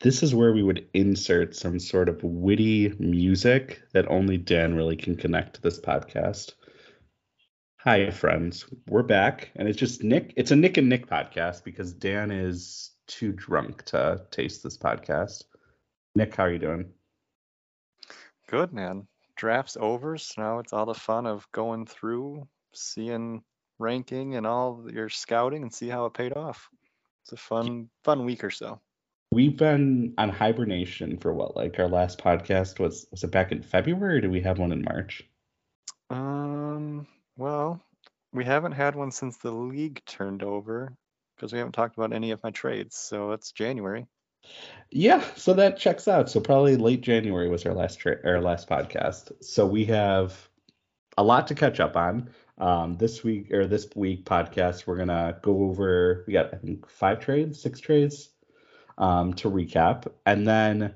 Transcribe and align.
this 0.00 0.22
is 0.22 0.34
where 0.34 0.52
we 0.52 0.62
would 0.62 0.86
insert 0.94 1.56
some 1.56 1.80
sort 1.80 2.08
of 2.08 2.22
witty 2.22 2.94
music 3.00 3.82
that 3.92 4.08
only 4.08 4.38
Dan 4.38 4.74
really 4.74 4.96
can 4.96 5.16
connect 5.16 5.54
to 5.54 5.60
this 5.60 5.80
podcast. 5.80 6.52
Hi, 7.78 8.10
friends. 8.10 8.64
We're 8.86 9.02
back, 9.02 9.50
and 9.56 9.66
it's 9.68 9.78
just 9.78 10.04
Nick. 10.04 10.34
It's 10.36 10.52
a 10.52 10.56
Nick 10.56 10.76
and 10.76 10.88
Nick 10.88 11.08
podcast 11.08 11.64
because 11.64 11.92
Dan 11.92 12.30
is 12.30 12.92
too 13.08 13.32
drunk 13.32 13.84
to 13.86 14.22
taste 14.30 14.62
this 14.62 14.78
podcast. 14.78 15.44
Nick, 16.14 16.36
how 16.36 16.44
are 16.44 16.52
you 16.52 16.58
doing? 16.60 16.90
Good, 18.46 18.72
man. 18.72 19.08
Draft's 19.34 19.76
over, 19.80 20.16
so 20.16 20.42
now 20.42 20.58
it's 20.60 20.72
all 20.72 20.86
the 20.86 20.94
fun 20.94 21.26
of 21.26 21.50
going 21.50 21.86
through, 21.86 22.46
seeing 22.72 23.42
ranking 23.80 24.36
and 24.36 24.46
all 24.46 24.86
your 24.92 25.08
scouting 25.08 25.62
and 25.62 25.72
see 25.72 25.88
how 25.88 26.06
it 26.06 26.14
paid 26.14 26.36
off. 26.36 26.68
It's 27.22 27.32
a 27.32 27.36
fun, 27.36 27.88
fun 28.04 28.24
week 28.24 28.44
or 28.44 28.50
so. 28.50 28.80
We've 29.30 29.56
been 29.56 30.14
on 30.16 30.30
hibernation 30.30 31.18
for 31.18 31.34
what? 31.34 31.54
Like 31.54 31.78
our 31.78 31.88
last 31.88 32.18
podcast 32.18 32.78
was 32.78 33.06
was 33.10 33.24
it 33.24 33.30
back 33.30 33.52
in 33.52 33.62
February 33.62 34.18
or 34.18 34.20
did 34.22 34.30
we 34.30 34.40
have 34.40 34.58
one 34.58 34.72
in 34.72 34.82
March? 34.82 35.22
Um, 36.08 37.06
well, 37.36 37.80
we 38.32 38.46
haven't 38.46 38.72
had 38.72 38.96
one 38.96 39.10
since 39.10 39.36
the 39.36 39.50
league 39.50 40.02
turned 40.06 40.42
over 40.42 40.94
because 41.36 41.52
we 41.52 41.58
haven't 41.58 41.72
talked 41.72 41.96
about 41.96 42.14
any 42.14 42.30
of 42.30 42.42
my 42.42 42.50
trades. 42.50 42.96
So 42.96 43.32
it's 43.32 43.52
January. 43.52 44.06
Yeah, 44.90 45.22
so 45.36 45.52
that 45.54 45.78
checks 45.78 46.08
out. 46.08 46.30
So 46.30 46.40
probably 46.40 46.76
late 46.76 47.02
January 47.02 47.50
was 47.50 47.66
our 47.66 47.74
last 47.74 47.98
tra- 47.98 48.24
our 48.24 48.40
last 48.40 48.66
podcast. 48.66 49.44
So 49.44 49.66
we 49.66 49.84
have 49.86 50.48
a 51.18 51.22
lot 51.22 51.48
to 51.48 51.54
catch 51.54 51.80
up 51.80 51.96
on. 51.96 52.30
Um, 52.56 52.96
this 52.96 53.22
week 53.22 53.52
or 53.52 53.66
this 53.66 53.88
week 53.94 54.24
podcast, 54.24 54.86
we're 54.86 54.96
gonna 54.96 55.38
go 55.42 55.64
over. 55.64 56.24
We 56.26 56.32
got 56.32 56.54
I 56.54 56.56
think 56.56 56.88
five 56.88 57.20
trades, 57.20 57.60
six 57.60 57.78
trades 57.78 58.30
um, 58.98 59.32
to 59.34 59.50
recap. 59.50 60.06
And 60.26 60.46
then 60.46 60.94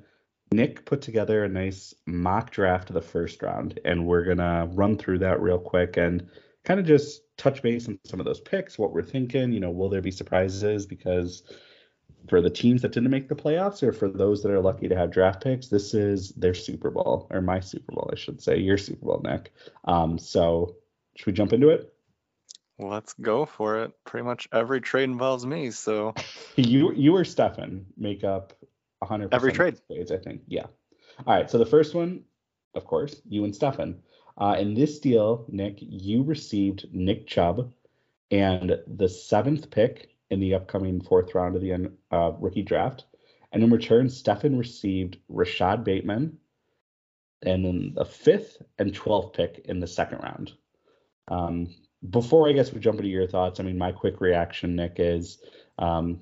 Nick 0.53 0.85
put 0.85 1.01
together 1.01 1.45
a 1.45 1.49
nice 1.49 1.95
mock 2.07 2.51
draft 2.51 2.91
of 2.91 2.95
the 2.95 3.01
first 3.01 3.43
round, 3.43 3.81
and 3.85 4.07
we're 4.07 4.25
gonna 4.25 4.69
run 4.75 4.99
through 4.99 5.21
that 5.21 5.41
real 5.41 5.59
quick 5.59 5.97
and 5.97 6.29
kind 6.65 6.79
of 6.79 6.87
just 6.87 7.23
touch 7.37 7.63
base 7.63 7.89
on 7.89 7.99
some 8.05 8.21
of 8.21 8.27
those 8.27 8.41
picks, 8.41 8.79
what 8.79 8.93
we're 8.93 9.03
thinking. 9.03 9.53
You 9.53 9.61
know, 9.61 9.71
will 9.71 9.89
there 9.89 10.03
be 10.03 10.11
surprises? 10.11 10.87
Because 10.87 11.43
for 12.29 12.41
the 12.41 12.51
teams 12.51 12.83
that 12.83 12.93
didn't 12.93 13.11
make 13.11 13.29
the 13.29 13.35
playoffs, 13.35 13.83
or 13.83 13.93
for 13.93 14.09
those 14.09 14.43
that 14.43 14.53
are 14.53 14.61
lucky 14.61 14.89
to 14.89 14.97
have 14.97 15.11
draft 15.11 15.43
picks, 15.43 15.69
this 15.69 15.95
is 15.95 16.31
their 16.31 16.55
Super 16.55 16.91
Bowl, 16.91 17.27
or 17.31 17.41
my 17.41 17.59
Super 17.59 17.93
Bowl, 17.93 18.11
I 18.13 18.17
should 18.17 18.41
say, 18.41 18.59
your 18.59 18.79
Super 18.79 19.07
Bowl, 19.07 19.23
Nick. 19.25 19.53
Um, 19.85 20.19
so 20.19 20.77
should 21.17 21.27
we 21.27 21.33
jump 21.33 21.53
into 21.53 21.71
it? 21.71 21.93
Let's 22.83 23.15
go 23.15 23.47
for 23.47 23.83
it. 23.83 23.93
Pretty 24.05 24.25
much 24.25 24.49
every 24.53 24.81
trade 24.81 25.05
involves 25.05 25.47
me, 25.47 25.71
so 25.71 26.15
you 26.57 26.93
you 26.93 27.17
or 27.17 27.25
Stefan 27.25 27.87
make 27.97 28.25
up 28.25 28.53
100 28.99 29.33
every 29.33 29.53
trade 29.53 29.81
trades, 29.91 30.11
I 30.11 30.19
think. 30.19 30.43
Yeah. 30.47 30.67
All 31.27 31.35
right. 31.35 31.51
So 31.51 31.59
the 31.59 31.67
first 31.67 31.95
one, 31.95 32.23
of 32.75 32.85
course, 32.85 33.21
you 33.29 33.45
and 33.45 33.55
Stefan. 33.55 34.03
Uh, 34.39 34.57
in 34.59 34.75
this 34.75 34.99
deal, 34.99 35.45
Nick, 35.49 35.77
you 35.81 36.23
received 36.23 36.87
Nick 36.93 37.27
Chubb 37.27 37.71
and 38.31 38.79
the 38.87 39.09
seventh 39.09 39.71
pick 39.71 40.09
in 40.31 40.41
the 40.41 40.55
upcoming 40.55 41.01
fourth 41.03 41.35
round 41.35 41.55
of 41.55 41.63
the 41.63 41.93
uh, 42.11 42.33
rookie 42.39 42.63
draft. 42.63 43.05
And 43.53 43.63
in 43.63 43.71
return, 43.71 44.09
Stefan 44.09 44.57
received 44.57 45.19
Rashod 45.29 45.85
Bateman 45.85 46.39
and 47.43 47.65
then 47.65 47.93
the 47.95 48.05
fifth 48.05 48.63
and 48.79 48.95
12th 48.95 49.35
pick 49.35 49.63
in 49.67 49.81
the 49.81 49.87
second 49.87 50.19
round. 50.23 50.53
Um, 51.29 51.75
before 52.11 52.49
I 52.49 52.53
guess 52.53 52.73
we 52.73 52.81
jump 52.81 52.99
into 52.99 53.11
your 53.11 53.27
thoughts, 53.27 53.61
I 53.61 53.63
mean, 53.63 53.79
my 53.79 53.93
quick 53.93 54.21
reaction, 54.21 54.77
Nick, 54.77 54.97
is 54.99 55.39
um, 55.79 56.21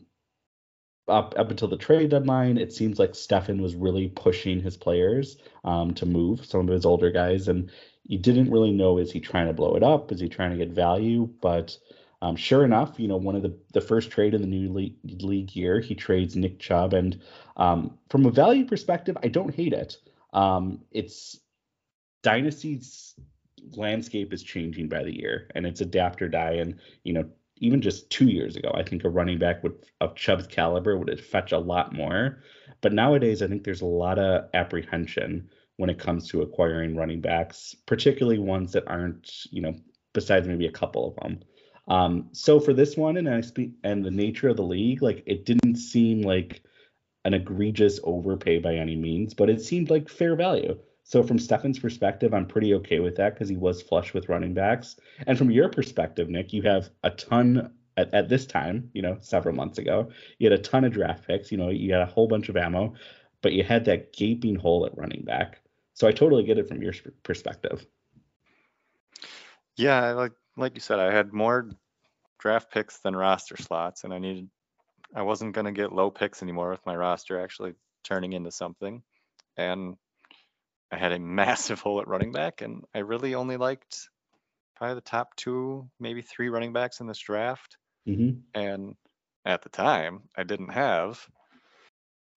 up 1.08 1.34
up 1.36 1.50
until 1.50 1.68
the 1.68 1.76
trade 1.76 2.10
deadline, 2.10 2.58
it 2.58 2.72
seems 2.72 2.98
like 2.98 3.14
Stefan 3.14 3.60
was 3.60 3.74
really 3.74 4.08
pushing 4.08 4.60
his 4.60 4.76
players 4.76 5.38
um, 5.64 5.94
to 5.94 6.06
move 6.06 6.44
some 6.44 6.60
of 6.60 6.68
his 6.68 6.84
older 6.84 7.10
guys, 7.10 7.48
and 7.48 7.70
you 8.06 8.18
didn't 8.18 8.50
really 8.50 8.72
know 8.72 8.98
is 8.98 9.10
he 9.10 9.20
trying 9.20 9.46
to 9.46 9.52
blow 9.52 9.74
it 9.74 9.82
up, 9.82 10.12
is 10.12 10.20
he 10.20 10.28
trying 10.28 10.50
to 10.50 10.56
get 10.56 10.74
value, 10.74 11.28
but 11.40 11.76
um, 12.22 12.36
sure 12.36 12.64
enough, 12.64 12.98
you 12.98 13.08
know, 13.08 13.16
one 13.16 13.36
of 13.36 13.42
the 13.42 13.56
the 13.72 13.80
first 13.80 14.10
trade 14.10 14.34
in 14.34 14.42
the 14.42 14.46
new 14.46 14.72
league, 14.72 14.96
league 15.04 15.56
year, 15.56 15.80
he 15.80 15.94
trades 15.94 16.36
Nick 16.36 16.58
Chubb, 16.58 16.92
and 16.94 17.20
um, 17.56 17.98
from 18.08 18.26
a 18.26 18.30
value 18.30 18.66
perspective, 18.66 19.16
I 19.22 19.28
don't 19.28 19.54
hate 19.54 19.72
it. 19.72 19.96
Um, 20.32 20.80
it's 20.92 21.40
dynasties 22.22 23.14
landscape 23.72 24.32
is 24.32 24.42
changing 24.42 24.88
by 24.88 25.02
the 25.02 25.16
year 25.16 25.50
and 25.54 25.66
it's 25.66 25.80
adapt 25.80 26.22
or 26.22 26.28
die. 26.28 26.54
And, 26.54 26.78
you 27.04 27.12
know, 27.12 27.28
even 27.58 27.80
just 27.80 28.10
two 28.10 28.28
years 28.28 28.56
ago, 28.56 28.72
I 28.74 28.82
think 28.82 29.04
a 29.04 29.08
running 29.08 29.38
back 29.38 29.62
would 29.62 29.86
of 30.00 30.14
Chubb's 30.16 30.46
caliber 30.46 30.96
would 30.96 31.20
fetch 31.20 31.52
a 31.52 31.58
lot 31.58 31.92
more. 31.92 32.42
But 32.80 32.92
nowadays, 32.92 33.42
I 33.42 33.48
think 33.48 33.64
there's 33.64 33.82
a 33.82 33.86
lot 33.86 34.18
of 34.18 34.48
apprehension 34.54 35.50
when 35.76 35.90
it 35.90 35.98
comes 35.98 36.28
to 36.28 36.42
acquiring 36.42 36.96
running 36.96 37.20
backs, 37.20 37.74
particularly 37.86 38.38
ones 38.38 38.72
that 38.72 38.86
aren't, 38.86 39.46
you 39.50 39.62
know, 39.62 39.74
besides 40.12 40.48
maybe 40.48 40.66
a 40.66 40.72
couple 40.72 41.08
of 41.08 41.16
them. 41.16 41.40
Um, 41.88 42.28
so 42.32 42.60
for 42.60 42.72
this 42.72 42.96
one, 42.96 43.16
and 43.16 43.28
I 43.28 43.40
speak 43.40 43.72
and 43.84 44.04
the 44.04 44.10
nature 44.10 44.48
of 44.48 44.56
the 44.56 44.62
league, 44.62 45.02
like 45.02 45.22
it 45.26 45.44
didn't 45.44 45.76
seem 45.76 46.22
like 46.22 46.62
an 47.24 47.34
egregious 47.34 48.00
overpay 48.04 48.58
by 48.60 48.74
any 48.74 48.96
means, 48.96 49.34
but 49.34 49.50
it 49.50 49.60
seemed 49.60 49.90
like 49.90 50.08
fair 50.08 50.36
value. 50.36 50.78
So 51.04 51.22
from 51.22 51.38
Stefan's 51.38 51.78
perspective, 51.78 52.32
I'm 52.32 52.46
pretty 52.46 52.74
okay 52.74 53.00
with 53.00 53.16
that 53.16 53.34
because 53.34 53.48
he 53.48 53.56
was 53.56 53.82
flush 53.82 54.14
with 54.14 54.28
running 54.28 54.54
backs. 54.54 54.96
And 55.26 55.36
from 55.36 55.50
your 55.50 55.68
perspective, 55.68 56.28
Nick, 56.28 56.52
you 56.52 56.62
have 56.62 56.90
a 57.02 57.10
ton 57.10 57.72
at, 57.96 58.14
at 58.14 58.28
this 58.28 58.46
time, 58.46 58.90
you 58.92 59.02
know, 59.02 59.18
several 59.20 59.54
months 59.54 59.78
ago, 59.78 60.10
you 60.38 60.48
had 60.48 60.58
a 60.58 60.62
ton 60.62 60.84
of 60.84 60.92
draft 60.92 61.26
picks, 61.26 61.50
you 61.50 61.58
know, 61.58 61.68
you 61.68 61.92
had 61.92 62.02
a 62.02 62.06
whole 62.06 62.28
bunch 62.28 62.48
of 62.48 62.56
ammo, 62.56 62.94
but 63.42 63.52
you 63.52 63.64
had 63.64 63.84
that 63.86 64.12
gaping 64.12 64.54
hole 64.54 64.86
at 64.86 64.96
running 64.96 65.24
back. 65.24 65.60
So 65.94 66.06
I 66.06 66.12
totally 66.12 66.44
get 66.44 66.58
it 66.58 66.68
from 66.68 66.82
your 66.82 66.94
perspective. 67.22 67.86
Yeah, 69.76 70.12
like 70.12 70.32
like 70.56 70.74
you 70.74 70.80
said, 70.80 70.98
I 70.98 71.12
had 71.12 71.32
more 71.32 71.70
draft 72.38 72.70
picks 72.70 72.98
than 72.98 73.16
roster 73.16 73.56
slots, 73.56 74.04
and 74.04 74.12
I 74.12 74.18
needed 74.18 74.48
I 75.14 75.22
wasn't 75.22 75.54
gonna 75.54 75.72
get 75.72 75.92
low 75.92 76.10
picks 76.10 76.42
anymore 76.42 76.70
with 76.70 76.84
my 76.86 76.94
roster 76.94 77.40
actually 77.40 77.74
turning 78.04 78.32
into 78.32 78.50
something. 78.50 79.02
And 79.56 79.96
I 80.90 80.96
had 80.96 81.12
a 81.12 81.18
massive 81.18 81.80
hole 81.82 82.00
at 82.00 82.08
running 82.08 82.32
back, 82.32 82.62
and 82.62 82.84
I 82.94 82.98
really 83.00 83.34
only 83.34 83.56
liked 83.56 84.08
probably 84.76 84.96
the 84.96 85.00
top 85.02 85.36
two, 85.36 85.88
maybe 85.98 86.22
three 86.22 86.48
running 86.48 86.72
backs 86.72 87.00
in 87.00 87.06
this 87.06 87.18
draft. 87.18 87.76
Mm-hmm. 88.08 88.40
And 88.54 88.94
at 89.44 89.62
the 89.62 89.68
time, 89.68 90.22
I 90.36 90.42
didn't 90.42 90.72
have 90.72 91.24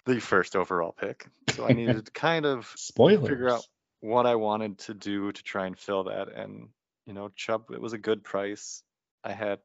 the 0.05 0.19
first 0.19 0.55
overall 0.55 0.91
pick, 0.91 1.25
so 1.51 1.65
I 1.65 1.73
needed 1.73 2.05
to 2.05 2.11
kind 2.13 2.45
of 2.45 2.71
Spoilers. 2.75 3.27
figure 3.27 3.49
out 3.49 3.65
what 4.01 4.25
I 4.25 4.35
wanted 4.35 4.79
to 4.79 4.93
do 4.93 5.31
to 5.31 5.43
try 5.43 5.65
and 5.65 5.79
fill 5.79 6.05
that. 6.05 6.27
And 6.35 6.69
you 7.05 7.13
know, 7.13 7.29
Chubb, 7.35 7.71
it 7.71 7.81
was 7.81 7.93
a 7.93 7.97
good 7.97 8.23
price. 8.23 8.83
I 9.23 9.31
had 9.31 9.59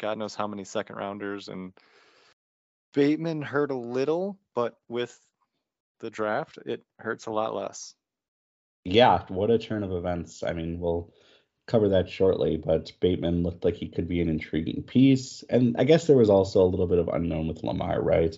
God 0.00 0.18
knows 0.18 0.34
how 0.34 0.46
many 0.46 0.64
second 0.64 0.96
rounders, 0.96 1.48
and 1.48 1.72
Bateman 2.94 3.42
hurt 3.42 3.70
a 3.70 3.76
little, 3.76 4.38
but 4.54 4.74
with 4.88 5.16
the 6.00 6.10
draft, 6.10 6.58
it 6.64 6.82
hurts 6.98 7.26
a 7.26 7.30
lot 7.30 7.54
less 7.54 7.94
yeah, 8.84 9.22
what 9.28 9.50
a 9.50 9.58
turn 9.58 9.82
of 9.82 9.92
events. 9.92 10.42
I 10.42 10.52
mean, 10.52 10.78
we'll 10.78 11.12
cover 11.66 11.88
that 11.88 12.10
shortly, 12.10 12.56
but 12.56 12.92
Bateman 13.00 13.42
looked 13.42 13.64
like 13.64 13.74
he 13.74 13.88
could 13.88 14.06
be 14.06 14.20
an 14.20 14.28
intriguing 14.28 14.82
piece. 14.82 15.42
And 15.48 15.76
I 15.78 15.84
guess 15.84 16.06
there 16.06 16.16
was 16.16 16.30
also 16.30 16.62
a 16.62 16.68
little 16.68 16.86
bit 16.86 16.98
of 16.98 17.08
unknown 17.08 17.48
with 17.48 17.62
Lamar, 17.62 18.02
right? 18.02 18.36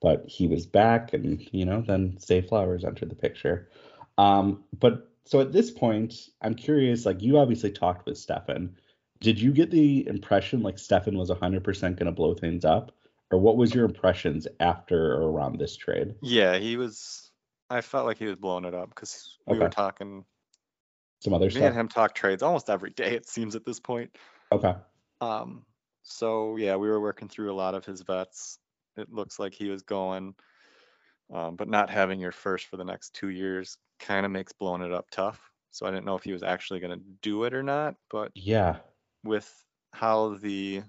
But 0.00 0.24
he 0.28 0.46
was 0.46 0.66
back, 0.66 1.12
and, 1.12 1.46
you 1.52 1.64
know, 1.64 1.82
then 1.82 2.18
Zay 2.20 2.40
Flowers 2.40 2.84
entered 2.84 3.10
the 3.10 3.16
picture. 3.16 3.68
Um, 4.16 4.62
but 4.78 5.10
so 5.24 5.40
at 5.40 5.52
this 5.52 5.72
point, 5.72 6.14
I'm 6.40 6.54
curious, 6.54 7.04
like, 7.04 7.20
you 7.20 7.38
obviously 7.38 7.72
talked 7.72 8.06
with 8.06 8.16
Stefan. 8.16 8.76
Did 9.20 9.40
you 9.40 9.52
get 9.52 9.72
the 9.72 10.06
impression 10.06 10.62
like 10.62 10.78
Stefan 10.78 11.18
was 11.18 11.30
100% 11.30 11.80
going 11.80 12.06
to 12.06 12.12
blow 12.12 12.34
things 12.34 12.64
up? 12.64 12.92
Or 13.30 13.38
what 13.38 13.56
was 13.56 13.74
your 13.74 13.84
impressions 13.84 14.46
after 14.60 15.14
or 15.14 15.30
around 15.30 15.58
this 15.58 15.76
trade? 15.76 16.14
Yeah, 16.22 16.56
he 16.56 16.76
was 16.76 17.27
I 17.70 17.80
felt 17.80 18.06
like 18.06 18.18
he 18.18 18.26
was 18.26 18.36
blowing 18.36 18.64
it 18.64 18.74
up 18.74 18.90
because 18.90 19.38
we 19.46 19.56
Okay. 19.56 19.60
were 19.60 19.68
talking. 19.68 20.24
Some 21.20 21.34
other 21.34 21.50
Me 21.50 21.60
stuff? 21.60 21.66
and 21.66 21.74
him 21.76 21.88
talk 21.88 22.14
trades 22.14 22.42
almost 22.42 22.70
every 22.70 22.90
day. 22.90 23.14
It 23.14 23.28
seems 23.28 23.54
at 23.56 23.64
this 23.64 23.80
point. 23.80 24.16
Okay. 24.52 24.74
Um, 25.20 25.66
so 26.02 26.56
yeah, 26.56 26.76
we 26.76 26.88
were 26.88 27.00
working 27.00 27.28
through 27.28 27.52
a 27.52 27.54
lot 27.56 27.74
of 27.74 27.84
his 27.84 28.02
vets. 28.02 28.58
It 28.96 29.10
looks 29.12 29.38
like 29.38 29.54
he 29.54 29.68
was 29.68 29.82
going, 29.82 30.34
um, 31.32 31.56
but 31.56 31.68
not 31.68 31.90
having 31.90 32.20
your 32.20 32.32
first 32.32 32.66
for 32.66 32.76
the 32.76 32.84
next 32.84 33.14
two 33.14 33.28
years 33.30 33.78
kind 34.00 34.26
of 34.26 34.32
makes 34.32 34.52
blowing 34.52 34.82
it 34.82 34.92
up 34.92 35.10
tough. 35.10 35.52
So 35.70 35.86
I 35.86 35.90
didn't 35.90 36.06
know 36.06 36.16
if 36.16 36.24
he 36.24 36.32
was 36.32 36.42
actually 36.42 36.80
going 36.80 36.98
to 36.98 37.04
do 37.22 37.44
it 37.44 37.54
or 37.54 37.62
not. 37.62 37.96
But 38.10 38.32
Yeah. 38.34 38.80
with 39.24 39.52
how 39.92 40.36
the 40.36 40.84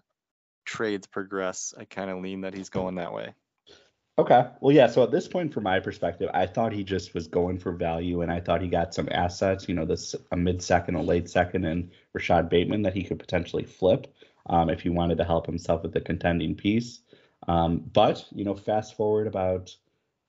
trades 0.65 1.07
progress, 1.07 1.73
I 1.77 1.85
kind 1.85 2.11
of 2.11 2.21
lean 2.21 2.41
that 2.41 2.55
he's 2.55 2.69
going 2.69 2.95
that 2.95 3.13
way. 3.13 3.35
Okay. 4.19 4.48
Well, 4.60 4.75
yeah. 4.75 4.88
So 4.88 5.01
at 5.01 5.12
this 5.12 5.30
point, 5.30 5.54
from 5.54 5.63
my 5.63 5.80
perspective, 5.80 6.30
I 6.33 6.45
thought 6.45 6.74
he 6.74 6.83
just 6.83 7.13
was 7.13 7.27
going 7.27 7.57
for 7.57 7.71
value, 7.71 8.21
and 8.21 8.30
I 8.30 8.42
thought 8.42 8.62
he 8.62 8.68
got 8.68 8.94
some 8.94 9.07
assets. 9.10 9.69
You 9.69 9.75
know, 9.75 9.86
this 9.86 10.13
a 10.33 10.36
mid 10.36 10.62
second, 10.62 10.95
a 10.95 11.01
late 11.01 11.30
second, 11.30 11.63
and 11.63 11.89
Rashod 12.12 12.50
Bateman 12.50 12.81
that 12.81 12.94
he 12.94 13.04
could 13.04 13.18
potentially 13.18 13.63
flip 13.63 14.13
um, 14.48 14.69
if 14.69 14.81
he 14.81 14.89
wanted 14.89 15.19
to 15.19 15.24
help 15.24 15.45
himself 15.45 15.83
with 15.83 15.94
the 15.94 16.01
contending 16.01 16.54
piece. 16.54 17.00
Um, 17.48 17.77
but 17.94 18.25
you 18.36 18.44
know, 18.44 18.56
fast 18.56 18.98
forward 18.98 19.25
about 19.25 19.74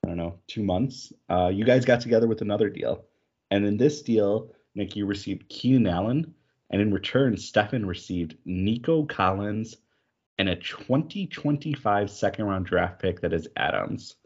I 0.05 0.09
don't 0.09 0.17
know, 0.17 0.39
two 0.47 0.63
months, 0.63 1.13
uh, 1.29 1.51
you 1.53 1.65
guys 1.65 1.85
got 1.85 2.01
together 2.01 2.29
with 2.29 2.43
another 2.43 2.71
deal. 2.71 3.05
And 3.51 3.67
in 3.67 3.77
this 3.77 4.03
deal, 4.03 4.53
Nick, 4.77 4.95
you 4.95 5.05
received 5.05 5.49
Keenan 5.49 5.89
Allen, 5.89 6.33
and 6.71 6.81
in 6.81 6.95
return, 6.95 7.37
Stefan 7.37 7.87
received 7.87 8.37
Nico 8.45 9.05
Collins 9.05 9.79
and 10.41 10.49
a 10.49 10.57
2025 10.57 12.11
second 12.11 12.47
round 12.47 12.65
draft 12.65 12.99
pick 12.99 13.21
that 13.21 13.35
is 13.35 13.47
Adams. 13.59 14.17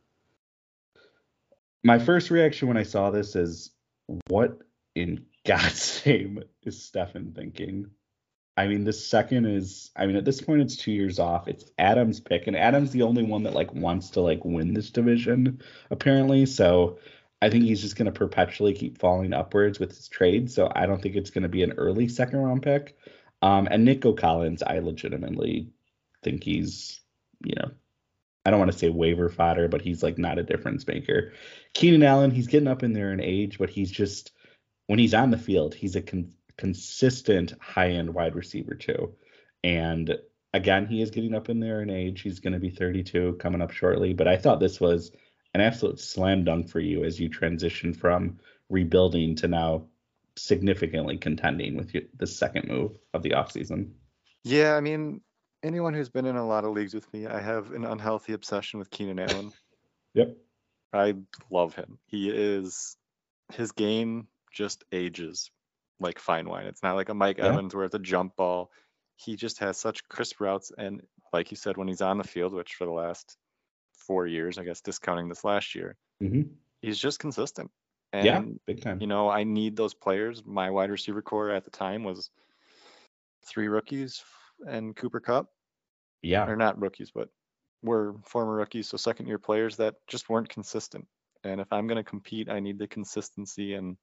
My 1.82 1.98
first 1.98 2.30
reaction 2.30 2.68
when 2.68 2.76
I 2.76 2.84
saw 2.84 3.10
this 3.10 3.34
is, 3.34 3.72
what 4.28 4.60
in 4.94 5.26
God's 5.44 6.00
name 6.06 6.44
is 6.62 6.80
Stefan 6.80 7.32
thinking? 7.32 7.90
I 8.56 8.68
mean, 8.68 8.84
the 8.84 8.92
second 8.92 9.46
is, 9.46 9.90
I 9.96 10.06
mean, 10.06 10.14
at 10.14 10.24
this 10.24 10.40
point, 10.40 10.60
it's 10.60 10.76
two 10.76 10.92
years 10.92 11.18
off. 11.18 11.48
It's 11.48 11.68
Adams' 11.78 12.20
pick, 12.20 12.46
and 12.46 12.56
Adams 12.56 12.92
the 12.92 13.02
only 13.02 13.24
one 13.24 13.42
that 13.42 13.54
like 13.54 13.74
wants 13.74 14.10
to 14.10 14.20
like 14.20 14.44
win 14.44 14.72
this 14.72 14.90
division, 14.90 15.62
apparently. 15.90 16.46
So 16.46 16.98
I 17.42 17.50
think 17.50 17.64
he's 17.64 17.82
just 17.82 17.96
going 17.96 18.06
to 18.06 18.12
perpetually 18.12 18.72
keep 18.72 18.98
falling 18.98 19.32
upwards 19.32 19.80
with 19.80 19.90
his 19.90 20.06
trade. 20.06 20.48
So 20.48 20.70
I 20.72 20.86
don't 20.86 21.02
think 21.02 21.16
it's 21.16 21.30
going 21.30 21.42
to 21.42 21.48
be 21.48 21.64
an 21.64 21.72
early 21.72 22.06
second 22.06 22.38
round 22.38 22.62
pick. 22.62 22.96
Um, 23.42 23.66
and 23.68 23.84
Nico 23.84 24.12
Collins, 24.12 24.62
I 24.62 24.78
legitimately 24.78 25.72
think 26.24 26.42
he's, 26.42 27.00
you 27.44 27.54
know, 27.56 27.70
I 28.44 28.50
don't 28.50 28.58
want 28.58 28.72
to 28.72 28.78
say 28.78 28.88
waiver 28.88 29.28
fodder, 29.28 29.68
but 29.68 29.80
he's 29.80 30.02
like 30.02 30.18
not 30.18 30.38
a 30.38 30.42
difference 30.42 30.86
maker. 30.86 31.32
Keenan 31.72 32.02
Allen, 32.02 32.30
he's 32.30 32.46
getting 32.46 32.68
up 32.68 32.82
in 32.82 32.92
there 32.92 33.12
in 33.12 33.20
age, 33.20 33.58
but 33.58 33.70
he's 33.70 33.90
just 33.90 34.32
when 34.86 34.98
he's 34.98 35.14
on 35.14 35.30
the 35.30 35.38
field, 35.38 35.74
he's 35.74 35.96
a 35.96 36.02
con- 36.02 36.32
consistent 36.56 37.54
high 37.60 37.90
end 37.90 38.12
wide 38.12 38.34
receiver 38.34 38.74
too. 38.74 39.14
And 39.62 40.18
again, 40.52 40.86
he 40.86 41.00
is 41.00 41.10
getting 41.10 41.34
up 41.34 41.48
in 41.48 41.60
there 41.60 41.80
in 41.80 41.90
age. 41.90 42.20
He's 42.20 42.40
going 42.40 42.52
to 42.52 42.58
be 42.58 42.70
32 42.70 43.36
coming 43.40 43.62
up 43.62 43.70
shortly. 43.70 44.12
But 44.12 44.28
I 44.28 44.36
thought 44.36 44.60
this 44.60 44.80
was 44.80 45.10
an 45.54 45.60
absolute 45.60 46.00
slam 46.00 46.44
dunk 46.44 46.68
for 46.68 46.80
you 46.80 47.04
as 47.04 47.18
you 47.18 47.28
transition 47.28 47.94
from 47.94 48.38
rebuilding 48.68 49.36
to 49.36 49.48
now 49.48 49.86
significantly 50.36 51.16
contending 51.16 51.76
with 51.76 51.94
the 52.18 52.26
second 52.26 52.68
move 52.68 52.96
of 53.14 53.22
the 53.22 53.30
offseason. 53.30 53.92
Yeah, 54.42 54.76
I 54.76 54.80
mean, 54.80 55.20
anyone 55.64 55.94
who's 55.94 56.10
been 56.10 56.26
in 56.26 56.36
a 56.36 56.46
lot 56.46 56.64
of 56.64 56.72
leagues 56.72 56.94
with 56.94 57.12
me, 57.12 57.26
I 57.26 57.40
have 57.40 57.72
an 57.72 57.84
unhealthy 57.84 58.34
obsession 58.34 58.78
with 58.78 58.90
Keenan 58.90 59.18
Allen. 59.18 59.52
yep. 60.14 60.36
I 60.92 61.14
love 61.50 61.74
him. 61.74 61.98
He 62.06 62.30
is 62.30 62.96
his 63.52 63.72
game 63.72 64.28
just 64.52 64.84
ages 64.92 65.50
like 65.98 66.18
fine 66.18 66.48
wine. 66.48 66.66
It's 66.66 66.82
not 66.82 66.94
like 66.94 67.08
a 67.08 67.14
Mike 67.14 67.38
yeah. 67.38 67.46
Evans 67.46 67.74
where 67.74 67.84
it's 67.84 67.94
a 67.94 67.98
jump 67.98 68.36
ball. 68.36 68.70
He 69.16 69.36
just 69.36 69.58
has 69.58 69.76
such 69.76 70.06
crisp 70.08 70.40
routes, 70.40 70.70
and 70.76 71.02
like 71.32 71.50
you 71.50 71.56
said, 71.56 71.76
when 71.76 71.88
he's 71.88 72.00
on 72.00 72.18
the 72.18 72.24
field, 72.24 72.52
which 72.52 72.74
for 72.74 72.84
the 72.84 72.92
last 72.92 73.36
four 73.96 74.26
years, 74.26 74.58
I 74.58 74.64
guess 74.64 74.80
discounting 74.80 75.28
this 75.28 75.44
last 75.44 75.74
year, 75.74 75.96
mm-hmm. 76.22 76.42
he's 76.82 76.98
just 76.98 77.18
consistent. 77.20 77.70
And, 78.12 78.24
yeah, 78.24 78.42
big 78.66 78.82
time. 78.82 79.00
You 79.00 79.06
know, 79.06 79.28
I 79.28 79.44
need 79.44 79.76
those 79.76 79.94
players. 79.94 80.42
My 80.44 80.70
wide 80.70 80.90
receiver 80.90 81.22
core 81.22 81.50
at 81.50 81.64
the 81.64 81.70
time 81.70 82.04
was 82.04 82.30
three 83.44 83.68
rookies 83.68 84.22
and 84.66 84.94
Cooper 84.94 85.20
Kupp. 85.20 85.48
Yeah. 86.22 86.46
They're 86.46 86.56
not 86.56 86.80
rookies, 86.80 87.10
but 87.10 87.28
were 87.82 88.14
former 88.24 88.54
rookies, 88.54 88.88
so 88.88 88.96
second 88.96 89.26
year 89.26 89.38
players 89.38 89.76
that 89.76 89.96
just 90.08 90.28
weren't 90.28 90.48
consistent. 90.48 91.06
And 91.42 91.60
if 91.60 91.70
I'm 91.70 91.86
going 91.86 92.02
to 92.02 92.08
compete, 92.08 92.48
I 92.48 92.60
need 92.60 92.78
the 92.78 92.86
consistency 92.86 93.74
and 93.74 93.96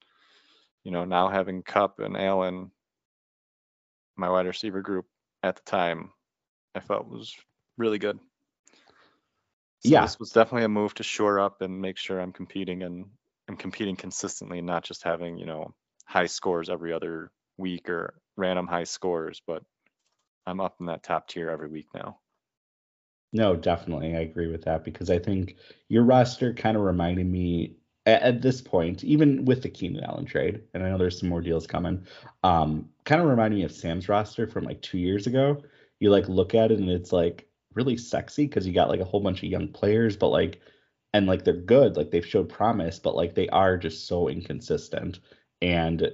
you 0.83 0.91
know, 0.91 1.05
now 1.05 1.29
having 1.29 1.63
Cup 1.63 1.99
and 1.99 2.17
Allen, 2.17 2.71
my 4.15 4.29
wide 4.29 4.47
receiver 4.47 4.81
group 4.81 5.05
at 5.43 5.55
the 5.55 5.61
time, 5.63 6.11
I 6.75 6.79
felt 6.79 7.07
was 7.07 7.35
really 7.77 7.99
good. 7.99 8.19
So 9.83 9.89
yeah, 9.89 10.01
this 10.01 10.19
was 10.19 10.31
definitely 10.31 10.65
a 10.65 10.69
move 10.69 10.93
to 10.95 11.03
shore 11.03 11.39
up 11.39 11.61
and 11.61 11.81
make 11.81 11.97
sure 11.97 12.19
I'm 12.19 12.33
competing 12.33 12.83
and 12.83 13.05
I'm 13.47 13.57
competing 13.57 13.95
consistently, 13.95 14.59
and 14.59 14.67
not 14.67 14.83
just 14.83 15.03
having 15.03 15.37
you 15.37 15.45
know 15.45 15.73
high 16.05 16.27
scores 16.27 16.69
every 16.69 16.93
other 16.93 17.31
week 17.57 17.89
or 17.89 18.13
random 18.37 18.67
high 18.67 18.83
scores, 18.83 19.41
but 19.45 19.63
I'm 20.45 20.59
up 20.59 20.77
in 20.79 20.85
that 20.87 21.03
top 21.03 21.27
tier 21.27 21.49
every 21.49 21.69
week 21.69 21.87
now. 21.93 22.19
No, 23.33 23.55
definitely. 23.55 24.15
I 24.15 24.21
agree 24.21 24.47
with 24.47 24.63
that 24.65 24.83
because 24.83 25.09
I 25.09 25.17
think 25.17 25.55
your 25.87 26.03
roster 26.03 26.53
kind 26.53 26.75
of 26.75 26.83
reminded 26.83 27.25
me 27.27 27.77
at, 28.05 28.21
at, 28.21 28.41
this 28.41 28.61
point, 28.61 29.03
even 29.03 29.45
with 29.45 29.61
the 29.61 29.69
Keenan 29.69 30.03
Allen 30.03 30.25
trade, 30.25 30.61
and 30.73 30.83
I 30.83 30.89
know 30.89 30.97
there's 30.97 31.19
some 31.19 31.29
more 31.29 31.41
deals 31.41 31.65
coming, 31.67 32.05
um, 32.43 32.89
kind 33.05 33.21
of 33.21 33.27
reminded 33.27 33.57
me 33.57 33.63
of 33.63 33.71
Sam's 33.71 34.09
roster 34.09 34.47
from 34.47 34.65
like 34.65 34.81
two 34.81 34.97
years 34.97 35.27
ago. 35.27 35.61
You 35.99 36.09
like 36.09 36.27
look 36.27 36.55
at 36.55 36.71
it 36.71 36.79
and 36.79 36.89
it's 36.89 37.13
like 37.13 37.47
really 37.73 37.95
sexy 37.95 38.47
because 38.47 38.67
you 38.67 38.73
got 38.73 38.89
like 38.89 38.99
a 38.99 39.05
whole 39.05 39.21
bunch 39.21 39.43
of 39.43 39.49
young 39.49 39.69
players, 39.69 40.17
but 40.17 40.29
like, 40.29 40.59
and 41.13 41.27
like 41.27 41.43
they're 41.45 41.53
good, 41.53 41.95
like 41.95 42.11
they've 42.11 42.25
showed 42.25 42.49
promise, 42.49 42.99
but 42.99 43.15
like 43.15 43.35
they 43.35 43.47
are 43.49 43.77
just 43.77 44.07
so 44.07 44.27
inconsistent. 44.27 45.19
And 45.61 46.11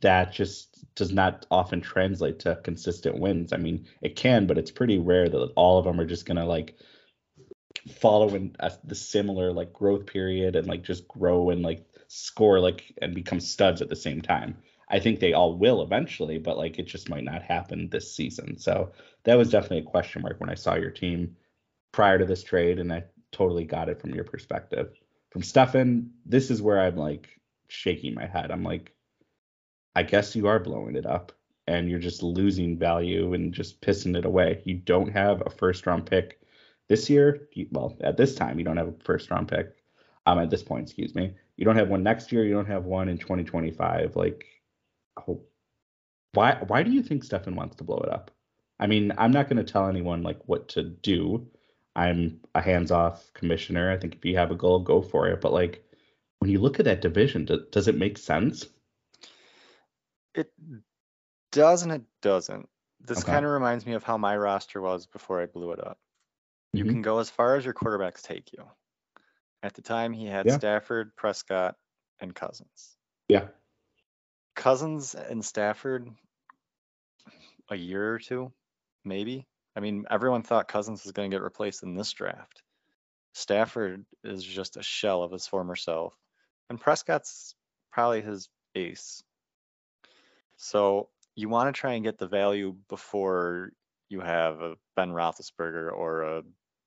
that 0.00 0.32
just 0.32 0.84
does 0.94 1.12
not 1.12 1.46
often 1.50 1.80
translate 1.80 2.38
to 2.40 2.60
consistent 2.62 3.18
wins. 3.18 3.52
I 3.52 3.56
mean, 3.56 3.86
it 4.00 4.16
can, 4.16 4.46
but 4.46 4.58
it's 4.58 4.70
pretty 4.70 4.98
rare 4.98 5.28
that 5.28 5.52
all 5.56 5.78
of 5.78 5.84
them 5.84 6.00
are 6.00 6.06
just 6.06 6.26
to 6.26 6.44
like 6.44 6.76
following 8.00 8.54
a, 8.60 8.72
the 8.84 8.94
similar 8.94 9.52
like 9.52 9.72
growth 9.72 10.06
period 10.06 10.56
and 10.56 10.66
like 10.66 10.82
just 10.82 11.06
grow 11.08 11.50
and 11.50 11.62
like 11.62 11.86
score 12.08 12.60
like 12.60 12.94
and 13.02 13.14
become 13.14 13.40
studs 13.40 13.82
at 13.82 13.88
the 13.88 13.96
same 13.96 14.20
time. 14.20 14.56
I 14.88 15.00
think 15.00 15.18
they 15.18 15.32
all 15.32 15.56
will 15.56 15.82
eventually, 15.82 16.38
but 16.38 16.58
like 16.58 16.78
it 16.78 16.86
just 16.86 17.08
might 17.08 17.24
not 17.24 17.42
happen 17.42 17.88
this 17.88 18.14
season. 18.14 18.58
So 18.58 18.92
that 19.24 19.38
was 19.38 19.50
definitely 19.50 19.78
a 19.78 19.82
question 19.82 20.22
mark 20.22 20.40
when 20.40 20.50
I 20.50 20.54
saw 20.54 20.74
your 20.74 20.90
team 20.90 21.36
prior 21.92 22.18
to 22.18 22.24
this 22.26 22.42
trade, 22.42 22.78
and 22.78 22.92
I 22.92 23.04
totally 23.32 23.64
got 23.64 23.88
it 23.88 24.00
from 24.00 24.14
your 24.14 24.24
perspective. 24.24 24.92
From 25.30 25.42
Stefan, 25.42 26.10
this 26.26 26.50
is 26.50 26.60
where 26.60 26.80
I'm 26.80 26.96
like 26.96 27.28
shaking 27.68 28.14
my 28.14 28.26
head. 28.26 28.50
I'm 28.50 28.62
like, 28.62 28.92
I 29.94 30.02
guess 30.02 30.34
you 30.34 30.46
are 30.48 30.58
blowing 30.58 30.96
it 30.96 31.06
up 31.06 31.32
and 31.66 31.88
you're 31.88 31.98
just 31.98 32.22
losing 32.22 32.78
value 32.78 33.34
and 33.34 33.54
just 33.54 33.80
pissing 33.80 34.16
it 34.16 34.24
away. 34.24 34.62
You 34.64 34.74
don't 34.74 35.12
have 35.12 35.42
a 35.44 35.50
first 35.50 35.86
round 35.86 36.06
pick 36.06 36.40
this 36.88 37.08
year, 37.08 37.48
well, 37.70 37.96
at 38.02 38.16
this 38.16 38.34
time, 38.34 38.58
you 38.58 38.64
don't 38.64 38.76
have 38.76 38.88
a 38.88 39.04
first 39.04 39.30
round 39.30 39.48
pick. 39.48 39.74
Um, 40.26 40.38
at 40.38 40.50
this 40.50 40.62
point, 40.62 40.84
excuse 40.84 41.14
me, 41.14 41.34
you 41.56 41.64
don't 41.64 41.76
have 41.76 41.88
one 41.88 42.02
next 42.02 42.32
year. 42.32 42.44
You 42.44 42.54
don't 42.54 42.66
have 42.66 42.84
one 42.84 43.08
in 43.08 43.18
2025. 43.18 44.16
Like, 44.16 44.44
oh, 45.28 45.42
why? 46.32 46.62
Why 46.66 46.82
do 46.82 46.90
you 46.90 47.02
think 47.02 47.24
Stefan 47.24 47.56
wants 47.56 47.76
to 47.76 47.84
blow 47.84 47.98
it 47.98 48.10
up? 48.10 48.30
I 48.78 48.86
mean, 48.86 49.12
I'm 49.16 49.32
not 49.32 49.48
going 49.48 49.64
to 49.64 49.72
tell 49.72 49.88
anyone 49.88 50.22
like 50.22 50.40
what 50.46 50.68
to 50.70 50.82
do. 50.82 51.46
I'm 51.96 52.40
a 52.54 52.60
hands-off 52.60 53.32
commissioner. 53.34 53.90
I 53.90 53.96
think 53.96 54.16
if 54.16 54.24
you 54.24 54.36
have 54.36 54.50
a 54.50 54.56
goal, 54.56 54.80
go 54.80 55.00
for 55.00 55.28
it. 55.28 55.40
But 55.40 55.52
like, 55.52 55.84
when 56.40 56.50
you 56.50 56.58
look 56.58 56.80
at 56.80 56.86
that 56.86 57.00
division, 57.00 57.44
do, 57.44 57.64
does 57.70 57.86
it 57.86 57.96
make 57.96 58.18
sense? 58.18 58.66
It 60.34 60.52
does 61.52 61.82
and 61.82 61.92
it 61.92 62.02
doesn't. 62.22 62.68
This 63.00 63.18
okay. 63.18 63.32
kind 63.32 63.44
of 63.44 63.52
reminds 63.52 63.86
me 63.86 63.92
of 63.92 64.02
how 64.02 64.16
my 64.16 64.36
roster 64.36 64.80
was 64.80 65.06
before 65.06 65.40
I 65.40 65.46
blew 65.46 65.72
it 65.72 65.84
up. 65.84 65.98
You 66.72 66.84
mm-hmm. 66.84 66.94
can 66.94 67.02
go 67.02 67.18
as 67.18 67.30
far 67.30 67.56
as 67.56 67.64
your 67.64 67.74
quarterbacks 67.74 68.22
take 68.22 68.52
you. 68.52 68.64
At 69.62 69.74
the 69.74 69.82
time, 69.82 70.12
he 70.12 70.26
had 70.26 70.46
yeah. 70.46 70.56
Stafford, 70.56 71.14
Prescott, 71.16 71.76
and 72.20 72.34
Cousins. 72.34 72.96
Yeah. 73.28 73.46
Cousins 74.56 75.14
and 75.14 75.44
Stafford, 75.44 76.08
a 77.70 77.76
year 77.76 78.12
or 78.14 78.18
two, 78.18 78.52
maybe. 79.04 79.46
I 79.76 79.80
mean, 79.80 80.04
everyone 80.10 80.42
thought 80.42 80.68
Cousins 80.68 81.04
was 81.04 81.12
going 81.12 81.30
to 81.30 81.34
get 81.34 81.42
replaced 81.42 81.82
in 81.82 81.94
this 81.94 82.12
draft. 82.12 82.62
Stafford 83.32 84.04
is 84.22 84.44
just 84.44 84.76
a 84.76 84.82
shell 84.82 85.22
of 85.22 85.32
his 85.32 85.46
former 85.46 85.76
self, 85.76 86.14
and 86.70 86.80
Prescott's 86.80 87.54
probably 87.90 88.22
his 88.22 88.48
ace. 88.74 89.22
So 90.56 91.08
you 91.34 91.48
want 91.48 91.74
to 91.74 91.78
try 91.78 91.94
and 91.94 92.04
get 92.04 92.18
the 92.18 92.26
value 92.26 92.76
before 92.88 93.70
you 94.08 94.20
have 94.20 94.60
a 94.60 94.74
Ben 94.96 95.10
Roethlisberger 95.10 95.92
or 95.92 96.22
a 96.22 96.42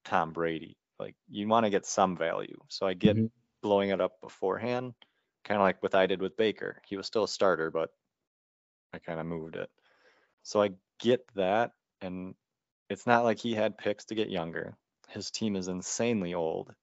Tom 0.05 0.31
Brady. 0.31 0.77
Like 1.00 1.15
you 1.29 1.47
want 1.47 1.65
to 1.65 1.69
get 1.69 1.86
some 1.86 2.17
value. 2.17 2.57
So 2.69 2.88
I 2.88 2.93
get 2.93 3.17
mm-hmm. 3.17 3.27
blowing 3.62 3.89
it 3.89 4.01
up 4.01 4.13
beforehand, 4.21 4.93
kind 5.43 5.59
of 5.59 5.63
like 5.63 5.81
what 5.83 5.95
I 5.95 6.07
did 6.07 6.21
with 6.21 6.38
Baker. 6.38 6.81
He 6.88 6.97
was 6.97 7.07
still 7.07 7.25
a 7.25 7.27
starter, 7.27 7.71
but 7.71 7.89
I 8.93 9.00
kind 9.00 9.19
of 9.19 9.25
moved 9.25 9.55
it. 9.55 9.69
So 10.43 10.62
I 10.62 10.71
get 11.00 11.21
that. 11.36 11.71
And 12.01 12.36
it's 12.89 13.05
not 13.05 13.24
like 13.24 13.39
he 13.39 13.53
had 13.53 13.77
picks 13.77 14.05
to 14.05 14.15
get 14.15 14.29
younger. 14.29 14.77
His 15.09 15.29
team 15.29 15.55
is 15.55 15.67
insanely 15.67 16.33
old. 16.33 16.74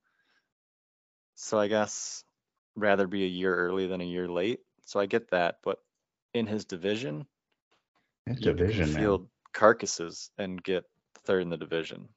So 1.34 1.58
I 1.58 1.68
guess 1.68 2.24
rather 2.76 3.06
be 3.06 3.24
a 3.24 3.28
year 3.28 3.54
early 3.54 3.86
than 3.86 4.00
a 4.00 4.04
year 4.04 4.28
late. 4.28 4.60
So 4.84 5.00
I 5.00 5.06
get 5.06 5.30
that. 5.30 5.56
But 5.64 5.78
in 6.34 6.46
his 6.46 6.64
division, 6.64 7.26
his 8.26 8.40
division, 8.40 8.88
field 8.88 9.22
man. 9.22 9.30
carcasses 9.52 10.30
and 10.38 10.62
get 10.62 10.84
third 11.24 11.42
in 11.42 11.50
the 11.50 11.56
division. 11.56 12.08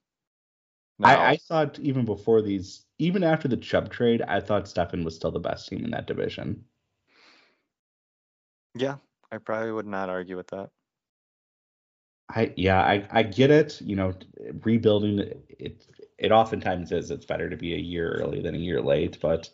I, 1.04 1.34
I, 1.34 1.38
thought 1.38 1.78
even 1.80 2.06
before 2.06 2.42
these, 2.42 2.86
even 2.98 3.24
after 3.24 3.48
the 3.48 3.58
Chubb 3.58 3.92
trade, 3.92 4.24
I 4.24 4.40
thought 4.40 4.68
Stefan 4.68 5.04
was 5.04 5.16
still 5.16 5.30
the 5.30 5.40
best 5.40 5.70
team 5.70 5.86
in 5.86 5.92
that 5.92 6.08
division. 6.08 6.66
Yeah, 8.74 8.96
I 9.32 9.38
probably 9.38 9.72
would 9.72 9.86
not 9.86 10.10
argue 10.10 10.38
with 10.38 10.48
that. 10.48 10.72
I 12.30 12.52
yeah, 12.58 12.82
I 12.82 13.08
I 13.12 13.24
get 13.24 13.52
it. 13.52 13.80
You 13.82 13.96
know, 13.96 14.14
rebuilding 14.64 15.20
it 15.50 15.86
it 16.18 16.32
oftentimes 16.32 16.92
is. 16.92 17.12
It's 17.12 17.26
better 17.26 17.50
to 17.50 17.56
be 17.56 17.74
a 17.74 17.80
year 17.80 18.18
early 18.20 18.42
than 18.42 18.56
a 18.56 18.60
year 18.60 18.82
late, 18.82 19.18
but 19.22 19.50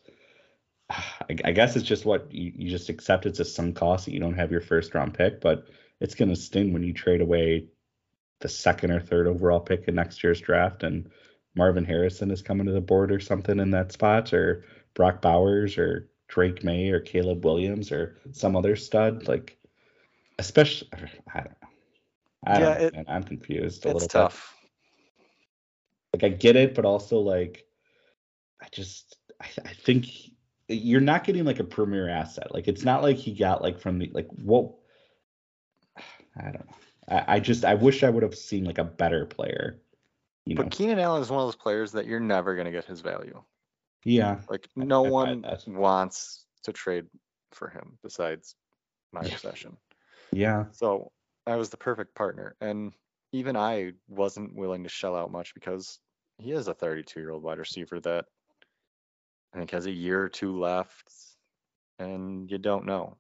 I, 0.90 1.38
I 1.46 1.52
guess 1.52 1.76
it's 1.76 1.86
just 1.88 2.06
what 2.06 2.32
you, 2.34 2.52
you 2.56 2.70
just 2.70 2.90
accept 2.90 3.26
it's 3.26 3.40
a 3.40 3.46
sunk 3.46 3.76
cost 3.76 4.06
that 4.06 4.14
you 4.14 4.20
don't 4.20 4.36
have 4.36 4.52
your 4.52 4.62
first 4.62 4.94
round 4.94 5.14
pick, 5.14 5.42
but 5.42 5.68
it's 6.00 6.16
going 6.16 6.30
to 6.30 6.36
sting 6.36 6.74
when 6.74 6.84
you 6.84 6.94
trade 6.94 7.22
away 7.22 7.68
the 8.40 8.50
second 8.50 8.92
or 8.92 9.00
third 9.00 9.28
overall 9.28 9.60
pick 9.60 9.88
in 9.88 9.96
next 9.96 10.24
year's 10.24 10.42
draft 10.42 10.84
and 10.84 11.10
Marvin 11.56 11.86
Harrison 11.86 12.32
is 12.32 12.42
coming 12.42 12.66
to 12.66 12.72
the 12.72 12.82
board 12.82 13.12
or 13.12 13.20
something 13.20 13.60
in 13.60 13.72
that 13.72 13.92
spot, 13.92 14.34
or 14.34 14.66
Brock 14.96 15.22
Bowers 15.22 15.78
or 15.78 16.10
Drake 16.28 16.64
Maye 16.64 16.90
or 16.90 17.00
Caleb 17.00 17.46
Williams 17.46 17.92
or 17.92 18.18
some 18.32 18.56
other 18.56 18.76
stud. 18.76 19.28
Like, 19.28 19.58
especially, 20.40 20.90
I 21.34 21.40
don't 21.42 21.62
know. 21.62 21.68
I 22.46 22.60
yeah, 22.60 22.60
don't, 22.60 22.82
it, 22.82 22.94
man, 22.94 23.06
I'm 23.08 23.24
confused 23.24 23.86
a 23.86 23.90
It's 23.90 23.94
little 23.94 24.08
tough. 24.08 24.56
bit. 26.12 26.22
Like, 26.24 26.32
I 26.32 26.36
get 26.36 26.56
it, 26.56 26.76
but 26.76 26.86
also 26.86 27.20
like, 27.20 27.66
I 28.62 28.68
just, 28.72 29.18
I, 29.42 29.46
I 29.66 29.74
think 29.74 30.08
you're 30.68 31.02
not 31.02 31.24
getting 31.24 31.46
like 31.46 31.60
a 31.60 31.64
premier 31.64 32.10
asset. 32.10 32.54
Like, 32.54 32.68
it's 32.68 32.84
not 32.84 33.04
like 33.04 33.18
he 33.18 33.34
got 33.34 33.62
like 33.62 33.80
from 33.80 34.00
the 34.00 34.10
like 34.14 34.28
what. 34.30 34.72
I 36.38 36.44
don't 36.44 36.68
know. 36.68 36.76
I, 37.10 37.36
I 37.36 37.40
just 37.40 37.66
I 37.66 37.76
wish 37.76 38.04
I 38.04 38.10
would 38.10 38.24
have 38.24 38.36
seen 38.36 38.64
like 38.64 38.78
a 38.78 38.84
better 38.84 39.26
player. 39.26 39.82
You 40.46 40.56
know, 40.56 40.64
But 40.64 40.72
Keenan 40.72 41.00
Allen 41.00 41.22
is 41.22 41.30
one 41.30 41.40
of 41.40 41.48
those 41.48 41.56
players 41.56 41.92
that 41.94 42.06
you're 42.06 42.20
never 42.20 42.56
going 42.56 42.66
to 42.66 42.72
get 42.72 42.86
his 42.86 43.02
value. 43.02 43.42
yeah, 44.04 44.42
Like 44.50 44.68
no 44.76 45.06
I 45.06 45.10
buy 45.10 45.12
one 45.12 45.46
wants 45.68 46.46
to 46.64 46.74
trade 46.74 47.06
for 47.52 47.70
him 47.70 47.98
besides 48.04 48.56
my 49.12 49.22
obsession. 49.22 49.78
yeah, 50.32 50.66
So 50.72 51.12
I 51.46 51.56
was 51.56 51.70
the 51.70 51.78
perfect 51.78 52.16
partner. 52.16 52.56
And 52.60 52.94
even 53.32 53.56
I 53.56 53.94
wasn't 54.08 54.56
willing 54.56 54.84
to 54.84 54.90
shell 54.90 55.16
out 55.16 55.32
much 55.32 55.54
because 55.54 56.00
he 56.40 56.52
is 56.52 56.68
a 56.68 56.74
32 56.74 57.20
year 57.20 57.32
old 57.32 57.44
wide 57.44 57.60
receiver 57.60 58.00
that 58.02 58.26
I 59.54 59.58
think 59.58 59.72
has 59.72 59.86
a 59.86 59.92
year 59.92 60.22
or 60.22 60.30
two 60.30 60.60
left 60.60 61.12
and 62.00 62.50
you 62.50 62.58
don't 62.58 62.86
know. 62.86 63.18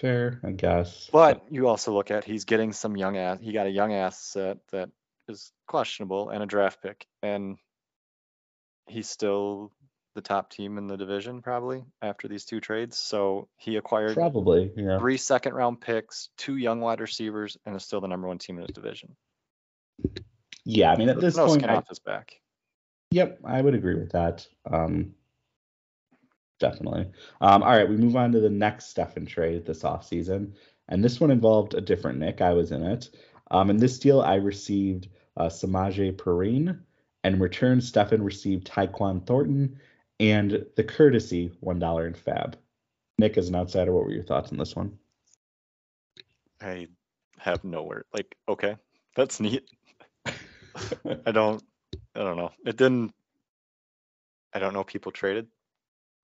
fair, 0.00 0.40
I 0.44 0.52
guess. 0.52 1.10
But 1.12 1.44
you 1.50 1.68
also 1.68 1.92
look 1.92 2.10
at 2.10 2.24
he's 2.24 2.44
getting 2.44 2.72
some 2.72 2.96
young 2.96 3.16
ass 3.16 3.38
he 3.40 3.52
got 3.52 3.66
a 3.66 3.70
young 3.70 3.92
asset 3.92 4.58
that 4.70 4.90
is 5.28 5.52
questionable 5.66 6.30
and 6.30 6.42
a 6.42 6.46
draft 6.46 6.82
pick. 6.82 7.06
And 7.22 7.56
he's 8.86 9.08
still 9.08 9.72
the 10.14 10.20
top 10.20 10.50
team 10.50 10.76
in 10.76 10.86
the 10.86 10.96
division 10.96 11.40
probably 11.40 11.84
after 12.02 12.28
these 12.28 12.44
two 12.44 12.60
trades. 12.60 12.98
So 12.98 13.48
he 13.56 13.76
acquired 13.76 14.14
probably, 14.14 14.70
yeah. 14.76 14.98
three 14.98 15.16
second 15.16 15.54
round 15.54 15.80
picks, 15.80 16.28
two 16.36 16.56
young 16.56 16.80
wide 16.80 17.00
receivers, 17.00 17.56
and 17.64 17.74
is 17.76 17.84
still 17.84 18.00
the 18.00 18.08
number 18.08 18.28
one 18.28 18.38
team 18.38 18.56
in 18.56 18.62
his 18.62 18.74
division. 18.74 19.16
Yeah, 20.64 20.92
I 20.92 20.96
mean 20.96 21.08
at 21.08 21.20
this 21.20 21.36
no 21.36 21.46
point, 21.46 21.64
I, 21.64 21.82
his 21.88 21.98
back. 21.98 22.41
Yep, 23.12 23.40
I 23.44 23.60
would 23.60 23.74
agree 23.74 23.94
with 23.94 24.10
that. 24.12 24.46
Um, 24.70 25.14
definitely. 26.58 27.10
Um, 27.42 27.62
all 27.62 27.76
right, 27.76 27.88
we 27.88 27.96
move 27.96 28.16
on 28.16 28.32
to 28.32 28.40
the 28.40 28.48
next 28.48 28.86
Stefan 28.86 29.26
trade 29.26 29.66
this 29.66 29.82
offseason. 29.82 30.52
and 30.88 31.04
this 31.04 31.20
one 31.20 31.30
involved 31.30 31.74
a 31.74 31.80
different 31.80 32.18
Nick. 32.18 32.40
I 32.40 32.52
was 32.52 32.72
in 32.72 32.82
it. 32.82 33.10
Um, 33.50 33.68
in 33.68 33.76
this 33.76 33.98
deal, 33.98 34.22
I 34.22 34.36
received 34.36 35.08
uh, 35.36 35.46
Samaje 35.46 36.16
Perine, 36.16 36.80
and 37.22 37.34
in 37.34 37.40
return, 37.40 37.82
Stefan 37.82 38.22
received 38.22 38.66
Tyquan 38.66 39.26
Thornton 39.26 39.78
and 40.18 40.64
the 40.76 40.84
courtesy 40.84 41.52
one 41.60 41.78
dollar 41.78 42.06
in 42.06 42.14
Fab. 42.14 42.56
Nick, 43.18 43.36
as 43.36 43.48
an 43.48 43.56
outsider, 43.56 43.92
what 43.92 44.04
were 44.04 44.12
your 44.12 44.24
thoughts 44.24 44.52
on 44.52 44.58
this 44.58 44.74
one? 44.74 44.98
I 46.62 46.88
have 47.38 47.62
nowhere. 47.62 48.06
Like, 48.14 48.36
okay, 48.48 48.76
that's 49.14 49.38
neat. 49.38 49.68
I 51.26 51.30
don't. 51.32 51.62
I 52.14 52.20
don't 52.20 52.36
know. 52.36 52.52
It 52.64 52.76
didn't. 52.76 53.14
I 54.54 54.58
don't 54.58 54.74
know. 54.74 54.84
People 54.84 55.12
traded 55.12 55.46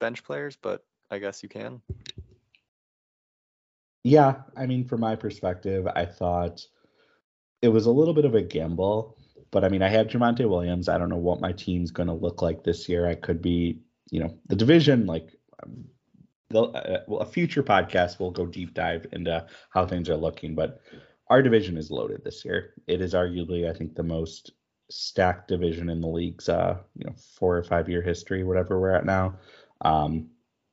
bench 0.01 0.23
players, 0.23 0.57
but 0.57 0.85
I 1.11 1.19
guess 1.19 1.43
you 1.43 1.49
can. 1.49 1.81
Yeah, 4.05 4.43
I 4.57 4.67
mean, 4.67 4.85
from 4.85 5.01
my 5.01 5.17
perspective, 5.17 5.87
I 5.95 6.05
thought 6.05 6.67
it 7.63 7.69
was 7.69 7.87
a 7.87 7.91
little 7.91 8.15
bit 8.15 8.25
of 8.25 8.35
a 8.35 8.43
gamble, 8.43 9.17
but 9.51 9.65
I 9.65 9.69
mean, 9.69 9.83
I 9.83 9.89
have 9.89 10.07
Javonte 10.07 10.49
Williams. 10.49 10.89
I 10.89 10.99
don't 10.99 11.09
know 11.09 11.17
what 11.17 11.41
my 11.41 11.53
team's 11.53 11.91
going 11.91 12.07
to 12.07 12.13
look 12.13 12.43
like 12.43 12.63
this 12.63 12.89
year. 12.89 13.07
I 13.07 13.15
could 13.15 13.43
be, 13.43 13.81
you 14.11 14.21
know, 14.21 14.39
the 14.47 14.57
division, 14.57 15.07
like, 15.07 15.35
um, 15.63 15.85
the, 16.51 16.63
uh, 16.63 17.03
well, 17.09 17.21
a 17.21 17.27
future 17.27 17.63
podcast 17.63 18.19
will 18.19 18.31
go 18.31 18.47
deep 18.47 18.73
dive 18.75 19.07
into 19.13 19.47
how 19.71 19.87
things 19.87 20.09
are 20.09 20.17
looking, 20.17 20.55
but 20.55 20.81
our 21.29 21.43
division 21.43 21.77
is 21.77 21.91
loaded 21.91 22.25
this 22.25 22.45
year. 22.45 22.75
It 22.87 23.01
is 23.01 23.15
arguably, 23.15 23.69
I 23.69 23.75
think, 23.77 23.95
the 23.95 24.03
most 24.03 24.53
stacked 24.91 25.49
division 25.49 25.91
in 25.91 26.01
the 26.01 26.09
league's, 26.09 26.49
uh, 26.49 26.79
you 26.97 27.05
know, 27.05 27.15
four 27.39 27.57
or 27.57 27.63
five 27.63 27.89
year 27.89 28.03
history, 28.03 28.45
whatever 28.45 28.81
we're 28.81 28.95
at 28.95 29.05
now. 29.05 29.39
Um, 29.83 30.29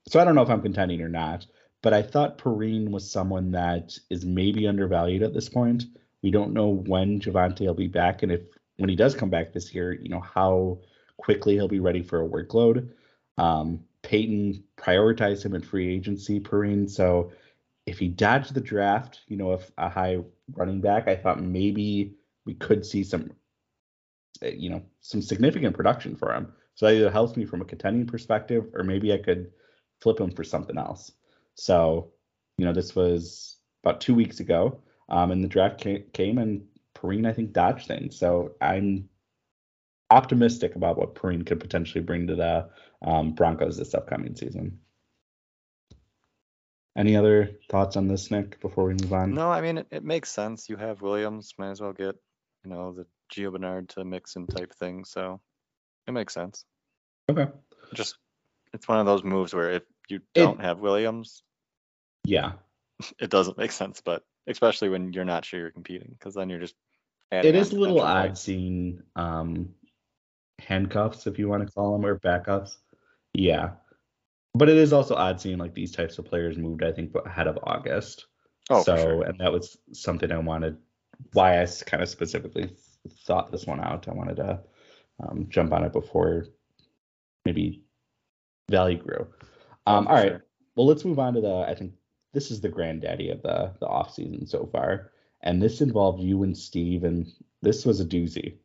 so 0.08 0.20
I 0.20 0.24
don't 0.24 0.36
know 0.36 0.42
if 0.42 0.50
I'm 0.50 0.62
contending 0.62 1.02
or 1.02 1.10
not 1.10 1.46
but 1.86 1.94
I 1.94 2.02
thought 2.02 2.40
Perine 2.40 2.90
was 2.90 3.12
someone 3.12 3.52
that 3.52 3.96
is 4.10 4.26
maybe 4.26 4.68
undervalued 4.68 5.22
at 5.22 5.36
this 5.36 5.48
point. 5.48 5.84
We 6.24 6.32
don't 6.32 6.52
know 6.52 6.70
when 6.70 7.20
Javonte 7.20 7.60
will 7.60 7.76
be 7.76 7.88
back, 7.88 8.24
and 8.24 8.32
if 8.32 8.42
when 8.78 8.90
he 8.90 8.96
does 8.96 9.14
come 9.14 9.30
back 9.30 9.54
this 9.54 9.72
year, 9.72 9.94
you 9.94 10.10
know 10.10 10.20
how 10.20 10.80
quickly 11.18 11.54
he'll 11.54 11.68
be 11.68 11.80
ready 11.80 12.02
for 12.02 12.24
a 12.24 12.28
workload. 12.28 12.90
Um, 13.38 13.82
Payton 14.02 14.64
prioritized 14.78 15.46
him 15.46 15.54
in 15.54 15.62
free 15.62 15.94
agency, 15.94 16.40
Perine. 16.40 16.90
So 16.90 17.32
if 17.86 18.00
he 18.00 18.08
dodged 18.08 18.56
the 18.56 18.62
draft, 18.62 19.20
you 19.28 19.38
know, 19.38 19.54
if 19.54 19.70
a 19.78 19.88
high 19.88 20.18
running 20.56 20.82
back, 20.82 21.08
I 21.08 21.16
thought 21.16 21.40
maybe 21.40 22.16
we 22.46 22.56
could 22.56 22.84
see 22.84 23.04
some, 23.04 23.30
you 24.42 24.70
know, 24.70 24.84
some 25.02 25.22
significant 25.22 25.76
production 25.76 26.16
for 26.16 26.34
him. 26.34 26.54
So 26.76 26.86
that 26.86 26.96
either 26.96 27.12
helps 27.12 27.38
me 27.38 27.46
from 27.46 27.62
a 27.62 27.66
contending 27.66 28.06
perspective, 28.06 28.66
or 28.74 28.84
maybe 28.84 29.14
I 29.14 29.18
could 29.18 29.52
flip 30.02 30.20
him 30.20 30.32
for 30.32 30.44
something 30.44 30.78
else. 30.78 31.12
So, 31.56 32.12
you 32.58 32.66
know, 32.66 32.74
this 32.74 32.96
was 32.96 33.58
about 33.84 34.02
two 34.02 34.14
weeks 34.14 34.40
ago, 34.40 34.82
um, 35.10 35.32
and 35.32 35.44
the 35.44 35.48
draft 35.48 35.80
came, 35.80 36.04
came 36.12 36.38
and 36.38 36.66
Perine, 36.94 37.28
I 37.28 37.34
think, 37.34 37.54
dodged 37.54 37.88
things. 37.88 38.18
So 38.18 38.56
I'm 38.60 39.10
optimistic 40.10 40.76
about 40.76 40.98
what 40.98 41.16
Perine 41.16 41.46
could 41.46 41.60
potentially 41.60 42.04
bring 42.04 42.28
to 42.28 42.36
the 42.36 42.70
um, 43.02 43.34
Broncos 43.34 43.78
this 43.78 43.94
upcoming 43.94 44.36
season. 44.36 44.80
Any 46.98 47.18
other 47.18 47.52
thoughts 47.70 47.98
on 47.98 48.08
this, 48.08 48.32
Nick, 48.32 48.62
before 48.62 48.86
we 48.86 48.94
move 48.94 49.12
on? 49.12 49.34
No, 49.34 49.50
I 49.52 49.62
mean 49.62 49.80
it, 49.80 49.88
it 49.92 50.04
makes 50.04 50.30
sense. 50.30 50.70
You 50.70 50.78
have 50.78 51.02
Williams, 51.02 51.54
might 51.58 51.72
as 51.72 51.82
well 51.82 51.92
get, 51.92 52.16
you 52.64 52.72
know, 52.72 52.94
the 52.94 53.06
Gio 53.34 53.52
Bernard 53.52 53.90
to 53.90 54.04
mix 54.06 54.36
in 54.36 54.48
type 54.48 54.74
thing. 54.74 55.06
So 55.06 55.42
it 56.08 56.12
makes 56.12 56.34
sense. 56.34 56.66
Okay. 57.30 57.48
Just 57.94 58.18
it's 58.74 58.88
one 58.88 59.00
of 59.00 59.06
those 59.06 59.24
moves 59.24 59.54
where 59.54 59.72
if 59.72 59.84
you 60.10 60.22
don't 60.34 60.62
have 60.62 60.80
Williams, 60.80 61.44
Yeah. 62.26 62.54
it 63.20 63.30
doesn't 63.30 63.58
make 63.58 63.72
sense. 63.72 64.02
But 64.04 64.24
especially 64.48 64.90
when 64.90 65.14
you're 65.14 65.26
not 65.26 65.46
sure 65.46 65.60
you're 65.60 65.72
competing, 65.72 66.16
because 66.18 66.34
then 66.36 66.50
you're 66.50 66.60
just 66.60 66.76
adding 67.32 67.56
It 67.56 67.72
a 67.72 67.76
little 67.76 68.02
odd 68.02 68.28
points. 68.28 68.42
seeing 68.42 69.02
um, 69.16 69.70
handcuffs, 70.60 71.28
if 71.28 71.40
you 71.40 71.48
want 71.48 71.66
to 71.68 71.74
call 71.74 71.94
them, 71.94 72.06
or 72.06 72.20
backups. 72.20 72.78
Yeah. 73.34 73.72
But 74.54 74.70
it 74.70 74.78
is 74.78 74.94
also 74.94 75.16
odd 75.16 75.42
seeing 75.42 75.58
like 75.58 75.74
these 75.74 75.92
types 75.92 76.18
of 76.18 76.26
players 76.26 76.58
moved, 76.58 76.84
I 76.84 76.92
think, 76.92 77.14
ahead 77.26 77.48
of 77.48 77.60
August. 77.64 78.28
Oh, 78.70 78.84
so, 78.84 78.96
sure. 78.96 79.24
and 79.24 79.40
that 79.40 79.52
was 79.52 79.78
something 79.92 80.32
I 80.32 80.38
wanted, 80.40 80.78
why 81.34 81.62
I 81.62 81.68
kind 81.86 82.02
of 82.02 82.10
specifically 82.10 82.70
thought 83.10 83.52
this 83.52 83.66
one 83.66 83.80
out. 83.80 84.08
I 84.08 84.14
wanted 84.14 84.38
to 84.38 84.60
um, 85.24 85.48
jump 85.50 85.72
on 85.74 85.84
it 85.84 85.94
before 85.94 86.48
maybe 87.46 87.84
value 88.70 88.98
grew. 88.98 89.28
Um, 89.88 90.06
for 90.06 90.10
all 90.12 90.16
right. 90.18 90.28
sure. 90.30 90.46
Well, 90.76 90.88
let's 90.88 91.06
move 91.06 91.20
on 91.20 91.34
to 91.36 91.42
the. 91.42 91.66
I 91.68 91.76
think 91.76 91.94
this 92.34 92.52
is 92.52 92.62
the 92.62 92.70
granddaddy 92.70 93.30
of 93.30 93.42
the 93.42 93.74
the 93.80 93.88
off 93.88 94.14
season 94.14 94.46
so 94.46 94.66
far, 94.72 95.12
and 95.42 95.62
this 95.62 95.82
involved 95.82 96.22
you 96.22 96.44
and 96.44 96.58
Steve, 96.58 97.04
and 97.04 97.32
this 97.62 97.86
was 97.86 98.00
a 98.02 98.06
doozy. 98.06 98.58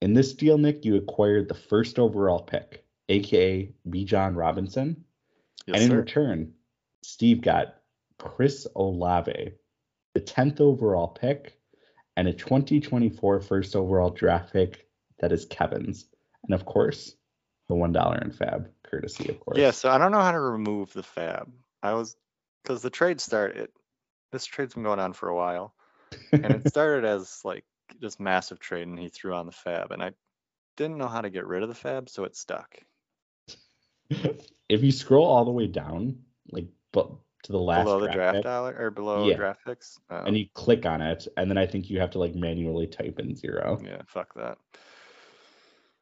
In 0.00 0.14
this 0.14 0.32
deal, 0.32 0.58
Nick, 0.58 0.84
you 0.84 0.96
acquired 0.96 1.48
the 1.48 1.54
first 1.54 1.98
overall 1.98 2.40
pick, 2.40 2.84
aka 3.08 3.72
Bijan 3.88 4.36
Robinson, 4.36 5.04
Yes, 5.66 5.74
and 5.76 5.84
in 5.84 5.90
sir. 5.90 5.96
return, 5.98 6.52
Steve 7.02 7.40
got 7.40 7.74
Chris 8.18 8.66
Olave, 8.76 9.52
the 10.14 10.20
10th 10.20 10.60
overall 10.60 11.08
pick, 11.08 11.57
and 12.18 12.26
a 12.26 12.32
2024 12.32 13.40
first 13.40 13.76
overall 13.76 14.10
draft 14.10 14.52
pick 14.52 14.88
that 15.20 15.30
is 15.30 15.44
Kevin's, 15.44 16.06
and 16.44 16.52
of 16.52 16.64
course, 16.64 17.14
the 17.68 17.76
one 17.76 17.92
dollar 17.92 18.18
in 18.18 18.32
Fab, 18.32 18.68
courtesy, 18.82 19.28
of 19.28 19.38
course. 19.38 19.56
Yeah, 19.56 19.70
so 19.70 19.88
I 19.88 19.98
don't 19.98 20.10
know 20.10 20.20
how 20.20 20.32
to 20.32 20.40
remove 20.40 20.92
the 20.92 21.04
fab. 21.04 21.48
I 21.80 21.94
was 21.94 22.16
because 22.60 22.82
the 22.82 22.90
trade 22.90 23.20
started. 23.20 23.68
This 24.32 24.44
trade's 24.44 24.74
been 24.74 24.82
going 24.82 24.98
on 24.98 25.12
for 25.12 25.28
a 25.28 25.36
while, 25.36 25.74
and 26.32 26.46
it 26.46 26.68
started 26.70 27.04
as 27.04 27.40
like 27.44 27.64
just 28.00 28.18
massive 28.18 28.58
trade, 28.58 28.88
and 28.88 28.98
he 28.98 29.10
threw 29.10 29.32
on 29.32 29.46
the 29.46 29.52
fab, 29.52 29.92
and 29.92 30.02
I 30.02 30.10
didn't 30.76 30.98
know 30.98 31.06
how 31.06 31.20
to 31.20 31.30
get 31.30 31.46
rid 31.46 31.62
of 31.62 31.68
the 31.68 31.74
fab, 31.76 32.08
so 32.08 32.24
it 32.24 32.34
stuck. 32.34 32.80
if 34.10 34.82
you 34.82 34.90
scroll 34.90 35.26
all 35.26 35.44
the 35.44 35.52
way 35.52 35.68
down, 35.68 36.18
like 36.50 36.66
but 36.92 37.12
to 37.44 37.52
the 37.52 37.58
last 37.58 37.84
below 37.84 38.00
the 38.00 38.08
draft 38.08 38.36
pick, 38.36 38.44
dollar 38.44 38.76
or 38.78 38.90
below 38.90 39.28
Yeah. 39.28 39.36
draft 39.36 39.64
picks. 39.64 39.98
Oh, 40.10 40.24
and 40.24 40.36
you 40.36 40.46
click 40.54 40.84
on 40.86 41.00
it, 41.00 41.26
and 41.36 41.50
then 41.50 41.58
I 41.58 41.66
think 41.66 41.88
you 41.90 42.00
have 42.00 42.10
to 42.10 42.18
like 42.18 42.34
manually 42.34 42.86
type 42.86 43.18
in 43.18 43.34
zero. 43.34 43.80
yeah, 43.84 44.02
fuck 44.06 44.34
that. 44.34 44.58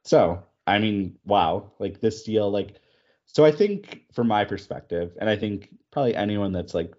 So, 0.03 0.43
I 0.65 0.79
mean, 0.79 1.17
wow, 1.25 1.71
like 1.79 1.99
this 1.99 2.23
deal, 2.23 2.49
like, 2.49 2.75
so 3.25 3.45
I 3.45 3.51
think 3.51 4.03
from 4.13 4.27
my 4.27 4.45
perspective, 4.45 5.11
and 5.19 5.29
I 5.29 5.35
think 5.35 5.69
probably 5.91 6.15
anyone 6.15 6.51
that's 6.53 6.73
like 6.73 6.93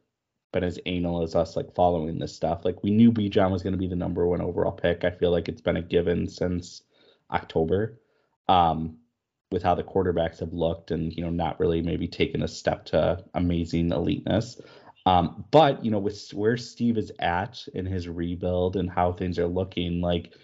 been 0.52 0.64
as 0.64 0.78
anal 0.86 1.22
as 1.22 1.34
us, 1.34 1.56
like 1.56 1.74
following 1.74 2.18
this 2.18 2.34
stuff, 2.34 2.64
like 2.64 2.82
we 2.82 2.90
knew 2.90 3.12
Bijan 3.12 3.50
was 3.50 3.62
going 3.62 3.72
to 3.72 3.78
be 3.78 3.88
the 3.88 3.96
number 3.96 4.26
one 4.26 4.40
overall 4.40 4.72
pick. 4.72 5.04
I 5.04 5.10
feel 5.10 5.30
like 5.30 5.48
it's 5.48 5.60
been 5.60 5.76
a 5.76 5.82
given 5.82 6.28
since 6.28 6.82
October, 7.30 7.98
um, 8.48 8.98
with 9.50 9.62
how 9.62 9.74
the 9.74 9.82
quarterbacks 9.82 10.40
have 10.40 10.52
looked 10.52 10.90
and, 10.90 11.12
you 11.12 11.22
know, 11.22 11.30
not 11.30 11.58
really 11.58 11.80
maybe 11.82 12.06
taken 12.06 12.42
a 12.42 12.48
step 12.48 12.84
to 12.86 13.24
amazing 13.34 13.90
eliteness. 13.90 14.60
Um, 15.06 15.44
but, 15.50 15.82
you 15.84 15.90
know, 15.90 15.98
with 15.98 16.30
where 16.34 16.56
Steve 16.56 16.98
is 16.98 17.10
at 17.18 17.66
in 17.74 17.86
his 17.86 18.08
rebuild 18.08 18.76
and 18.76 18.90
how 18.90 19.12
things 19.12 19.38
are 19.38 19.46
looking, 19.46 20.00
like, 20.00 20.34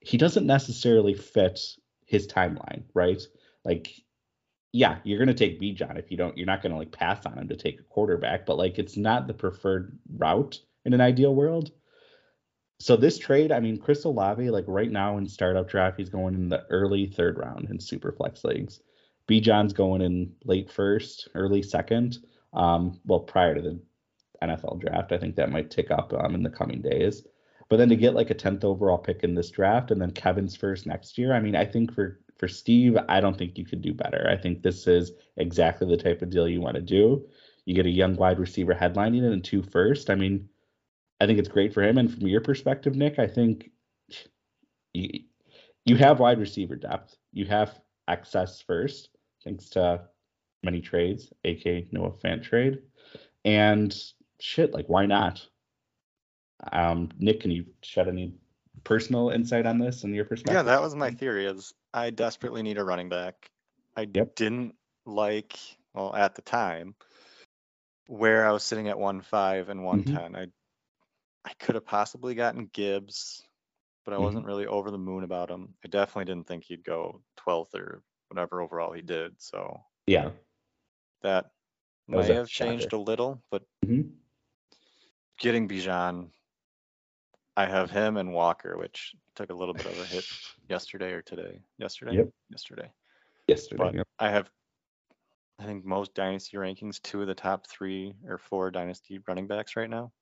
he 0.00 0.16
doesn't 0.16 0.46
necessarily 0.46 1.14
fit 1.14 1.60
his 2.06 2.26
timeline, 2.26 2.82
right? 2.94 3.22
Like, 3.64 3.92
yeah, 4.72 4.98
you're 5.04 5.18
gonna 5.18 5.34
take 5.34 5.60
Bijan 5.60 5.98
if 5.98 6.10
you 6.10 6.16
don't. 6.16 6.36
You're 6.36 6.46
not 6.46 6.62
gonna 6.62 6.76
like 6.76 6.92
pass 6.92 7.24
on 7.26 7.38
him 7.38 7.48
to 7.48 7.56
take 7.56 7.80
a 7.80 7.84
quarterback, 7.84 8.44
but 8.46 8.58
like 8.58 8.78
it's 8.78 8.96
not 8.96 9.26
the 9.26 9.34
preferred 9.34 9.98
route 10.16 10.60
in 10.84 10.92
an 10.94 11.00
ideal 11.00 11.34
world. 11.34 11.70
So 12.80 12.96
this 12.96 13.18
trade, 13.18 13.50
I 13.50 13.58
mean, 13.58 13.78
Chris 13.78 14.04
Olave, 14.04 14.50
like 14.50 14.64
right 14.68 14.90
now 14.90 15.18
in 15.18 15.28
startup 15.28 15.68
draft, 15.68 15.98
he's 15.98 16.10
going 16.10 16.34
in 16.34 16.48
the 16.48 16.64
early 16.70 17.06
third 17.06 17.36
round 17.36 17.68
in 17.70 17.80
super 17.80 18.12
flex 18.12 18.44
leagues. 18.44 18.80
Bijan's 19.28 19.72
going 19.72 20.00
in 20.00 20.32
late 20.44 20.70
first, 20.70 21.28
early 21.34 21.62
second. 21.62 22.18
Um, 22.52 23.00
well, 23.04 23.20
prior 23.20 23.54
to 23.54 23.60
the 23.60 23.80
NFL 24.42 24.80
draft, 24.80 25.12
I 25.12 25.18
think 25.18 25.34
that 25.36 25.50
might 25.50 25.70
tick 25.70 25.90
up 25.90 26.12
um, 26.14 26.34
in 26.34 26.42
the 26.42 26.50
coming 26.50 26.80
days. 26.80 27.26
But 27.68 27.76
then 27.76 27.88
to 27.90 27.96
get 27.96 28.14
like 28.14 28.30
a 28.30 28.34
10th 28.34 28.64
overall 28.64 28.96
pick 28.96 29.24
in 29.24 29.34
this 29.34 29.50
draft 29.50 29.90
and 29.90 30.00
then 30.00 30.12
Kevin's 30.12 30.56
first 30.56 30.86
next 30.86 31.18
year, 31.18 31.34
I 31.34 31.40
mean, 31.40 31.56
I 31.56 31.64
think 31.64 31.92
for 31.92 32.20
for 32.38 32.46
Steve, 32.46 32.96
I 33.08 33.20
don't 33.20 33.36
think 33.36 33.58
you 33.58 33.66
could 33.66 33.82
do 33.82 33.92
better. 33.92 34.28
I 34.30 34.36
think 34.36 34.62
this 34.62 34.86
is 34.86 35.10
exactly 35.38 35.88
the 35.88 36.00
type 36.00 36.22
of 36.22 36.30
deal 36.30 36.48
you 36.48 36.60
want 36.60 36.76
to 36.76 36.80
do. 36.80 37.26
You 37.64 37.74
get 37.74 37.86
a 37.86 37.90
young 37.90 38.14
wide 38.14 38.38
receiver 38.38 38.74
headlining 38.74 39.24
it 39.24 39.32
and 39.32 39.44
two 39.44 39.60
first. 39.60 40.08
I 40.08 40.14
mean, 40.14 40.48
I 41.20 41.26
think 41.26 41.38
it's 41.38 41.48
great 41.48 41.74
for 41.74 41.82
him. 41.82 41.98
And 41.98 42.12
from 42.12 42.26
your 42.26 42.40
perspective, 42.40 42.94
Nick, 42.94 43.18
I 43.18 43.26
think 43.26 43.70
you, 44.94 45.20
you 45.84 45.96
have 45.96 46.20
wide 46.20 46.38
receiver 46.38 46.76
depth. 46.76 47.16
You 47.32 47.46
have 47.46 47.80
access 48.06 48.60
first, 48.60 49.10
thanks 49.44 49.68
to 49.70 50.02
many 50.62 50.80
trades, 50.80 51.32
aka 51.44 51.88
Noah 51.92 52.12
Fant 52.12 52.42
trade. 52.42 52.78
And 53.44 53.94
shit, 54.40 54.72
like 54.72 54.86
why 54.88 55.06
not? 55.06 55.46
Um, 56.72 57.10
Nick, 57.18 57.40
can 57.40 57.50
you 57.50 57.66
shed 57.82 58.08
any 58.08 58.34
personal 58.84 59.30
insight 59.30 59.66
on 59.66 59.78
this 59.78 60.04
and 60.04 60.14
your 60.14 60.24
perspective? 60.24 60.54
Yeah, 60.54 60.62
that 60.62 60.82
was 60.82 60.94
my 60.94 61.10
theory. 61.10 61.46
Is 61.46 61.72
I 61.94 62.10
desperately 62.10 62.62
need 62.62 62.78
a 62.78 62.84
running 62.84 63.08
back. 63.08 63.50
I 63.96 64.08
Yep. 64.12 64.34
didn't 64.36 64.74
like 65.06 65.58
well 65.94 66.14
at 66.14 66.34
the 66.34 66.42
time 66.42 66.94
where 68.06 68.46
I 68.46 68.52
was 68.52 68.62
sitting 68.62 68.88
at 68.88 68.98
one 68.98 69.20
five 69.20 69.68
and 69.68 69.84
one 69.84 70.04
Mm-hmm. 70.04 70.36
I 70.36 70.46
I 71.48 71.54
could 71.54 71.76
have 71.76 71.86
possibly 71.86 72.34
gotten 72.34 72.66
Gibbs, 72.74 73.42
but 74.04 74.12
I 74.12 74.18
Mhm. 74.18 74.22
wasn't 74.22 74.44
really 74.44 74.66
over 74.66 74.90
the 74.90 74.98
moon 74.98 75.24
about 75.24 75.50
him. 75.50 75.74
I 75.82 75.88
definitely 75.88 76.26
didn't 76.26 76.46
think 76.46 76.64
he'd 76.64 76.84
go 76.84 77.22
12th 77.36 77.74
or 77.74 78.02
whatever 78.28 78.60
overall 78.60 78.92
he 78.92 79.00
did. 79.00 79.40
So 79.40 79.82
Yeah. 80.06 80.32
that 81.22 81.50
That 82.08 82.16
was 82.16 82.28
may 82.28 82.34
a 82.34 82.38
have 82.38 82.48
changed 82.48 82.84
shocker. 82.84 82.96
a 82.96 83.00
little, 83.00 83.42
but 83.50 83.66
Mhm. 83.82 84.14
getting 85.38 85.66
Bijan, 85.66 86.30
I 87.56 87.64
have 87.64 87.90
him 87.90 88.18
and 88.18 88.34
Walker, 88.34 88.76
which 88.76 89.16
took 89.34 89.48
a 89.48 89.54
little 89.54 89.74
bit 89.74 89.86
of 89.86 89.98
a 89.98 90.06
hit 90.06 90.26
yesterday 90.68 91.12
or 91.12 91.22
today. 91.22 91.62
Yesterday? 91.78 92.16
Yep. 92.16 92.34
Yesterday. 92.50 92.92
Yesterday. 93.46 93.82
But 93.84 93.94
yep. 93.94 94.08
I 94.18 94.28
have, 94.28 94.50
I 95.58 95.64
think 95.64 95.86
most 95.86 96.12
dynasty 96.12 96.58
rankings, 96.58 97.00
two 97.00 97.22
of 97.22 97.26
the 97.26 97.34
top 97.34 97.66
three 97.66 98.14
or 98.26 98.36
four 98.36 98.70
dynasty 98.70 99.18
running 99.26 99.46
backs 99.46 99.74
right 99.74 99.88
now. 99.88 100.12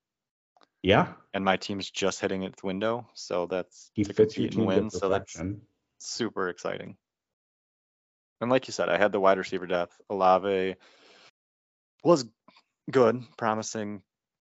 Yeah. 0.83 1.13
And 1.33 1.43
my 1.43 1.57
team's 1.57 1.89
just 1.89 2.19
hitting 2.19 2.43
its 2.43 2.63
window. 2.63 3.07
So 3.13 3.45
that's 3.47 3.91
He 3.93 4.03
to 4.03 4.13
fits 4.13 4.37
your 4.37 4.47
and 4.47 4.55
team 4.55 4.65
win. 4.65 4.89
So 4.89 5.09
that's 5.09 5.39
super 5.99 6.49
exciting. 6.49 6.97
And 8.41 8.51
like 8.51 8.67
you 8.67 8.71
said, 8.71 8.89
I 8.89 8.97
had 8.97 9.11
the 9.11 9.19
wide 9.19 9.37
receiver 9.37 9.65
depth. 9.65 9.99
Olave 10.09 10.75
was 12.03 12.25
good, 12.91 13.23
promising, 13.37 14.01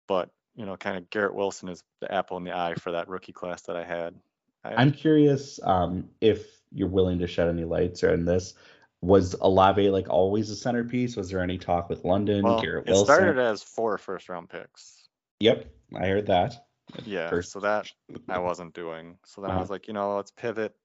but 0.07 0.29
you 0.55 0.65
know, 0.65 0.75
kind 0.75 0.97
of 0.97 1.09
Garrett 1.09 1.33
Wilson 1.33 1.69
is 1.69 1.81
the 2.01 2.13
apple 2.13 2.37
in 2.37 2.43
the 2.43 2.55
eye 2.55 2.75
for 2.75 2.91
that 2.91 3.07
rookie 3.07 3.31
class 3.31 3.61
that 3.63 3.77
I 3.77 3.85
had. 3.85 4.15
I, 4.63 4.75
I'm 4.75 4.91
curious 4.91 5.59
um, 5.63 6.09
if 6.19 6.45
you're 6.73 6.89
willing 6.89 7.19
to 7.19 7.27
shed 7.27 7.47
any 7.47 7.63
lights 7.63 8.03
on 8.03 8.25
this. 8.25 8.53
Was 9.01 9.33
Olave 9.39 9.89
like 9.91 10.09
always 10.09 10.49
a 10.49 10.57
centerpiece? 10.57 11.15
Was 11.15 11.29
there 11.29 11.41
any 11.41 11.57
talk 11.57 11.87
with 11.87 12.03
London, 12.03 12.43
well, 12.43 12.61
Garrett 12.61 12.85
it 12.85 12.91
Wilson? 12.91 13.05
started 13.05 13.39
as 13.39 13.63
four 13.63 13.97
first 13.97 14.27
round 14.27 14.49
picks. 14.49 15.07
Yep, 15.39 15.67
I 15.95 16.07
heard 16.07 16.27
that. 16.27 16.65
Yeah, 17.05 17.29
First- 17.29 17.51
so 17.51 17.59
that 17.61 17.87
I 18.27 18.39
wasn't 18.39 18.73
doing. 18.73 19.17
So 19.25 19.41
then 19.41 19.51
I 19.51 19.53
Uh-huh. 19.53 19.61
was 19.61 19.69
like, 19.69 19.87
you 19.87 19.93
know, 19.93 20.15
let's 20.15 20.31
pivot. 20.31 20.75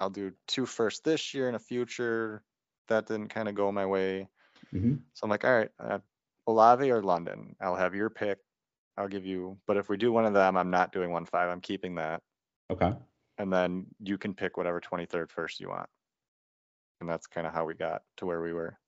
I'll 0.00 0.10
do 0.10 0.32
two 0.48 0.66
first 0.66 1.04
this 1.04 1.32
year 1.34 1.46
and 1.46 1.56
a 1.56 1.60
future. 1.60 2.42
That 2.88 3.06
didn't 3.06 3.28
kind 3.28 3.48
of 3.48 3.54
go 3.54 3.70
my 3.72 3.86
way. 3.86 4.28
Mhm. 4.72 5.00
So 5.14 5.24
I'm 5.24 5.30
like, 5.30 5.44
all 5.44 5.56
right, 5.56 5.70
uh, 5.78 5.98
Olave 6.46 6.90
or 6.90 7.02
London. 7.02 7.54
I'll 7.60 7.76
have 7.76 7.94
your 7.94 8.10
pick. 8.10 8.38
I'll 8.96 9.08
give 9.08 9.24
you. 9.24 9.58
But 9.66 9.76
if 9.76 9.88
we 9.88 9.96
do 9.96 10.12
one 10.12 10.26
of 10.26 10.34
them, 10.34 10.56
I'm 10.56 10.70
not 10.70 10.92
doing 10.92 11.10
one 11.10 11.24
five. 11.24 11.48
I'm 11.48 11.60
keeping 11.60 11.94
that. 11.96 12.22
Okay. 12.70 12.92
And 13.38 13.52
then 13.52 13.86
you 14.00 14.18
can 14.18 14.34
pick 14.34 14.56
whatever 14.56 14.80
23rd 14.80 15.30
first 15.30 15.60
you 15.60 15.68
want. 15.68 15.88
And 17.00 17.08
that's 17.08 17.26
kind 17.26 17.46
of 17.46 17.52
how 17.52 17.64
we 17.64 17.74
got 17.74 18.02
to 18.18 18.26
where 18.26 18.40
we 18.42 18.52
were. 18.52 18.78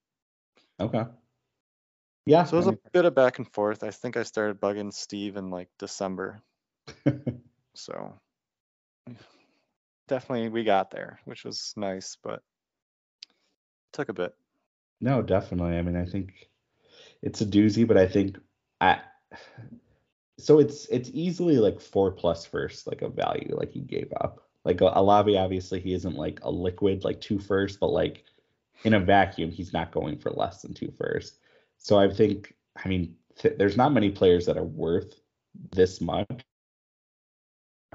Okay. 0.81 1.05
Yeah. 2.27 2.45
So 2.45 2.57
it 2.57 2.59
was 2.59 2.67
a 2.67 2.79
bit 2.93 3.05
of 3.05 3.15
back 3.15 3.39
and 3.39 3.51
forth. 3.53 3.83
I 3.83 3.91
think 3.91 4.17
I 4.17 4.25
started 4.25 4.61
bugging 4.61 4.93
Steve 4.93 5.37
in 5.37 5.51
like 5.51 5.69
December. 5.79 6.43
So 7.77 8.19
definitely 10.09 10.49
we 10.49 10.65
got 10.65 10.91
there, 10.91 11.21
which 11.25 11.45
was 11.45 11.75
nice, 11.77 12.17
but 12.23 12.43
took 13.93 14.09
a 14.09 14.15
bit. 14.15 14.35
no, 15.01 15.23
definitely. 15.23 15.77
I 15.77 15.83
mean, 15.83 15.97
I 15.97 16.07
think 16.07 16.49
it's 17.23 17.43
a 17.43 17.47
doozy, 17.47 17.87
but 17.87 17.99
I 17.99 18.07
think 18.07 18.39
I. 18.81 19.01
So 20.39 20.59
it's 20.59 20.87
it's 20.87 21.11
easily 21.13 21.59
like 21.59 21.81
four 21.81 22.13
plus 22.13 22.45
first, 22.47 22.87
like 22.87 23.03
a 23.03 23.09
value, 23.09 23.55
like 23.57 23.73
he 23.73 23.81
gave 23.81 24.13
up. 24.21 24.49
Like 24.65 24.81
Olave, 24.81 25.37
obviously 25.37 25.81
he 25.81 25.93
isn't 25.93 26.17
like 26.17 26.41
a 26.43 26.51
liquid 26.51 27.05
like 27.05 27.21
two 27.21 27.39
first, 27.39 27.79
but 27.79 27.91
like 27.91 28.25
in 28.85 28.95
a 28.95 29.01
vacuum, 29.01 29.51
he's 29.51 29.73
not 29.73 29.93
going 29.93 30.19
for 30.19 30.31
less 30.31 30.63
than 30.63 30.75
two 30.75 30.93
first. 30.99 31.39
So 31.87 31.97
I 31.97 32.09
think, 32.13 32.53
I 32.85 32.89
mean, 32.89 33.15
th- 33.39 33.59
there's 33.59 33.77
not 33.77 33.93
many 33.93 34.11
players 34.11 34.47
that 34.47 34.59
are 34.59 34.65
worth 34.65 35.21
this 35.71 36.01
much. 36.01 36.27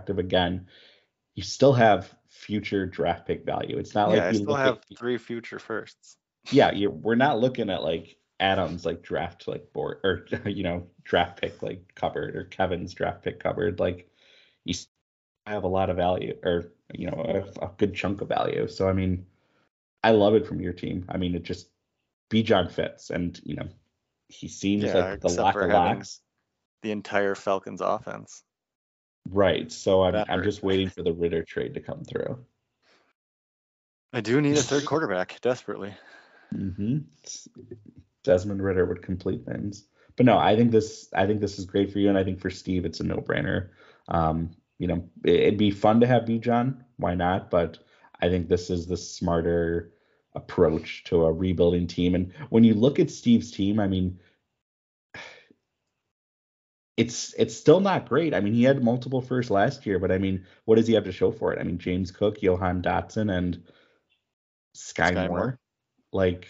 Again, 0.08 0.68
you 1.36 1.44
still 1.44 1.74
have 1.74 2.10
future 2.30 2.86
draft 2.86 3.28
pick 3.28 3.46
value. 3.46 3.78
It's 3.78 3.94
not 3.94 4.08
yeah, 4.08 4.16
like 4.16 4.24
I 4.24 4.30
you 4.30 4.36
still 4.38 4.56
have 4.56 4.78
at, 4.78 4.98
three 4.98 5.18
future 5.18 5.60
firsts. 5.60 6.16
yeah, 6.52 6.72
you're, 6.72 6.90
we're 6.90 7.16
not 7.16 7.42
looking 7.42 7.70
at 7.70 7.84
like 7.84 8.16
Adam's 8.40 8.86
like 8.86 9.02
draft 9.02 9.46
like 9.50 9.74
board 9.74 10.00
or 10.06 10.26
you 10.50 10.64
know 10.64 10.88
draft 11.04 11.42
pick 11.42 11.62
like 11.62 11.94
cupboard 11.94 12.38
or 12.38 12.46
Kevin's 12.46 12.94
draft 12.94 13.24
pick 13.24 13.42
cupboard. 13.42 13.82
Like 13.82 14.10
you 14.64 14.74
have 15.46 15.66
a 15.66 15.68
lot 15.68 15.90
of 15.90 15.98
value 15.98 16.38
or 16.44 16.72
you 16.94 17.12
know 17.12 17.46
a, 17.62 17.66
a 17.66 17.72
good 17.76 17.94
chunk 17.94 18.22
of 18.22 18.30
value. 18.30 18.70
So 18.70 18.88
I 18.88 18.94
mean, 18.94 19.26
I 20.02 20.12
love 20.12 20.34
it 20.36 20.48
from 20.48 20.62
your 20.62 20.72
team. 20.72 21.04
I 21.10 21.18
mean, 21.18 21.36
it 21.36 21.44
just 21.44 21.68
Bijan 22.30 22.72
fits, 22.72 23.10
and 23.10 23.38
you 23.44 23.56
know 23.58 23.68
he 24.32 24.48
seems 24.48 24.84
Yeah, 24.84 25.12
like 25.12 25.22
the 25.22 25.30
for 25.30 25.62
of 25.65 25.72
having- 25.72 26.04
The 26.82 26.91
entire 26.91 27.36
Falcons 27.36 27.82
offense. 27.82 28.44
Right. 29.30 29.72
So 29.72 30.04
I'm 30.04 30.15
I'm 30.28 30.44
just 30.44 30.63
waiting 30.63 30.89
for 30.89 31.04
the 31.04 31.13
Ridder 31.13 31.44
trade 31.44 31.76
to 31.76 31.80
come 31.80 32.04
through. 32.04 32.44
I 34.13 34.22
do 34.22 34.41
need 34.41 34.58
a 34.58 34.63
third 34.63 34.86
quarterback 34.88 35.39
desperately. 35.41 35.94
Mm-hmm. 36.54 37.00
Desmond 38.24 38.63
Ridder 38.63 38.86
would 38.86 39.02
complete 39.02 39.46
things. 39.46 39.86
But 40.15 40.26
no, 40.26 40.38
I 40.38 40.56
think 40.56 40.72
this 40.72 41.08
I 41.13 41.26
think 41.26 41.39
this 41.39 41.60
is 41.60 41.65
great 41.65 41.91
for 41.91 42.00
you, 42.00 42.10
and 42.10 42.17
I 42.17 42.24
think 42.24 42.39
for 42.39 42.50
Steve 42.50 42.86
it's 42.86 43.00
a 43.00 43.04
no 43.04 43.17
brainer. 43.17 43.70
Um, 44.08 44.52
you 44.80 44.88
know, 44.88 45.08
it, 45.24 45.36
it'd 45.36 45.58
be 45.60 45.72
fun 45.72 46.02
to 46.02 46.08
have 46.08 46.24
Bijan. 46.24 46.84
Why 46.98 47.15
not? 47.15 47.50
But 47.50 47.78
I 48.20 48.30
think 48.30 48.50
this 48.50 48.70
is 48.70 48.88
the 48.88 48.98
smarter 48.98 49.94
approach 50.34 51.04
to 51.06 51.26
a 51.26 51.32
rebuilding 51.32 51.88
team. 51.88 52.15
And 52.15 52.34
when 52.50 52.63
you 52.63 52.74
look 52.74 53.00
at 53.00 53.12
Steve's 53.12 53.52
team, 53.52 53.80
I 53.80 53.88
mean, 53.88 54.20
it's 56.98 57.34
it's 57.38 57.56
still 57.56 57.80
not 57.80 58.08
great. 58.08 58.34
I 58.34 58.41
mean, 58.41 58.54
he 58.54 58.63
had 58.63 58.84
multiple 58.84 59.22
first 59.22 59.50
last 59.50 59.86
year, 59.86 59.98
but 59.98 60.12
I 60.12 60.17
mean, 60.17 60.46
what 60.65 60.76
does 60.76 60.88
he 60.88 60.94
have 60.94 61.06
to 61.06 61.12
show 61.12 61.32
for 61.32 61.54
it? 61.54 61.60
I 61.60 61.63
mean, 61.63 61.78
James 61.78 62.12
Cook, 62.12 62.41
Jahan 62.41 62.82
Dotson, 62.82 63.36
and 63.36 63.63
Skyy, 64.76 65.13
Skyy 65.13 65.28
Moore. 65.28 65.39
Moore. 65.39 65.60
Like, 66.13 66.48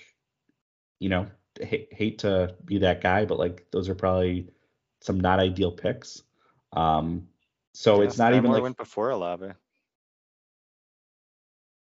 you 1.00 1.10
know, 1.10 1.28
h- 1.60 1.88
hate 1.92 2.20
to 2.20 2.56
be 2.66 2.80
that 2.80 3.02
guy, 3.02 3.26
but 3.26 3.40
like 3.40 3.68
those 3.72 3.88
are 3.90 3.96
probably 3.96 4.50
some 5.02 5.20
not 5.20 5.40
ideal 5.40 5.72
picks. 5.72 6.24
Um, 6.74 7.28
so 7.74 8.02
it's 8.02 8.18
not 8.18 8.34
even 8.34 8.52
like 8.52 8.62
went 8.62 8.78
before 8.78 9.12
Olave. 9.12 9.52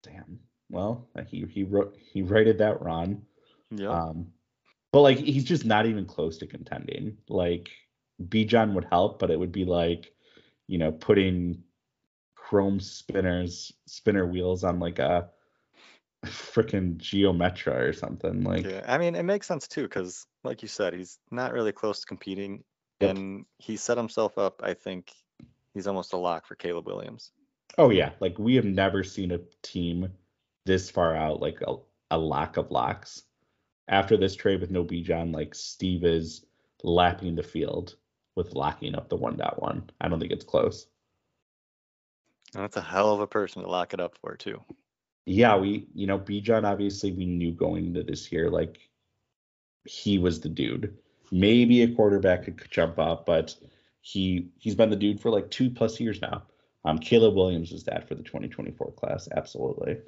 damn. 0.03 0.41
Well, 0.71 1.09
he 1.29 1.45
he 1.51 1.65
wrote 1.65 1.97
he 1.99 2.23
righted 2.23 2.59
that 2.59 2.81
wrong. 2.83 3.23
Yeah. 3.71 3.91
Um, 3.91 4.33
but 4.93 5.01
like 5.03 5.19
he's 5.19 5.45
just 5.45 5.65
not 5.65 5.87
even 5.87 6.07
close 6.07 6.39
to 6.39 6.47
contending. 6.47 7.17
Like 7.29 7.71
Bijan 8.23 8.73
would 8.75 8.85
help, 8.85 9.19
but 9.19 9.31
it 9.31 9.39
would 9.39 9.53
be 9.53 9.65
like, 9.65 10.13
you 10.67 10.79
know, 10.79 10.93
putting 10.93 11.63
chrome 12.37 12.81
spinners 12.81 13.73
spinner 13.87 14.27
wheels 14.27 14.65
on 14.65 14.81
like 14.81 14.99
a 14.99 15.29
freaking 16.27 16.97
Geo 16.97 17.33
Metro 17.33 17.75
or 17.75 17.93
something. 17.93 18.43
Like 18.45 18.65
yeah. 18.65 18.85
I 18.87 18.99
mean, 18.99 19.15
it 19.15 19.23
makes 19.25 19.47
sense 19.47 19.69
too, 19.69 19.83
because 19.83 20.27
like 20.45 20.63
you 20.63 20.69
said, 20.69 20.95
he's 20.95 21.19
not 21.31 21.53
really 21.53 21.73
close 21.73 22.01
to 22.01 22.07
competing, 22.07 22.65
Yep. 23.01 23.17
and 23.17 23.47
he 23.59 23.77
set 23.77 23.97
himself 23.97 24.37
up. 24.37 24.61
I 24.63 24.75
think 24.75 25.13
he's 25.73 25.87
almost 25.87 26.13
a 26.13 26.19
lock 26.19 26.47
for 26.47 26.55
Caleb 26.55 26.87
Williams. 26.87 27.33
Oh 27.79 27.91
yeah, 27.91 28.11
like 28.21 28.39
we 28.39 28.55
have 28.57 28.65
never 28.65 29.03
seen 29.05 29.31
a 29.31 29.39
team 29.63 30.11
this 30.67 30.91
far 30.91 31.17
out, 31.17 31.41
like 31.41 31.61
a, 31.67 31.77
a 32.11 32.19
lock 32.19 32.57
of 32.57 32.71
locks. 32.71 33.23
After 33.89 34.17
this 34.17 34.37
trade 34.37 34.61
with 34.61 34.71
no 34.71 34.85
Bijan, 34.85 35.35
like 35.35 35.55
Steve 35.55 36.05
is 36.05 36.45
lapping 36.83 37.35
the 37.35 37.43
field 37.43 37.97
with 38.37 38.55
locking 38.55 38.95
up 38.95 39.09
the 39.09 39.19
1.1. 39.19 39.83
I 40.01 40.09
don't 40.09 40.21
think 40.21 40.33
it's 40.33 40.45
close. 40.45 40.87
And 42.55 42.63
that's 42.63 42.77
a 42.77 42.83
hell 42.83 43.13
of 43.13 43.21
a 43.21 43.27
person 43.27 43.63
to 43.63 43.69
lock 43.69 43.95
it 43.95 44.01
up 44.01 44.17
for 44.21 44.37
too. 44.37 44.63
Yeah, 45.27 45.57
we 45.57 45.87
you 45.95 46.07
know 46.07 46.19
Bijan 46.19 46.65
obviously 46.65 47.13
we 47.13 47.27
knew 47.27 47.53
going 47.53 47.87
into 47.87 48.03
this 48.03 48.33
year 48.33 48.51
like 48.51 48.79
he 49.85 50.19
was 50.19 50.41
the 50.41 50.49
dude. 50.49 50.97
Maybe 51.31 51.83
a 51.83 51.95
quarterback 51.95 52.45
could 52.45 52.61
jump 52.71 52.99
up, 52.99 53.27
but 53.27 53.55
he 54.01 54.49
he's 54.59 54.75
been 54.75 54.91
the 54.91 54.97
dude 54.97 55.21
for 55.21 55.31
like 55.31 55.51
two 55.51 55.71
plus 55.71 56.01
years 56.01 56.21
now. 56.21 56.43
Um, 56.85 56.99
Caleb 56.99 57.35
Williams 57.35 57.73
is 57.73 57.85
that 57.85 58.09
for 58.09 58.15
the 58.15 58.23
2024 58.23 58.93
class, 58.93 59.29
absolutely. 59.37 59.99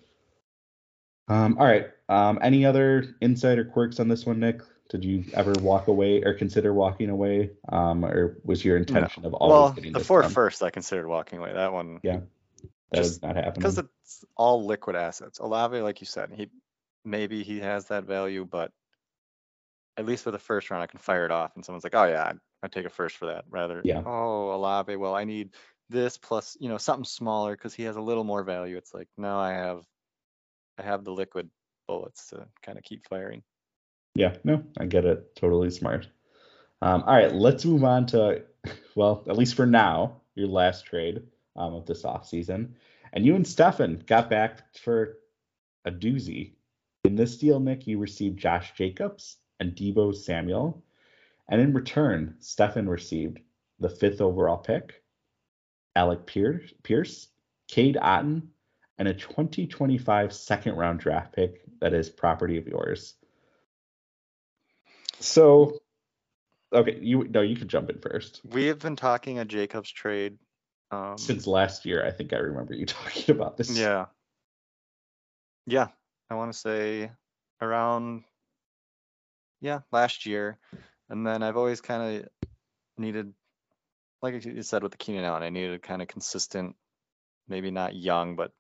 Um, 1.33 1.57
all 1.59 1.67
right. 1.67 1.87
Um, 2.09 2.39
any 2.43 2.67
other 2.67 3.15
insider 3.23 3.65
quirks 3.65 4.01
on 4.01 4.09
this 4.09 4.27
one, 4.27 4.39
Nick? 4.41 4.61
Did 4.91 5.05
you 5.05 5.25
ever 5.35 5.53
walk 5.61 5.89
away 5.89 6.23
or 6.23 6.35
consider 6.35 6.75
walking 6.75 7.09
away? 7.09 7.53
Um, 7.71 8.05
or 8.05 8.37
was 8.45 8.63
your 8.63 8.77
intention 8.77 9.25
of 9.25 9.33
always 9.33 9.57
Well, 9.57 9.73
getting 9.73 9.93
the 9.95 10.01
four 10.01 10.21
done? 10.21 10.31
first, 10.31 10.63
I 10.63 10.69
considered 10.69 11.09
walking 11.09 11.39
away. 11.39 11.55
That 11.55 11.73
one, 11.73 12.01
Yeah, 12.03 12.21
that 12.91 12.99
just 12.99 13.13
is 13.13 13.23
not 13.23 13.37
happening. 13.37 13.55
because 13.55 13.79
it's 13.79 14.25
all 14.37 14.67
liquid 14.67 14.95
assets. 14.95 15.39
Olave, 15.39 15.81
like 15.81 16.03
you 16.03 16.07
said, 16.07 16.31
he 16.35 16.51
maybe 17.05 17.43
he 17.43 17.61
has 17.61 17.87
that 17.87 18.05
value, 18.05 18.45
but 18.45 18.71
at 19.97 20.05
least 20.05 20.25
for 20.25 20.31
the 20.31 20.39
first 20.39 20.71
round, 20.71 20.83
I 20.83 20.87
can 20.87 20.99
fire 20.99 21.25
it 21.25 21.31
off, 21.31 21.53
and 21.55 21.65
someone's 21.65 21.85
like, 21.85 21.95
"Oh 21.95 22.05
yeah, 22.05 22.25
I'd, 22.25 22.39
I'd 22.63 22.73
take 22.73 22.85
a 22.87 22.91
first 22.91 23.17
for 23.17 23.27
that." 23.27 23.45
Rather, 23.49 23.81
Yeah. 23.85 24.03
oh 24.05 24.55
Olave, 24.55 24.97
well 24.97 25.15
I 25.15 25.25
need 25.25 25.55
this 25.89 26.19
plus 26.19 26.57
you 26.61 26.69
know 26.69 26.79
something 26.79 27.05
smaller 27.05 27.53
because 27.57 27.73
he 27.73 27.85
has 27.85 27.97
a 27.97 28.01
little 28.03 28.25
more 28.25 28.43
value. 28.45 28.77
It's 28.77 28.93
like 28.93 29.09
no, 29.17 29.39
I 29.39 29.53
have, 29.53 29.83
I 30.79 30.83
have 30.83 31.05
the 31.05 31.13
liquid 31.13 31.51
bullets 31.87 32.29
to 32.29 32.47
kind 32.63 32.79
of 32.79 32.85
keep 32.85 33.07
firing. 33.09 33.43
Yeah, 34.15 34.37
no, 34.45 34.63
I 34.79 34.87
get 34.87 35.05
it. 35.05 35.35
Totally 35.37 35.71
smart. 35.71 36.09
Um, 36.83 37.05
all 37.07 37.15
right, 37.15 37.33
let's 37.33 37.65
move 37.65 37.85
on 37.85 38.07
to, 38.07 38.43
well, 38.95 39.25
at 39.29 39.37
least 39.39 39.55
for 39.55 39.67
now, 39.67 40.21
your 40.35 40.49
last 40.49 40.87
trade 40.87 41.23
um, 41.57 41.75
of 41.75 41.87
this 41.87 42.03
offseason. 42.03 42.73
And 43.13 43.25
you 43.25 43.35
and 43.35 43.47
Stefan 43.47 44.03
got 44.07 44.31
back 44.31 44.75
for 44.77 45.19
a 45.85 45.91
doozy. 45.91 46.53
In 47.05 47.17
this 47.17 47.37
deal, 47.37 47.61
Nick, 47.61 47.87
you 47.87 47.99
received 47.99 48.39
Josh 48.39 48.73
Jacobs 48.75 49.37
and 49.61 49.75
Deebo 49.75 50.15
Samuel. 50.15 50.83
And 51.49 51.61
in 51.61 51.73
return, 51.73 52.37
Stefan 52.41 52.89
received 52.89 53.41
the 53.79 53.89
fifth 53.89 54.21
overall 54.21 54.59
pick, 54.59 55.03
Alec 55.95 56.27
Pierce, 56.27 56.73
Pierce 56.83 57.29
Cade 57.69 57.99
Otton, 58.01 58.49
and 58.99 59.09
a 59.09 59.15
2025 59.15 60.33
second 60.33 60.77
round 60.77 61.01
draft 61.01 61.35
pick 61.35 61.63
that 61.81 61.95
is 61.95 62.09
property 62.09 62.59
of 62.59 62.67
yours. 62.67 63.15
So, 65.21 65.79
okay, 66.73 66.99
you 67.01 67.25
no, 67.29 67.43
you 67.43 67.57
can 67.57 67.69
jump 67.69 67.91
in 67.91 67.99
first. 67.99 68.41
We 68.45 68.67
have 68.67 68.79
been 68.79 68.97
talking 68.97 69.39
a 69.39 69.45
Jacobs 69.45 69.91
trade. 69.91 70.39
Um, 70.91 71.17
Since 71.17 71.47
last 71.47 71.87
year, 71.87 72.05
I 72.07 72.11
think 72.11 72.33
I 72.33 72.37
remember 72.37 72.75
you 72.75 72.87
talking 72.87 73.35
about 73.35 73.57
this. 73.57 73.77
Yeah. 73.77 74.07
Yeah. 75.67 75.89
I 76.31 76.35
want 76.35 76.53
to 76.53 76.59
say 76.59 77.11
around, 77.61 78.25
yeah, 79.61 79.81
last 79.91 80.27
year. 80.27 80.59
And 81.09 81.27
then 81.27 81.43
I've 81.43 81.57
always 81.57 81.81
kind 81.81 82.25
of 82.25 82.51
needed, 82.97 83.33
like 84.23 84.45
you 84.45 84.63
said 84.63 84.83
with 84.83 84.93
the 84.93 84.99
Keenan 84.99 85.25
Allen, 85.25 85.43
I 85.43 85.51
needed 85.51 85.83
kind 85.83 86.01
of 86.01 86.09
consistent, 86.09 86.75
maybe 87.49 87.71
not 87.71 87.95
young, 87.95 88.35
but 88.35 88.53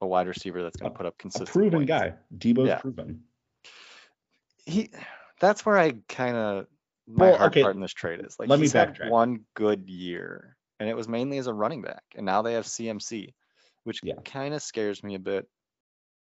a 0.00 0.06
wide 0.06 0.26
receiver 0.28 0.62
that's 0.62 0.76
going 0.76 0.92
to 0.92 0.96
put 0.96 1.06
up 1.06 1.14
a 1.14 1.18
consistent. 1.22 1.50
proven 1.50 1.80
points. 1.80 1.88
guy. 1.88 2.14
Deebo's 2.36 2.68
Yeah. 2.68 2.78
proven. 2.78 3.22
He, 4.66 4.90
that's 5.40 5.64
where 5.64 5.78
I 5.78 5.94
kind 6.08 6.36
of, 6.36 6.66
my 7.06 7.26
Well, 7.30 7.38
hard 7.38 7.52
okay, 7.52 7.62
part 7.62 7.74
in 7.74 7.80
this 7.80 7.92
trade 7.94 8.20
is 8.24 8.36
like 8.38 8.48
let 8.48 8.58
me 8.58 8.64
he's 8.64 8.72
had 8.72 8.98
one 9.08 9.40
good 9.54 9.88
year, 9.88 10.56
and 10.78 10.88
it 10.88 10.96
was 10.96 11.08
mainly 11.08 11.38
as 11.38 11.46
a 11.46 11.54
running 11.54 11.80
back, 11.82 12.02
and 12.14 12.26
now 12.26 12.42
they 12.42 12.52
have 12.54 12.66
CMC, 12.66 13.32
which 13.84 14.00
Yeah. 14.02 14.14
kind 14.24 14.52
of 14.54 14.62
scares 14.62 15.02
me 15.02 15.14
a 15.14 15.18
bit. 15.18 15.48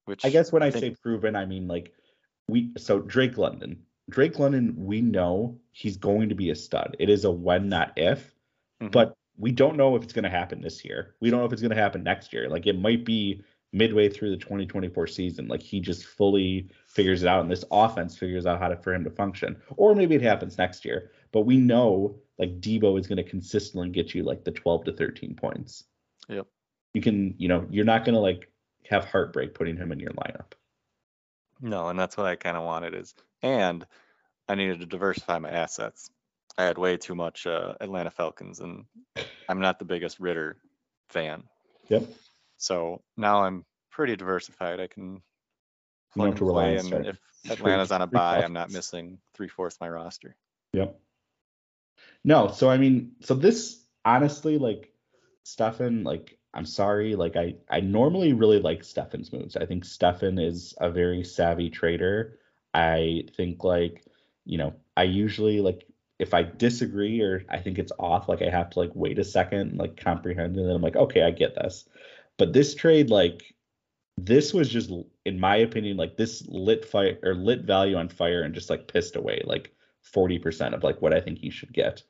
Which 0.05 0.23
I 0.23 0.29
guess 0.29 0.51
when 0.51 0.61
I, 0.61 0.69
think- 0.69 0.95
say 0.95 1.01
proven, 1.01 1.35
I 1.35 1.45
mean 1.47 1.67
like 1.67 1.91
we. 2.47 2.71
So 2.77 2.99
Drake 2.99 3.39
London, 3.39 3.81
Drake 4.11 4.38
London, 4.38 4.75
we 4.77 5.01
know 5.01 5.57
he's 5.71 5.97
going 5.97 6.29
to 6.29 6.35
be 6.35 6.51
a 6.51 6.55
stud. 6.55 6.95
It 6.99 7.09
is 7.09 7.25
a 7.25 7.31
when, 7.31 7.67
not 7.69 7.93
if. 7.97 8.35
Mhm. 8.83 8.91
But 8.91 9.17
we 9.38 9.51
don't 9.51 9.75
know 9.77 9.95
if 9.95 10.03
it's 10.03 10.13
going 10.13 10.23
to 10.23 10.29
happen 10.29 10.61
this 10.61 10.85
year. 10.85 11.15
We 11.19 11.31
don't 11.31 11.39
know 11.39 11.45
if 11.47 11.53
it's 11.53 11.61
going 11.63 11.75
to 11.75 11.81
happen 11.81 12.03
next 12.03 12.31
year. 12.31 12.47
Like 12.47 12.67
it 12.67 12.77
might 12.77 13.03
be 13.03 13.41
midway 13.75 14.07
through 14.07 14.31
the 14.31 14.38
2024 14.38 15.05
season. 15.07 15.47
Like 15.47 15.61
he 15.61 15.79
just 15.79 16.05
fully 16.05 16.69
figures 16.88 17.23
it 17.23 17.27
out, 17.27 17.41
and 17.41 17.51
this 17.51 17.65
offense 17.71 18.17
figures 18.17 18.45
out 18.45 18.59
how 18.59 18.69
to 18.69 18.77
for 18.77 18.93
him 18.93 19.03
to 19.03 19.09
function. 19.09 19.57
Or 19.75 19.93
maybe 19.93 20.15
it 20.15 20.21
happens 20.21 20.57
next 20.57 20.85
year. 20.85 21.11
But 21.31 21.41
we 21.41 21.57
know 21.57 22.15
like 22.39 22.61
Deebo 22.61 22.99
is 22.99 23.07
going 23.07 23.17
to 23.17 23.29
consistently 23.29 23.89
get 23.89 24.15
you 24.15 24.23
like 24.23 24.43
the 24.43 24.51
12 24.51 24.85
to 24.85 24.93
13 24.93 25.35
points. 25.35 25.83
Yep. 26.29 26.47
You 26.93 27.01
can, 27.01 27.35
you 27.38 27.47
know, 27.47 27.65
you're 27.69 27.85
not 27.85 28.05
going 28.05 28.15
to 28.15 28.21
like 28.21 28.49
have 28.89 29.05
heartbreak 29.05 29.53
putting 29.53 29.77
him 29.77 29.91
in 29.91 29.99
your 29.99 30.11
lineup. 30.11 30.53
No, 31.61 31.89
and 31.89 31.99
that's 31.99 32.17
what 32.17 32.25
I 32.25 32.35
kind 32.35 32.57
of 32.57 32.63
wanted 32.63 32.95
is, 32.95 33.13
and 33.41 33.85
I 34.47 34.55
needed 34.55 34.81
to 34.81 34.85
diversify 34.85 35.39
my 35.39 35.49
assets. 35.49 36.09
I 36.57 36.63
had 36.63 36.77
way 36.77 36.97
too 36.97 37.15
much 37.15 37.47
uh, 37.47 37.75
Atlanta 37.79 38.11
Falcons, 38.11 38.59
and 38.59 38.85
I'm 39.49 39.59
not 39.59 39.79
the 39.79 39.85
biggest 39.85 40.19
Ridder 40.19 40.57
fan. 41.09 41.43
Yep. 41.89 42.09
So 42.58 43.02
now 43.18 43.44
I'm 43.44 43.65
pretty 43.91 44.15
diversified. 44.15 44.80
I 44.80 44.88
can 44.88 45.22
plug 46.13 46.30
and 46.30 46.38
play, 46.38 46.78
and 46.78 46.94
if 46.94 47.20
Atlanta's 47.50 47.91
on 47.91 48.02
a 48.02 48.08
buy, 48.08 48.44
I'm 48.44 48.54
not 48.54 48.72
missing 48.72 49.20
three 49.34 49.48
fourths 49.48 49.80
my 49.80 49.89
roster. 49.89 50.36
Yep. 50.74 51.00
No, 52.24 52.48
so 52.50 52.70
I 52.70 52.78
mean, 52.78 53.12
so 53.22 53.36
this 53.36 53.84
honestly, 54.04 54.58
like 54.58 54.91
Stefan, 55.44 56.04
like 56.04 56.38
I'm 56.54 56.65
sorry, 56.65 57.15
like 57.15 57.36
I 57.36 57.56
I 57.70 57.82
normally 57.82 58.34
really 58.34 58.60
like 58.60 58.84
Stefan's 58.84 59.32
moves. 59.32 59.56
I 59.56 59.65
think 59.65 59.86
Stefan 59.86 60.39
is 60.39 60.74
a 60.80 60.89
very 60.89 61.24
savvy 61.24 61.70
trader. 61.70 62.39
I 62.74 63.26
think 63.36 63.63
like, 63.63 64.04
you 64.46 64.58
know, 64.58 64.74
I 64.98 65.04
usually 65.04 65.62
like 65.62 65.88
if 66.18 66.34
I 66.34 66.44
disagree 66.44 67.22
or 67.22 67.44
I 67.50 67.60
think 67.60 67.78
it's 67.78 67.91
off, 68.00 68.30
like 68.30 68.41
I 68.41 68.50
have 68.50 68.70
to 68.72 68.80
like 68.80 68.91
wait 68.96 69.20
a 69.20 69.24
second, 69.24 69.78
like 69.78 69.98
comprehend, 69.98 70.58
and 70.58 70.68
then 70.68 70.76
I'm 70.76 70.82
like, 70.82 70.96
okay, 70.96 71.24
I 71.24 71.32
get 71.32 71.56
this. 71.56 71.88
But 72.38 72.54
this 72.54 72.76
trade, 72.76 73.10
like, 73.10 73.56
this 74.17 74.54
was 74.54 74.69
just, 74.69 74.91
in 75.26 75.39
my 75.39 75.58
opinion, 75.58 75.98
like 75.98 76.17
this 76.17 76.45
lit 76.48 76.86
fire 76.86 77.17
or 77.24 77.36
lit 77.36 77.62
value 77.62 77.95
on 77.95 78.10
fire 78.10 78.43
and 78.43 78.54
just 78.54 78.69
like 78.69 78.88
pissed 78.88 79.15
away 79.15 79.41
like 79.45 79.76
40% 80.13 80.74
of 80.74 80.84
like 80.84 81.02
what 81.02 81.13
I 81.13 81.19
think 81.19 81.39
he 81.39 81.50
should 81.50 81.74
get. 81.74 82.04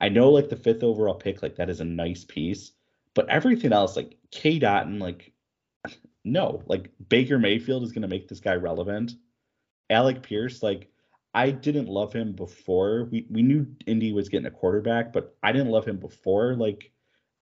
I 0.00 0.08
know 0.08 0.30
like 0.30 0.48
the 0.48 0.56
fifth 0.56 0.82
overall 0.82 1.14
pick, 1.14 1.42
like 1.42 1.56
that 1.56 1.70
is 1.70 1.80
a 1.80 1.84
nice 1.84 2.24
piece, 2.24 2.72
but 3.14 3.28
everything 3.28 3.72
else, 3.72 3.96
like 3.96 4.16
Cade 4.30 4.62
Otton, 4.62 5.00
like 5.00 5.32
no, 6.24 6.62
like 6.66 6.90
Baker 7.08 7.38
Mayfield 7.38 7.82
is 7.82 7.92
gonna 7.92 8.08
make 8.08 8.28
this 8.28 8.40
guy 8.40 8.54
relevant. 8.54 9.12
Alec 9.90 10.22
Pierce, 10.22 10.62
like 10.62 10.88
I 11.34 11.50
didn't 11.50 11.88
love 11.88 12.12
him 12.12 12.32
before. 12.32 13.08
We 13.10 13.26
we 13.30 13.42
knew 13.42 13.66
Indy 13.86 14.12
was 14.12 14.28
getting 14.28 14.46
a 14.46 14.50
quarterback, 14.50 15.12
but 15.12 15.36
I 15.42 15.52
didn't 15.52 15.70
love 15.70 15.86
him 15.86 15.98
before. 15.98 16.54
Like 16.54 16.92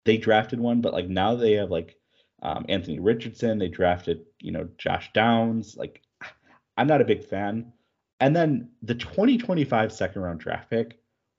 they 0.04 0.16
drafted 0.16 0.60
one, 0.60 0.80
but 0.80 0.92
like 0.92 1.08
now 1.08 1.34
they 1.34 1.52
have 1.52 1.70
like 1.70 1.96
um, 2.44 2.64
Anthony 2.68 3.00
Richardson. 3.00 3.58
They 3.58 3.68
drafted 3.68 4.24
you 4.40 4.52
know 4.52 4.68
Josh 4.78 5.10
Downs. 5.12 5.76
Like 5.76 6.02
I'm 6.76 6.86
not 6.86 7.00
a 7.00 7.06
big 7.06 7.24
fan. 7.24 7.72
And 8.20 8.34
then 8.34 8.70
the 8.82 8.94
2025 8.94 9.92
second 9.92 10.22
round 10.22 10.40
draft 10.40 10.70
pick. 10.70 10.98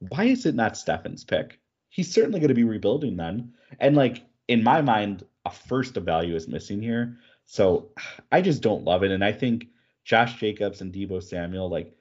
Why 0.09 0.25
is 0.25 0.45
it 0.45 0.55
not 0.55 0.77
Stefan's 0.77 1.23
pick? 1.23 1.59
He's 1.89 2.13
certainly 2.13 2.39
going 2.39 2.49
to 2.49 2.53
be 2.53 2.65
rebuilding 2.65 3.15
then. 3.15 3.53
And 3.79 3.95
like 3.95 4.25
in 4.47 4.63
my 4.63 4.81
mind, 4.81 5.25
a 5.45 5.51
first 5.51 5.95
of 5.95 6.03
value 6.03 6.35
is 6.35 6.47
missing 6.47 6.81
here. 6.81 7.17
So 7.45 7.91
I 8.31 8.41
just 8.41 8.61
don't 8.61 8.83
love 8.83 9.03
it. 9.03 9.11
And 9.11 9.23
I 9.23 9.31
think 9.31 9.67
Josh 10.03 10.39
Jacobs 10.39 10.81
and 10.81 10.93
Deebo 10.93 11.23
Samuel, 11.23 11.69
like 11.69 11.95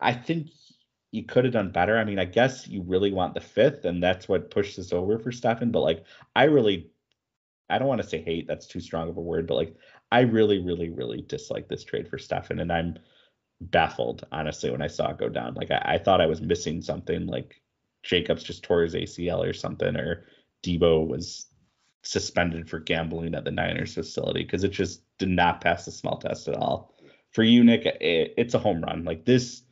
I 0.00 0.12
think 0.12 0.48
you 1.10 1.22
could 1.22 1.44
have 1.44 1.52
done 1.52 1.70
better. 1.70 1.96
I 1.96 2.04
mean, 2.04 2.18
I 2.18 2.24
guess 2.24 2.66
you 2.66 2.82
really 2.82 3.12
want 3.12 3.34
the 3.34 3.40
fifth, 3.40 3.84
and 3.84 4.02
that's 4.02 4.28
what 4.28 4.50
pushed 4.50 4.76
this 4.76 4.92
over 4.92 5.18
for 5.18 5.30
Stefan. 5.30 5.70
But 5.70 5.80
like, 5.80 6.04
I 6.34 6.44
really, 6.44 6.90
I 7.70 7.78
don't 7.78 7.88
want 7.88 8.02
to 8.02 8.08
say 8.08 8.22
hate. 8.22 8.46
That's 8.46 8.66
too 8.66 8.80
strong 8.80 9.08
of 9.08 9.16
a 9.16 9.20
word. 9.20 9.46
But 9.46 9.54
like, 9.54 9.76
I 10.12 10.20
really, 10.20 10.58
really, 10.58 10.90
really 10.90 11.22
dislike 11.22 11.68
this 11.68 11.84
trade 11.84 12.08
for 12.08 12.18
Stefan, 12.18 12.60
and 12.60 12.72
I'm 12.72 12.98
baffled 13.60 14.26
honestly 14.32 14.70
when 14.70 14.82
I 14.82 14.88
saw 14.88 15.10
it 15.10 15.18
go 15.18 15.28
down. 15.28 15.54
Like, 15.54 15.70
I, 15.70 15.94
I 15.94 15.98
thought 15.98 16.20
I 16.20 16.26
was 16.26 16.40
missing 16.40 16.82
something. 16.82 17.26
Like, 17.26 17.60
Jacobs 18.02 18.42
just 18.42 18.62
tore 18.62 18.82
his 18.82 18.94
ACL 18.94 19.48
or 19.48 19.52
something, 19.52 19.96
or 19.96 20.26
Deebo 20.62 21.06
was 21.06 21.46
suspended 22.02 22.68
for 22.68 22.78
gambling 22.78 23.34
at 23.34 23.44
the 23.44 23.50
Niners 23.50 23.94
facility 23.94 24.44
because 24.44 24.62
it 24.62 24.70
just 24.70 25.02
did 25.18 25.30
not 25.30 25.60
pass 25.60 25.84
the 25.84 25.90
smell 25.90 26.18
test 26.18 26.48
at 26.48 26.56
all. 26.56 26.94
For 27.32 27.42
you, 27.42 27.64
Nick, 27.64 27.86
it, 27.86 28.34
it's 28.36 28.54
a 28.54 28.58
home 28.58 28.82
run. 28.82 29.04
Like 29.04 29.24
this 29.24 29.62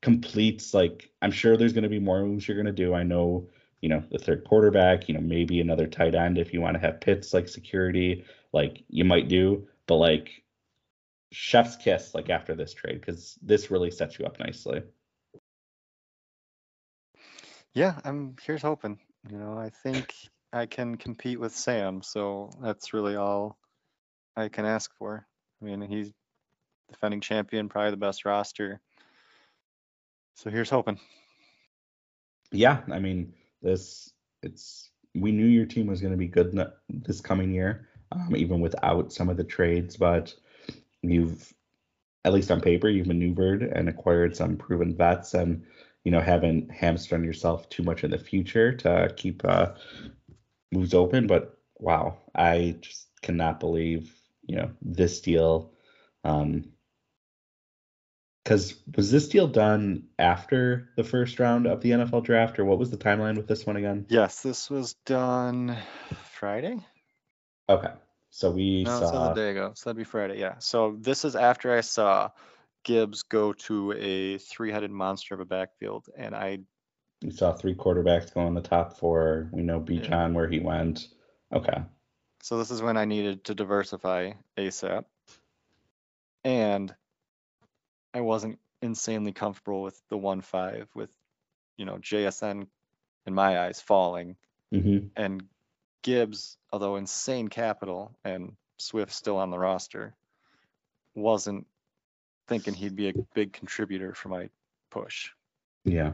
completes 0.00 0.74
like 0.74 1.10
I'm 1.20 1.30
sure 1.30 1.56
there's 1.56 1.72
going 1.72 1.84
to 1.84 1.88
be 1.88 2.00
more 2.00 2.24
moves 2.24 2.48
you're 2.48 2.56
going 2.56 2.66
to 2.66 2.72
do. 2.72 2.94
I 2.94 3.02
know, 3.02 3.48
you 3.82 3.88
know, 3.88 4.02
the 4.10 4.18
third 4.18 4.44
quarterback, 4.44 5.08
you 5.08 5.14
know, 5.14 5.20
maybe 5.20 5.60
another 5.60 5.86
tight 5.86 6.14
end 6.14 6.38
if 6.38 6.54
you 6.54 6.60
want 6.60 6.74
to 6.74 6.80
have 6.80 7.00
Pitts 7.00 7.34
like 7.34 7.48
security, 7.48 8.24
like 8.52 8.84
you 8.88 9.04
might 9.04 9.28
do, 9.28 9.66
but 9.86 9.96
like 9.96 10.30
chef's 11.32 11.76
kiss 11.76 12.14
like 12.14 12.30
after 12.30 12.54
this 12.54 12.74
trade 12.74 13.04
cuz 13.04 13.38
this 13.42 13.70
really 13.70 13.90
sets 13.90 14.18
you 14.18 14.24
up 14.24 14.38
nicely. 14.38 14.82
Yeah, 17.74 17.98
I'm 18.04 18.36
here's 18.42 18.62
hoping. 18.62 18.98
You 19.30 19.38
know, 19.38 19.58
I 19.58 19.70
think 19.70 20.14
I 20.52 20.66
can 20.66 20.96
compete 20.96 21.40
with 21.40 21.54
Sam, 21.54 22.02
so 22.02 22.50
that's 22.62 22.92
really 22.92 23.16
all 23.16 23.58
I 24.36 24.48
can 24.48 24.64
ask 24.64 24.94
for. 24.96 25.26
I 25.60 25.64
mean, 25.64 25.80
he's 25.80 26.12
defending 26.90 27.20
champion, 27.20 27.68
probably 27.68 27.90
the 27.90 27.96
best 27.96 28.24
roster. 28.24 28.80
So 30.34 30.50
here's 30.50 30.70
hoping. 30.70 31.00
Yeah, 32.50 32.82
I 32.90 32.98
mean, 32.98 33.32
this 33.62 34.12
it's 34.42 34.90
we 35.14 35.32
knew 35.32 35.46
your 35.46 35.66
team 35.66 35.86
was 35.86 36.00
going 36.00 36.12
to 36.12 36.18
be 36.18 36.26
good 36.26 36.58
this 36.88 37.20
coming 37.20 37.52
year, 37.52 37.88
um, 38.12 38.34
even 38.34 38.60
without 38.60 39.12
some 39.12 39.28
of 39.28 39.36
the 39.36 39.44
trades. 39.44 39.96
But 39.96 40.34
you've, 41.02 41.52
at 42.24 42.32
least 42.32 42.50
on 42.50 42.60
paper, 42.60 42.88
you've 42.88 43.06
maneuvered 43.06 43.62
and 43.62 43.88
acquired 43.88 44.36
some 44.36 44.56
proven 44.56 44.96
vets, 44.96 45.34
and 45.34 45.64
you 46.04 46.10
know 46.10 46.20
haven't 46.20 46.70
hamstrung 46.70 47.24
yourself 47.24 47.68
too 47.68 47.82
much 47.82 48.04
in 48.04 48.10
the 48.10 48.18
future 48.18 48.72
to 48.76 49.12
keep 49.16 49.44
uh, 49.44 49.72
moves 50.72 50.94
open. 50.94 51.26
But 51.26 51.58
wow, 51.78 52.18
I 52.34 52.76
just 52.80 53.08
cannot 53.22 53.60
believe 53.60 54.14
you 54.46 54.56
know 54.56 54.70
this 54.80 55.20
deal. 55.20 55.72
Um, 56.24 56.72
because 58.52 58.74
was 58.96 59.10
this 59.10 59.28
deal 59.28 59.48
done 59.48 60.04
after 60.18 60.90
the 60.96 61.04
first 61.04 61.40
round 61.40 61.66
of 61.66 61.80
the 61.80 61.92
NFL 61.92 62.24
draft, 62.24 62.58
or 62.58 62.66
what 62.66 62.78
was 62.78 62.90
the 62.90 62.98
timeline 62.98 63.36
with 63.36 63.46
this 63.46 63.64
one 63.64 63.76
again? 63.76 64.04
Yes, 64.10 64.42
this 64.42 64.68
was 64.68 64.92
done 65.06 65.76
Friday. 66.32 66.78
Okay, 67.70 67.92
so 68.28 68.50
we 68.50 68.84
no, 68.84 69.00
saw 69.00 69.32
a 69.32 69.34
day 69.34 69.52
ago, 69.52 69.72
so 69.74 69.88
that'd 69.88 69.96
be 69.96 70.04
Friday. 70.04 70.38
Yeah. 70.38 70.58
So 70.58 70.98
this 71.00 71.24
is 71.24 71.34
after 71.34 71.74
I 71.74 71.80
saw 71.80 72.30
Gibbs 72.84 73.22
go 73.22 73.54
to 73.54 73.92
a 73.92 74.36
three-headed 74.36 74.90
monster 74.90 75.34
of 75.34 75.40
a 75.40 75.46
backfield, 75.46 76.08
and 76.14 76.34
I. 76.34 76.58
We 77.22 77.30
saw 77.30 77.52
three 77.52 77.74
quarterbacks 77.74 78.34
go 78.34 78.46
in 78.48 78.54
the 78.54 78.60
top 78.60 78.98
four. 78.98 79.48
We 79.52 79.62
know 79.62 79.80
Bijan 79.80 80.08
yeah. 80.10 80.28
where 80.28 80.48
he 80.48 80.58
went. 80.58 81.08
Okay. 81.54 81.82
So 82.42 82.58
this 82.58 82.70
is 82.70 82.82
when 82.82 82.98
I 82.98 83.06
needed 83.06 83.44
to 83.44 83.54
diversify 83.54 84.32
ASAP, 84.58 85.04
and 86.44 86.94
I 88.14 88.20
wasn't 88.20 88.58
insanely 88.80 89.32
comfortable 89.32 89.82
with 89.82 90.00
the 90.08 90.18
one 90.18 90.40
five 90.40 90.88
with, 90.94 91.10
you 91.76 91.84
know, 91.84 91.96
JSN 91.96 92.66
in 93.26 93.34
my 93.34 93.60
eyes 93.60 93.80
falling, 93.80 94.36
mm-hmm. 94.72 95.06
and 95.16 95.44
Gibbs, 96.02 96.56
although 96.72 96.96
insane 96.96 97.48
capital 97.48 98.12
and 98.24 98.56
Swift 98.78 99.12
still 99.12 99.36
on 99.36 99.50
the 99.50 99.58
roster, 99.58 100.14
wasn't 101.14 101.66
thinking 102.48 102.74
he'd 102.74 102.96
be 102.96 103.08
a 103.08 103.14
big 103.34 103.52
contributor 103.52 104.12
for 104.14 104.28
my 104.28 104.48
push. 104.90 105.30
Yeah. 105.84 106.12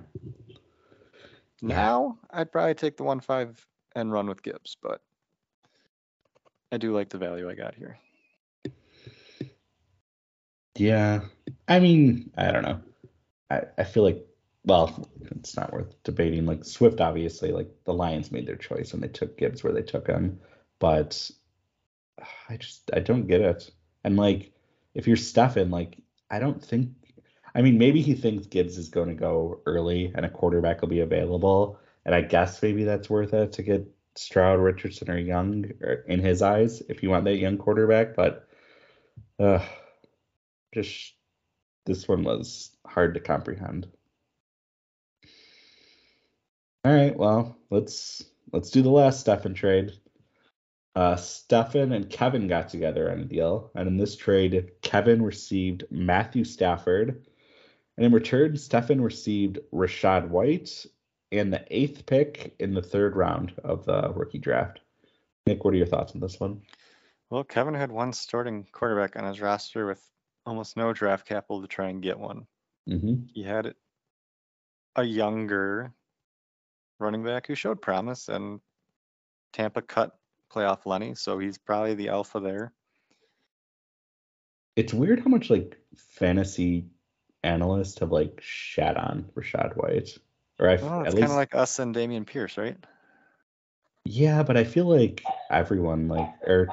Now 1.60 2.18
I'd 2.30 2.52
probably 2.52 2.74
take 2.74 2.96
the 2.96 3.04
one 3.04 3.20
five 3.20 3.66
and 3.94 4.12
run 4.12 4.28
with 4.28 4.42
Gibbs, 4.42 4.76
but 4.80 5.00
I 6.70 6.76
do 6.76 6.94
like 6.94 7.08
the 7.08 7.18
value 7.18 7.48
I 7.48 7.54
got 7.54 7.74
here. 7.74 7.98
Yeah. 10.78 11.22
I 11.66 11.80
mean, 11.80 12.30
I 12.36 12.52
don't 12.52 12.62
know. 12.62 12.80
I, 13.50 13.62
I 13.78 13.84
feel 13.84 14.04
like, 14.04 14.24
well, 14.64 15.08
it's 15.36 15.56
not 15.56 15.72
worth 15.72 16.02
debating. 16.02 16.46
Like 16.46 16.64
Swift, 16.64 17.00
obviously, 17.00 17.52
like 17.52 17.68
the 17.84 17.94
Lions 17.94 18.30
made 18.30 18.46
their 18.46 18.56
choice 18.56 18.92
when 18.92 19.00
they 19.00 19.08
took 19.08 19.38
Gibbs 19.38 19.64
where 19.64 19.72
they 19.72 19.82
took 19.82 20.06
him, 20.06 20.40
but 20.78 21.30
I 22.48 22.56
just 22.56 22.90
I 22.94 23.00
don't 23.00 23.26
get 23.26 23.40
it. 23.40 23.70
And 24.04 24.16
like, 24.16 24.52
if 24.94 25.06
you're 25.06 25.16
Stefan, 25.16 25.70
like 25.70 25.98
I 26.30 26.38
don't 26.38 26.62
think. 26.62 26.90
I 27.54 27.62
mean, 27.62 27.78
maybe 27.78 28.02
he 28.02 28.14
thinks 28.14 28.46
Gibbs 28.46 28.76
is 28.76 28.88
going 28.88 29.08
to 29.08 29.14
go 29.14 29.62
early 29.66 30.12
and 30.14 30.24
a 30.24 30.28
quarterback 30.28 30.80
will 30.80 30.88
be 30.88 31.00
available, 31.00 31.78
and 32.04 32.14
I 32.14 32.20
guess 32.20 32.62
maybe 32.62 32.84
that's 32.84 33.10
worth 33.10 33.32
it 33.32 33.52
to 33.54 33.62
get 33.62 33.88
Stroud, 34.16 34.60
Richardson, 34.60 35.10
or 35.10 35.18
Young 35.18 35.70
er, 35.82 36.04
in 36.06 36.20
his 36.20 36.42
eyes 36.42 36.82
if 36.88 37.02
you 37.02 37.10
want 37.10 37.24
that 37.24 37.38
young 37.38 37.56
quarterback. 37.56 38.14
But 38.14 38.46
uh, 39.40 39.64
just 40.72 41.14
this 41.86 42.06
one 42.06 42.22
was 42.22 42.76
hard 42.86 43.14
to 43.14 43.20
comprehend. 43.20 43.88
All 46.84 46.94
right, 46.94 47.16
well, 47.16 47.56
let's 47.70 48.24
let's 48.52 48.70
do 48.70 48.82
the 48.82 48.90
last 48.90 49.20
Stefan 49.20 49.54
trade. 49.54 49.92
Uh, 50.94 51.16
Stefan 51.16 51.92
and 51.92 52.10
Kevin 52.10 52.48
got 52.48 52.68
together 52.68 53.10
on 53.10 53.20
a 53.20 53.24
deal, 53.24 53.70
and 53.74 53.86
in 53.86 53.96
this 53.96 54.16
trade, 54.16 54.70
Kevin 54.82 55.22
received 55.22 55.84
Matthew 55.90 56.44
Stafford, 56.44 57.26
and 57.96 58.06
in 58.06 58.12
return, 58.12 58.56
Stefan 58.56 59.00
received 59.00 59.58
Rachaad 59.72 60.28
White 60.28 60.86
and 61.30 61.52
the 61.52 61.64
eighth 61.70 62.06
pick 62.06 62.54
in 62.58 62.74
the 62.74 62.82
third 62.82 63.16
round 63.16 63.52
of 63.64 63.84
the 63.84 64.12
rookie 64.14 64.38
draft. 64.38 64.80
Nick, 65.46 65.64
what 65.64 65.74
are 65.74 65.78
your 65.78 65.86
thoughts 65.86 66.12
on 66.14 66.20
this 66.20 66.40
one? 66.40 66.62
Well, 67.30 67.44
Kevin 67.44 67.74
had 67.74 67.92
one 67.92 68.12
starting 68.12 68.66
quarterback 68.72 69.16
on 69.16 69.24
his 69.24 69.40
roster 69.40 69.86
with 69.86 70.02
almost 70.48 70.76
no 70.76 70.92
draft 70.92 71.26
capital 71.26 71.60
to 71.60 71.68
try 71.68 71.88
and 71.88 72.02
get 72.02 72.18
one. 72.18 72.46
Mm-hmm. 72.88 73.26
He 73.34 73.42
had 73.42 73.74
a 74.96 75.04
younger 75.04 75.92
running 76.98 77.22
back 77.22 77.46
who 77.46 77.54
showed 77.54 77.80
promise, 77.80 78.28
and 78.28 78.60
Tampa 79.52 79.82
cut 79.82 80.18
playoff 80.52 80.86
Lenny, 80.86 81.14
so 81.14 81.38
he's 81.38 81.58
probably 81.58 81.94
the 81.94 82.08
alpha 82.08 82.40
there. 82.40 82.72
It's 84.74 84.94
weird 84.94 85.20
how 85.20 85.28
much 85.28 85.50
like 85.50 85.76
fantasy 85.96 86.86
analysts 87.42 87.98
have 87.98 88.10
like 88.10 88.40
shat 88.42 88.96
on 88.96 89.26
Rachaad 89.34 89.76
White. 89.76 90.16
Or 90.58 90.68
I, 90.68 90.76
oh, 90.76 91.02
it's 91.02 91.14
kind 91.14 91.24
of 91.24 91.30
like 91.32 91.54
us 91.54 91.78
and 91.78 91.94
Dameon 91.94 92.26
Pierce, 92.26 92.56
right? 92.56 92.76
Yeah, 94.04 94.42
but 94.42 94.56
I 94.56 94.64
feel 94.64 94.86
like 94.86 95.22
everyone 95.50 96.08
like, 96.08 96.28
or 96.42 96.68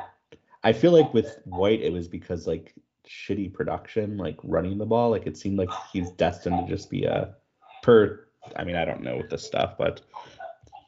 I 0.64 0.74
feel 0.74 0.92
like 0.92 1.14
with 1.14 1.40
White 1.46 1.82
it 1.82 1.92
was 1.92 2.08
because 2.08 2.48
like 2.48 2.74
shitty 3.08 3.54
production, 3.54 4.18
like 4.18 4.38
running 4.44 4.78
the 4.78 4.86
ball. 4.86 5.10
Like 5.12 5.28
it 5.28 5.38
seemed 5.38 5.58
like 5.58 5.70
he's 5.94 6.12
destined 6.12 6.66
to 6.66 6.74
just 6.74 6.90
be 6.90 7.06
a 7.06 7.36
per. 7.82 8.28
I 8.56 8.64
mean, 8.64 8.76
I 8.76 8.86
don't 8.86 9.02
know 9.02 9.18
with 9.18 9.30
this 9.30 9.46
stuff, 9.46 9.76
but 9.78 10.02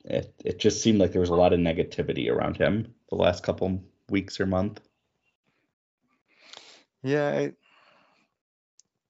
it 0.05 0.33
it 0.43 0.59
just 0.59 0.81
seemed 0.81 0.99
like 0.99 1.11
there 1.11 1.21
was 1.21 1.29
a 1.29 1.35
lot 1.35 1.53
of 1.53 1.59
negativity 1.59 2.29
around 2.29 2.57
him 2.57 2.93
the 3.09 3.15
last 3.15 3.43
couple 3.43 3.83
weeks 4.09 4.39
or 4.39 4.45
month. 4.45 4.79
Yeah, 7.03 7.31
it, 7.31 7.55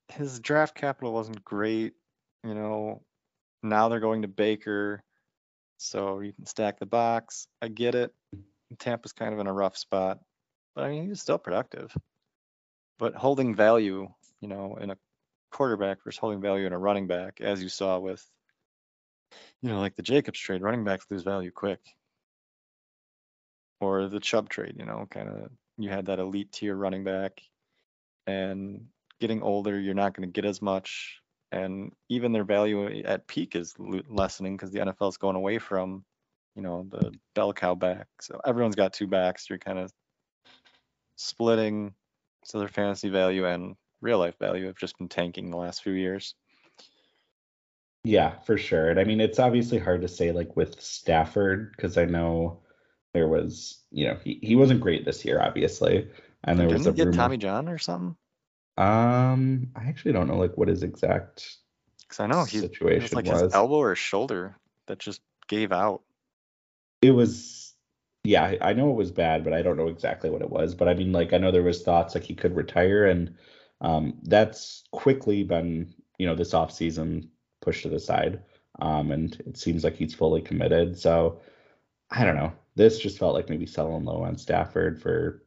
his 0.10 0.40
draft 0.40 0.76
capital 0.76 1.14
wasn't 1.14 1.44
great. 1.44 1.94
You 2.44 2.54
know, 2.54 3.02
now 3.64 3.90
they're 3.90 4.00
going 4.00 4.22
to 4.22 4.28
Baker, 4.28 5.04
so 5.78 6.20
you 6.20 6.34
can 6.34 6.46
stack 6.46 6.80
the 6.80 6.86
box. 6.86 7.48
I 7.62 7.68
get 7.68 7.96
it. 7.96 8.14
Tampa's 8.80 9.14
kind 9.14 9.34
of 9.34 9.40
in 9.40 9.48
a 9.48 9.54
rough 9.54 9.78
spot, 9.78 10.20
but 10.76 10.84
I 10.84 10.90
mean, 10.90 11.08
he's 11.08 11.22
still 11.22 11.38
productive 11.38 11.96
but 13.00 13.16
holding 13.16 13.56
value, 13.56 14.08
you 14.42 14.48
know, 14.48 14.78
in 14.82 14.90
a 14.92 14.98
quarterback 15.52 16.04
versus 16.04 16.20
holding 16.20 16.42
value 16.42 16.66
in 16.66 16.74
a 16.74 16.80
running 16.80 17.08
back, 17.08 17.40
as 17.42 17.62
you 17.62 17.70
saw 17.70 18.00
with, 18.00 18.26
you 19.62 19.70
know, 19.70 19.80
like 19.80 19.96
the 19.96 20.02
Jacobs 20.02 20.40
trade, 20.40 20.62
running 20.62 20.84
backs 20.84 21.06
lose 21.10 21.24
value 21.24 21.52
quick. 21.52 21.80
Or 23.80 24.08
the 24.08 24.20
Chubb 24.20 24.50
trade, 24.50 24.76
you 24.80 24.86
know, 24.86 25.06
kind 25.10 25.30
of 25.30 25.52
you 25.78 25.90
had 25.90 26.08
that 26.08 26.18
elite 26.18 26.52
tier 26.52 26.76
running 26.76 27.04
back, 27.04 27.40
and 28.26 28.88
getting 29.20 29.44
older, 29.44 29.80
you're 29.80 29.94
not 29.94 30.16
going 30.16 30.28
to 30.28 30.34
get 30.34 30.50
as 30.50 30.64
much, 30.64 31.22
and 31.52 31.92
even 32.10 32.32
their 32.32 32.44
value 32.44 33.04
at 33.04 33.28
peak 33.28 33.56
is 33.56 33.76
lessening 34.10 34.58
because 34.58 34.72
the 34.72 34.80
NFL 34.80 35.10
is 35.10 35.18
going 35.18 35.36
away 35.36 35.60
from, 35.60 36.04
you 36.56 36.64
know, 36.64 36.88
the 36.90 37.14
bell 37.36 37.54
cow 37.54 37.76
back. 37.76 38.08
So 38.20 38.42
everyone's 38.44 38.76
got 38.76 38.94
two 38.94 39.06
backs. 39.06 39.48
You're 39.48 39.60
kind 39.60 39.78
of 39.78 39.94
splitting 41.18 41.94
so 42.48 42.60
their 42.60 42.70
fantasy 42.70 43.10
value 43.10 43.46
and 43.46 43.76
real 44.02 44.20
life 44.20 44.40
value 44.40 44.68
have 44.68 44.78
just 44.78 44.98
been 44.98 45.10
tanking 45.10 45.50
the 45.52 45.58
last 45.58 45.84
few 45.84 45.92
years. 45.94 46.34
Yeah, 48.04 48.40
for 48.40 48.58
sure. 48.58 48.90
And 48.90 49.00
I 49.00 49.04
mean, 49.04 49.20
it's 49.20 49.40
obviously 49.40 49.80
hard 49.80 50.02
to 50.02 50.08
say 50.08 50.32
like 50.32 50.56
with 50.56 50.80
Stafford 50.82 51.74
because 51.76 51.98
I 51.98 52.06
know 52.06 52.62
there 53.14 53.28
was, 53.28 53.84
you 53.92 54.08
know, 54.08 54.18
he, 54.24 54.40
he 54.42 54.56
wasn't 54.56 54.82
great 54.82 55.04
this 55.06 55.26
year, 55.26 55.42
obviously. 55.42 56.10
And 56.44 56.60
there 56.60 56.68
Didn't 56.68 56.86
was 56.86 56.88
a 56.88 56.92
he 56.92 56.98
get 56.98 57.06
rumor. 57.08 57.12
Tommy 57.12 57.38
John 57.38 57.68
or 57.68 57.78
something? 57.78 58.16
Um, 58.78 59.72
I 59.76 59.86
actually 59.90 60.14
don't 60.14 60.28
know 60.28 60.38
like 60.38 60.58
what 60.58 60.68
his 60.70 60.84
exact 60.84 61.58
Because 62.02 62.20
I 62.20 62.28
know 62.28 62.46
he 62.46 62.60
it 62.94 63.02
was 63.02 63.12
situation 63.12 63.16
like 63.16 63.26
was. 63.26 63.42
his 63.42 63.54
elbow 63.54 63.76
or 63.78 63.96
shoulder 63.96 64.58
that 64.88 65.00
just 65.00 65.22
gave 65.48 65.72
out. 65.72 66.04
It 67.02 67.12
was, 67.12 67.67
yeah, 68.28 68.56
I 68.60 68.74
know 68.74 68.90
it 68.90 68.96
was 68.98 69.10
bad, 69.10 69.46
but 69.46 69.54
I 69.54 69.62
don't 69.62 69.78
know 69.78 69.88
exactly 69.88 70.30
what 70.30 70.42
it 70.42 70.50
was. 70.50 70.76
But 70.76 70.90
I 70.90 70.94
mean, 70.94 71.14
like, 71.14 71.32
I 71.32 71.38
know 71.38 71.50
there 71.50 71.64
was 71.64 71.82
thoughts 71.82 72.14
like 72.14 72.26
he 72.26 72.36
could 72.36 72.58
retire, 72.58 73.06
and 73.06 73.34
um, 73.80 74.18
that's 74.24 74.84
quickly 74.92 75.44
been, 75.44 75.94
you 76.18 76.28
know, 76.28 76.36
this 76.36 76.54
offseason 76.54 77.30
pushed 77.62 77.84
to 77.84 77.90
the 77.90 78.02
side. 78.02 78.44
Um, 78.80 79.12
and 79.12 79.34
it 79.48 79.58
seems 79.58 79.86
like 79.86 79.96
he's 79.96 80.14
fully 80.14 80.42
committed. 80.42 81.00
So 81.00 81.40
I 82.12 82.26
don't 82.26 82.36
know. 82.36 82.52
This 82.76 83.00
just 83.00 83.18
felt 83.18 83.34
like 83.34 83.48
maybe 83.50 83.66
selling 83.66 84.04
low 84.04 84.24
on 84.24 84.38
Stafford 84.38 85.02
for, 85.02 85.44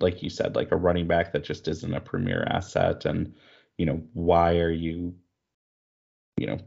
like 0.00 0.20
you 0.20 0.28
said, 0.28 0.56
like 0.56 0.72
a 0.72 0.76
running 0.76 1.06
back 1.06 1.32
that 1.32 1.44
just 1.44 1.68
isn't 1.68 1.94
a 1.94 2.00
premier 2.00 2.44
asset. 2.50 3.04
And, 3.04 3.32
you 3.78 3.86
know, 3.86 4.02
why 4.12 4.56
are 4.58 4.72
you, 4.72 5.14
you 6.36 6.48
know, 6.48 6.58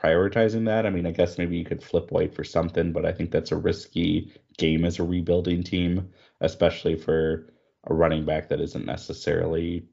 prioritizing 0.00 0.64
that? 0.66 0.86
I 0.86 0.90
mean, 0.90 1.06
I 1.06 1.10
guess 1.10 1.38
maybe 1.38 1.56
you 1.56 1.64
could 1.64 1.82
flip 1.82 2.10
White 2.10 2.34
for 2.34 2.44
something, 2.44 2.92
but 2.92 3.04
I 3.04 3.12
think 3.12 3.30
that's 3.30 3.52
a 3.52 3.56
risky 3.56 4.32
game 4.56 4.84
as 4.84 4.98
a 4.98 5.04
rebuilding 5.04 5.62
team, 5.62 6.10
especially 6.40 6.96
for 6.96 7.52
a 7.84 7.94
running 7.94 8.24
back 8.24 8.48
that 8.48 8.60
isn't 8.60 8.86
necessarily 8.86 9.86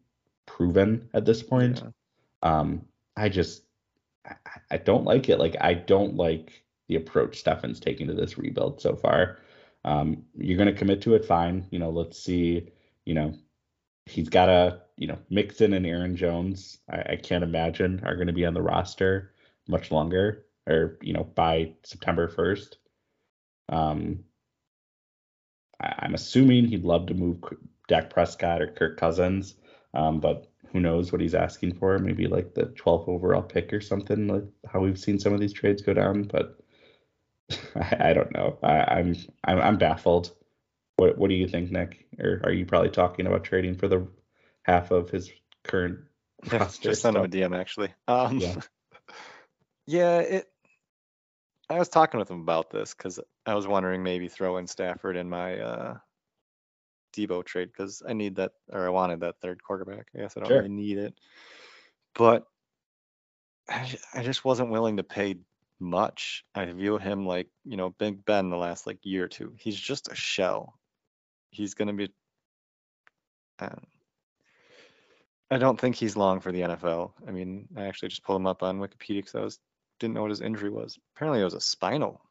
proven 0.45 1.07
at 1.13 1.25
this 1.25 1.43
point. 1.43 1.83
Yeah. 1.83 2.59
Um, 2.59 2.81
I 3.15 3.29
just 3.29 3.63
I, 4.25 4.35
I 4.71 4.77
don't 4.77 5.05
like 5.05 5.29
it. 5.29 5.39
Like 5.39 5.55
I 5.61 5.73
don't 5.73 6.15
like 6.15 6.63
the 6.87 6.95
approach 6.95 7.39
Stefan's 7.39 7.79
taking 7.79 8.07
to 8.07 8.13
this 8.13 8.37
rebuild 8.37 8.81
so 8.81 8.95
far. 8.95 9.39
Um, 9.83 10.23
you're 10.35 10.57
gonna 10.57 10.73
commit 10.73 11.01
to 11.01 11.15
it, 11.15 11.25
fine. 11.25 11.65
You 11.71 11.79
know, 11.79 11.89
let's 11.89 12.19
see. 12.19 12.71
You 13.05 13.13
know, 13.13 13.33
he's 14.05 14.29
got 14.29 14.49
a 14.49 14.81
you 14.97 15.07
know 15.07 15.17
Mixon 15.29 15.73
and 15.73 15.85
Aaron 15.85 16.15
Jones. 16.15 16.79
I, 16.89 17.13
I 17.13 17.15
can't 17.15 17.43
imagine 17.43 18.01
are 18.05 18.15
going 18.15 18.27
to 18.27 18.33
be 18.33 18.45
on 18.45 18.53
the 18.53 18.61
roster 18.61 19.33
much 19.67 19.91
longer, 19.91 20.45
or 20.67 20.97
you 21.01 21.13
know 21.13 21.23
by 21.23 21.73
September 21.83 22.27
1st. 22.27 22.75
Um, 23.69 24.23
I, 25.81 25.93
I'm 25.99 26.13
assuming 26.15 26.67
he'd 26.67 26.83
love 26.85 27.07
to 27.07 27.13
move 27.13 27.37
Dak 27.87 28.09
Prescott 28.09 28.61
or 28.61 28.67
Kirk 28.67 28.97
Cousins, 28.97 29.55
um, 29.93 30.19
but 30.19 30.49
who 30.71 30.79
knows 30.79 31.11
what 31.11 31.21
he's 31.21 31.35
asking 31.35 31.75
for? 31.75 31.97
Maybe 31.97 32.27
like 32.27 32.53
the 32.53 32.65
12th 32.65 33.07
overall 33.07 33.41
pick 33.41 33.71
or 33.73 33.81
something, 33.81 34.27
like 34.27 34.43
how 34.71 34.81
we've 34.81 34.99
seen 34.99 35.19
some 35.19 35.33
of 35.33 35.39
these 35.39 35.53
trades 35.53 35.81
go 35.81 35.93
down. 35.93 36.23
But 36.23 36.57
I, 37.75 38.09
I 38.09 38.13
don't 38.13 38.33
know. 38.33 38.57
I, 38.63 38.79
I'm 38.99 39.15
I'm 39.43 39.59
I'm 39.59 39.77
baffled. 39.77 40.31
What 40.97 41.17
what 41.17 41.29
do 41.29 41.35
you 41.35 41.47
think, 41.47 41.71
Nick? 41.71 42.07
Or 42.19 42.41
are 42.43 42.51
you 42.51 42.65
probably 42.65 42.89
talking 42.89 43.27
about 43.27 43.43
trading 43.43 43.75
for 43.75 43.87
the 43.87 44.07
half 44.63 44.91
of 44.91 45.09
his 45.09 45.31
current 45.63 45.99
Yeah, 46.51 46.59
roster? 46.59 46.89
just 46.89 47.01
send 47.01 47.15
him 47.17 47.23
a? 47.23 47.27
DM 47.27 47.55
actually. 47.57 47.93
Um, 48.07 48.39
Yeah. 48.39 48.55
yeah, 49.87 50.19
it. 50.19 50.45
I 51.69 51.79
was 51.79 51.89
talking 51.89 52.19
with 52.19 52.29
him 52.29 52.41
about 52.41 52.69
this 52.69 52.93
because 52.93 53.19
I 53.45 53.53
was 53.55 53.67
wondering 53.67 54.03
maybe 54.03 54.29
throw 54.29 54.57
in 54.57 54.67
Stafford 54.67 55.17
in 55.17 55.29
my 55.29 55.59
uh, 55.59 55.97
Deebo 57.15 57.43
trade 57.43 57.69
because 57.69 58.01
I 58.07 58.13
need 58.13 58.35
that 58.35 58.51
or 58.71 58.85
I 58.85 58.89
wanted 58.89 59.21
that 59.21 59.39
third 59.41 59.61
quarterback. 59.63 60.07
I 60.15 60.19
guess 60.19 60.37
I 60.37 60.41
don't 60.41 60.49
Sure. 60.49 60.57
really 60.59 60.69
need 60.69 60.97
it, 60.97 61.13
but 62.15 62.45
I, 63.69 63.97
I 64.13 64.23
just 64.23 64.45
wasn't 64.45 64.69
willing 64.69 64.97
to 64.97 65.03
pay 65.03 65.37
much. 65.79 66.45
I 66.55 66.65
view 66.65 66.97
him 66.97 67.25
like 67.25 67.47
you 67.65 67.75
know 67.77 67.89
Big 67.91 68.23
Ben 68.25 68.49
the 68.49 68.57
last 68.57 68.87
like 68.87 68.99
year 69.03 69.25
or 69.25 69.29
two. 69.29 69.53
He's 69.57 69.79
just 69.79 70.11
a 70.11 70.15
shell. 70.15 70.77
He's 71.51 71.73
gonna 71.73 71.93
be. 71.93 72.09
Uh, 73.59 73.69
I 75.49 75.57
don't 75.57 75.79
think 75.79 75.95
he's 75.95 76.17
long 76.17 76.39
for 76.39 76.51
the 76.51 76.61
NFL. 76.61 77.13
I 77.27 77.31
mean, 77.31 77.67
I 77.77 77.85
actually 77.85 78.09
just 78.09 78.23
pulled 78.23 78.39
him 78.41 78.47
up 78.47 78.63
on 78.63 78.79
Wikipedia 78.79 79.17
because 79.19 79.35
I 79.35 79.41
was 79.41 79.59
didn't 79.99 80.13
know 80.13 80.21
what 80.21 80.31
his 80.31 80.41
injury 80.41 80.69
was. 80.69 80.97
Apparently, 81.15 81.41
it 81.41 81.45
was 81.45 81.53
a 81.53 81.61
spinal 81.61 82.21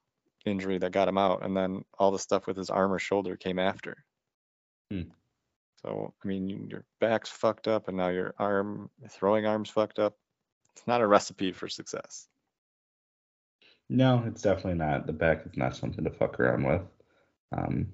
injury 0.45 0.79
that 0.79 0.93
got 0.93 1.09
him 1.09 1.19
out, 1.19 1.45
and 1.45 1.57
then 1.57 1.85
all 1.99 2.11
the 2.11 2.19
stuff 2.19 2.47
with 2.47 2.57
his 2.57 2.71
arm 2.71 2.93
or 2.93 2.99
shoulder 2.99 3.37
came 3.37 3.59
after. 3.59 4.05
Hmm. 4.91 5.03
So, 5.83 6.15
I 6.23 6.27
mean, 6.27 6.69
your 6.71 6.85
back's 7.01 7.31
fucked 7.31 7.69
up, 7.69 7.89
and 7.89 7.97
now 7.97 8.09
your 8.09 8.35
arm, 8.39 8.91
throwing 9.09 9.47
arm's 9.47 9.71
fucked 9.71 9.99
up. 9.99 10.17
It's 10.73 10.87
not 10.87 11.01
a 11.01 11.07
recipe 11.07 11.53
for 11.53 11.69
success. 11.69 12.29
No, 13.89 14.25
it's 14.27 14.43
definitely 14.43 14.75
not. 14.75 15.07
The 15.07 15.13
back 15.13 15.47
is 15.47 15.57
not 15.57 15.77
something 15.77 16.05
to 16.05 16.11
fuck 16.11 16.41
around 16.41 16.65
with. 16.65 16.83
Um, 17.57 17.89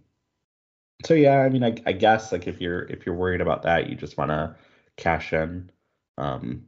so 1.04 1.14
yeah, 1.14 1.40
I 1.40 1.48
mean, 1.48 1.64
I, 1.64 1.76
I 1.84 1.92
guess 1.92 2.32
like 2.32 2.46
if 2.46 2.60
you're 2.60 2.82
if 2.84 3.04
you're 3.04 3.14
worried 3.14 3.40
about 3.40 3.62
that, 3.64 3.88
you 3.88 3.96
just 3.96 4.16
want 4.16 4.30
to 4.30 4.56
cash 4.96 5.32
in. 5.32 5.70
Um, 6.16 6.64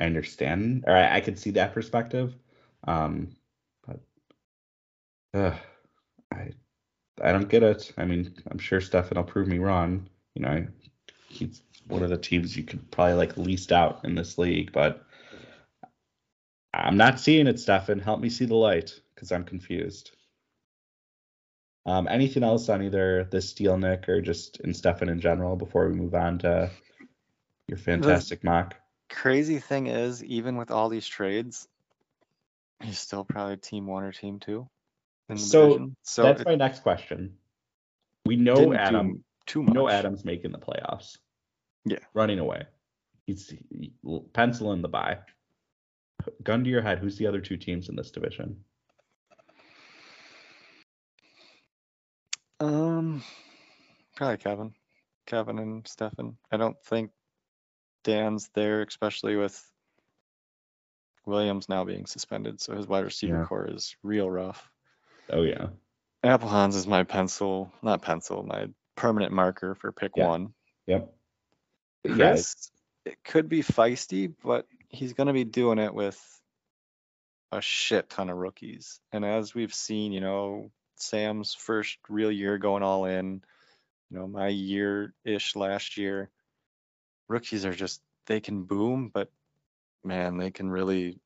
I 0.00 0.04
understand, 0.06 0.84
or 0.86 0.94
I, 0.94 1.16
I 1.16 1.20
could 1.20 1.38
see 1.38 1.50
that 1.52 1.72
perspective. 1.72 2.34
Um, 2.86 3.36
but 3.86 4.00
uh, 5.32 5.56
I 6.32 6.50
I 7.22 7.32
don't 7.32 7.48
get 7.48 7.62
it. 7.62 7.92
I 7.96 8.04
mean, 8.04 8.34
I'm 8.50 8.58
sure 8.58 8.80
Stefan 8.80 9.16
will 9.16 9.24
prove 9.24 9.48
me 9.48 9.58
wrong. 9.58 10.08
You 10.34 10.42
know, 10.42 10.66
he's 11.28 11.62
one 11.86 12.02
of 12.02 12.10
the 12.10 12.16
teams 12.16 12.56
you 12.56 12.64
could 12.64 12.90
probably 12.90 13.14
like 13.14 13.36
least 13.36 13.72
out 13.72 14.04
in 14.04 14.14
this 14.14 14.36
league, 14.38 14.72
but 14.72 15.04
I'm 16.72 16.96
not 16.96 17.20
seeing 17.20 17.46
it, 17.46 17.60
Stefan. 17.60 18.00
Help 18.00 18.20
me 18.20 18.28
see 18.28 18.46
the 18.46 18.56
light 18.56 19.00
because 19.14 19.30
I'm 19.30 19.44
confused. 19.44 20.10
Um, 21.86 22.08
anything 22.08 22.42
else 22.42 22.68
on 22.68 22.82
either 22.82 23.24
this 23.30 23.52
deal, 23.52 23.76
Nick, 23.76 24.08
or 24.08 24.20
just 24.20 24.60
in 24.60 24.72
Stefan 24.72 25.08
in 25.08 25.20
general 25.20 25.54
before 25.54 25.86
we 25.86 25.94
move 25.94 26.14
on 26.14 26.38
to 26.38 26.70
your 27.68 27.78
fantastic 27.78 28.42
mock? 28.42 28.74
Crazy 29.14 29.60
thing 29.60 29.86
is, 29.86 30.24
even 30.24 30.56
with 30.56 30.72
all 30.72 30.88
these 30.88 31.06
trades, 31.06 31.68
he's 32.82 32.98
still 32.98 33.24
probably 33.24 33.56
team 33.56 33.86
one 33.86 34.02
or 34.02 34.12
team 34.12 34.40
two 34.40 34.68
So, 35.36 35.68
division. 35.68 35.96
So 36.02 36.22
That's 36.24 36.40
it 36.40 36.46
my 36.46 36.56
next 36.56 36.80
question. 36.80 37.36
We 38.26 38.36
know 38.36 38.74
Adam. 38.74 39.22
too 39.46 39.62
much. 39.62 39.74
know 39.74 39.88
Adam's 39.88 40.24
making 40.24 40.50
the 40.50 40.58
playoffs. 40.58 41.16
Yeah. 41.84 41.98
Running 42.12 42.40
away. 42.40 42.64
He's 43.26 43.54
he, 43.70 43.92
pencil 44.32 44.72
in 44.72 44.82
the 44.82 44.88
buy. 44.88 45.18
Gun 46.42 46.64
to 46.64 46.70
your 46.70 46.82
head. 46.82 46.98
Who's 46.98 47.16
the 47.16 47.26
other 47.28 47.40
two 47.40 47.56
teams 47.56 47.88
in 47.88 47.96
this 47.96 48.10
division? 48.10 48.64
Um, 52.58 53.22
probably 54.16 54.38
Kevin, 54.38 54.74
Kevin 55.26 55.58
and 55.58 55.86
Stefan. 55.86 56.36
I 56.50 56.56
don't 56.56 56.80
think 56.84 57.10
Dan's 58.04 58.48
there, 58.54 58.82
especially 58.82 59.36
with 59.36 59.60
Williams 61.26 61.68
now 61.68 61.84
being 61.84 62.06
suspended, 62.06 62.60
so 62.60 62.76
his 62.76 62.86
wide 62.86 63.04
receiver 63.04 63.40
Yeah. 63.40 63.46
core 63.46 63.66
is 63.68 63.96
real 64.02 64.30
rough. 64.30 64.70
Oh 65.30 65.42
yeah. 65.42 65.68
Applehans 66.22 66.74
is 66.74 66.86
my 66.86 67.02
pencil, 67.04 67.72
not 67.82 68.02
pencil, 68.02 68.42
my 68.42 68.68
permanent 68.94 69.32
marker 69.32 69.74
for 69.74 69.90
pick 69.92 70.12
Yeah. 70.16 70.28
one. 70.28 70.54
Yep. 70.86 71.14
Yeah. 72.04 72.36
It 73.06 73.22
could 73.24 73.48
be 73.48 73.62
feisty, 73.62 74.32
but 74.42 74.66
he's 74.88 75.12
going 75.12 75.26
to 75.26 75.32
be 75.32 75.44
doing 75.44 75.78
it 75.78 75.92
with 75.92 76.18
a 77.52 77.60
shit 77.60 78.08
ton 78.08 78.30
of 78.30 78.36
rookies. 78.36 79.00
And 79.12 79.24
as 79.24 79.54
we've 79.54 79.74
seen, 79.74 80.12
you 80.12 80.20
know, 80.20 80.70
Sam's 80.96 81.54
first 81.54 81.98
real 82.08 82.30
year 82.32 82.56
going 82.56 82.82
all 82.82 83.04
in, 83.04 83.42
you 84.10 84.18
know, 84.18 84.26
my 84.26 84.48
year 84.48 85.12
ish 85.24 85.54
last 85.56 85.96
year, 85.98 86.30
rookies 87.28 87.64
are 87.64 87.74
just, 87.74 88.02
they 88.26 88.40
can 88.40 88.64
boom, 88.64 89.10
but 89.12 89.30
man, 90.02 90.36
they 90.36 90.50
can 90.50 90.70
really 90.70 91.20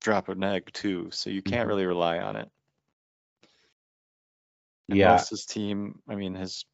drop 0.00 0.28
an 0.28 0.44
egg 0.44 0.70
too. 0.72 1.10
So 1.10 1.30
you 1.30 1.42
can't 1.42 1.66
Mhm. 1.66 1.68
really 1.68 1.86
rely 1.86 2.18
on 2.18 2.36
it. 2.36 2.50
And 4.88 4.98
Yeah. 4.98 5.18
his 5.18 5.46
team, 5.46 6.02
I 6.08 6.14
mean, 6.14 6.34
his 6.34 6.64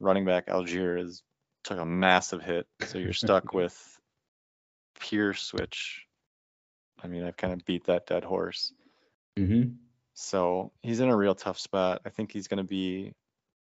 running 0.00 0.24
back 0.24 0.46
Allgeier 0.46 1.00
is 1.00 1.22
took 1.64 1.78
a 1.78 1.84
massive 1.84 2.42
hit, 2.42 2.66
so 2.80 2.98
you're 2.98 3.12
stuck 3.12 3.54
with 3.54 3.98
Pierce, 5.00 5.52
which, 5.52 6.06
I 7.02 7.08
mean, 7.08 7.24
I've 7.24 7.36
kind 7.36 7.52
of 7.52 7.64
beat 7.64 7.84
that 7.84 8.06
dead 8.06 8.24
horse. 8.24 8.72
Mm-hmm. 9.36 9.72
So 10.14 10.72
he's 10.82 11.00
in 11.00 11.08
a 11.08 11.16
real 11.16 11.34
tough 11.34 11.58
spot. 11.58 12.02
I 12.04 12.10
think 12.10 12.30
he's 12.30 12.46
going 12.46 12.58
to 12.58 12.64
be 12.64 13.14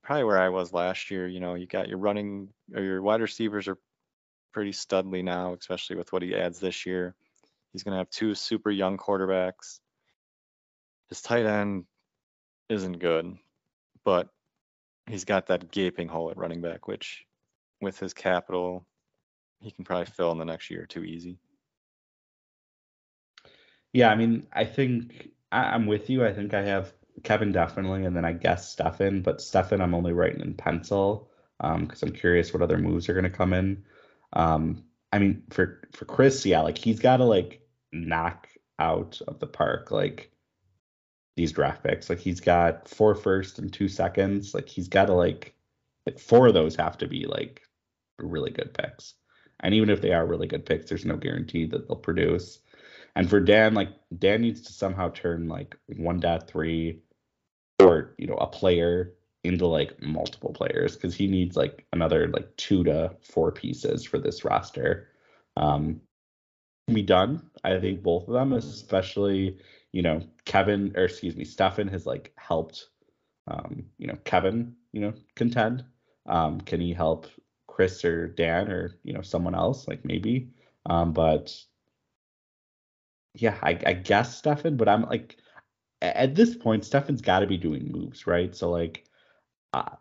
probably 0.07 0.23
where 0.23 0.39
I 0.39 0.47
was 0.47 0.71
last 0.71 1.11
year. 1.11 1.27
You 1.27 1.41
know, 1.41 1.55
you 1.55 1.67
got 1.67 1.89
your 1.89 1.97
running 1.97 2.47
or 2.73 2.81
your 2.81 3.01
wide 3.01 3.19
receivers 3.19 3.67
are 3.67 3.77
pretty 4.53 4.71
studly 4.71 5.21
now, 5.21 5.53
especially 5.53 5.97
with 5.97 6.13
what 6.13 6.21
he 6.21 6.33
adds 6.33 6.61
this 6.61 6.85
year. 6.85 7.13
He's 7.73 7.83
going 7.83 7.91
to 7.91 7.97
have 7.97 8.09
two 8.09 8.33
super 8.33 8.71
young 8.71 8.97
quarterbacks. 8.97 9.79
His 11.09 11.21
tight 11.21 11.45
end 11.45 11.83
isn't 12.69 12.99
good, 12.99 13.37
but 14.05 14.29
he's 15.09 15.25
got 15.25 15.47
that 15.47 15.71
gaping 15.71 16.07
hole 16.07 16.31
at 16.31 16.37
running 16.37 16.61
back, 16.61 16.87
which 16.87 17.25
with 17.81 17.99
his 17.99 18.13
capital, 18.13 18.87
he 19.59 19.71
can 19.71 19.83
probably 19.83 20.05
fill 20.05 20.31
in 20.31 20.37
the 20.37 20.45
next 20.45 20.71
year 20.71 20.85
too 20.85 21.03
easy. 21.03 21.37
Yeah, 23.91 24.09
I 24.09 24.15
mean, 24.15 24.47
I 24.53 24.63
think 24.63 25.31
I'm 25.51 25.85
with 25.85 26.09
you. 26.09 26.25
I 26.25 26.31
think 26.31 26.53
I 26.53 26.61
have 26.61 26.93
Kevin 27.23 27.51
definitely, 27.51 28.05
and 28.05 28.15
then 28.15 28.25
I 28.25 28.33
guess 28.33 28.69
Stefan, 28.69 29.21
but 29.21 29.41
Stefan 29.41 29.81
I'm 29.81 29.95
only 29.95 30.13
writing 30.13 30.41
in 30.41 30.53
pencil 30.53 31.29
because 31.59 32.03
I'm 32.03 32.11
curious 32.11 32.53
what 32.53 32.61
other 32.61 32.77
moves 32.77 33.09
are 33.09 33.13
going 33.13 33.23
to 33.23 33.29
come 33.29 33.53
in. 33.53 33.83
Um, 34.33 34.83
I 35.11 35.19
mean, 35.19 35.43
for 35.49 35.81
for 35.93 36.05
Chris, 36.05 36.45
yeah, 36.45 36.61
like 36.61 36.77
he's 36.77 36.99
got 36.99 37.17
to 37.17 37.25
like 37.25 37.61
knock 37.91 38.47
out 38.79 39.19
of 39.27 39.39
the 39.39 39.47
park 39.47 39.91
like 39.91 40.31
these 41.35 41.51
draft 41.51 41.83
picks. 41.83 42.09
Like 42.09 42.19
he's 42.19 42.39
got 42.39 42.87
four 42.87 43.15
first 43.15 43.59
and 43.59 43.71
two 43.71 43.87
seconds. 43.87 44.53
Like 44.53 44.67
he's 44.67 44.87
got 44.87 45.05
to 45.05 45.13
like 45.13 45.53
like 46.05 46.19
four 46.19 46.47
of 46.47 46.53
those 46.53 46.75
have 46.75 46.97
to 46.99 47.07
be 47.07 47.25
like 47.25 47.61
really 48.19 48.51
good 48.51 48.73
picks. 48.73 49.13
And 49.59 49.73
even 49.73 49.89
if 49.89 50.01
they 50.01 50.13
are 50.13 50.25
really 50.25 50.47
good 50.47 50.65
picks, 50.65 50.89
there's 50.89 51.05
no 51.05 51.17
guarantee 51.17 51.65
that 51.67 51.87
they'll 51.87 51.97
produce. 51.97 52.59
And 53.15 53.29
for 53.29 53.39
Dan, 53.39 53.73
like 53.73 53.89
Dan 54.17 54.41
needs 54.41 54.61
to 54.61 54.73
somehow 54.73 55.09
turn 55.09 55.47
like 55.47 55.75
1.3 55.91 56.99
or 57.79 58.13
you 58.17 58.27
know 58.27 58.35
a 58.35 58.47
player 58.47 59.13
into 59.43 59.65
like 59.65 60.01
multiple 60.01 60.51
players 60.51 60.95
because 60.95 61.15
he 61.15 61.27
needs 61.27 61.55
like 61.55 61.85
another 61.93 62.27
like 62.29 62.55
two 62.57 62.83
to 62.83 63.15
four 63.21 63.51
pieces 63.51 64.03
for 64.03 64.19
this 64.19 64.43
roster. 64.43 65.09
Um, 65.55 66.01
can 66.87 66.95
be 66.95 67.01
done. 67.01 67.49
I 67.63 67.79
think 67.79 68.01
both 68.01 68.27
of 68.27 68.33
them, 68.33 68.53
especially 68.53 69.57
you 69.91 70.01
know 70.01 70.21
Kevin 70.45 70.93
or 70.95 71.05
excuse 71.05 71.35
me, 71.35 71.45
Stefan 71.45 71.87
has 71.89 72.05
like 72.05 72.33
helped 72.37 72.89
um, 73.47 73.85
you 73.97 74.07
know 74.07 74.17
Kevin 74.25 74.75
you 74.91 75.01
know 75.01 75.13
contend. 75.35 75.83
Um, 76.25 76.59
can 76.61 76.81
he 76.81 76.93
help 76.93 77.27
Chris 77.67 78.03
or 78.03 78.27
Dan 78.27 78.69
or 78.69 78.95
you 79.03 79.13
know 79.13 79.21
someone 79.21 79.55
else 79.55 79.87
like 79.87 80.03
maybe? 80.03 80.49
Um, 80.87 81.13
but 81.13 81.53
yeah, 83.35 83.57
I, 83.61 83.79
I 83.85 83.93
guess 83.93 84.37
Stefan, 84.37 84.77
but 84.77 84.89
I'm 84.89 85.03
like 85.03 85.37
at 86.01 86.35
this 86.35 86.55
point, 86.55 86.85
Stefan's 86.85 87.21
got 87.21 87.39
to 87.39 87.47
be 87.47 87.57
doing 87.57 87.91
moves, 87.91 88.27
right? 88.27 88.55
So 88.55 88.69
like, 88.69 89.05
uh, 89.73 89.95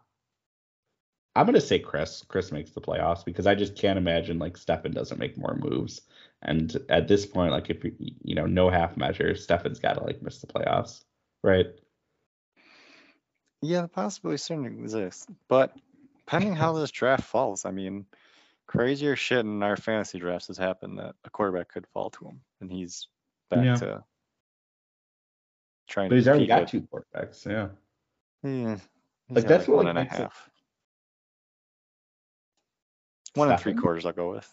I'm 1.35 1.45
gonna 1.45 1.61
say 1.61 1.79
Chris. 1.79 2.25
Chris 2.29 2.51
makes 2.51 2.71
the 2.71 2.81
playoffs 2.81 3.25
because 3.25 3.47
I 3.47 3.55
just 3.55 3.77
can't 3.77 3.99
imagine 3.99 4.39
like 4.39 4.57
Stefan 4.57 4.93
doesn't 4.93 5.19
make 5.19 5.37
more 5.37 5.55
moves. 5.61 6.01
And 6.43 6.75
at 6.89 7.09
this 7.09 7.27
point, 7.27 7.53
like 7.53 7.69
if 7.69 7.85
you 7.85 8.35
know 8.35 8.47
no 8.47 8.71
half 8.71 8.97
measures, 8.97 9.43
Stefan's 9.43 9.79
got 9.79 9.95
to 9.95 10.05
like 10.05 10.23
miss 10.23 10.41
the 10.41 10.47
playoffs, 10.47 11.05
right? 11.43 11.67
Yeah, 13.63 13.83
the 13.83 13.89
possibility 13.89 14.39
certainly 14.39 14.71
exists, 14.71 15.27
but 15.49 15.75
depending 16.19 16.55
how 16.55 16.73
this 16.73 16.91
draft 16.91 17.25
falls, 17.25 17.65
I 17.65 17.71
mean, 17.71 18.07
crazier 18.67 19.17
shit 19.17 19.41
in 19.41 19.63
our 19.63 19.77
fantasy 19.77 20.19
drafts 20.19 20.49
has 20.49 20.59
happened 20.59 20.99
that 20.99 21.15
a 21.25 21.31
quarterback 21.31 21.69
could 21.69 21.87
fall 21.87 22.11
to 22.11 22.27
him, 22.27 22.41
and 22.61 22.71
he's 22.71 23.09
back 23.51 23.65
Yeah. 23.65 23.75
to 23.77 24.05
trying 25.87 26.09
But 26.09 26.15
to 26.15 26.17
he's 26.17 26.29
already 26.29 26.47
got 26.47 26.61
with- 26.63 26.71
two 26.71 26.83
quarterbacks, 26.83 27.45
yeah. 27.47 27.69
Yeah, 28.43 28.77
Like, 29.31 29.47
that's 29.49 29.67
what, 29.67 29.85
one 29.85 29.97
like, 29.97 30.11
and 30.13 30.21
a 30.21 30.25
it- 30.27 30.31
One 33.35 33.51
and 33.51 33.61
three 33.61 33.75
quarters 33.75 34.07
I'll 34.07 34.13
go 34.13 34.31
with. 34.33 34.51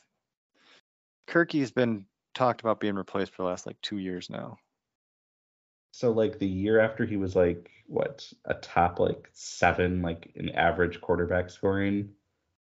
Kirky's 1.28 1.72
been 1.72 2.06
talked 2.34 2.62
about 2.62 2.80
being 2.80 2.96
replaced 2.96 3.32
for 3.32 3.44
the 3.44 3.48
last 3.48 3.66
like 3.66 3.80
two 3.82 3.98
years 4.00 4.30
now. 4.30 4.58
So 5.92 6.12
like 6.12 6.40
the 6.40 6.48
year 6.48 6.80
after 6.80 7.06
he 7.06 7.18
was 7.18 7.36
like 7.36 7.70
what 7.86 8.28
a 8.46 8.56
top 8.56 9.00
like 9.00 9.30
seven 9.34 10.02
like 10.02 10.32
an 10.36 10.50
average 10.50 11.00
quarterback 11.00 11.50
scoring, 11.50 12.10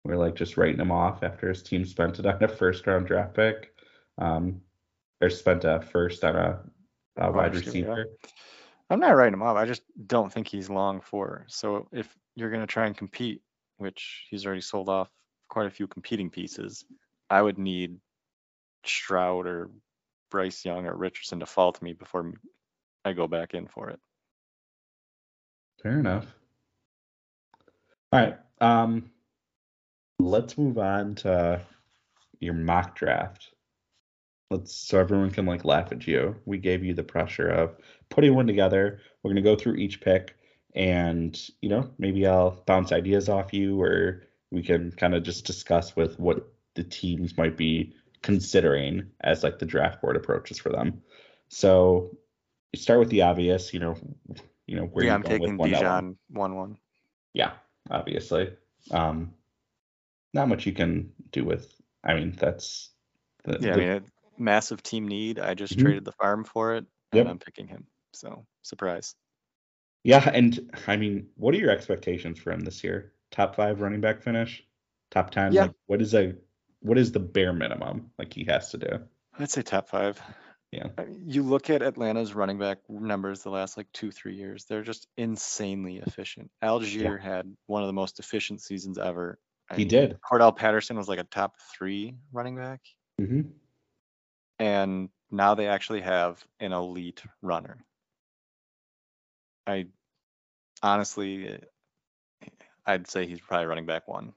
we're 0.03 0.17
like 0.17 0.35
just 0.35 0.57
writing 0.57 0.79
him 0.79 0.91
off 0.91 1.23
after 1.23 1.47
his 1.47 1.61
team 1.63 1.85
spent 1.85 2.19
it 2.19 2.25
on 2.25 2.43
a 2.43 2.47
first 2.47 2.87
round 2.87 3.05
draft 3.07 3.35
pick, 3.35 3.73
um, 4.17 4.59
or 5.21 5.29
spent 5.29 5.63
a 5.63 5.79
first 5.81 6.23
on 6.23 6.35
a, 6.35 6.59
a 7.17 7.31
wide 7.31 7.53
receiver, 7.55 7.89
receiver. 7.89 8.05
I'm 8.89 8.99
not 8.99 9.15
writing 9.15 9.33
him 9.33 9.43
off. 9.43 9.57
I 9.57 9.65
just 9.65 9.83
don't 10.07 10.31
think 10.31 10.47
he's 10.47 10.69
long 10.69 11.01
for. 11.01 11.45
So 11.47 11.87
if 11.91 12.13
you're 12.35 12.49
going 12.49 12.61
to 12.61 12.67
try 12.67 12.87
and 12.87 12.97
compete, 12.97 13.41
which 13.77 14.27
he's 14.29 14.45
already 14.45 14.61
sold 14.61 14.89
off 14.89 15.09
quite 15.49 15.67
a 15.67 15.71
few 15.71 15.87
competing 15.87 16.29
pieces, 16.29 16.85
I 17.29 17.41
would 17.41 17.57
need 17.57 17.97
Stroud 18.85 19.47
or 19.47 19.69
Bryce 20.29 20.65
Young 20.65 20.85
or 20.87 20.95
Richardson 20.95 21.39
to 21.39 21.45
fall 21.45 21.71
to 21.71 21.83
me 21.83 21.93
before 21.93 22.33
I 23.05 23.13
go 23.13 23.27
back 23.27 23.53
in 23.53 23.67
for 23.67 23.89
it. 23.89 23.99
Fair 25.81 25.99
enough. 25.99 26.25
All 28.11 28.19
right. 28.19 28.37
Um, 28.59 29.09
let's 30.19 30.57
move 30.57 30.77
on 30.77 31.15
to 31.15 31.61
your 32.39 32.53
mock 32.53 32.95
draft. 32.95 33.53
Let's 34.51 34.75
so 34.75 34.99
everyone 34.99 35.31
can 35.31 35.45
like 35.45 35.63
laugh 35.63 35.93
at 35.93 36.05
you. 36.05 36.35
We 36.45 36.57
gave 36.57 36.83
you 36.83 36.93
the 36.93 37.03
pressure 37.03 37.47
of 37.47 37.77
putting 38.09 38.35
one 38.35 38.47
together. 38.47 38.99
We're 39.23 39.31
gonna 39.31 39.41
go 39.41 39.55
through 39.55 39.75
each 39.75 40.01
pick, 40.01 40.35
and 40.75 41.39
you 41.61 41.69
know 41.69 41.89
maybe 41.97 42.27
I'll 42.27 42.61
bounce 42.65 42.91
ideas 42.91 43.29
off 43.29 43.53
you, 43.53 43.81
or 43.81 44.23
we 44.51 44.61
can 44.61 44.91
kind 44.91 45.15
of 45.15 45.23
just 45.23 45.45
discuss 45.45 45.95
with 45.95 46.19
what 46.19 46.51
the 46.75 46.83
teams 46.83 47.37
might 47.37 47.55
be 47.55 47.95
considering 48.21 49.07
as 49.21 49.41
like 49.41 49.57
the 49.57 49.65
draft 49.65 50.01
board 50.01 50.17
approaches 50.17 50.59
for 50.59 50.69
them. 50.69 51.01
So 51.47 52.17
you 52.73 52.79
start 52.79 52.99
with 52.99 53.09
the 53.09 53.21
obvious. 53.21 53.73
You 53.73 53.79
know, 53.79 53.95
you 54.67 54.75
know 54.75 54.85
where 54.85 55.05
yeah, 55.05 55.15
I'm 55.15 55.21
going 55.21 55.39
with 55.39 55.49
taking 55.49 55.57
one 55.57 55.71
L1. 55.71 56.15
1 56.29 56.55
1. 56.55 56.77
Yeah, 57.33 57.53
obviously. 57.89 58.53
Um, 58.91 59.33
not 60.33 60.49
much 60.49 60.65
you 60.65 60.73
can 60.73 61.13
do 61.31 61.45
with. 61.45 61.73
I 62.03 62.15
mean, 62.15 62.35
that's. 62.37 62.89
The, 63.43 63.57
Yeah, 63.61 63.73
I 63.73 63.75
mean, 63.77 63.87
it, 63.87 64.03
massive 64.37 64.83
team 64.83 65.07
need. 65.07 65.39
I 65.39 65.53
just 65.53 65.77
Mhm. 65.77 65.81
traded 65.81 66.05
the 66.05 66.11
farm 66.13 66.43
for 66.43 66.75
it, 66.75 66.85
and 67.13 67.17
Yep. 67.19 67.27
I'm 67.27 67.39
picking 67.39 67.67
him. 67.67 67.87
So, 68.13 68.45
surprise. 68.61 69.15
yeah, 70.03 70.29
and 70.33 70.71
I 70.87 70.97
mean, 70.97 71.29
what 71.35 71.53
are 71.53 71.57
your 71.57 71.69
expectations 71.71 72.39
for 72.39 72.51
him 72.51 72.61
this 72.61 72.83
year? 72.83 73.13
Top 73.29 73.55
five 73.55 73.81
running 73.81 74.01
back 74.01 74.21
finish, 74.21 74.63
top 75.11 75.31
ten. 75.31 75.53
Yeah. 75.53 75.63
Like, 75.63 75.75
what 75.85 76.01
is 76.01 76.13
a 76.13 76.35
what 76.81 76.97
is 76.97 77.11
the 77.11 77.19
bare 77.19 77.53
minimum 77.53 78.11
like 78.17 78.33
he 78.33 78.43
has 78.45 78.71
to 78.71 78.77
do? 78.77 79.07
I'd 79.37 79.51
say 79.51 79.61
top 79.61 79.87
five. 79.87 80.19
Yeah. 80.71 80.89
You 81.25 81.43
look 81.43 81.69
at 81.69 81.81
Atlanta's 81.81 82.33
running 82.33 82.57
back 82.57 82.79
numbers 82.89 83.43
the 83.43 83.49
last 83.49 83.77
like 83.77 83.91
two, 83.91 84.11
three 84.11 84.35
years, 84.35 84.65
they're 84.65 84.83
just 84.83 85.07
insanely 85.17 85.97
efficient. 85.97 86.49
Allgeier 86.63 87.19
had 87.19 87.55
one 87.67 87.83
of 87.83 87.87
the 87.87 87.93
most 87.93 88.19
efficient 88.19 88.61
seasons 88.61 88.97
ever. 88.97 89.39
I 89.69 89.75
He 89.75 89.81
mean, 89.83 89.89
did. 89.89 90.19
Cordarrelle 90.21 90.55
Patterson 90.55 90.97
was 90.97 91.07
like 91.07 91.19
a 91.19 91.23
top 91.23 91.55
three 91.75 92.15
running 92.31 92.55
back. 92.55 92.81
hmm 93.19 93.41
And 94.61 95.09
now 95.31 95.55
they 95.55 95.65
actually 95.65 96.01
have 96.01 96.45
an 96.59 96.71
elite 96.71 97.23
runner. 97.41 97.83
I 99.65 99.87
honestly, 100.83 101.57
I'd 102.85 103.09
say 103.09 103.25
he's 103.25 103.41
probably 103.41 103.65
running 103.65 103.87
back 103.87 104.07
one. 104.07 104.33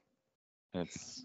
It's 0.73 1.23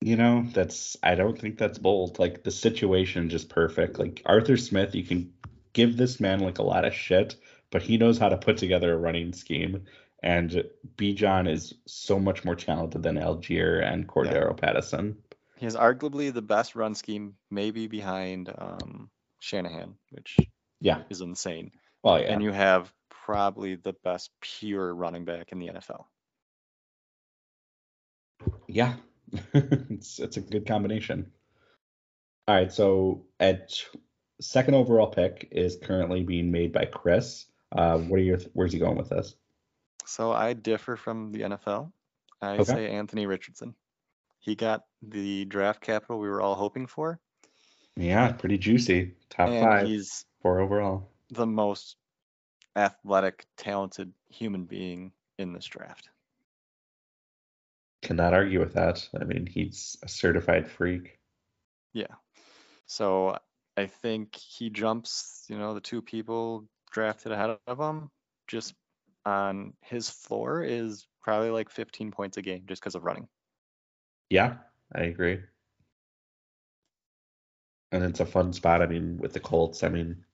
You 0.00 0.16
know, 0.16 0.44
that's 0.52 0.96
I 1.00 1.14
don't 1.14 1.38
think 1.38 1.58
that's 1.58 1.78
bold. 1.78 2.18
Like 2.18 2.42
the 2.42 2.50
situation 2.50 3.30
just 3.30 3.50
perfect. 3.50 4.00
Like 4.00 4.20
Arthur 4.26 4.56
Smith, 4.56 4.96
you 4.96 5.04
can 5.04 5.32
give 5.72 5.96
this 5.96 6.18
man 6.18 6.40
like 6.40 6.58
a 6.58 6.64
lot 6.64 6.84
of 6.84 6.92
shit, 6.92 7.36
but 7.70 7.82
he 7.82 7.98
knows 7.98 8.18
how 8.18 8.30
to 8.30 8.36
put 8.36 8.56
together 8.56 8.92
a 8.92 8.98
running 8.98 9.32
scheme. 9.32 9.84
And 10.24 10.64
Bijan 10.96 11.48
is 11.48 11.72
so 11.86 12.18
much 12.18 12.44
more 12.44 12.56
talented 12.56 13.04
than 13.04 13.14
Allgeier 13.14 13.80
and 13.80 14.08
Cordarrelle 14.08 14.60
Patterson. 14.60 15.18
He 15.58 15.66
has 15.66 15.76
arguably 15.76 16.32
the 16.32 16.42
best 16.42 16.74
run 16.76 16.94
scheme, 16.94 17.34
maybe 17.50 17.86
behind 17.86 18.52
um, 18.56 19.10
Shanahan, 19.40 19.94
which 20.10 20.36
Yeah. 20.80 21.02
is 21.10 21.20
insane. 21.20 21.72
Well, 22.02 22.20
yeah. 22.20 22.32
And 22.32 22.42
you 22.42 22.52
have 22.52 22.92
probably 23.10 23.74
the 23.74 23.92
best 24.04 24.30
pure 24.40 24.94
running 24.94 25.24
back 25.24 25.52
in 25.52 25.58
the 25.58 25.68
NFL. 25.68 26.04
Yeah, 28.68 28.94
it's 29.54 30.18
it's 30.18 30.36
a 30.36 30.40
good 30.40 30.66
combination. 30.66 31.30
All 32.46 32.54
right, 32.54 32.72
so 32.72 33.26
at 33.40 33.82
second 34.40 34.74
overall 34.74 35.08
pick 35.08 35.48
is 35.50 35.76
currently 35.82 36.22
being 36.22 36.50
made 36.50 36.72
by 36.72 36.84
Chris. 36.84 37.46
Uh, 37.72 37.98
what 37.98 38.18
are 38.20 38.22
your 38.22 38.38
where's 38.54 38.72
he 38.72 38.78
going 38.78 38.96
with 38.96 39.08
this? 39.08 39.34
So 40.06 40.32
I 40.32 40.52
differ 40.52 40.96
from 40.96 41.32
the 41.32 41.40
NFL. 41.40 41.92
I 42.40 42.58
Okay. 42.58 42.64
say 42.72 42.90
Anthony 42.90 43.26
Richardson. 43.26 43.74
He 44.40 44.54
got 44.54 44.82
the 45.02 45.44
draft 45.44 45.80
capital 45.80 46.18
we 46.18 46.28
were 46.28 46.40
all 46.40 46.54
hoping 46.54 46.86
for, 46.86 47.20
Yeah, 47.96 48.32
pretty 48.32 48.58
juicy. 48.58 49.14
Top 49.30 49.48
and 49.48 49.60
five, 49.60 49.86
he's 49.86 50.24
four 50.40 50.60
overall. 50.60 51.10
the 51.30 51.46
most 51.46 51.96
athletic, 52.76 53.46
talented 53.56 54.12
human 54.28 54.64
being 54.64 55.12
in 55.38 55.52
this 55.52 55.66
draft. 55.66 56.08
Cannot 58.02 58.32
argue 58.32 58.60
with 58.60 58.74
that. 58.74 59.08
I 59.20 59.24
mean, 59.24 59.46
he's 59.46 59.96
a 60.02 60.08
certified 60.08 60.70
freak. 60.70 61.18
Yeah. 61.92 62.14
So 62.86 63.36
I 63.76 63.86
think 63.86 64.36
he 64.36 64.70
jumps, 64.70 65.44
you 65.48 65.58
know, 65.58 65.74
the 65.74 65.80
two 65.80 66.00
people 66.00 66.68
drafted 66.92 67.32
ahead 67.32 67.58
of 67.66 67.78
him 67.78 68.10
just 68.46 68.74
on 69.26 69.74
his 69.82 70.08
floor 70.08 70.62
is 70.62 71.06
probably 71.22 71.50
like 71.50 71.70
15 71.70 72.12
points 72.12 72.36
a 72.36 72.42
game 72.42 72.62
just 72.66 72.80
because 72.80 72.94
of 72.94 73.04
running. 73.04 73.28
Yeah, 74.30 74.56
I 74.94 75.02
agree. 75.02 75.40
And 77.90 78.04
it's 78.04 78.20
a 78.20 78.26
fun 78.26 78.52
spot. 78.52 78.82
I 78.82 78.86
mean, 78.86 79.18
with 79.18 79.32
the 79.32 79.40
Colts, 79.40 79.82
I 79.82 79.88
mean, 79.88 80.24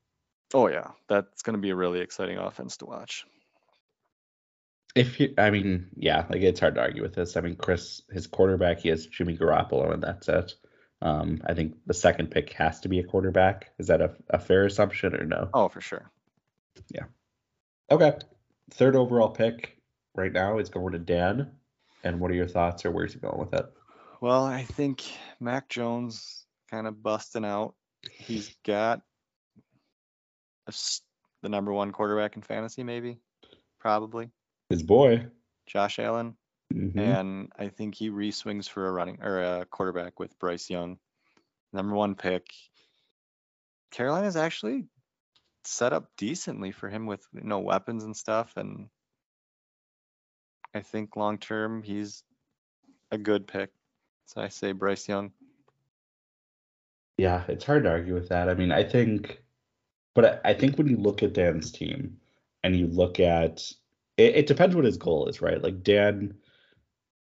Oh 0.53 0.69
yeah, 0.69 0.91
that's 1.09 1.43
going 1.43 1.55
to 1.55 1.61
be 1.61 1.71
a 1.71 1.77
really 1.77 2.01
exciting 2.01 2.39
offense 2.39 2.77
to 2.79 2.87
watch. 2.87 3.25
if 4.95 5.19
you, 5.19 5.35
I 5.37 5.51
mean, 5.51 5.89
yeah, 5.97 6.27
like 6.31 6.43
it's 6.43 6.61
hard 6.61 6.77
to 6.77 6.81
argue 6.81 7.03
with 7.03 7.15
this. 7.15 7.37
I 7.37 7.41
mean, 7.41 7.57
Chris, 7.57 8.03
his 8.13 8.29
quarterback, 8.29 8.79
he 8.79 8.89
has 8.91 9.07
Jimmy 9.07 9.37
Garoppolo, 9.37 9.93
and 9.93 10.03
that's 10.03 10.29
it. 10.29 10.55
Um, 11.03 11.41
I 11.47 11.55
think 11.55 11.75
the 11.87 11.95
second 11.95 12.31
pick 12.31 12.53
has 12.53 12.81
to 12.81 12.89
be 12.89 13.01
a 13.01 13.05
quarterback. 13.05 13.73
Is 13.79 13.89
that 13.89 14.01
a, 14.01 14.15
a 14.31 14.39
fair 14.39 14.65
assumption 14.67 15.15
or 15.15 15.25
no? 15.25 15.49
Oh, 15.53 15.69
for 15.69 15.81
sure. 15.81 16.09
Yeah. 16.89 17.05
Okay. 17.91 18.13
Third 18.71 18.95
overall 18.95 19.31
pick 19.31 19.77
right 20.15 20.33
now 20.33 20.59
is 20.59 20.69
going 20.69 20.93
to 20.93 20.99
Dan. 21.01 21.51
And 22.05 22.21
what 22.21 22.31
are 22.31 22.35
your 22.35 22.49
thoughts, 22.49 22.85
or 22.85 22.91
where's 22.93 23.15
he 23.15 23.19
going 23.19 23.39
with 23.39 23.55
it? 23.55 23.67
Well, 24.25 24.47
I 24.47 24.63
think 24.63 25.03
Mac 25.39 25.69
Jones 25.69 26.47
kind 26.71 26.87
of 26.87 27.03
busting 27.03 27.45
out. 27.45 27.75
He's 28.11 28.57
got 28.65 29.03
a 30.67 30.73
the 31.43 31.51
number 31.51 31.75
one 31.75 31.93
quarterback 31.93 32.35
in 32.35 32.41
fantasy, 32.41 32.85
maybe, 32.85 33.19
probably 33.81 34.31
His 34.71 34.83
boy. 34.83 35.27
Josh 35.67 35.99
Allen, 35.99 36.39
Mhm. 36.73 36.97
and 36.97 37.53
I 37.59 37.69
think 37.69 37.97
he 37.97 38.09
re-swings 38.09 38.67
for 38.67 38.89
a 38.89 38.93
running 38.93 39.23
or 39.23 39.43
a 39.43 39.67
quarterback 39.67 40.19
with 40.19 40.39
Bryce 40.39 40.71
Young, 40.71 40.99
number 41.75 41.95
one 41.95 42.15
pick. 42.15 42.47
Carolina's 43.91 44.37
actually 44.37 44.89
set 45.65 45.93
up 45.93 46.17
decently 46.17 46.73
for 46.73 46.89
him 46.89 47.05
with 47.05 47.29
you 47.35 47.43
know 47.43 47.61
weapons 47.61 48.05
and 48.05 48.17
stuff, 48.17 48.57
and 48.57 48.89
I 50.73 50.81
think 50.81 51.15
long 51.15 51.37
term 51.37 51.83
he's 51.83 52.25
a 53.11 53.19
good 53.19 53.47
pick. 53.47 53.71
So 54.27 54.41
I 54.41 54.49
say 54.49 54.73
Bryce 54.73 55.09
Young. 55.09 55.33
Yeah, 57.19 57.45
it's 57.49 57.65
hard 57.65 57.85
to 57.85 57.91
argue 57.91 58.15
with 58.15 58.29
that. 58.31 58.49
I 58.49 58.55
mean, 58.55 58.73
I 58.73 58.83
think, 58.83 59.43
but 60.15 60.25
I, 60.45 60.51
I 60.51 60.55
think 60.55 60.77
when 60.77 60.89
you 60.89 60.97
look 60.97 61.23
at 61.23 61.33
Dan's 61.33 61.71
team 61.71 62.17
and 62.65 62.77
you 62.77 62.87
look 62.87 63.21
at 63.21 63.63
it, 64.17 64.37
it 64.37 64.47
depends 64.47 64.75
what 64.75 64.85
his 64.85 64.97
goal 64.97 65.29
is, 65.29 65.41
right? 65.41 65.63
Like 65.63 65.83
Dan, 65.83 66.35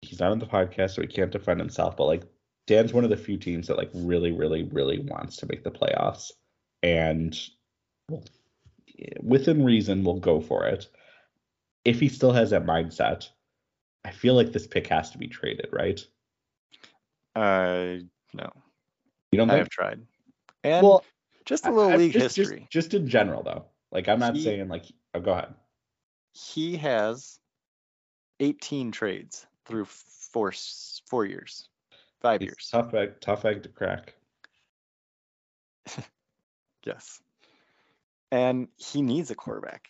he's 0.01 0.19
not 0.19 0.31
on 0.31 0.39
the 0.39 0.45
podcast, 0.45 0.91
so 0.91 1.01
he 1.01 1.07
can't 1.07 1.31
defend 1.31 1.59
himself, 1.59 1.95
but 1.95 2.05
like 2.05 2.23
Dan's 2.67 2.93
one 2.93 3.03
of 3.03 3.09
the 3.09 3.17
few 3.17 3.37
teams 3.37 3.67
that 3.67 3.77
like 3.77 3.89
really, 3.93 4.31
really, 4.31 4.63
really 4.63 4.99
wants 4.99 5.37
to 5.37 5.47
make 5.47 5.63
the 5.63 5.71
playoffs. 5.71 6.31
And 6.83 7.37
well, 8.09 8.23
within 9.21 9.63
reason, 9.63 10.03
will 10.03 10.19
go 10.19 10.41
for 10.41 10.65
it. 10.65 10.87
If 11.85 11.99
he 11.99 12.09
still 12.09 12.33
has 12.33 12.49
that 12.49 12.65
mindset, 12.65 13.29
I 14.03 14.11
feel 14.11 14.33
like 14.33 14.51
this 14.51 14.67
pick 14.67 14.87
has 14.87 15.11
to 15.11 15.17
be 15.17 15.27
traded, 15.27 15.67
right? 15.71 15.99
Uh, 17.35 17.97
no, 18.33 18.51
You 19.31 19.37
don't 19.37 19.49
I 19.49 19.53
think? 19.53 19.59
have 19.65 19.69
tried. 19.69 20.01
And 20.63 20.85
Well, 20.85 21.03
just 21.45 21.65
a 21.65 21.71
little 21.71 21.91
I- 21.91 21.95
league 21.95 22.13
just, 22.13 22.35
history. 22.35 22.61
Just, 22.69 22.91
just 22.91 22.93
in 22.93 23.07
general, 23.07 23.43
though. 23.43 23.65
Like, 23.91 24.07
I'm 24.07 24.19
not 24.19 24.35
He- 24.35 24.43
saying 24.43 24.67
like. 24.67 24.85
Oh, 25.13 25.19
go 25.19 25.31
ahead. 25.33 25.53
he 26.33 26.77
has 26.77 27.39
18 28.39 28.91
trades 28.91 29.47
through 29.65 29.85
four 29.85 30.53
four 31.07 31.25
years, 31.25 31.67
five 32.21 32.41
He's 32.41 32.47
years. 32.49 32.69
tough 32.71 32.93
egg, 32.93 33.19
tough 33.21 33.45
egg 33.45 33.63
to 33.63 33.69
crack. 33.69 34.15
Yes. 36.85 37.19
And 38.31 38.69
he 38.77 39.01
needs 39.01 39.31
a 39.31 39.35
quarterback. 39.35 39.89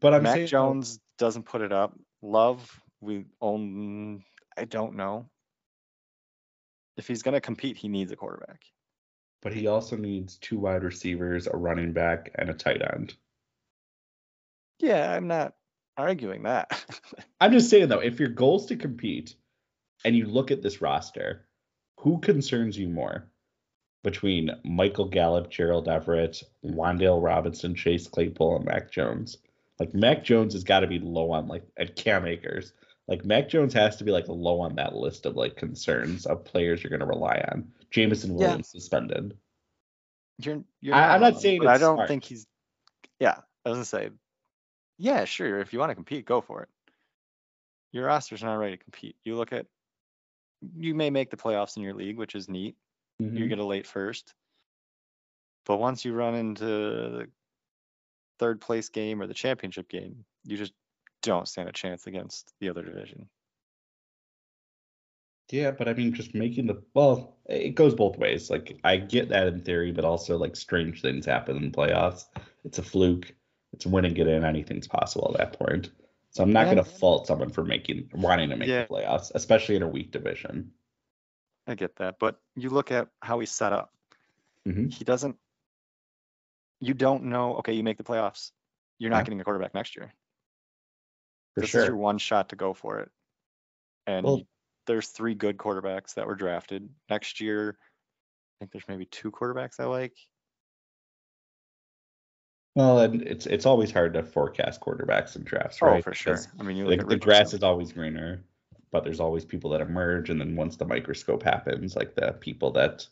But 0.00 0.12
I'm 0.14 0.24
Mac 0.24 0.34
saying 0.34 0.46
Jones 0.48 1.00
doesn't 1.16 1.44
put 1.44 1.62
it 1.62 1.72
up. 1.72 1.94
Love, 2.20 2.80
we 3.00 3.24
own. 3.40 4.24
I 4.58 4.64
don't 4.66 4.94
know. 4.96 5.26
If 6.98 7.08
he's 7.08 7.22
gonna 7.22 7.40
compete, 7.40 7.76
he 7.78 7.88
needs 7.88 8.12
a 8.12 8.16
quarterback. 8.16 8.62
but 9.40 9.52
he 9.54 9.68
also 9.68 9.96
needs 9.96 10.36
two 10.36 10.58
wide 10.58 10.82
receivers, 10.82 11.46
a 11.46 11.56
running 11.56 11.92
back, 11.92 12.30
and 12.34 12.50
a 12.50 12.54
tight 12.54 12.82
end. 12.82 13.14
Yeah, 14.80 15.12
I'm 15.12 15.28
not 15.28 15.54
arguing 15.96 16.42
that. 16.44 16.84
I'm 17.40 17.52
just 17.52 17.70
saying 17.70 17.88
though, 17.88 18.00
if 18.00 18.18
your 18.20 18.28
goal 18.28 18.58
is 18.60 18.66
to 18.66 18.76
compete, 18.76 19.34
and 20.04 20.16
you 20.16 20.26
look 20.26 20.50
at 20.50 20.62
this 20.62 20.80
roster, 20.80 21.46
who 22.00 22.20
concerns 22.20 22.76
you 22.78 22.88
more 22.88 23.28
between 24.04 24.50
Michael 24.64 25.08
Gallup, 25.08 25.50
Gerald 25.50 25.88
Everett, 25.88 26.42
Wan'Dale 26.64 27.22
Robinson, 27.22 27.74
Chase 27.74 28.06
Claypool, 28.06 28.56
and 28.56 28.64
Mac 28.64 28.90
Jones? 28.92 29.38
Like 29.80 29.94
Mac 29.94 30.24
Jones 30.24 30.52
has 30.54 30.64
got 30.64 30.80
to 30.80 30.86
be 30.86 30.98
low 30.98 31.30
on 31.32 31.46
like 31.48 31.64
at 31.76 31.96
Cam 31.96 32.26
Akers. 32.26 32.72
Like 33.08 33.24
Mac 33.24 33.48
Jones 33.48 33.72
has 33.74 33.96
to 33.96 34.04
be 34.04 34.12
like 34.12 34.28
low 34.28 34.60
on 34.60 34.76
that 34.76 34.94
list 34.94 35.24
of 35.26 35.34
like 35.34 35.56
concerns 35.56 36.26
of 36.26 36.44
players 36.44 36.82
you're 36.82 36.90
going 36.90 37.00
to 37.00 37.06
rely 37.06 37.42
on. 37.52 37.66
Jameson 37.90 38.32
Yeah. 38.32 38.36
Williams 38.48 38.68
suspended. 38.68 39.36
You're, 40.40 40.62
you're 40.80 40.94
I- 40.94 41.14
I'm 41.14 41.20
not 41.22 41.32
wrong, 41.32 41.40
saying 41.40 41.58
but 41.60 41.68
I 41.68 41.78
don't 41.78 41.96
smart. 41.96 42.08
think 42.08 42.24
he's. 42.24 42.46
Yeah, 43.18 43.38
I 43.64 43.68
was 43.70 43.76
gonna 43.76 43.84
say. 43.86 44.10
Yeah, 44.98 45.24
sure. 45.24 45.58
If 45.60 45.72
you 45.72 45.78
want 45.78 45.90
to 45.90 45.94
compete, 45.94 46.26
go 46.26 46.40
for 46.40 46.62
it. 46.62 46.68
Your 47.92 48.06
roster's 48.06 48.42
not 48.42 48.54
ready 48.56 48.76
to 48.76 48.82
compete. 48.84 49.16
You 49.24 49.36
look 49.36 49.52
at. 49.52 49.66
You 50.76 50.94
may 50.94 51.08
make 51.10 51.30
the 51.30 51.36
playoffs 51.36 51.76
in 51.76 51.82
your 51.82 51.94
league, 51.94 52.18
which 52.18 52.34
is 52.34 52.48
neat. 52.48 52.76
You 53.18 53.26
Mhm. 53.30 53.48
get 53.48 53.58
a 53.58 53.64
late 53.64 53.86
first. 53.86 54.34
But 55.66 55.78
once 55.78 56.04
you 56.04 56.12
run 56.12 56.34
into 56.34 56.64
the 56.64 57.28
third 58.38 58.60
place 58.60 58.88
game 58.90 59.20
or 59.22 59.26
the 59.26 59.34
championship 59.34 59.88
game, 59.88 60.24
you 60.44 60.56
just 60.56 60.72
don't 61.22 61.48
stand 61.48 61.68
a 61.68 61.72
chance 61.72 62.06
against 62.06 62.52
the 62.60 62.68
other 62.68 62.82
division. 62.82 63.28
Yeah, 65.50 65.70
but 65.70 65.88
I 65.88 65.94
mean, 65.94 66.12
just 66.12 66.34
making 66.34 66.66
the 66.66 66.82
well, 66.94 67.38
it 67.46 67.74
goes 67.74 67.94
both 67.94 68.18
ways. 68.18 68.50
Like 68.50 68.78
I 68.84 68.98
get 68.98 69.30
that 69.30 69.46
in 69.46 69.62
theory, 69.62 69.92
but 69.92 70.04
also 70.04 70.36
like 70.36 70.56
strange 70.56 71.00
things 71.00 71.24
happen 71.24 71.56
in 71.56 71.72
playoffs. 71.72 72.26
It's 72.64 72.78
a 72.78 72.82
fluke. 72.82 73.34
It's 73.72 73.86
win 73.86 74.04
and 74.04 74.14
get 74.14 74.26
in. 74.26 74.44
Anything's 74.44 74.88
possible 74.88 75.30
at 75.34 75.38
that 75.38 75.58
point. 75.58 75.90
So 76.30 76.42
I'm 76.42 76.52
not 76.52 76.66
Yeah. 76.66 76.74
gonna 76.74 76.84
fault 76.84 77.26
someone 77.26 77.50
for 77.50 77.64
making 77.64 78.10
wanting 78.14 78.50
to 78.50 78.56
make 78.56 78.68
Yeah. 78.68 78.82
the 78.82 78.94
playoffs, 78.94 79.32
especially 79.34 79.76
in 79.76 79.82
a 79.82 79.88
weak 79.88 80.10
division. 80.10 80.72
I 81.66 81.74
get 81.74 81.96
that, 81.96 82.18
but 82.18 82.40
you 82.54 82.68
look 82.70 82.90
at 82.92 83.08
how 83.20 83.40
he's 83.40 83.50
set 83.50 83.72
up. 83.72 83.94
Mhm. 84.66 84.92
He 84.92 85.04
doesn't. 85.04 85.38
You 86.80 86.94
don't 86.94 87.24
know. 87.24 87.56
Okay, 87.56 87.72
you 87.72 87.82
make 87.82 87.96
the 87.96 88.04
playoffs. 88.04 88.52
You're 88.98 89.10
not 89.10 89.24
getting 89.24 89.40
a 89.40 89.44
quarterback 89.44 89.74
next 89.74 89.96
year. 89.96 90.12
For 91.58 91.62
this 91.62 91.70
sure. 91.70 91.80
is 91.82 91.86
your 91.88 91.96
one 91.96 92.18
shot 92.18 92.50
to 92.50 92.56
go 92.56 92.72
for 92.74 93.00
it. 93.00 93.10
And 94.06 94.24
Well- 94.24 94.42
there's 94.86 95.08
three 95.08 95.34
good 95.34 95.58
quarterbacks 95.58 96.14
that 96.14 96.26
were 96.26 96.34
drafted 96.34 96.88
next 97.10 97.40
year. 97.40 97.76
I 97.80 98.54
think 98.60 98.72
there's 98.72 98.88
maybe 98.88 99.04
two 99.04 99.30
quarterbacks 99.30 99.78
I 99.78 99.84
like. 99.84 100.16
Well, 102.74 103.00
and 103.00 103.22
it's 103.22 103.46
it's 103.46 103.66
always 103.66 103.90
hard 103.90 104.14
to 104.14 104.22
forecast 104.22 104.80
quarterbacks 104.80 105.36
and 105.36 105.44
drafts, 105.44 105.82
right? 105.82 105.88
Oh, 105.88 105.92
right? 105.94 106.04
for 106.04 106.14
sure. 106.14 106.34
Because 106.34 106.48
I 106.58 106.62
mean, 106.62 106.76
you 106.76 106.96
The, 106.96 107.04
the 107.04 107.16
grass 107.16 107.52
is 107.52 107.62
always 107.62 107.92
greener, 107.92 108.44
but 108.92 109.04
there's 109.04 109.20
always 109.20 109.44
people 109.44 109.70
that 109.70 109.80
emerge, 109.80 110.30
and 110.30 110.40
then 110.40 110.54
once 110.54 110.76
the 110.76 110.84
microscope 110.84 111.42
happens, 111.42 111.96
like 111.96 112.14
the 112.14 112.32
people 112.40 112.70
that 112.72 113.06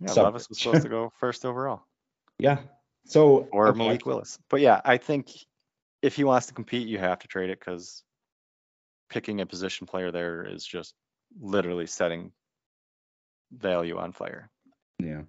Yeah, 0.00 0.08
some- 0.08 0.24
Levis 0.24 0.48
was 0.48 0.58
supposed 0.58 0.82
to 0.82 0.88
go 0.88 1.10
first 1.20 1.44
overall, 1.44 1.84
yeah. 2.38 2.58
So 3.06 3.48
or 3.52 3.68
okay, 3.68 3.78
Malik 3.78 4.04
Willis. 4.04 4.38
But 4.48 4.60
yeah, 4.60 4.80
I 4.84 4.96
think 4.96 5.30
if 6.04 6.14
he 6.16 6.22
wants 6.22 6.48
to 6.48 6.54
compete, 6.54 6.86
you 6.86 6.98
have 6.98 7.18
to 7.20 7.28
trade 7.28 7.48
it 7.48 7.58
because 7.58 8.02
picking 9.08 9.40
a 9.40 9.46
position 9.46 9.86
player 9.86 10.10
there 10.10 10.44
is 10.44 10.62
just 10.62 10.94
literally 11.40 11.86
setting 11.86 12.30
value 13.50 13.96
on 13.96 14.12
fire. 14.12 14.50
Yeah. 14.98 15.22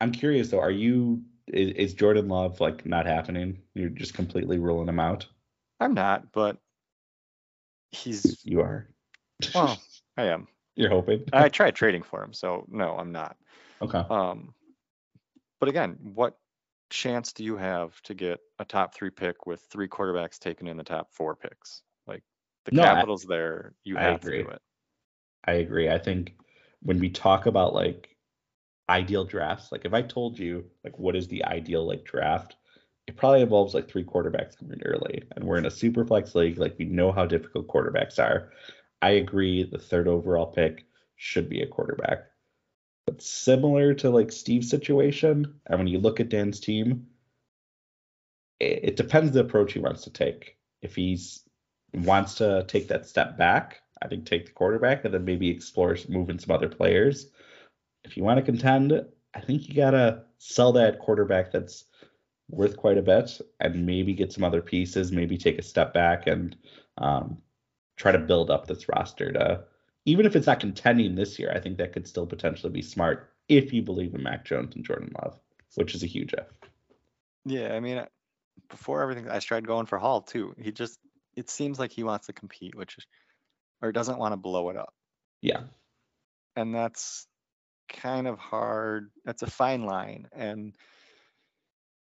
I'm 0.00 0.12
curious 0.12 0.50
though, 0.50 0.60
are 0.60 0.70
you 0.70 1.22
is, 1.48 1.72
is 1.72 1.94
Jordan 1.94 2.28
Love 2.28 2.60
like 2.60 2.86
not 2.86 3.06
happening? 3.06 3.58
You're 3.74 3.88
just 3.88 4.14
completely 4.14 4.58
ruling 4.58 4.88
him 4.88 5.00
out? 5.00 5.26
I'm 5.80 5.94
not, 5.94 6.30
but 6.30 6.56
he's. 7.90 8.38
You 8.44 8.60
are. 8.60 8.88
Well, 9.52 9.80
I 10.16 10.26
am. 10.26 10.46
You're 10.76 10.90
hoping. 10.90 11.24
I 11.32 11.48
tried 11.48 11.74
trading 11.74 12.04
for 12.04 12.22
him, 12.22 12.32
so 12.32 12.66
no, 12.68 12.96
I'm 12.96 13.10
not. 13.10 13.36
okay. 13.82 14.04
Um, 14.08 14.54
but 15.58 15.68
again, 15.68 15.98
what 16.14 16.36
chance 16.90 17.32
do 17.32 17.44
you 17.44 17.56
have 17.56 18.00
to 18.02 18.14
get 18.14 18.40
a 18.58 18.64
top 18.64 18.94
three 18.94 19.10
pick 19.10 19.46
with 19.46 19.62
three 19.70 19.88
quarterbacks 19.88 20.38
taken 20.38 20.66
in 20.66 20.76
the 20.76 20.84
top 20.84 21.10
four 21.12 21.34
picks? 21.36 21.82
Like 22.06 22.22
the 22.64 22.72
No, 22.72 22.82
I- 22.82 22.94
capital's 22.94 23.24
there, 23.24 23.74
you 23.84 23.96
I 23.98 24.02
have 24.02 24.20
to 24.20 24.30
do 24.30 24.48
it. 24.48 24.60
I 25.46 25.52
agree. 25.54 25.90
I 25.90 25.98
think 25.98 26.34
when 26.82 26.98
we 26.98 27.10
talk 27.10 27.46
about 27.46 27.74
like 27.74 28.16
ideal 28.88 29.24
drafts, 29.24 29.72
like 29.72 29.84
if 29.84 29.92
I 29.94 30.02
told 30.02 30.38
you 30.38 30.64
like 30.84 30.98
what 30.98 31.16
is 31.16 31.28
the 31.28 31.44
ideal 31.44 31.86
like 31.86 32.04
draft, 32.04 32.56
it 33.06 33.16
probably 33.16 33.42
involves 33.42 33.74
like 33.74 33.88
three 33.88 34.04
quarterbacks 34.04 34.56
coming 34.56 34.80
early. 34.84 35.22
And 35.36 35.44
we're 35.44 35.58
in 35.58 35.66
a 35.66 35.70
super 35.70 36.04
flex 36.06 36.34
league, 36.34 36.58
like 36.58 36.76
we 36.78 36.86
know 36.86 37.12
how 37.12 37.26
difficult 37.26 37.66
quarterbacks 37.68 38.18
are. 38.18 38.52
I 39.02 39.10
agree 39.10 39.64
the 39.64 39.78
third 39.78 40.08
overall 40.08 40.46
pick 40.46 40.86
should 41.16 41.48
be 41.50 41.60
a 41.60 41.66
quarterback. 41.66 42.20
But 43.06 43.22
similar 43.22 43.94
to 43.94 44.10
like 44.10 44.32
Steve's 44.32 44.70
situation, 44.70 45.60
and 45.66 45.78
when 45.78 45.88
you 45.88 45.98
look 45.98 46.20
at 46.20 46.30
Dan's 46.30 46.60
team, 46.60 47.06
it, 48.60 48.80
it 48.82 48.96
depends 48.96 49.32
the 49.32 49.40
approach 49.40 49.72
he 49.72 49.80
wants 49.80 50.02
to 50.04 50.10
take. 50.10 50.56
If 50.82 50.94
he's 50.94 51.44
wants 51.94 52.34
to 52.36 52.64
take 52.66 52.88
that 52.88 53.06
step 53.06 53.36
back, 53.38 53.82
I 54.02 54.08
think 54.08 54.26
take 54.26 54.46
the 54.46 54.52
quarterback 54.52 55.04
and 55.04 55.14
then 55.14 55.24
maybe 55.24 55.48
explore 55.48 55.96
moving 56.08 56.38
some 56.38 56.54
other 56.54 56.68
players. 56.68 57.28
if 58.04 58.16
you 58.16 58.22
want 58.22 58.38
to 58.38 58.44
contend, 58.44 58.92
I 59.34 59.40
think 59.40 59.68
you 59.68 59.74
gotta 59.74 60.24
sell 60.38 60.72
that 60.72 60.98
quarterback 60.98 61.50
that's 61.50 61.84
worth 62.50 62.76
quite 62.76 62.98
a 62.98 63.02
bit 63.02 63.40
and 63.60 63.86
maybe 63.86 64.12
get 64.12 64.32
some 64.32 64.44
other 64.44 64.60
pieces, 64.60 65.12
maybe 65.12 65.38
take 65.38 65.58
a 65.58 65.62
step 65.62 65.94
back 65.94 66.26
and 66.26 66.56
um, 66.98 67.38
try 67.96 68.12
to 68.12 68.18
build 68.18 68.50
up 68.50 68.66
this 68.66 68.88
roster 68.88 69.32
to 69.32 69.64
even 70.04 70.26
if 70.26 70.36
it's 70.36 70.46
not 70.46 70.60
contending 70.60 71.14
this 71.14 71.38
year, 71.38 71.52
I 71.54 71.60
think 71.60 71.78
that 71.78 71.92
could 71.92 72.06
still 72.06 72.26
potentially 72.26 72.72
be 72.72 72.82
smart 72.82 73.32
if 73.48 73.72
you 73.72 73.82
believe 73.82 74.14
in 74.14 74.22
Mac 74.22 74.44
Jones 74.44 74.74
and 74.74 74.84
Jordan 74.84 75.12
Love, 75.22 75.38
which 75.74 75.94
is 75.94 76.02
a 76.02 76.06
huge 76.06 76.34
if. 76.34 76.52
Yeah, 77.44 77.74
I 77.74 77.80
mean, 77.80 78.04
before 78.68 79.02
everything, 79.02 79.28
I 79.30 79.38
tried 79.38 79.66
going 79.66 79.86
for 79.86 79.98
Hall 79.98 80.22
too. 80.22 80.54
He 80.58 80.72
just, 80.72 80.98
it 81.36 81.50
seems 81.50 81.78
like 81.78 81.92
he 81.92 82.04
wants 82.04 82.26
to 82.26 82.32
compete, 82.32 82.74
which 82.74 82.96
is, 82.98 83.06
or 83.82 83.92
doesn't 83.92 84.18
want 84.18 84.32
to 84.32 84.36
blow 84.36 84.70
it 84.70 84.76
up. 84.76 84.94
Yeah. 85.42 85.62
And 86.56 86.74
that's 86.74 87.26
kind 87.88 88.26
of 88.26 88.38
hard. 88.38 89.10
That's 89.24 89.42
a 89.42 89.50
fine 89.50 89.84
line. 89.84 90.28
And 90.32 90.74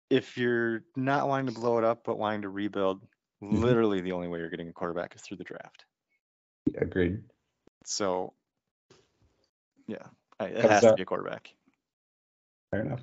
if 0.10 0.38
you're 0.38 0.84
not 0.96 1.28
wanting 1.30 1.54
to 1.54 1.60
blow 1.60 1.78
it 1.78 1.84
up, 1.84 2.04
but 2.04 2.18
wanting 2.18 2.42
to 2.42 2.50
rebuild, 2.50 3.02
Mhm. 3.42 3.62
literally 3.62 4.02
the 4.02 4.12
only 4.12 4.28
way 4.28 4.40
you're 4.40 4.50
getting 4.50 4.68
a 4.68 4.74
quarterback 4.74 5.16
is 5.16 5.22
through 5.22 5.38
the 5.38 5.44
draft. 5.44 5.86
Agreed. 6.76 7.24
So, 7.84 8.34
yeah, 9.88 10.06
it 10.40 10.62
Comes 10.62 10.74
has 10.74 10.82
to 10.84 10.94
be 10.96 11.04
a 11.04 11.06
quarterback. 11.06 11.54
Fair 12.72 12.82
enough. 12.82 13.02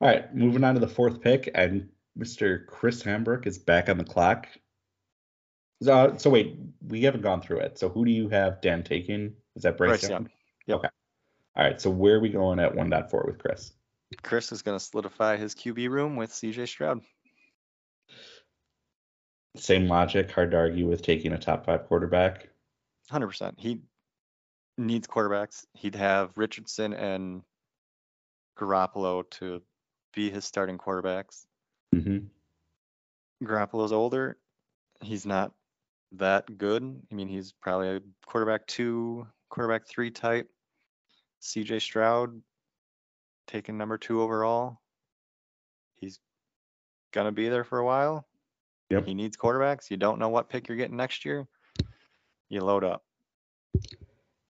All 0.00 0.08
right, 0.08 0.34
moving 0.34 0.64
on 0.64 0.74
to 0.74 0.80
the 0.80 0.88
fourth 0.88 1.20
pick, 1.20 1.50
and 1.54 1.88
Mr. 2.18 2.66
Chris 2.66 3.02
Hambrook 3.02 3.46
is 3.46 3.58
back 3.58 3.88
on 3.88 3.98
the 3.98 4.04
clock. 4.04 4.48
So, 5.82 5.92
uh, 5.92 6.16
so 6.16 6.30
wait, 6.30 6.56
we 6.86 7.02
haven't 7.02 7.22
gone 7.22 7.40
through 7.40 7.58
it. 7.58 7.78
So 7.78 7.88
who 7.88 8.04
do 8.04 8.10
you 8.10 8.28
have 8.28 8.60
Dan 8.60 8.82
taking? 8.82 9.34
Is 9.56 9.62
that 9.62 9.76
Bryce, 9.76 10.00
Bryce 10.00 10.02
Young? 10.02 10.10
Young. 10.10 10.30
Yep. 10.66 10.78
Okay. 10.78 10.88
All 11.56 11.64
right, 11.64 11.80
so 11.80 11.90
where 11.90 12.16
are 12.16 12.20
we 12.20 12.30
going 12.30 12.58
at 12.58 12.74
1.4 12.74 13.26
with 13.26 13.38
Chris? 13.38 13.72
Chris 14.22 14.50
is 14.50 14.62
going 14.62 14.78
to 14.78 14.84
solidify 14.84 15.36
his 15.36 15.54
QB 15.54 15.88
room 15.88 16.16
with 16.16 16.30
CJ 16.30 16.68
Stroud. 16.68 17.00
Same 19.56 19.86
logic, 19.86 20.30
hard 20.32 20.50
to 20.50 20.56
argue 20.56 20.88
with 20.88 21.02
taking 21.02 21.32
a 21.32 21.38
top 21.38 21.64
five 21.66 21.86
quarterback. 21.86 22.48
Hundred 23.10 23.28
percent. 23.28 23.54
He 23.58 23.80
needs 24.78 25.06
quarterbacks. 25.06 25.64
He'd 25.74 25.94
have 25.94 26.30
Richardson 26.36 26.94
and 26.94 27.42
Garoppolo 28.58 29.28
to 29.32 29.62
be 30.14 30.30
his 30.30 30.44
starting 30.44 30.78
quarterbacks. 30.78 31.44
hmm 31.92 32.18
Garoppolo's 33.42 33.92
older. 33.92 34.38
He's 35.02 35.26
not 35.26 35.52
that 36.12 36.56
good. 36.56 36.82
I 37.10 37.14
mean, 37.14 37.28
he's 37.28 37.52
probably 37.52 37.88
a 37.96 38.00
quarterback 38.26 38.66
two, 38.66 39.26
quarterback 39.50 39.86
three 39.86 40.10
type. 40.10 40.48
CJ 41.42 41.82
Stroud 41.82 42.40
taking 43.46 43.76
number 43.76 43.98
two 43.98 44.22
overall. 44.22 44.78
He's 45.96 46.18
gonna 47.12 47.32
be 47.32 47.48
there 47.50 47.64
for 47.64 47.78
a 47.78 47.84
while. 47.84 48.26
Yep. 48.90 49.04
He 49.06 49.14
needs 49.14 49.36
quarterbacks. 49.36 49.90
You 49.90 49.96
don't 49.98 50.18
know 50.18 50.28
what 50.28 50.48
pick 50.48 50.68
you're 50.68 50.76
getting 50.78 50.96
next 50.96 51.24
year. 51.24 51.46
You 52.48 52.60
load 52.60 52.84
up. 52.84 53.02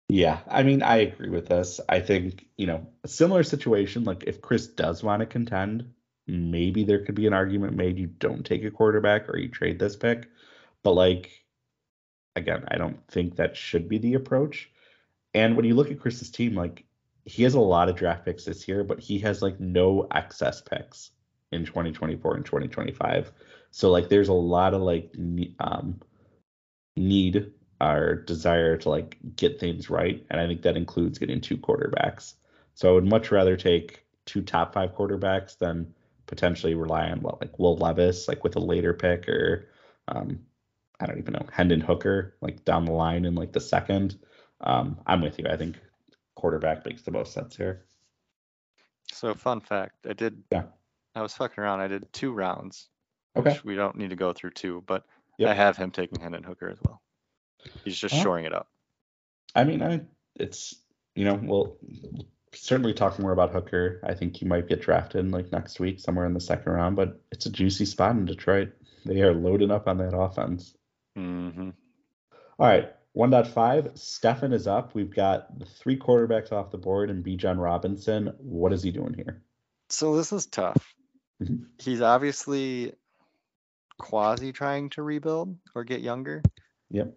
Yeah, 0.08 0.40
I 0.48 0.64
mean, 0.64 0.84
I 0.84 0.98
agree 0.98 1.30
with 1.30 1.48
this. 1.48 1.80
I 1.90 2.00
think, 2.00 2.46
you 2.58 2.68
know, 2.68 2.88
a 3.04 3.08
similar 3.08 3.44
situation, 3.44 4.04
like 4.04 4.24
if 4.28 4.42
Chris 4.42 4.68
does 4.68 5.02
want 5.04 5.22
to 5.22 5.26
contend, 5.26 5.94
maybe 6.28 6.84
there 6.84 7.04
could 7.04 7.16
be 7.16 7.28
an 7.28 7.34
argument 7.34 7.76
made 7.76 7.98
you 7.98 8.08
don't 8.08 8.46
take 8.46 8.64
a 8.64 8.72
quarterback 8.72 9.30
or 9.30 9.38
you 9.38 9.50
trade 9.50 9.80
this 9.80 9.96
pick. 9.96 10.28
But 10.84 10.94
like, 10.94 11.44
again, 12.36 12.66
I 12.68 12.78
don't 12.78 13.00
think 13.08 13.38
that 13.38 13.58
should 13.58 13.90
be 13.90 13.98
the 13.98 14.14
approach. 14.14 14.70
And 15.34 15.56
when 15.56 15.66
you 15.66 15.76
look 15.76 15.92
at 15.92 16.00
Chris's 16.00 16.30
team, 16.30 16.56
like 16.56 16.86
he 17.26 17.44
has 17.44 17.56
a 17.56 17.60
lot 17.60 17.90
of 17.90 17.96
draft 17.96 18.26
picks 18.26 18.46
this 18.46 18.68
year, 18.68 18.84
but 18.84 19.00
he 19.00 19.20
has 19.20 19.42
like 19.42 19.60
no 19.60 20.08
excess 20.14 20.62
picks 20.62 21.12
in 21.52 21.66
2024 21.66 22.36
and 22.36 22.46
2025. 22.46 23.32
So 23.72 23.92
like 23.92 24.08
there's 24.10 24.30
a 24.30 24.34
lot 24.34 24.74
of 24.74 24.82
like 24.82 25.14
um 25.60 26.00
need 26.96 27.52
our 27.82 28.16
desire 28.16 28.78
to 28.78 28.90
like 28.90 29.18
get 29.36 29.60
things 29.60 29.90
right, 29.90 30.26
and 30.30 30.40
I 30.40 30.48
think 30.48 30.62
that 30.64 30.78
includes 30.78 31.20
getting 31.20 31.42
two 31.42 31.58
quarterbacks. 31.58 32.34
So 32.74 32.90
I 32.90 32.94
would 32.94 33.06
much 33.06 33.32
rather 33.32 33.58
take 33.58 34.06
two 34.26 34.42
top 34.42 34.74
five 34.74 34.96
quarterbacks 34.96 35.58
than 35.58 35.94
potentially 36.26 36.74
rely 36.74 37.10
on 37.10 37.22
what 37.22 37.42
like 37.42 37.58
Will 37.60 37.78
Levis, 37.78 38.28
like 38.28 38.44
with 38.44 38.56
a 38.56 38.60
later 38.60 38.94
pick, 38.94 39.28
or 39.28 39.68
um, 40.08 40.40
I 41.00 41.06
don't 41.06 41.20
even 41.20 41.34
know 41.34 41.46
Hendon 41.52 41.82
Hooker, 41.82 42.36
like 42.42 42.66
down 42.66 42.86
the 42.86 42.92
line 42.92 43.26
in 43.26 43.36
like 43.36 43.52
the 43.52 43.60
second. 43.60 44.18
Um, 44.62 44.98
I'm 45.06 45.22
with 45.22 45.38
you. 45.38 45.46
I 45.50 45.58
think 45.58 45.78
quarterback 46.36 46.86
makes 46.86 47.02
the 47.04 47.12
most 47.12 47.34
sense 47.34 47.56
here. 47.56 47.86
So 49.12 49.34
fun 49.34 49.62
fact, 49.62 50.06
I 50.08 50.14
did. 50.14 50.44
Yeah. 50.52 50.64
I 51.14 51.22
was 51.22 51.34
fucking 51.34 51.64
around. 51.64 51.80
I 51.80 51.88
did 51.88 52.12
two 52.12 52.34
rounds. 52.34 52.90
Okay. 53.38 53.52
Which 53.52 53.64
we 53.64 53.76
don't 53.76 53.98
need 53.98 54.10
to 54.10 54.16
go 54.16 54.34
through 54.34 54.52
two, 54.52 54.84
but 54.86 55.06
Yep. 55.38 55.50
I 55.50 55.54
have 55.54 55.78
him 55.78 55.92
taking 55.92 56.22
Hendon 56.22 56.44
Hooker 56.44 56.70
as 56.70 56.80
well. 56.86 57.02
He's 57.84 57.98
just 57.98 58.16
shoring 58.16 58.46
it 58.46 58.54
up. 58.54 58.68
I 59.56 59.64
mean, 59.64 59.82
I 59.82 60.02
it's 60.36 60.76
you 61.16 61.26
know 61.26 61.40
we'll 61.42 61.78
certainly 62.54 62.94
talk 62.94 63.20
more 63.20 63.32
about 63.32 63.52
Hooker. 63.54 64.00
I 64.04 64.14
think 64.14 64.38
he 64.38 64.46
might 64.46 64.68
get 64.68 64.82
drafted 64.82 65.30
like 65.32 65.52
next 65.52 65.80
week 65.80 66.00
somewhere 66.00 66.26
in 66.26 66.34
the 66.34 66.42
second 66.42 66.72
round, 66.72 66.96
but 66.96 67.22
it's 67.32 67.46
a 67.46 67.52
juicy 67.52 67.86
spot 67.86 68.12
in 68.16 68.26
Detroit. 68.26 68.74
They 69.06 69.22
are 69.22 69.34
loading 69.34 69.72
up 69.72 69.88
on 69.88 69.98
that 70.00 70.18
offense. 70.18 70.76
hmm 71.16 71.70
All 72.58 72.68
right, 72.68 72.92
1.5. 73.16 73.98
Stefan 73.98 74.52
is 74.54 74.68
up. 74.68 74.96
We've 74.96 75.14
got 75.14 75.60
the 75.60 75.66
three 75.66 75.98
quarterbacks 75.98 76.52
off 76.52 76.72
the 76.72 76.78
board 76.78 77.10
and 77.10 77.24
Bijan 77.24 77.62
Robinson. 77.62 78.34
What 78.40 78.74
is 78.74 78.82
he 78.84 78.92
doing 78.92 79.14
here? 79.14 79.44
So 79.90 80.18
this 80.18 80.34
is 80.34 80.48
tough. 80.48 80.96
Mhm. 81.42 81.66
He's 81.80 82.02
obviously 82.02 82.94
quasi 83.98 84.52
trying 84.52 84.90
to 84.92 85.04
rebuild 85.04 85.58
or 85.76 85.84
get 85.84 86.02
younger. 86.02 86.42
Yep. 86.90 87.16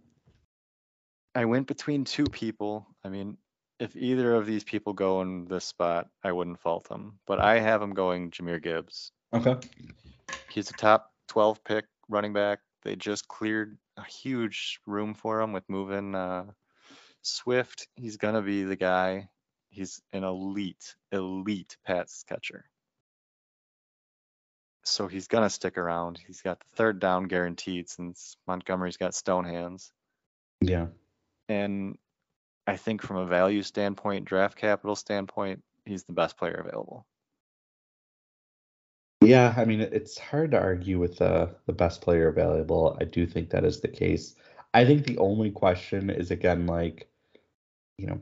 I 1.39 1.45
went 1.45 1.69
between 1.69 2.03
two 2.03 2.25
people. 2.25 2.85
I 3.05 3.11
mean, 3.11 3.37
if 3.79 3.95
either 3.95 4.35
of 4.35 4.45
these 4.45 4.65
people 4.65 4.93
go 4.93 5.23
in 5.23 5.45
this 5.45 5.65
spot, 5.65 6.09
I 6.25 6.33
wouldn't 6.33 6.59
fault 6.59 6.89
them. 6.89 7.21
But 7.29 7.39
I 7.39 7.61
have 7.61 7.81
him 7.81 7.95
going 7.95 8.33
Jahmyr 8.33 8.61
Gibbs. 8.61 9.13
Okay. 9.33 9.55
He's 10.51 10.69
a 10.71 10.73
top 10.73 11.13
12 11.29 11.63
pick 11.63 11.85
running 12.09 12.33
back. 12.33 12.59
They 12.83 12.97
just 12.97 13.29
cleared 13.29 13.79
a 13.97 14.03
huge 14.03 14.81
room 14.85 15.15
for 15.15 15.41
him 15.41 15.53
with 15.53 15.63
moving 15.69 16.17
uh, 16.17 16.47
Swift. 17.23 17.87
He's 17.95 18.17
going 18.17 18.35
to 18.35 18.43
be 18.43 18.65
the 18.65 18.75
guy. 18.75 19.29
He's 19.71 20.03
an 20.13 20.25
elite, 20.25 20.97
elite 21.13 21.77
pass 21.87 22.25
catcher. 22.29 22.65
So 24.85 25.07
he's 25.07 25.29
going 25.29 25.45
to 25.45 25.51
stick 25.51 25.79
around. 25.79 26.19
He's 26.27 26.43
got 26.43 26.59
the 26.59 26.75
third 26.75 26.99
down 26.99 27.29
guaranteed 27.29 27.89
since 27.89 28.37
Montgomery's 28.49 28.97
got 28.97 29.15
stone 29.15 29.45
hands. 29.45 29.93
Yeah. 30.61 30.87
And 31.49 31.97
I 32.67 32.77
think 32.77 33.03
from 33.03 33.17
a 33.17 33.27
value 33.27 33.63
standpoint, 33.63 34.27
draft 34.27 34.57
capital 34.57 34.95
standpoint, 34.95 35.63
he's 35.85 36.05
the 36.05 36.13
best 36.13 36.37
player 36.37 36.63
available. 36.67 37.07
Yeah, 39.21 39.53
I 39.57 39.65
mean, 39.65 39.81
it's 39.81 40.19
hard 40.19 40.53
to 40.53 40.61
argue 40.61 40.99
with 40.99 41.19
the 41.19 41.55
the 41.67 41.73
best 41.73 42.03
player 42.03 42.29
available. 42.29 42.97
I 43.01 43.05
do 43.05 43.27
think 43.27 43.51
that 43.51 43.65
is 43.65 43.81
the 43.81 43.89
case. 43.89 44.37
I 44.75 44.85
think 44.85 45.07
the 45.07 45.19
only 45.19 45.51
question 45.51 46.09
is 46.09 46.31
again 46.31 46.67
like, 46.67 47.09
you 47.97 48.07
know, 48.07 48.21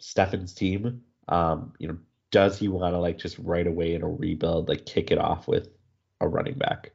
Stefan's 0.00 0.52
team. 0.52 1.02
Um, 1.28 1.72
you 1.78 1.88
know, 1.88 1.98
does 2.30 2.58
he 2.58 2.68
want 2.68 2.94
to 2.94 2.98
like 2.98 3.18
just 3.18 3.38
right 3.38 3.66
away 3.66 3.94
in 3.94 4.02
a 4.02 4.08
rebuild, 4.08 4.68
like 4.68 4.86
kick 4.86 5.10
it 5.10 5.18
off 5.18 5.48
with 5.48 5.68
a 6.20 6.28
running 6.28 6.58
back? 6.58 6.92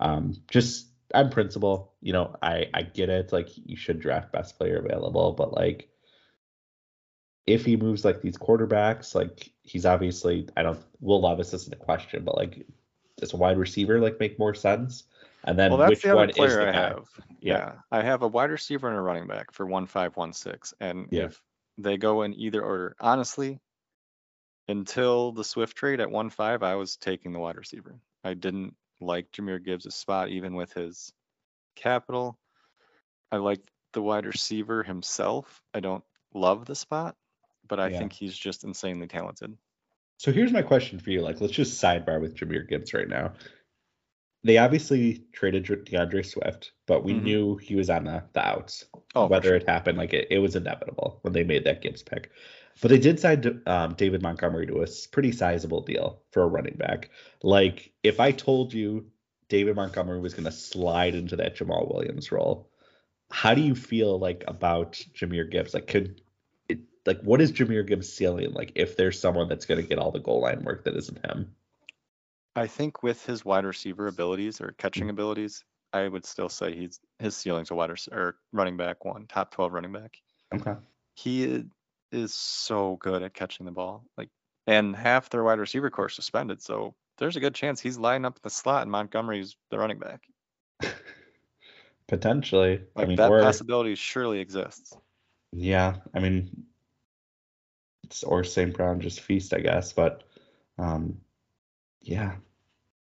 Um, 0.00 0.34
just 0.48 0.88
on 1.14 1.30
principal. 1.30 1.94
you 2.00 2.12
know, 2.12 2.36
I 2.42 2.68
I 2.74 2.82
get 2.82 3.08
it. 3.08 3.32
Like 3.32 3.48
you 3.56 3.76
should 3.76 4.00
draft 4.00 4.32
best 4.32 4.58
player 4.58 4.78
available, 4.78 5.32
but 5.32 5.52
like 5.52 5.88
if 7.46 7.64
he 7.64 7.76
moves 7.76 8.04
like 8.04 8.20
these 8.20 8.36
quarterbacks, 8.36 9.14
like 9.14 9.50
he's 9.62 9.86
obviously 9.86 10.48
I 10.56 10.62
don't 10.62 10.78
Will 11.00 11.20
Levis 11.22 11.54
isn't 11.54 11.72
a 11.72 11.76
question, 11.76 12.24
but 12.24 12.36
like 12.36 12.66
does 13.16 13.32
a 13.32 13.36
wide 13.36 13.58
receiver 13.58 14.00
like 14.00 14.20
make 14.20 14.38
more 14.38 14.54
sense? 14.54 15.04
And 15.44 15.58
then 15.58 15.70
Well, 15.70 15.78
that's 15.78 15.90
which 15.90 16.02
the 16.02 16.10
other 16.10 16.16
one 16.16 16.30
is 16.30 16.36
the 16.36 16.68
I 16.68 16.72
guy? 16.72 16.72
have. 16.72 17.08
Yeah. 17.40 17.72
I 17.90 18.02
have 18.02 18.22
a 18.22 18.28
wide 18.28 18.50
receiver 18.50 18.88
and 18.88 18.98
a 18.98 19.00
running 19.00 19.26
back 19.26 19.52
for 19.52 19.66
one 19.66 19.86
five 19.86 20.16
one 20.16 20.32
six, 20.32 20.74
and 20.80 21.08
Yeah. 21.10 21.24
if 21.24 21.40
they 21.78 21.96
go 21.96 22.22
in 22.22 22.34
either 22.34 22.62
order, 22.62 22.96
honestly, 23.00 23.60
until 24.66 25.32
the 25.32 25.44
Swift 25.44 25.76
trade 25.76 26.00
at 26.00 26.10
one 26.10 26.28
five, 26.28 26.62
I 26.62 26.74
was 26.74 26.96
taking 26.96 27.32
the 27.32 27.38
wide 27.38 27.56
receiver. 27.56 27.98
I 28.24 28.34
didn't 28.34 28.74
like 29.00 29.30
Jahmyr 29.32 29.64
Gibbs' 29.64 29.94
spot, 29.94 30.28
even 30.28 30.54
with 30.54 30.72
his 30.72 31.12
capital. 31.76 32.38
I 33.30 33.36
like 33.36 33.60
the 33.92 34.02
wide 34.02 34.26
receiver 34.26 34.82
himself. 34.82 35.62
I 35.74 35.80
don't 35.80 36.04
love 36.34 36.64
the 36.66 36.74
spot, 36.74 37.16
but 37.66 37.78
I 37.80 37.88
Yeah. 37.90 37.98
think 37.98 38.12
he's 38.12 38.36
just 38.36 38.64
insanely 38.64 39.06
talented. 39.06 39.56
So 40.18 40.32
here's 40.32 40.52
my 40.52 40.62
question 40.62 40.98
for 40.98 41.10
you. 41.10 41.20
Like, 41.20 41.40
let's 41.40 41.52
just 41.52 41.82
sidebar 41.82 42.20
with 42.20 42.34
Jahmyr 42.34 42.68
Gibbs 42.68 42.92
right 42.92 43.08
now. 43.08 43.34
They 44.44 44.58
obviously 44.58 45.26
traded 45.32 45.64
Dr- 45.64 45.84
DeAndre 45.84 46.24
Swift, 46.24 46.72
but 46.86 47.04
we 47.04 47.12
Mhm. 47.12 47.22
knew 47.22 47.56
he 47.56 47.74
was 47.74 47.90
on 47.90 48.04
the, 48.04 48.24
the 48.32 48.40
outs. 48.40 48.86
Oh, 49.14 49.26
Whether 49.26 49.48
sure. 49.48 49.56
it 49.56 49.68
happened, 49.68 49.98
like 49.98 50.12
it, 50.14 50.28
it 50.30 50.38
was 50.38 50.56
inevitable 50.56 51.18
when 51.22 51.32
they 51.32 51.44
made 51.44 51.64
that 51.64 51.82
Gibbs 51.82 52.02
pick. 52.02 52.30
But 52.80 52.88
they 52.88 52.98
did 52.98 53.18
sign 53.18 53.62
um, 53.66 53.94
David 53.94 54.22
Montgomery 54.22 54.66
to 54.66 54.82
a 54.82 54.86
pretty 55.10 55.32
sizable 55.32 55.80
deal 55.80 56.22
for 56.30 56.42
a 56.42 56.46
running 56.46 56.76
back. 56.76 57.10
Like, 57.42 57.92
if 58.02 58.20
I 58.20 58.30
told 58.30 58.72
you 58.72 59.06
David 59.48 59.76
Montgomery 59.76 60.20
was 60.20 60.34
going 60.34 60.44
to 60.44 60.52
slide 60.52 61.14
into 61.14 61.36
that 61.36 61.56
Jamaal 61.56 61.92
Williams 61.92 62.30
role, 62.30 62.70
how 63.30 63.54
do 63.54 63.62
you 63.62 63.74
feel 63.74 64.18
like 64.18 64.44
about 64.46 64.92
Jahmyr 64.92 65.50
Gibbs? 65.50 65.74
Like, 65.74 65.86
could 65.86 66.22
it, 66.68 66.78
like 67.04 67.20
what 67.22 67.40
is 67.40 67.52
Jahmyr 67.52 67.86
Gibbs' 67.86 68.12
ceiling? 68.12 68.52
Like, 68.52 68.72
if 68.76 68.96
there's 68.96 69.18
someone 69.18 69.48
that's 69.48 69.66
going 69.66 69.80
to 69.80 69.86
get 69.86 69.98
all 69.98 70.12
the 70.12 70.20
goal 70.20 70.40
line 70.42 70.62
work 70.64 70.84
that 70.84 70.96
isn't 70.96 71.26
him? 71.26 71.54
I 72.54 72.66
think 72.66 73.02
with 73.02 73.24
his 73.24 73.44
wide 73.44 73.64
receiver 73.64 74.06
abilities 74.06 74.60
or 74.60 74.74
catching 74.78 75.04
Mm-hmm. 75.04 75.10
abilities, 75.10 75.64
I 75.92 76.08
would 76.08 76.24
still 76.24 76.48
say 76.48 76.74
he's 76.74 77.00
his 77.18 77.36
ceiling's 77.36 77.70
a 77.70 77.74
wide 77.74 77.90
or 78.12 78.36
running 78.52 78.76
back 78.76 79.04
one, 79.04 79.26
top 79.26 79.52
12 79.52 79.72
running 79.72 79.92
back. 79.92 80.16
Okay. 80.54 80.74
He 81.14 81.64
is 82.12 82.34
so 82.34 82.96
good 83.00 83.22
at 83.22 83.34
catching 83.34 83.66
the 83.66 83.72
ball. 83.72 84.04
Like, 84.16 84.28
and 84.66 84.94
half 84.94 85.30
their 85.30 85.44
wide 85.44 85.58
receiver 85.58 85.90
core 85.90 86.08
suspended, 86.08 86.62
so 86.62 86.94
there's 87.18 87.36
a 87.36 87.40
good 87.40 87.54
chance 87.54 87.80
he's 87.80 87.98
lining 87.98 88.24
up 88.24 88.36
in 88.36 88.40
the 88.42 88.50
slot 88.50 88.82
and 88.82 88.90
Montgomery's 88.90 89.56
the 89.70 89.78
running 89.78 89.98
back. 89.98 90.22
Potentially. 92.08 92.82
Like 92.94 93.04
I 93.04 93.08
mean, 93.08 93.16
that 93.16 93.30
or 93.30 93.40
possibility 93.42 93.94
surely 93.94 94.40
exists. 94.40 94.96
yeah, 95.52 95.96
I 96.14 96.20
mean, 96.20 96.64
it's 98.04 98.22
or 98.22 98.44
St. 98.44 98.74
Brown 98.74 99.00
just 99.00 99.20
feast, 99.20 99.52
I 99.52 99.60
guess. 99.60 99.92
But 99.92 100.24
um, 100.78 101.18
yeah, 102.00 102.36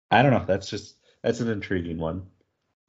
I 0.10 0.24
don't 0.24 0.32
know. 0.32 0.46
That's 0.46 0.70
just 0.70 0.96
that's 1.22 1.40
an 1.42 1.50
intriguing 1.50 2.00
one. 2.00 2.28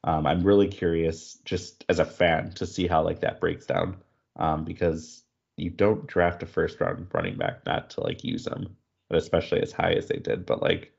Um, 0.03 0.25
I'm 0.25 0.43
really 0.43 0.69
curious, 0.69 1.37
just 1.43 1.85
as 1.89 1.99
a 1.99 2.05
fan, 2.05 2.53
to 2.53 2.65
see 2.65 2.87
how 2.87 3.03
like 3.03 3.19
that 3.19 3.39
breaks 3.39 3.65
down. 3.65 3.97
Um, 4.35 4.63
because 4.63 5.23
you 5.59 5.69
don't 5.69 6.07
draft 6.07 6.43
a 6.43 6.45
first 6.45 6.79
round 6.79 7.07
running 7.13 7.37
back 7.37 7.65
not 7.65 7.89
to 7.91 8.01
like 8.01 8.23
use 8.23 8.45
them, 8.45 8.75
but 9.09 9.17
especially 9.17 9.61
as 9.61 9.71
high 9.71 9.93
as 9.93 10.07
they 10.07 10.17
did. 10.17 10.45
But 10.45 10.61
like 10.61 10.93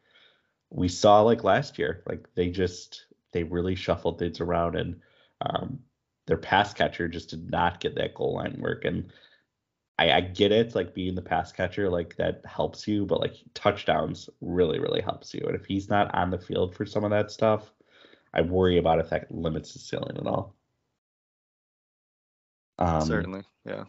we 0.71 0.89
saw 0.89 1.23
like 1.23 1.45
last 1.45 1.79
year, 1.79 2.03
like 2.07 2.27
they 2.35 2.51
just 2.51 3.07
they 3.33 3.43
really 3.45 3.75
shuffled 3.75 4.19
things 4.19 4.41
around 4.41 4.77
and 4.77 5.01
um, 5.41 5.81
their 6.27 6.37
pass 6.37 6.73
catcher 6.73 7.09
just 7.09 7.31
did 7.31 7.51
not 7.51 7.81
get 7.81 7.97
that 7.97 8.15
goal 8.15 8.35
line 8.35 8.57
work. 8.61 8.85
And 8.85 9.13
I, 9.99 10.13
I 10.13 10.21
get 10.21 10.53
it, 10.53 10.75
like 10.75 10.95
being 10.95 11.15
the 11.15 11.23
pass 11.23 11.53
catcher, 11.53 11.91
like 11.91 12.17
that 12.17 12.43
helps 12.45 12.87
you, 12.89 13.05
but 13.05 13.21
like 13.21 13.37
touchdowns 13.55 14.31
really, 14.41 14.79
really 14.79 15.01
helps 15.01 15.35
you. 15.35 15.43
And 15.47 15.55
if 15.55 15.67
he's 15.67 15.89
not 15.89 16.15
on 16.15 16.31
the 16.31 16.39
field 16.39 16.75
for 16.75 16.87
some 16.87 17.05
of 17.05 17.11
that 17.11 17.31
stuff, 17.31 17.73
I 18.33 18.43
worry 18.43 18.79
about 18.79 19.01
if 19.01 19.11
that 19.11 19.31
limits 19.31 19.73
his 19.73 19.83
ceiling 19.83 20.17
at 20.17 20.27
all. 20.27 20.55
Um, 22.79 23.03
Certainly, 23.03 23.43
yeah. 23.65 23.85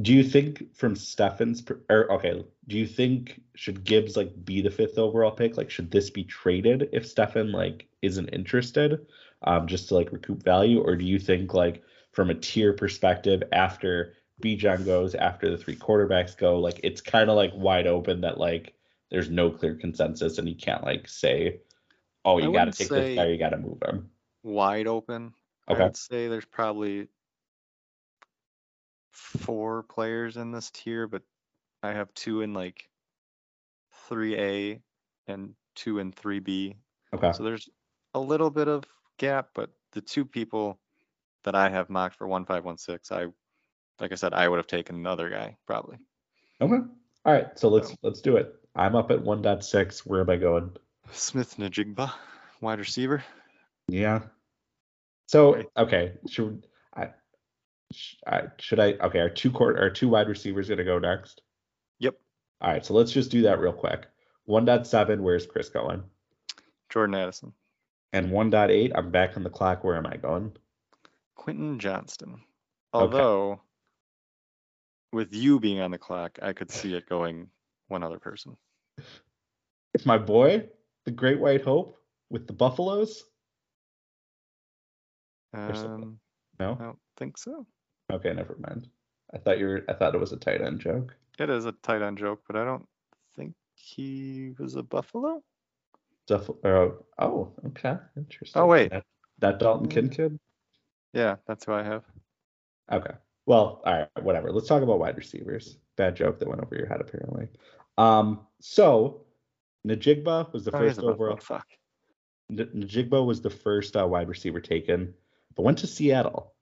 Do 0.00 0.14
you 0.14 0.22
think 0.22 0.74
from 0.74 0.94
Stefan's 0.94 1.62
or 1.88 2.12
okay, 2.12 2.44
do 2.68 2.76
you 2.76 2.86
think 2.86 3.42
should 3.54 3.84
Gibbs 3.84 4.16
like 4.16 4.44
be 4.44 4.60
the 4.60 4.70
fifth 4.70 4.98
overall 4.98 5.32
pick? 5.32 5.56
Like 5.56 5.70
should 5.70 5.90
this 5.90 6.10
be 6.10 6.24
traded 6.24 6.88
if 6.92 7.06
Stefan 7.06 7.52
like 7.52 7.88
isn't 8.02 8.28
interested? 8.28 9.06
Um, 9.42 9.66
just 9.66 9.88
to 9.88 9.94
like 9.94 10.12
recoup 10.12 10.42
value, 10.42 10.82
or 10.82 10.96
do 10.96 11.04
you 11.04 11.18
think 11.18 11.54
like 11.54 11.82
from 12.12 12.30
a 12.30 12.34
tier 12.34 12.72
perspective 12.72 13.42
after 13.52 14.14
Bijan 14.42 14.84
goes, 14.84 15.14
after 15.14 15.50
the 15.50 15.56
three 15.56 15.76
quarterbacks 15.76 16.36
go, 16.36 16.58
like 16.58 16.80
it's 16.82 17.00
kind 17.00 17.30
of 17.30 17.36
like 17.36 17.52
wide 17.54 17.86
open 17.86 18.20
that 18.20 18.38
like 18.38 18.74
there's 19.10 19.30
no 19.30 19.50
clear 19.50 19.74
consensus 19.74 20.38
and 20.38 20.48
you 20.48 20.54
can't 20.54 20.84
like 20.84 21.08
say, 21.08 21.60
oh, 22.24 22.38
you 22.38 22.52
got 22.52 22.66
to 22.66 22.72
take 22.72 22.88
this 22.88 23.16
guy, 23.16 23.26
you 23.26 23.38
got 23.38 23.50
to 23.50 23.58
move 23.58 23.82
him. 23.84 24.10
Wide 24.42 24.86
open. 24.86 25.34
Okay. 25.68 25.80
I 25.80 25.86
would 25.86 25.96
say 25.96 26.28
there's 26.28 26.44
probably 26.44 27.08
four 29.10 29.82
players 29.84 30.36
in 30.36 30.52
this 30.52 30.70
tier, 30.70 31.06
but 31.06 31.22
I 31.82 31.92
have 31.92 32.12
two 32.14 32.42
in 32.42 32.54
like 32.54 32.88
3A 34.10 34.80
and 35.26 35.54
two 35.74 35.98
in 35.98 36.12
3B. 36.12 36.76
Okay. 37.14 37.32
So 37.32 37.42
there's 37.42 37.68
a 38.14 38.20
little 38.20 38.50
bit 38.50 38.68
of 38.68 38.84
gap, 39.18 39.48
but 39.54 39.70
the 39.92 40.00
two 40.00 40.24
people 40.24 40.78
that 41.44 41.54
I 41.54 41.68
have 41.68 41.90
mocked 41.90 42.16
for 42.16 42.26
1516, 42.26 43.16
I 43.16 43.26
like 44.00 44.12
I 44.12 44.14
said, 44.14 44.32
I 44.32 44.48
would 44.48 44.56
have 44.56 44.66
taken 44.66 44.96
another 44.96 45.28
guy 45.28 45.56
probably. 45.66 45.98
Okay. 46.60 46.74
All 47.24 47.32
right. 47.32 47.58
So 47.58 47.68
let's 47.68 47.90
So- 47.90 47.96
let's 48.02 48.20
do 48.20 48.36
it. 48.36 48.54
I'm 48.76 48.94
up 48.94 49.10
at 49.10 49.18
1.6. 49.18 50.06
Where 50.06 50.20
am 50.20 50.30
I 50.30 50.36
going? 50.36 50.76
Smith 51.10 51.56
Njigba, 51.56 52.12
wide 52.60 52.78
receiver. 52.78 53.24
Yeah. 53.88 54.20
So 55.26 55.62
okay, 55.76 56.12
should 56.28 56.66
I 56.94 57.10
should 57.92 58.80
I 58.80 58.92
okay? 58.94 59.20
Our 59.20 59.30
two 59.30 59.50
court 59.50 59.78
our 59.78 59.90
two 59.90 60.08
wide 60.08 60.28
receivers 60.28 60.68
gonna 60.68 60.84
go 60.84 60.98
next. 60.98 61.42
Yep. 61.98 62.14
All 62.60 62.70
right, 62.70 62.84
so 62.84 62.94
let's 62.94 63.12
just 63.12 63.30
do 63.30 63.42
that 63.42 63.58
real 63.60 63.72
quick. 63.72 64.06
1.7, 64.48 65.20
where's 65.20 65.46
Chris 65.46 65.68
going? 65.68 66.02
Jordan 66.90 67.14
Addison. 67.14 67.52
And 68.12 68.30
1.8, 68.30 68.92
I'm 68.94 69.10
back 69.10 69.36
on 69.36 69.44
the 69.44 69.50
clock. 69.50 69.84
Where 69.84 69.96
am 69.96 70.06
I 70.06 70.16
going? 70.16 70.52
Quentin 71.36 71.78
Johnston. 71.78 72.42
Although, 72.92 73.60
with 75.12 75.32
you 75.32 75.60
being 75.60 75.80
on 75.80 75.92
the 75.92 75.98
clock, 75.98 76.38
I 76.42 76.52
could 76.52 76.70
see 76.70 76.94
it 76.94 77.08
going 77.08 77.48
one 77.88 78.02
other 78.02 78.18
person. 78.18 78.56
It's 79.94 80.06
my 80.06 80.18
boy, 80.18 80.68
the 81.04 81.12
Great 81.12 81.38
White 81.38 81.62
Hope 81.62 81.96
with 82.28 82.46
the 82.46 82.52
Buffaloes. 82.52 83.24
Um, 85.52 86.18
No. 86.58 86.76
I 86.78 86.84
don't 86.84 86.98
think 87.16 87.38
so. 87.38 87.66
Okay, 88.10 88.32
never 88.32 88.56
mind. 88.58 88.88
I 89.32 89.38
thought 89.38 89.58
you 89.58 89.66
were. 89.66 89.84
I 89.88 89.92
thought 89.94 90.14
it 90.14 90.20
was 90.20 90.32
a 90.32 90.36
tight 90.36 90.60
end 90.60 90.80
joke. 90.80 91.14
It 91.38 91.48
is 91.50 91.64
a 91.64 91.72
tight 91.72 92.02
end 92.02 92.18
joke, 92.18 92.42
but 92.46 92.56
I 92.56 92.64
don't 92.64 92.86
think 93.36 93.54
he 93.74 94.52
was 94.58 94.76
a 94.76 94.82
Buffalo. 94.82 95.42
Duff, 96.26 96.50
oh, 96.64 97.04
oh, 97.18 97.52
okay, 97.68 97.96
interesting. 98.16 98.60
Oh, 98.60 98.66
wait. 98.66 98.90
that, 98.90 99.04
that 99.38 99.58
Dalton. 99.58 99.88
Kincaid. 99.88 100.38
Yeah, 101.12 101.36
that's 101.46 101.64
who 101.64 101.72
I 101.72 101.82
have. 101.82 102.04
Okay. 102.92 103.14
Well, 103.46 103.82
all 103.84 103.92
right, 103.98 104.22
whatever. 104.22 104.52
Let's 104.52 104.68
talk 104.68 104.82
about 104.82 105.00
wide 105.00 105.16
receivers. 105.16 105.76
Bad 105.96 106.14
joke 106.14 106.38
that 106.38 106.48
went 106.48 106.60
over 106.60 106.76
your 106.76 106.86
head, 106.86 107.00
apparently. 107.00 107.48
Um, 107.98 108.46
so 108.60 109.22
Njigba 109.86 110.52
was 110.52 110.64
the 110.64 110.74
Oh, 110.74 110.78
first 110.78 111.00
overall. 111.00 111.38
Fuck. 111.38 111.66
N- 112.50 112.70
Njigba 112.74 113.24
was 113.24 113.40
the 113.40 113.50
first 113.50 113.96
uh, 113.96 114.06
wide 114.06 114.28
receiver 114.28 114.60
taken, 114.60 115.14
but 115.56 115.62
went 115.62 115.78
to 115.78 115.86
Seattle. 115.86 116.52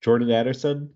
Jordan 0.00 0.30
Addison 0.30 0.90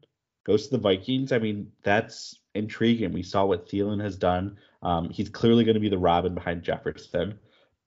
goes 0.45 0.67
to 0.67 0.77
the 0.77 0.83
Vikings. 0.83 1.33
I 1.33 1.39
mean, 1.39 1.73
that's 1.83 2.39
intriguing. 2.55 3.13
We 3.13 3.23
saw 3.23 3.45
what 3.45 3.69
Thielen 3.69 4.03
has 4.03 4.17
done. 4.17 4.59
Um, 4.83 5.11
he's 5.11 5.29
clearly 5.29 5.65
going 5.65 5.75
to 5.75 5.81
be 5.81 5.89
the 5.89 5.99
Robin 5.99 6.35
behind 6.35 6.63
Jefferson, 6.63 7.39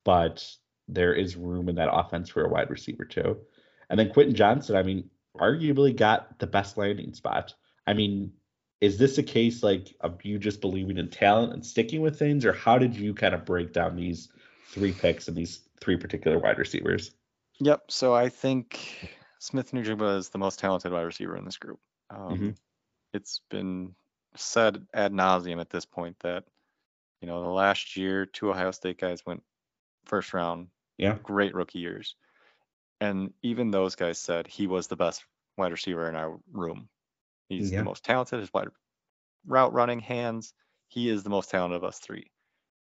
but 0.04 0.46
there 0.88 1.14
is 1.14 1.36
room 1.36 1.70
in 1.70 1.76
that 1.76 1.92
offense 1.92 2.30
for 2.30 2.44
a 2.44 2.50
wide 2.50 2.70
receiver 2.70 3.06
too. 3.06 3.38
And 3.90 4.00
then 4.00 4.10
Quentin 4.12 4.36
Johnston, 4.36 4.76
I 4.76 4.84
mean, 4.84 5.10
arguably 5.38 5.96
got 5.96 6.40
the 6.40 6.48
best 6.48 6.78
landing 6.78 7.14
spot. 7.14 7.54
I 7.86 7.94
mean, 7.94 8.34
is 8.82 8.98
this 8.98 9.18
a 9.18 9.24
case 9.24 9.64
like 9.64 9.96
of 10.02 10.24
you 10.24 10.38
just 10.38 10.62
believing 10.62 10.98
in 10.98 11.10
talent 11.10 11.54
and 11.54 11.66
sticking 11.66 12.02
with 12.02 12.20
things, 12.20 12.46
or 12.46 12.54
how 12.54 12.78
did 12.78 12.96
you 12.96 13.14
kind 13.14 13.34
of 13.34 13.46
break 13.46 13.74
down 13.74 13.96
these 13.96 14.30
three 14.70 14.92
picks 14.92 15.28
and 15.28 15.38
these 15.38 15.62
three 15.80 15.98
particular 15.98 16.38
wide 16.38 16.58
receivers? 16.58 17.12
Yep. 17.60 17.90
So 17.90 18.14
I 18.14 18.30
think 18.30 19.17
Smith 19.40 19.72
Njigba 19.72 20.18
is 20.18 20.30
the 20.30 20.38
most 20.38 20.60
talented 20.60 20.92
wide 20.92 21.02
receiver 21.04 21.36
in 21.38 21.46
this 21.46 21.58
group. 21.58 21.80
Um, 22.10 22.40
Mhm. 22.40 22.58
It's 23.14 23.40
been 23.50 23.96
said 24.36 24.86
ad 24.94 25.14
nauseum 25.14 25.60
at 25.62 25.70
this 25.70 25.86
point 25.86 26.20
that 26.20 26.46
you 27.22 27.28
know 27.28 27.42
the 27.42 27.50
last 27.50 27.96
year 27.96 28.26
two 28.26 28.50
Ohio 28.52 28.72
State 28.72 29.00
guys 29.00 29.26
went 29.26 29.44
first 30.06 30.34
round, 30.34 30.70
Yeah. 30.98 31.18
great 31.20 31.56
rookie 31.56 31.80
years, 31.80 32.16
and 33.00 33.34
even 33.42 33.72
those 33.72 33.96
guys 33.96 34.20
said 34.20 34.48
he 34.48 34.68
was 34.68 34.88
the 34.88 34.96
best 34.96 35.26
wide 35.58 35.72
receiver 35.72 36.08
in 36.10 36.16
our 36.16 36.40
room. 36.52 36.90
He's 37.50 37.72
Yeah. 37.72 37.80
the 37.80 37.86
most 37.86 38.04
talented. 38.04 38.40
His 38.40 38.54
wide 38.54 38.70
route 39.46 39.74
running, 39.74 40.00
hands. 40.00 40.54
He 40.90 41.10
is 41.10 41.24
the 41.24 41.30
most 41.30 41.50
talented 41.50 41.78
of 41.78 41.84
us 41.84 42.00
three. 42.00 42.32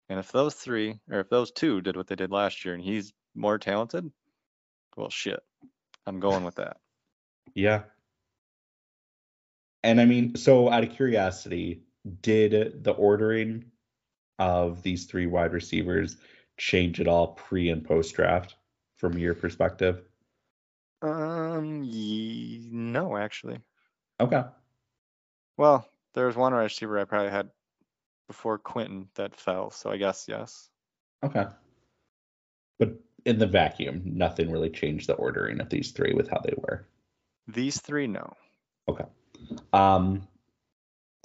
And 0.09 0.19
if 0.19 0.33
those 0.33 0.55
three, 0.55 1.01
or 1.09 1.21
if 1.21 1.29
those 1.31 1.53
two 1.53 1.81
did 1.81 1.97
what 1.97 2.07
they 2.07 2.17
did 2.17 2.31
last 2.31 2.65
year, 2.65 2.75
and 2.75 2.83
he's 2.83 3.13
more 3.35 3.59
talented, 3.59 4.13
well, 4.97 5.11
shit, 5.11 5.43
I'm 6.07 6.21
going 6.21 6.45
with 6.45 6.57
that. 6.57 6.79
Yeah. 7.55 7.83
And 9.83 10.01
I 10.01 10.05
mean, 10.07 10.37
so 10.37 10.71
out 10.71 10.83
of 10.83 10.91
curiosity, 10.91 11.83
did 12.23 12.85
the 12.85 12.93
ordering 12.93 13.65
of 14.39 14.83
these 14.83 15.07
three 15.07 15.27
wide 15.27 15.53
receivers 15.53 16.17
change 16.57 17.01
at 17.01 17.09
all 17.09 17.29
pre 17.29 17.71
and 17.71 17.85
post 17.85 18.15
draft 18.15 18.57
from 18.97 19.19
your 19.19 19.35
perspective? 19.35 20.03
Um, 21.03 21.83
ye- 21.85 22.69
no, 22.73 23.17
actually. 23.17 23.61
Okay. 24.21 24.43
Well, 25.57 25.87
there 26.15 26.27
was 26.27 26.37
one 26.37 26.55
wide 26.55 26.63
receiver 26.63 26.99
I 26.99 27.05
probably 27.05 27.31
had 27.31 27.51
before 28.27 28.59
Quentin 28.59 29.09
that 29.15 29.37
fell, 29.37 29.71
so 29.71 29.91
I 29.91 29.99
guess 29.99 30.27
yes. 30.29 30.71
Okay. 31.23 31.45
But 32.79 32.95
in 33.25 33.39
the 33.39 33.47
vacuum, 33.47 34.03
nothing 34.05 34.51
really 34.51 34.71
changed 34.71 35.09
the 35.09 35.15
ordering 35.15 35.61
of 35.61 35.71
these 35.71 35.93
three 35.93 36.13
with 36.13 36.29
how 36.29 36.41
they 36.45 36.55
were. 36.57 36.87
These 37.49 37.81
three, 37.81 38.07
no. 38.07 38.33
Okay. 38.89 39.05
Um, 39.73 40.29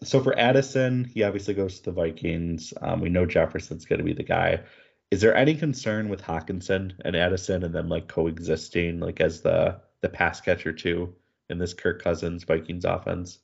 so 0.03 0.21
for 0.21 0.37
Addison, 0.37 1.03
he 1.03 1.23
obviously 1.23 1.53
goes 1.53 1.79
to 1.79 1.85
the 1.85 1.91
Vikings. 1.91 2.73
Um, 2.81 3.01
we 3.01 3.09
know 3.09 3.25
Jefferson's 3.25 3.85
going 3.85 3.99
to 3.99 4.05
be 4.05 4.13
the 4.13 4.23
guy. 4.23 4.61
Is 5.11 5.21
there 5.21 5.35
any 5.35 5.55
concern 5.55 6.07
with 6.07 6.21
Hockenson 6.21 6.93
and 7.03 7.15
Addison 7.15 7.63
and 7.63 7.73
then 7.73 7.89
like 7.89 8.07
coexisting 8.07 8.99
like 8.99 9.19
as 9.19 9.41
the 9.41 9.81
the 10.01 10.09
pass 10.09 10.39
catcher 10.39 10.71
too 10.71 11.13
in 11.49 11.57
this 11.57 11.73
Kirk 11.73 12.01
Cousins 12.01 12.43
Vikings 12.43 12.85
offense? 12.85 13.39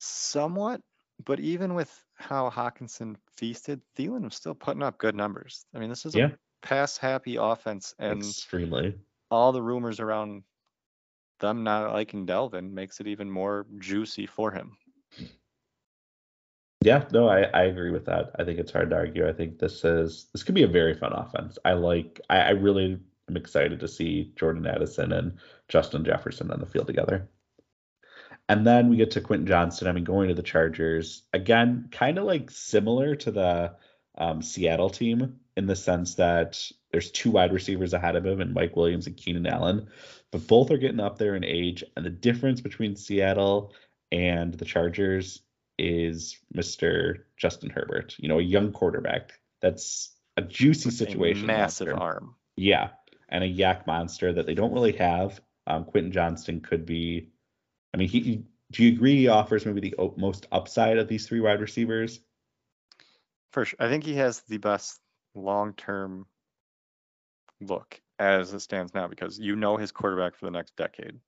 Somewhat, 0.00 0.80
but 1.24 1.40
even 1.40 1.74
with 1.74 1.90
how 2.14 2.50
Hockenson 2.50 3.16
feasted, 3.36 3.80
Thielen 3.96 4.24
was 4.24 4.34
still 4.34 4.54
putting 4.54 4.82
up 4.82 4.98
good 4.98 5.14
numbers. 5.14 5.64
I 5.74 5.78
mean, 5.78 5.88
this 5.88 6.04
is 6.04 6.14
a 6.14 6.18
Yeah. 6.18 6.30
Pass 6.64 6.96
happy 6.96 7.36
offense, 7.36 7.94
and 7.98 8.20
Extremely. 8.22 8.96
all 9.30 9.52
the 9.52 9.62
rumors 9.62 10.00
around 10.00 10.42
them 11.38 11.62
not 11.62 11.92
liking 11.92 12.26
Dalvin 12.26 12.72
makes 12.72 13.00
it 13.00 13.06
even 13.06 13.30
more 13.30 13.66
juicy 13.78 14.26
for 14.26 14.50
him. 14.50 14.76
Yeah, 16.80 17.04
no, 17.12 17.28
I, 17.28 17.42
I 17.42 17.64
agree 17.64 17.90
with 17.90 18.06
that. 18.06 18.32
I 18.38 18.44
think 18.44 18.58
it's 18.58 18.72
hard 18.72 18.90
to 18.90 18.96
argue. 18.96 19.28
I 19.28 19.32
think 19.32 19.58
this 19.58 19.84
is 19.84 20.26
this 20.32 20.42
could 20.42 20.54
be 20.54 20.64
a 20.64 20.68
very 20.68 20.94
fun 20.94 21.12
offense. 21.12 21.58
I 21.64 21.74
like 21.74 22.20
I, 22.28 22.40
I 22.40 22.50
really 22.50 22.98
am 23.28 23.36
excited 23.36 23.80
to 23.80 23.88
see 23.88 24.32
Jordan 24.36 24.66
Addison 24.66 25.12
and 25.12 25.38
Justin 25.68 26.04
Jefferson 26.04 26.50
on 26.50 26.60
the 26.60 26.66
field 26.66 26.86
together. 26.86 27.28
And 28.50 28.66
then 28.66 28.90
we 28.90 28.96
get 28.96 29.10
to 29.12 29.22
Quentin 29.22 29.46
Johnston. 29.46 29.88
I 29.88 29.92
mean, 29.92 30.04
going 30.04 30.28
to 30.28 30.34
the 30.34 30.42
Chargers 30.42 31.22
again, 31.32 31.88
kind 31.90 32.18
of 32.18 32.24
like 32.24 32.50
similar 32.50 33.16
to 33.16 33.30
the 33.30 33.76
um, 34.16 34.42
Seattle 34.42 34.90
team 34.90 35.40
in 35.56 35.66
the 35.66 35.76
sense 35.76 36.16
that 36.16 36.60
there's 36.90 37.10
two 37.10 37.30
wide 37.30 37.52
receivers 37.52 37.92
ahead 37.92 38.16
of 38.16 38.26
him, 38.26 38.40
and 38.40 38.54
Mike 38.54 38.76
Williams 38.76 39.06
and 39.06 39.16
Keenan 39.16 39.46
Allen, 39.46 39.88
but 40.30 40.46
both 40.46 40.70
are 40.70 40.78
getting 40.78 41.00
up 41.00 41.18
there 41.18 41.36
in 41.36 41.44
age. 41.44 41.84
And 41.96 42.04
the 42.04 42.10
difference 42.10 42.60
between 42.60 42.96
Seattle 42.96 43.72
and 44.10 44.54
the 44.54 44.64
Chargers 44.64 45.42
is 45.78 46.38
Mr. 46.54 47.22
Justin 47.36 47.70
Herbert. 47.70 48.14
You 48.18 48.28
know, 48.28 48.38
a 48.38 48.42
young 48.42 48.72
quarterback. 48.72 49.32
That's 49.60 50.12
a 50.36 50.42
juicy 50.42 50.88
With 50.88 50.94
a 50.94 50.96
situation. 50.98 51.46
massive 51.46 51.88
term. 51.88 51.98
arm. 51.98 52.34
Yeah, 52.56 52.90
and 53.28 53.42
a 53.42 53.48
YAC 53.48 53.86
monster 53.86 54.32
that 54.32 54.46
they 54.46 54.54
don't 54.54 54.72
really 54.72 54.92
have. 54.96 55.40
Um, 55.66 55.84
Quentin 55.84 56.12
Johnston 56.12 56.60
could 56.60 56.84
be. 56.86 57.30
I 57.92 57.96
mean, 57.96 58.08
he. 58.08 58.44
Do 58.72 58.82
you 58.82 58.92
agree 58.92 59.16
he 59.16 59.28
offers 59.28 59.64
maybe 59.66 59.90
the 59.90 60.12
most 60.16 60.46
upside 60.50 60.98
of 60.98 61.06
these 61.06 61.28
three 61.28 61.40
wide 61.40 61.60
receivers? 61.60 62.18
For 63.52 63.64
sure. 63.64 63.76
I 63.78 63.88
think 63.88 64.02
he 64.04 64.14
has 64.14 64.40
the 64.48 64.58
best 64.58 64.98
long 65.34 65.74
term 65.74 66.26
look 67.60 68.00
as 68.18 68.52
it 68.52 68.60
stands 68.60 68.94
now 68.94 69.08
because 69.08 69.38
you 69.38 69.56
know 69.56 69.76
his 69.76 69.90
quarterback 69.92 70.34
for 70.36 70.46
the 70.46 70.50
next 70.50 70.76
decade. 70.76 71.18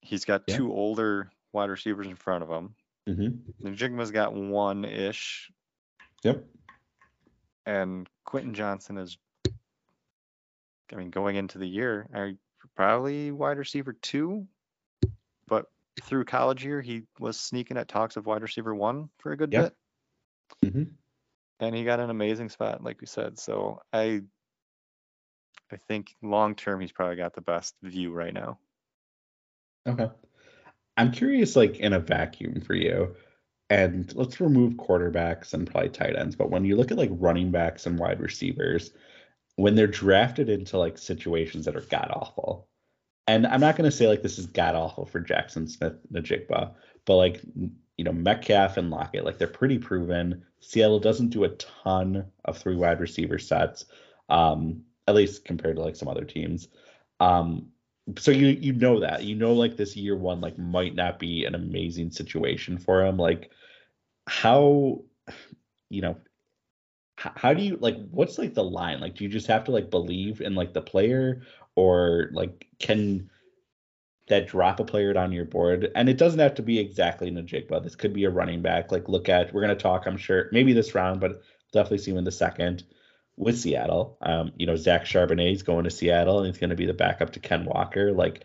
He's 0.00 0.24
got 0.24 0.42
Yeah. 0.46 0.56
two 0.56 0.72
older 0.72 1.30
wide 1.52 1.70
receivers 1.70 2.06
in 2.06 2.16
front 2.16 2.44
of 2.44 2.50
him. 2.50 2.74
Mm-hmm. 3.08 3.68
Njigba's 3.68 4.10
got 4.10 4.34
one 4.34 4.84
ish, 4.84 5.50
Yep. 6.24 6.44
and 7.64 8.08
Quentin 8.24 8.54
Johnston 8.54 8.98
is, 8.98 9.16
I 10.92 10.96
mean, 10.96 11.10
going 11.10 11.36
into 11.36 11.58
the 11.58 11.66
year, 11.68 12.08
probably 12.74 13.30
wide 13.30 13.58
receiver 13.58 13.92
two, 13.92 14.46
but 15.46 15.66
through 16.02 16.24
college 16.24 16.64
year, 16.64 16.80
he 16.82 17.04
was 17.18 17.38
sneaking 17.40 17.76
at 17.76 17.88
talks 17.88 18.16
of 18.16 18.26
wide 18.26 18.42
receiver 18.42 18.74
one 18.74 19.08
for 19.18 19.32
a 19.32 19.36
good 19.36 19.52
Yeah. 19.52 19.62
bit. 19.62 19.76
Mm-hmm. 20.64 20.82
And 21.60 21.74
he 21.74 21.84
got 21.84 22.00
an 22.00 22.10
amazing 22.10 22.50
spot, 22.50 22.82
like 22.82 23.00
we 23.00 23.06
said. 23.06 23.38
So 23.38 23.80
I, 23.92 24.22
I 25.72 25.76
think 25.88 26.14
long 26.22 26.54
term, 26.54 26.80
he's 26.80 26.92
probably 26.92 27.16
got 27.16 27.34
the 27.34 27.40
best 27.40 27.74
view 27.82 28.12
right 28.12 28.34
now. 28.34 28.58
Okay. 29.86 30.10
I'm 30.96 31.12
curious, 31.12 31.56
like 31.56 31.76
in 31.76 31.92
a 31.92 32.00
vacuum 32.00 32.60
for 32.60 32.74
you, 32.74 33.14
and 33.68 34.14
let's 34.14 34.40
remove 34.40 34.74
quarterbacks 34.74 35.52
and 35.52 35.70
probably 35.70 35.90
tight 35.90 36.16
ends, 36.16 36.36
but 36.36 36.50
when 36.50 36.64
you 36.64 36.76
look 36.76 36.90
at 36.90 36.98
like 36.98 37.10
running 37.12 37.50
backs 37.50 37.86
and 37.86 37.98
wide 37.98 38.20
receivers, 38.20 38.92
when 39.56 39.74
they're 39.74 39.86
drafted 39.86 40.48
into 40.48 40.78
like 40.78 40.98
situations 40.98 41.64
that 41.64 41.76
are 41.76 41.80
god 41.82 42.10
awful, 42.14 42.68
and 43.26 43.46
I'm 43.46 43.60
not 43.60 43.76
to 43.76 43.90
say 43.90 44.06
like 44.06 44.22
this 44.22 44.38
is 44.38 44.46
god 44.46 44.74
awful 44.74 45.04
for 45.04 45.20
Jaxon 45.20 45.68
Smith 45.68 45.94
Njigba, 46.12 46.74
but 47.04 47.16
like 47.16 47.42
you 47.96 48.04
know 48.04 48.12
Metcalf 48.12 48.76
and 48.76 48.90
Lockett, 48.90 49.24
like 49.24 49.38
they're 49.38 49.48
pretty 49.48 49.78
proven. 49.78 50.44
Seattle 50.60 51.00
doesn't 51.00 51.30
do 51.30 51.44
a 51.44 51.50
ton 51.50 52.24
of 52.44 52.58
three 52.58 52.76
wide 52.76 53.00
receiver 53.00 53.38
sets, 53.38 53.86
um, 54.28 54.82
at 55.06 55.14
least 55.14 55.44
compared 55.44 55.76
to 55.76 55.82
like 55.82 55.96
some 55.96 56.08
other 56.08 56.24
teams. 56.24 56.68
Um, 57.20 57.68
so 58.18 58.30
you 58.30 58.48
you 58.48 58.72
know 58.72 59.00
that 59.00 59.24
you 59.24 59.34
know 59.34 59.52
like 59.52 59.76
this 59.76 59.96
year 59.96 60.16
one 60.16 60.40
like 60.40 60.58
might 60.58 60.94
not 60.94 61.18
be 61.18 61.44
an 61.44 61.54
amazing 61.54 62.10
situation 62.10 62.78
for 62.78 63.04
him. 63.04 63.16
Like 63.16 63.50
how 64.26 65.02
you 65.88 66.02
know 66.02 66.16
how 67.16 67.54
do 67.54 67.62
you 67.62 67.76
like 67.80 67.96
what's 68.10 68.36
like 68.36 68.52
the 68.52 68.62
line 68.62 69.00
like 69.00 69.14
do 69.14 69.24
you 69.24 69.30
just 69.30 69.46
have 69.46 69.64
to 69.64 69.70
like 69.70 69.90
believe 69.90 70.42
in 70.42 70.54
like 70.54 70.74
the 70.74 70.82
player 70.82 71.40
or 71.74 72.28
like 72.32 72.66
can 72.78 73.30
that 74.28 74.48
drop 74.48 74.80
a 74.80 74.84
player 74.84 75.12
down 75.12 75.30
your 75.32 75.44
board 75.44 75.90
and 75.94 76.08
it 76.08 76.18
doesn't 76.18 76.40
have 76.40 76.56
to 76.56 76.62
be 76.62 76.78
exactly 76.80 77.30
Njigba. 77.30 77.82
This 77.82 77.94
could 77.94 78.12
be 78.12 78.24
a 78.24 78.30
running 78.30 78.60
back. 78.62 78.90
Like 78.90 79.08
look 79.08 79.28
at 79.28 79.52
we're 79.54 79.60
gonna 79.60 79.76
talk, 79.76 80.06
I'm 80.06 80.16
sure, 80.16 80.48
maybe 80.52 80.72
this 80.72 80.94
round, 80.94 81.20
but 81.20 81.42
definitely 81.72 81.98
see 81.98 82.10
him 82.10 82.18
in 82.18 82.24
the 82.24 82.32
second 82.32 82.82
with 83.36 83.58
Seattle. 83.58 84.16
Um, 84.22 84.52
you 84.56 84.66
know, 84.66 84.76
Zach 84.76 85.04
Charbonnet 85.04 85.52
is 85.52 85.62
going 85.62 85.84
to 85.84 85.90
Seattle 85.90 86.38
and 86.38 86.46
he's 86.48 86.58
gonna 86.60 86.74
be 86.74 86.86
the 86.86 86.94
backup 86.94 87.32
to 87.34 87.40
Ken 87.40 87.64
Walker. 87.64 88.12
Like 88.12 88.44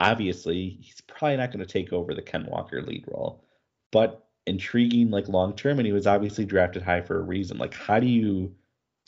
obviously 0.00 0.78
he's 0.80 1.00
probably 1.02 1.36
not 1.36 1.52
gonna 1.52 1.66
take 1.66 1.92
over 1.92 2.14
the 2.14 2.22
Ken 2.22 2.46
Walker 2.46 2.82
lead 2.82 3.04
role, 3.08 3.44
but 3.90 4.26
intriguing 4.46 5.10
like 5.10 5.28
long 5.28 5.54
term 5.54 5.78
and 5.78 5.86
he 5.86 5.92
was 5.92 6.06
obviously 6.06 6.44
drafted 6.44 6.82
high 6.82 7.00
for 7.02 7.18
a 7.18 7.22
reason. 7.22 7.58
Like 7.58 7.74
how 7.74 7.98
do 8.00 8.06
you 8.06 8.54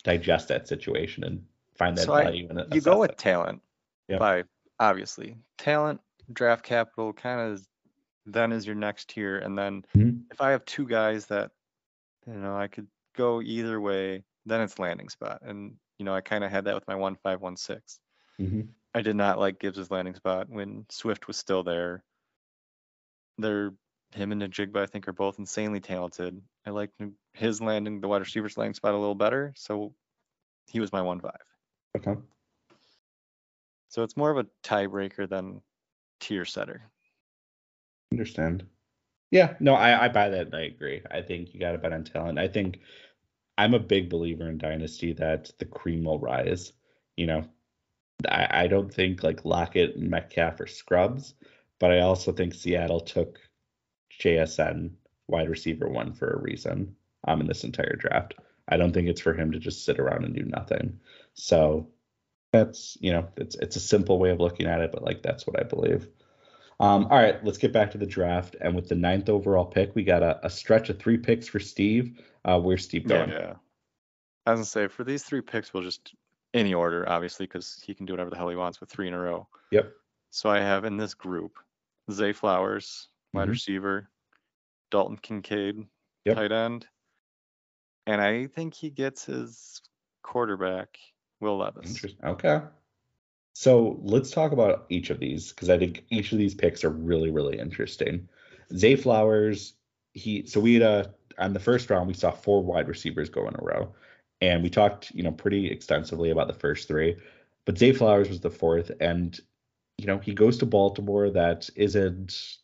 digest 0.03 0.48
that 0.48 0.68
situation 0.68 1.24
and 1.24 1.44
find 1.74 1.96
that 1.98 2.07
So 2.07 2.14
I- 2.14 2.24
value 2.24 2.48
in 2.48 2.59
it? 2.59 2.74
You 2.74 2.80
go 2.80 2.98
with 3.01 3.16
talent 3.16 3.62
Yep. 4.09 4.18
by 4.18 4.44
obviously 4.81 5.39
talent, 5.59 6.03
draft 6.33 6.64
capital, 6.64 7.14
kind 7.14 7.41
of 7.53 7.68
then 8.26 8.53
is 8.53 8.66
your 8.66 8.76
next 8.76 9.11
tier, 9.11 9.39
and 9.39 9.59
then 9.59 9.85
Mhm. 9.95 10.31
if 10.31 10.41
I 10.43 10.53
have 10.53 10.64
two 10.66 10.87
guys 10.87 11.26
that 11.28 11.53
you 12.26 12.35
know 12.35 12.57
I 12.57 12.68
could 12.68 12.89
go 13.16 13.43
either 13.43 13.81
way, 13.81 14.24
then 14.47 14.62
it's 14.62 14.78
landing 14.81 15.09
spot, 15.11 15.43
and 15.43 15.78
you 15.99 16.05
know 16.07 16.14
I 16.14 16.22
kind 16.22 16.45
of 16.45 16.51
had 16.51 16.66
that 16.66 16.74
with 16.76 16.89
my 16.89 16.97
one 16.97 17.16
five 17.16 17.41
one 17.43 17.57
six. 17.57 18.01
hmm 18.39 18.72
I 18.95 19.03
did 19.03 19.16
not 19.16 19.39
like 19.41 19.59
Gibbs' 19.61 19.91
landing 19.91 20.14
spot 20.14 20.49
when 20.49 20.87
Swift 20.91 21.26
was 21.28 21.37
still 21.39 21.64
there. 21.64 22.05
They're 23.39 23.72
him 24.12 24.31
and 24.33 24.41
Njigba, 24.43 24.76
I 24.83 24.87
think, 24.87 25.09
are 25.09 25.12
both 25.12 25.39
insanely 25.41 25.81
talented. 25.81 26.41
I 26.64 26.70
like 26.70 26.93
his 27.33 27.61
landing, 27.61 28.01
the 28.01 28.07
wide 28.09 28.20
receivers 28.20 28.57
landing 28.57 28.74
spot 28.74 28.95
a 28.95 28.99
little 28.99 29.14
better, 29.16 29.53
so 29.57 29.95
he 30.68 30.81
was 30.81 30.93
my 30.93 31.03
one 31.03 31.20
five. 31.20 31.45
Okay. 31.97 32.14
So 33.91 34.05
it's 34.05 34.16
more 34.16 34.30
of 34.30 34.38
a 34.38 34.47
tiebreaker 34.62 35.28
than 35.28 35.61
tier 36.20 36.45
setter. 36.45 36.82
Understand. 38.12 38.64
Yeah, 39.32 39.55
no, 39.59 39.74
I, 39.74 40.05
I 40.05 40.09
buy 40.09 40.28
that 40.28 40.47
and 40.47 40.55
I 40.55 40.62
agree. 40.62 41.03
I 41.11 41.22
think 41.22 41.53
you 41.53 41.61
got 41.61 41.72
to 41.72 41.78
bet 41.78 41.93
on 41.93 42.05
talent. 42.05 42.38
I 42.38 42.47
think 42.47 42.80
I'm 43.59 43.74
a 43.74 43.80
big 43.80 44.09
believer 44.09 44.49
in 44.49 44.59
Dynasty 44.59 45.12
that 45.14 45.51
the 45.59 45.64
cream 45.64 46.05
will 46.05 46.20
rise. 46.20 46.72
You 47.16 47.26
know, 47.26 47.45
I, 48.28 48.62
I 48.62 48.66
don't 48.68 48.95
think 48.95 49.24
like 49.24 49.45
Lockett 49.45 49.97
and 49.97 50.09
Metcalf 50.09 50.61
are 50.61 50.68
scrubs, 50.68 51.34
but 51.80 51.91
I 51.91 52.01
also 52.01 52.32
think 52.32 52.55
Seattle 52.55 53.01
took 53.01 53.41
JSN 54.20 54.93
wide 55.26 55.51
receiver 55.51 55.88
one 55.88 56.12
for 56.12 56.30
a 56.30 56.41
reason 56.41 56.95
um, 57.26 57.41
in 57.41 57.49
this 57.49 57.64
entire 57.64 57.97
draft. 57.97 58.34
I 58.68 58.76
don't 58.76 58.93
think 58.93 59.09
it's 59.09 59.20
for 59.20 59.34
him 59.34 59.51
to 59.51 59.59
just 59.59 59.84
sit 59.84 59.99
around 59.99 60.24
and 60.24 60.34
do 60.34 60.45
nothing. 60.45 61.01
So 61.34 61.88
that's, 62.53 62.96
you 63.01 63.12
know, 63.12 63.28
it's 63.36 63.55
it's 63.57 63.76
a 63.76 63.80
simple 63.80 64.18
way 64.18 64.30
of 64.30 64.40
looking 64.40 64.66
at 64.66 64.80
it, 64.80 64.92
but 64.92 65.03
like 65.03 65.22
that's 65.22 65.46
what 65.46 65.59
I 65.59 65.62
believe. 65.64 66.09
Um, 66.80 67.05
all 67.11 67.18
right, 67.18 67.42
let's 67.44 67.59
get 67.59 67.72
back 67.72 67.90
to 67.92 67.98
the 67.98 68.07
draft. 68.07 68.57
And 68.61 68.74
with 68.74 68.88
the 68.88 68.94
ninth 68.94 69.28
overall 69.28 69.66
pick, 69.66 69.94
we 69.94 70.03
got 70.03 70.22
a, 70.22 70.44
a 70.44 70.51
stretch 70.51 70.88
of 70.88 70.98
three 70.98 71.18
picks 71.18 71.46
for 71.46 71.61
Steve. 71.61 72.20
Uh, 72.44 72.59
where's 72.59 72.84
Steve 72.84 73.03
Yeah, 73.07 73.18
going? 73.18 73.30
yeah. 73.30 73.55
I 74.46 74.53
was 74.53 74.59
gonna 74.59 74.64
say 74.64 74.88
for 74.88 75.05
these 75.05 75.22
three 75.22 75.42
picks, 75.42 75.72
we'll 75.74 75.82
just 75.82 76.14
any 76.55 76.74
order, 76.74 77.09
obviously, 77.09 77.46
because 77.46 77.80
he 77.84 77.94
can 77.94 78.07
do 78.07 78.12
whatever 78.14 78.30
the 78.30 78.36
hell 78.36 78.48
he 78.48 78.57
wants 78.57 78.80
with 78.80 78.90
three 78.90 79.07
in 79.07 79.14
a 79.14 79.18
row. 79.18 79.46
Yep. 79.70 79.92
So 80.30 80.48
I 80.51 80.61
have 80.61 80.84
in 80.84 80.96
this 80.96 81.14
group 81.14 81.59
Zay 82.11 82.32
Flowers, 82.32 83.09
wide 83.32 83.48
Mhm. 83.48 83.51
receiver, 83.53 84.11
Dalton 84.90 85.18
Kincaid, 85.18 85.86
Yep. 86.24 86.36
tight 86.36 86.53
end, 86.53 86.88
and 88.07 88.20
I 88.20 88.46
think 88.46 88.74
he 88.74 88.90
gets 88.90 89.24
his 89.24 89.82
quarterback, 90.22 90.98
Will 91.41 91.59
Levis. 91.59 92.05
Okay. 92.22 92.61
So 93.53 93.99
let's 94.03 94.30
talk 94.30 94.53
about 94.53 94.86
each 94.88 95.11
of 95.11 95.18
these 95.18 95.51
because 95.51 95.70
I 95.70 95.78
think 95.78 96.05
each 96.11 96.32
of 96.32 96.38
these 96.38 96.55
picks 96.55 96.84
are 96.84 96.91
really, 96.91 97.30
really 97.30 97.59
interesting. 97.59 98.28
Zay 98.76 98.97
Flowers, 98.97 99.74
he 100.12 100.47
so 100.47 100.61
we 100.61 100.74
had 100.74 100.82
a 100.82 101.14
on 101.38 101.53
the 101.53 101.61
first 101.61 101.91
round 101.91 102.07
we 102.07 102.14
saw 102.14 102.30
four 102.30 102.62
wide 102.62 102.88
receivers 102.88 103.28
go 103.28 103.49
in 103.49 103.55
a 103.55 103.62
row, 103.62 103.93
and 104.41 104.62
we 104.62 104.70
talked 104.70 105.11
you 105.12 105.22
know 105.22 105.32
pretty 105.32 105.70
extensively 105.70 106.30
about 106.30 106.47
the 106.47 106.55
first 106.55 106.86
three, 106.86 107.16
but 107.64 107.78
Zay 107.78 107.93
Flowers 107.93 108.28
was 108.28 108.41
the 108.41 108.51
fourth, 108.51 108.91
and 109.01 109.41
you 109.99 110.07
know 110.07 110.18
he 110.18 110.32
goes 110.32 110.59
to 110.59 110.66
Baltimore 110.66 111.30
that 111.30 111.68
isn't 111.74 112.59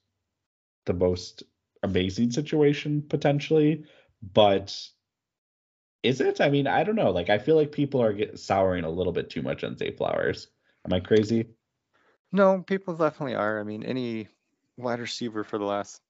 the 0.84 0.94
most 0.94 1.42
amazing 1.82 2.30
situation 2.30 3.02
potentially, 3.08 3.84
but 4.32 4.76
is 6.06 6.20
it? 6.20 6.40
I 6.40 6.48
mean, 6.48 6.66
I 6.66 6.84
don't 6.84 6.96
know. 6.96 7.10
Like, 7.10 7.30
I 7.30 7.38
feel 7.38 7.56
like 7.56 7.72
people 7.72 8.02
are 8.02 8.12
getting 8.12 8.36
souring 8.36 8.84
a 8.84 8.90
little 8.90 9.12
bit 9.12 9.30
too 9.30 9.42
much 9.42 9.64
on 9.64 9.76
Zay 9.76 9.90
Flowers. 9.90 10.48
Am 10.86 10.92
I 10.92 11.00
crazy? 11.00 11.46
No, 12.32 12.62
people 12.62 12.94
definitely 12.94 13.34
are. 13.34 13.60
I 13.60 13.64
mean, 13.64 13.82
any 13.82 14.28
wide 14.76 15.00
receiver 15.00 15.44
for 15.44 15.58
the 15.58 15.64
last 15.64 16.00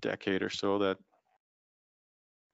decade 0.00 0.42
or 0.42 0.50
so 0.50 0.78
that 0.78 0.98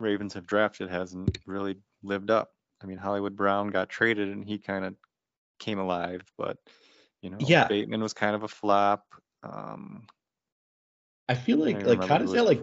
Ravens 0.00 0.34
have 0.34 0.46
drafted 0.46 0.90
hasn't 0.90 1.38
really 1.46 1.76
lived 2.02 2.30
up. 2.30 2.52
I 2.82 2.86
mean, 2.86 2.98
Hollywood 2.98 3.36
Brown 3.36 3.68
got 3.68 3.88
traded 3.88 4.28
and 4.28 4.44
he 4.44 4.58
kind 4.58 4.84
of 4.84 4.94
came 5.58 5.78
alive, 5.78 6.22
but 6.36 6.58
you 7.22 7.30
know, 7.30 7.38
Yeah. 7.40 7.66
Bateman 7.68 8.02
was 8.02 8.12
kind 8.12 8.34
of 8.34 8.42
a 8.42 8.48
flop. 8.48 9.06
Um, 9.42 10.06
I 11.28 11.34
feel 11.34 11.58
like 11.58 11.80
don't 11.80 11.98
like 11.98 12.08
how 12.08 12.18
does 12.18 12.32
that 12.32 12.44
like 12.44 12.62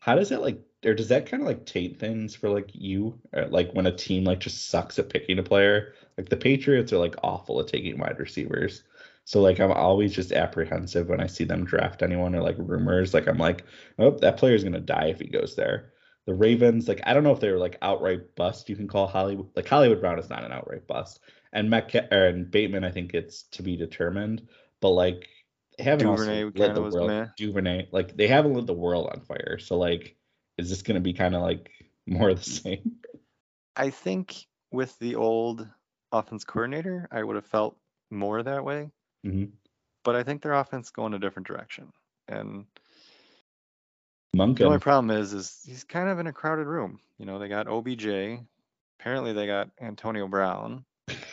how 0.00 0.14
does 0.14 0.28
that 0.28 0.40
like 0.40 0.60
or 0.84 0.94
does 0.94 1.08
that 1.08 1.26
kind 1.26 1.42
of 1.42 1.46
like 1.48 1.66
taint 1.66 1.98
things 1.98 2.34
for 2.34 2.50
like 2.50 2.70
you? 2.72 3.18
Or, 3.32 3.46
like 3.46 3.72
when 3.72 3.86
a 3.86 3.96
team 3.96 4.24
like 4.24 4.40
just 4.40 4.68
sucks 4.68 4.98
at 4.98 5.08
picking 5.08 5.38
a 5.38 5.42
player? 5.42 5.94
Like 6.16 6.28
the 6.28 6.36
patriots 6.36 6.92
are 6.92 6.98
like 6.98 7.16
awful 7.22 7.60
at 7.60 7.68
taking 7.68 7.98
wide 7.98 8.18
receivers. 8.18 8.84
So 9.24 9.40
like 9.40 9.60
i'm 9.60 9.72
always 9.72 10.14
just 10.14 10.32
apprehensive 10.32 11.08
when 11.08 11.20
i 11.20 11.26
see 11.26 11.44
them 11.44 11.64
draft 11.64 12.02
anyone 12.02 12.34
or 12.34 12.42
like 12.42 12.56
rumors. 12.58 13.12
Like 13.12 13.26
i'm 13.26 13.38
like 13.38 13.64
oh 13.98 14.10
that 14.18 14.36
player's 14.36 14.64
gonna 14.64 14.80
die 14.80 15.06
if 15.06 15.20
he 15.20 15.26
goes 15.26 15.56
there. 15.56 15.92
The 16.26 16.34
ravens 16.34 16.86
like 16.86 17.00
i 17.04 17.12
don't 17.12 17.24
know 17.24 17.32
if 17.32 17.40
they 17.40 17.50
were 17.50 17.58
like 17.58 17.78
outright 17.82 18.34
bust 18.36 18.68
you 18.68 18.76
can 18.76 18.86
call 18.86 19.06
hollywood 19.06 19.48
like 19.56 19.66
hollywood 19.68 20.00
brown 20.00 20.18
is 20.18 20.30
not 20.30 20.44
an 20.44 20.52
outright 20.52 20.86
bust. 20.86 21.20
And 21.52 21.70
Metcalf 21.70 22.06
and 22.10 22.50
bateman 22.50 22.84
i 22.84 22.90
think 22.90 23.14
it's 23.14 23.44
to 23.44 23.62
be 23.62 23.76
determined. 23.76 24.46
But 24.80 24.90
like 24.90 25.28
haven't 25.78 26.06
also 26.06 26.52
lit 26.54 26.74
the 26.74 26.82
world 26.82 27.08
meh. 27.08 27.26
Duvernay 27.36 27.88
like 27.90 28.16
they 28.16 28.28
haven't 28.28 28.54
lit 28.54 28.66
the 28.66 28.74
world 28.74 29.10
on 29.12 29.22
fire. 29.22 29.58
So 29.58 29.76
like 29.76 30.16
is 30.58 30.68
this 30.68 30.82
going 30.82 30.96
to 30.96 31.00
be 31.00 31.12
kind 31.12 31.34
of 31.34 31.42
like 31.42 31.70
more 32.06 32.30
of 32.30 32.44
the 32.44 32.50
same? 32.50 32.96
I 33.76 33.90
think 33.90 34.46
with 34.72 34.98
the 34.98 35.14
old 35.14 35.66
offense 36.12 36.44
coordinator, 36.44 37.08
I 37.10 37.22
would 37.22 37.36
have 37.36 37.46
felt 37.46 37.76
more 38.10 38.42
that 38.42 38.64
way. 38.64 38.90
Mhm. 39.24 39.50
But 40.04 40.16
I 40.16 40.22
think 40.22 40.42
their 40.42 40.54
offense 40.54 40.90
going 40.90 41.14
a 41.14 41.18
different 41.18 41.46
direction. 41.46 41.92
And 42.28 42.66
Monk 44.34 44.58
the 44.58 44.64
only 44.64 44.78
problem 44.78 45.10
is, 45.10 45.32
is 45.32 45.60
he's 45.64 45.84
kind 45.84 46.08
of 46.08 46.18
in 46.18 46.26
a 46.26 46.32
crowded 46.32 46.66
room. 46.66 47.00
You 47.18 47.26
know, 47.26 47.38
they 47.38 47.48
got 47.48 47.66
OBJ. 47.68 48.40
Apparently, 49.00 49.32
they 49.32 49.46
got 49.46 49.70
Antonio 49.80 50.28
Brown. 50.28 50.84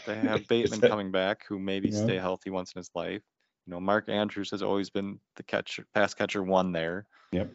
They 0.06 0.16
have 0.16 0.48
Bateman 0.48 0.80
that- 0.82 0.90
coming 0.90 1.12
back, 1.12 1.46
who 1.48 1.60
maybe 1.60 1.90
Yeah. 1.90 2.04
stay 2.04 2.18
healthy 2.18 2.50
once 2.52 2.72
in 2.74 2.80
his 2.80 2.90
life. 2.96 3.22
You 3.66 3.72
know, 3.72 3.80
Mark 3.80 4.08
Andrews 4.10 4.52
has 4.52 4.62
always 4.62 4.90
been 4.90 5.20
the 5.36 5.44
catcher, 5.44 5.86
pass 5.94 6.14
catcher 6.14 6.44
one 6.44 6.72
there. 6.72 7.08
Yep. 7.32 7.50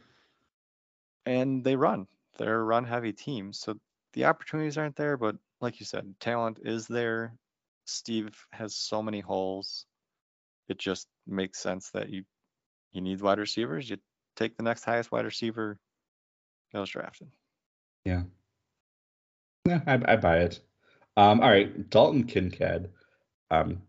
And 1.26 1.62
they 1.64 1.76
run. 1.76 2.06
They're 2.38 2.60
a 2.60 2.64
run 2.64 2.84
heavy 2.84 3.12
team. 3.12 3.52
So 3.52 3.78
the 4.12 4.24
opportunities 4.24 4.78
aren't 4.78 4.96
there, 4.96 5.16
but 5.16 5.36
like 5.60 5.80
you 5.80 5.86
said, 5.86 6.14
talent 6.20 6.58
is 6.62 6.86
there. 6.86 7.34
Steve 7.84 8.34
has 8.52 8.74
so 8.74 9.02
many 9.02 9.20
holes. 9.20 9.86
It 10.68 10.78
just 10.78 11.08
makes 11.26 11.58
sense 11.58 11.90
that 11.90 12.08
you 12.08 12.24
you 12.92 13.00
need 13.00 13.20
wide 13.20 13.38
receivers. 13.38 13.88
You 13.88 13.98
take 14.36 14.56
the 14.56 14.62
next 14.62 14.84
highest 14.84 15.12
wide 15.12 15.24
receiver 15.24 15.78
that 16.72 16.80
was 16.80 16.90
drafted. 16.90 17.28
Yeah. 18.04 18.22
Yeah, 19.66 19.80
I, 19.86 20.00
I 20.12 20.16
buy 20.16 20.38
it. 20.38 20.60
Um, 21.16 21.40
all 21.40 21.50
right, 21.50 21.90
Dalton 21.90 22.24
Kincaid 22.24 22.88
um, 23.50 23.82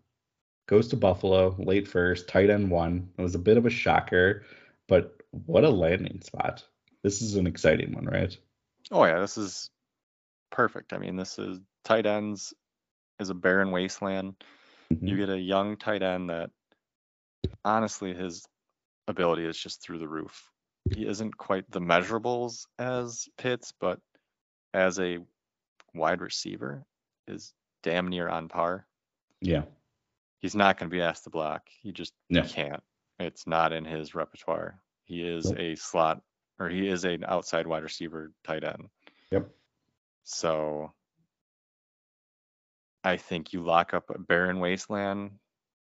goes 0.67 0.87
to 0.89 0.97
Buffalo 0.97 1.55
late 1.59 1.87
first, 1.87 2.27
tight 2.27 2.49
end 2.49 2.69
one. 2.69 3.09
It 3.17 3.21
was 3.21 3.35
a 3.35 3.39
bit 3.39 3.57
of 3.57 3.65
a 3.65 3.69
shocker, 3.69 4.43
but 4.87 5.15
what 5.45 5.63
a 5.63 5.69
landing 5.69 6.21
spot. 6.21 6.63
This 7.03 7.21
is 7.21 7.35
an 7.35 7.47
exciting 7.47 7.93
one, 7.93 8.05
right? 8.05 8.35
Oh 8.91 9.03
yeah, 9.05 9.19
this 9.19 9.37
is 9.37 9.69
perfect. 10.51 10.93
I 10.93 10.97
mean, 10.97 11.15
this 11.15 11.39
is 11.39 11.59
tight 11.83 12.05
ends 12.05 12.53
is 13.19 13.29
a 13.29 13.33
barren 13.35 13.71
wasteland. 13.71 14.35
You 14.89 15.15
Mhm. 15.15 15.17
get 15.17 15.29
a 15.29 15.39
young 15.39 15.77
tight 15.77 16.03
end 16.03 16.29
that 16.29 16.51
honestly 17.63 18.13
his 18.13 18.47
ability 19.07 19.45
is 19.45 19.57
just 19.57 19.81
through 19.81 19.99
the 19.99 20.07
roof. 20.07 20.51
He 20.93 21.05
isn't 21.05 21.37
quite 21.37 21.69
the 21.71 21.79
measurables 21.79 22.67
as 22.77 23.29
Pitts, 23.37 23.71
but 23.79 23.99
as 24.73 24.99
a 24.99 25.19
wide 25.93 26.21
receiver 26.21 26.85
is 27.27 27.53
damn 27.83 28.07
near 28.07 28.27
on 28.27 28.47
par. 28.47 28.87
Yeah. 29.41 29.65
He's 30.39 30.55
not 30.55 30.77
going 30.77 30.89
to 30.89 30.93
be 30.95 31.01
asked 31.01 31.23
to 31.25 31.29
block. 31.29 31.69
He 31.69 31.91
just 31.91 32.13
No. 32.29 32.43
can't. 32.43 32.83
It's 33.19 33.45
not 33.45 33.73
in 33.73 33.85
his 33.85 34.15
repertoire. 34.15 34.81
He 35.05 35.23
is 35.27 35.51
a 35.51 35.75
slot 35.75 36.23
or 36.61 36.69
he 36.69 36.87
is 36.87 37.03
an 37.05 37.25
outside 37.27 37.65
wide 37.65 37.83
receiver 37.83 38.31
tight 38.43 38.63
end. 38.63 38.89
Yep. 39.31 39.49
So 40.23 40.93
I 43.03 43.17
think 43.17 43.51
you 43.51 43.63
lock 43.63 43.95
up 43.95 44.11
a 44.11 44.19
barren 44.19 44.59
wasteland 44.59 45.31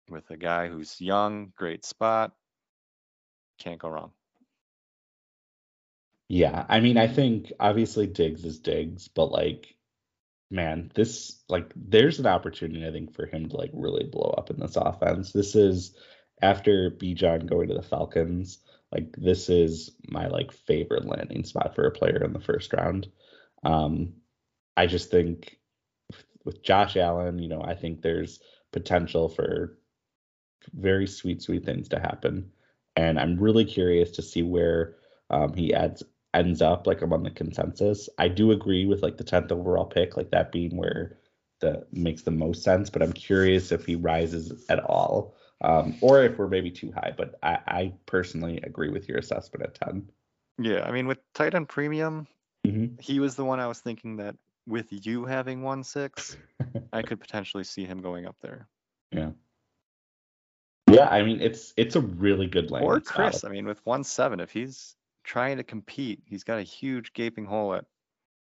with 0.09 0.27
a 0.31 0.37
guy 0.37 0.67
who's 0.67 0.99
young, 0.99 1.53
great 1.55 1.85
spot. 1.85 2.31
Can't 3.59 3.79
go 3.79 3.89
wrong. 3.89 4.11
Yeah, 6.27 6.65
I 6.67 6.79
mean, 6.79 6.97
I 6.97 7.07
think 7.07 7.53
obviously 7.59 8.07
Diggs 8.07 8.43
is 8.43 8.59
Diggs, 8.59 9.07
but 9.07 9.31
like, 9.31 9.75
man, 10.49 10.91
this 10.95 11.43
like 11.47 11.71
there's 11.75 12.19
an 12.19 12.25
opportunity 12.25 12.87
I 12.87 12.91
think 12.91 13.13
for 13.13 13.27
him 13.27 13.49
to 13.49 13.55
like 13.55 13.71
really 13.73 14.05
blow 14.05 14.33
up 14.35 14.49
in 14.49 14.59
this 14.59 14.77
offense. 14.77 15.31
This 15.31 15.55
is 15.55 15.93
after 16.41 16.89
Bijan 16.89 17.47
going 17.47 17.67
to 17.67 17.75
the 17.75 17.83
Falcons. 17.83 18.57
Like 18.91 19.15
this 19.17 19.49
is 19.49 19.91
my 20.07 20.27
like 20.27 20.51
favorite 20.51 21.05
landing 21.05 21.43
spot 21.43 21.75
for 21.75 21.85
a 21.85 21.91
player 21.91 22.23
in 22.23 22.33
the 22.33 22.39
first 22.39 22.73
round. 22.73 23.07
Um, 23.63 24.13
I 24.75 24.87
just 24.87 25.11
think 25.11 25.57
with 26.43 26.63
Josh 26.63 26.97
Allen, 26.97 27.39
you 27.39 27.47
know, 27.47 27.61
I 27.61 27.75
think 27.75 28.01
there's 28.01 28.39
potential 28.71 29.29
for 29.29 29.77
very 30.73 31.07
sweet, 31.07 31.41
sweet 31.41 31.65
things 31.65 31.89
to 31.89 31.99
happen. 31.99 32.51
And 32.95 33.19
I'm 33.19 33.39
really 33.39 33.65
curious 33.65 34.11
to 34.11 34.21
see 34.21 34.43
where 34.43 34.95
um, 35.29 35.53
he 35.53 35.73
adds 35.73 36.03
ends 36.33 36.61
up 36.61 36.87
like 36.87 37.01
among 37.01 37.23
the 37.23 37.31
consensus. 37.31 38.09
I 38.17 38.29
do 38.29 38.51
agree 38.51 38.85
with 38.85 39.03
like 39.03 39.17
the 39.17 39.23
10th 39.23 39.51
overall 39.51 39.85
pick, 39.85 40.15
like 40.15 40.31
that 40.31 40.51
being 40.51 40.77
where 40.77 41.17
the 41.59 41.85
makes 41.91 42.23
the 42.23 42.31
most 42.31 42.63
sense, 42.63 42.89
but 42.89 43.01
I'm 43.01 43.13
curious 43.13 43.71
if 43.71 43.85
he 43.85 43.95
rises 43.95 44.65
at 44.69 44.79
all. 44.79 45.35
Um, 45.61 45.95
or 46.01 46.23
if 46.23 46.37
we're 46.37 46.47
maybe 46.47 46.71
too 46.71 46.91
high, 46.91 47.13
but 47.15 47.35
I, 47.43 47.59
I 47.67 47.93
personally 48.07 48.59
agree 48.63 48.89
with 48.89 49.07
your 49.07 49.19
assessment 49.19 49.63
at 49.63 49.75
10. 49.75 50.09
Yeah, 50.57 50.83
I 50.83 50.91
mean 50.91 51.07
with 51.07 51.19
tight 51.33 51.53
end 51.55 51.69
premium, 51.69 52.27
Mhm. 52.65 52.99
he 53.01 53.19
was 53.19 53.35
the 53.35 53.45
one 53.45 53.59
I 53.59 53.67
was 53.67 53.79
thinking 53.79 54.17
that 54.17 54.35
with 54.67 54.87
you 54.91 55.25
having 55.25 55.61
one 55.61 55.83
six, 55.83 56.37
I 56.93 57.01
could 57.03 57.19
potentially 57.19 57.63
see 57.63 57.85
him 57.85 58.01
going 58.01 58.25
up 58.25 58.35
there. 58.41 58.67
Yeah. 59.11 59.31
Yeah, 60.89 61.07
I 61.07 61.23
mean 61.23 61.41
it's 61.41 61.73
it's 61.77 61.95
a 61.95 62.01
really 62.01 62.47
good 62.47 62.69
landing 62.71 62.89
Or 62.89 62.99
spot. 62.99 63.15
Chris, 63.15 63.43
I 63.43 63.49
mean 63.49 63.65
with 63.65 63.85
one 63.85 64.03
seven, 64.03 64.39
if 64.39 64.51
he's 64.51 64.95
trying 65.23 65.57
to 65.57 65.63
compete, 65.63 66.21
he's 66.25 66.43
got 66.43 66.59
a 66.59 66.63
huge 66.63 67.13
gaping 67.13 67.45
hole 67.45 67.73
at 67.75 67.85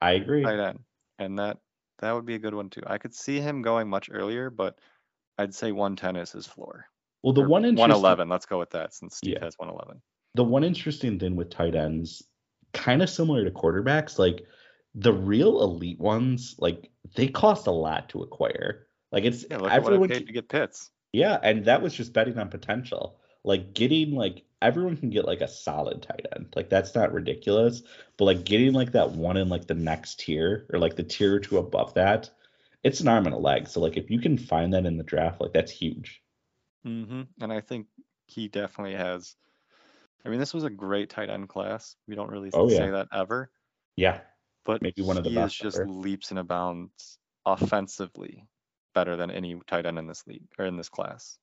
I 0.01 0.11
agree. 0.13 0.43
tight 0.43 0.59
end, 0.59 0.79
and 1.17 1.37
that 1.39 1.57
that 1.99 2.13
would 2.13 2.25
be 2.25 2.35
a 2.35 2.39
good 2.39 2.53
one 2.53 2.69
too. 2.69 2.83
I 2.87 2.97
could 2.97 3.13
see 3.13 3.39
him 3.39 3.61
going 3.61 3.89
much 3.89 4.09
earlier, 4.11 4.49
but 4.49 4.79
I'd 5.37 5.53
say 5.55 5.71
110 5.71 6.15
is 6.15 6.31
his 6.31 6.47
floor. 6.47 6.85
Well, 7.23 7.33
the 7.33 7.41
one 7.41 7.65
interesting 7.65 7.89
111. 7.89 8.29
Let's 8.29 8.45
go 8.45 8.59
with 8.59 8.69
that 8.71 8.93
since 8.93 9.17
Steve 9.17 9.33
Yeah. 9.37 9.43
has 9.45 9.55
111. 9.57 10.01
the 10.35 10.43
one 10.43 10.63
interesting 10.63 11.19
thing 11.19 11.35
with 11.35 11.49
tight 11.49 11.75
ends, 11.75 12.23
kind 12.73 13.01
of 13.01 13.09
similar 13.09 13.43
to 13.43 13.51
quarterbacks, 13.51 14.19
like 14.19 14.45
the 14.95 15.11
real 15.13 15.61
elite 15.61 15.99
ones, 15.99 16.55
like 16.59 16.91
they 17.15 17.27
cost 17.27 17.67
a 17.67 17.71
lot 17.71 18.09
to 18.09 18.21
acquire. 18.21 18.87
Like 19.11 19.23
it's 19.23 19.45
Yeah, 19.49 19.57
look 19.57 19.71
everyone 19.71 20.07
paid 20.09 20.27
to 20.27 20.33
get 20.33 20.49
Pitts. 20.49 20.91
Yeah, 21.13 21.39
and 21.41 21.65
that 21.65 21.81
was 21.81 21.93
just 21.95 22.13
betting 22.13 22.37
on 22.37 22.49
potential. 22.49 23.19
Like 23.43 23.73
getting 23.73 24.11
like 24.13 24.43
everyone 24.61 24.97
can 24.97 25.09
get 25.09 25.25
like 25.25 25.41
a 25.41 25.47
solid 25.47 26.03
tight 26.03 26.25
end. 26.35 26.53
Like 26.55 26.69
that's 26.69 26.93
not 26.93 27.11
ridiculous. 27.11 27.81
But 28.17 28.25
like 28.25 28.43
getting 28.45 28.73
like 28.73 28.91
that 28.91 29.11
one 29.11 29.37
in 29.37 29.49
like 29.49 29.65
the 29.65 29.73
next 29.73 30.19
tier 30.19 30.67
or 30.71 30.79
like 30.79 30.95
the 30.95 31.03
tier 31.03 31.35
or 31.35 31.39
two 31.39 31.57
above 31.57 31.93
that, 31.95 32.29
it's 32.83 32.99
an 33.01 33.07
arm 33.07 33.25
and 33.25 33.33
a 33.33 33.39
leg. 33.39 33.67
So 33.67 33.79
like 33.81 33.97
if 33.97 34.11
you 34.11 34.19
can 34.19 34.37
find 34.37 34.73
that 34.73 34.85
in 34.85 34.97
the 34.97 35.03
draft, 35.03 35.41
like 35.41 35.53
that's 35.53 35.71
huge. 35.71 36.21
Hmm 36.83 37.21
And 37.41 37.51
I 37.51 37.61
think 37.61 37.87
he 38.27 38.47
definitely 38.47 38.95
has. 38.95 39.35
I 40.25 40.29
mean, 40.29 40.39
this 40.39 40.53
was 40.53 40.63
a 40.63 40.69
great 40.69 41.09
tight 41.09 41.29
end 41.29 41.49
class. 41.49 41.95
We 42.07 42.15
don't 42.15 42.29
really 42.29 42.49
Oh, 42.53 42.67
say 42.69 42.85
yeah. 42.85 42.91
that 42.91 43.07
ever, 43.13 43.51
Yeah. 43.95 44.19
but 44.65 44.81
Maybe 44.81 45.01
one 45.01 45.17
of 45.17 45.23
the 45.23 45.29
he 45.29 45.35
best 45.35 45.55
is 45.55 45.59
just 45.59 45.77
ever. 45.79 45.87
leaps 45.89 46.31
and 46.31 46.45
bounds 46.47 47.19
offensively 47.45 48.45
better 48.93 49.15
than 49.15 49.31
any 49.31 49.59
tight 49.67 49.85
end 49.85 49.97
in 49.97 50.07
this 50.07 50.25
league 50.27 50.47
or 50.57 50.65
in 50.65 50.75
this 50.77 50.89
class. 50.89 51.37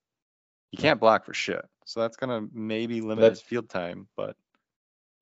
He 0.70 0.76
can't 0.76 1.00
block 1.00 1.24
for 1.24 1.32
shit, 1.32 1.64
so 1.86 2.00
that's 2.00 2.16
gonna 2.16 2.46
maybe 2.52 3.00
limit 3.00 3.22
That's- 3.22 3.38
his 3.40 3.46
field 3.48 3.68
time. 3.70 4.08
But 4.16 4.36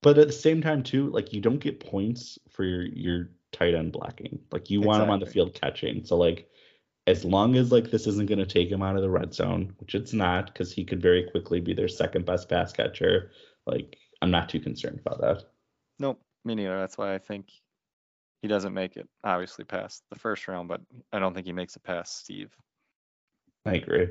But 0.01 0.17
at 0.17 0.27
the 0.27 0.33
same 0.33 0.61
time 0.61 0.83
too, 0.83 1.09
like 1.11 1.31
you 1.33 1.39
don't 1.39 1.59
get 1.59 1.79
points 1.79 2.37
for 2.49 2.63
your 2.63 2.83
your 2.83 3.29
tight 3.51 3.73
end 3.73 3.93
blocking. 3.93 4.39
Like 4.51 4.69
you 4.69 4.81
want 4.81 5.01
him 5.03 5.09
on 5.09 5.19
the 5.19 5.25
field 5.25 5.53
catching. 5.53 6.03
So 6.03 6.17
like 6.17 6.49
as 7.07 7.23
long 7.23 7.55
as 7.55 7.71
like 7.71 7.91
this 7.91 8.07
isn't 8.07 8.27
going 8.27 8.39
to 8.39 8.45
take 8.45 8.69
him 8.69 8.81
out 8.81 8.95
of 8.95 9.01
the 9.01 9.09
red 9.09 9.33
zone, 9.33 9.73
which 9.79 9.95
it's 9.95 10.13
not, 10.13 10.47
because 10.47 10.71
he 10.71 10.83
could 10.83 11.01
very 11.01 11.29
quickly 11.29 11.59
be 11.59 11.73
their 11.73 11.87
second 11.87 12.25
best 12.25 12.49
pass 12.49 12.73
catcher. 12.73 13.31
Like 13.65 13.97
I'm 14.21 14.31
not 14.31 14.49
too 14.49 14.59
concerned 14.59 14.99
about 15.05 15.21
that. 15.21 15.43
Nope, 15.99 16.19
me 16.43 16.55
neither. 16.55 16.79
That's 16.79 16.97
why 16.97 17.13
I 17.13 17.19
think 17.19 17.51
he 18.41 18.47
doesn't 18.47 18.73
make 18.73 18.97
it, 18.97 19.07
obviously, 19.23 19.65
past 19.65 20.03
the 20.09 20.19
first 20.19 20.47
round, 20.47 20.67
but 20.67 20.81
I 21.11 21.19
don't 21.19 21.33
think 21.33 21.45
he 21.45 21.53
makes 21.53 21.75
it 21.75 21.83
past 21.83 22.19
Steve. 22.19 22.55
I 23.65 23.75
agree. 23.75 24.07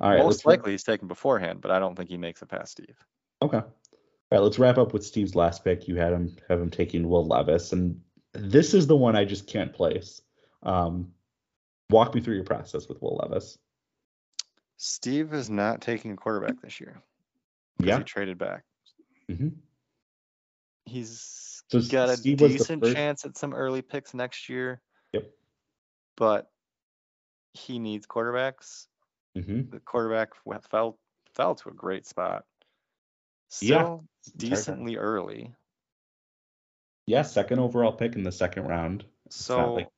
All 0.00 0.10
right, 0.10 0.18
Most 0.18 0.44
wrap- 0.44 0.58
likely 0.58 0.72
he's 0.72 0.82
taken 0.82 1.08
beforehand, 1.08 1.60
but 1.60 1.70
I 1.70 1.78
don't 1.78 1.94
think 1.96 2.10
he 2.10 2.16
makes 2.16 2.42
it 2.42 2.48
past 2.48 2.72
Steve. 2.72 2.96
Okay. 3.42 3.58
All 3.58 3.70
right, 4.30 4.42
let's 4.42 4.58
wrap 4.58 4.78
up 4.78 4.92
with 4.92 5.04
Steve's 5.04 5.34
last 5.34 5.64
pick. 5.64 5.86
You 5.86 5.96
had 5.96 6.12
him 6.12 6.36
have 6.48 6.60
him 6.60 6.70
taking 6.70 7.08
Will 7.08 7.26
Levis, 7.26 7.72
and 7.72 8.00
this 8.32 8.74
is 8.74 8.86
the 8.86 8.96
one 8.96 9.14
I 9.14 9.24
just 9.24 9.46
can't 9.46 9.72
place. 9.72 10.20
Um, 10.62 11.12
walk 11.90 12.14
me 12.14 12.20
through 12.20 12.34
your 12.34 12.44
process 12.44 12.88
with 12.88 13.00
Will 13.02 13.16
Levis. 13.22 13.58
Steve 14.76 15.32
is 15.32 15.48
not 15.48 15.80
taking 15.80 16.12
a 16.12 16.16
quarterback 16.16 16.60
this 16.60 16.80
year. 16.80 17.02
because 17.78 17.88
Yeah. 17.88 17.98
He 17.98 18.04
traded 18.04 18.38
back. 18.38 18.64
hmm 19.28 19.48
He's 20.86 21.62
So 21.70 21.80
got 21.80 22.10
a 22.10 22.16
Steve 22.16 22.36
decent 22.38 22.84
chance 22.84 23.24
at 23.24 23.38
some 23.38 23.54
early 23.54 23.80
picks 23.80 24.12
next 24.12 24.48
year. 24.50 24.82
Yep. 25.12 25.30
But 26.16 26.50
he 27.54 27.78
needs 27.78 28.06
quarterbacks. 28.06 28.86
hmm 29.34 29.62
The 29.70 29.80
quarterback 29.80 30.30
fell 30.70 30.98
fell 31.32 31.54
to 31.54 31.68
a 31.70 31.72
great 31.72 32.06
spot. 32.06 32.44
Yeah, 33.60 33.98
decently 34.36 34.96
early. 34.96 35.54
Yeah, 37.06 37.22
second 37.22 37.60
overall 37.60 37.92
pick 37.92 38.14
in 38.16 38.24
the 38.24 38.32
second 38.32 38.64
round. 38.64 39.04
It's 39.26 39.36
So 39.36 39.74
like 39.74 39.88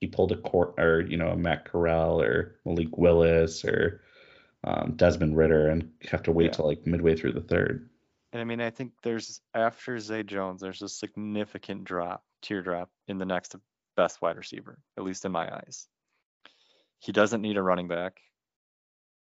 he 0.00 0.06
pulled 0.06 0.32
a 0.32 0.36
court 0.36 0.74
or 0.78 1.00
you 1.02 1.16
know 1.16 1.28
a 1.30 1.36
Matt 1.36 1.64
Corral 1.64 2.20
or 2.20 2.56
Malik 2.64 2.96
Willis 2.96 3.64
or 3.64 4.02
um, 4.64 4.94
Desmond 4.96 5.36
Ridder 5.36 5.68
and 5.68 5.90
have 6.10 6.22
to 6.24 6.32
wait 6.32 6.46
Yeah. 6.46 6.50
till 6.52 6.66
like 6.66 6.86
midway 6.86 7.16
through 7.16 7.32
the 7.32 7.40
third. 7.40 7.88
And 8.32 8.40
I 8.40 8.44
mean, 8.44 8.60
I 8.60 8.70
think 8.70 8.92
there's 9.02 9.40
after 9.54 9.98
Zay 9.98 10.22
Jones, 10.22 10.60
there's 10.60 10.82
a 10.82 10.88
significant 10.88 11.84
drop, 11.84 12.24
teardrop 12.42 12.90
in 13.08 13.18
the 13.18 13.24
next 13.24 13.54
best 13.96 14.20
wide 14.20 14.36
receiver, 14.36 14.78
at 14.98 15.04
least 15.04 15.24
in 15.24 15.32
my 15.32 15.54
eyes. 15.54 15.86
He 16.98 17.12
doesn't 17.12 17.40
need 17.42 17.56
a 17.56 17.62
running 17.62 17.88
back. 17.88 18.20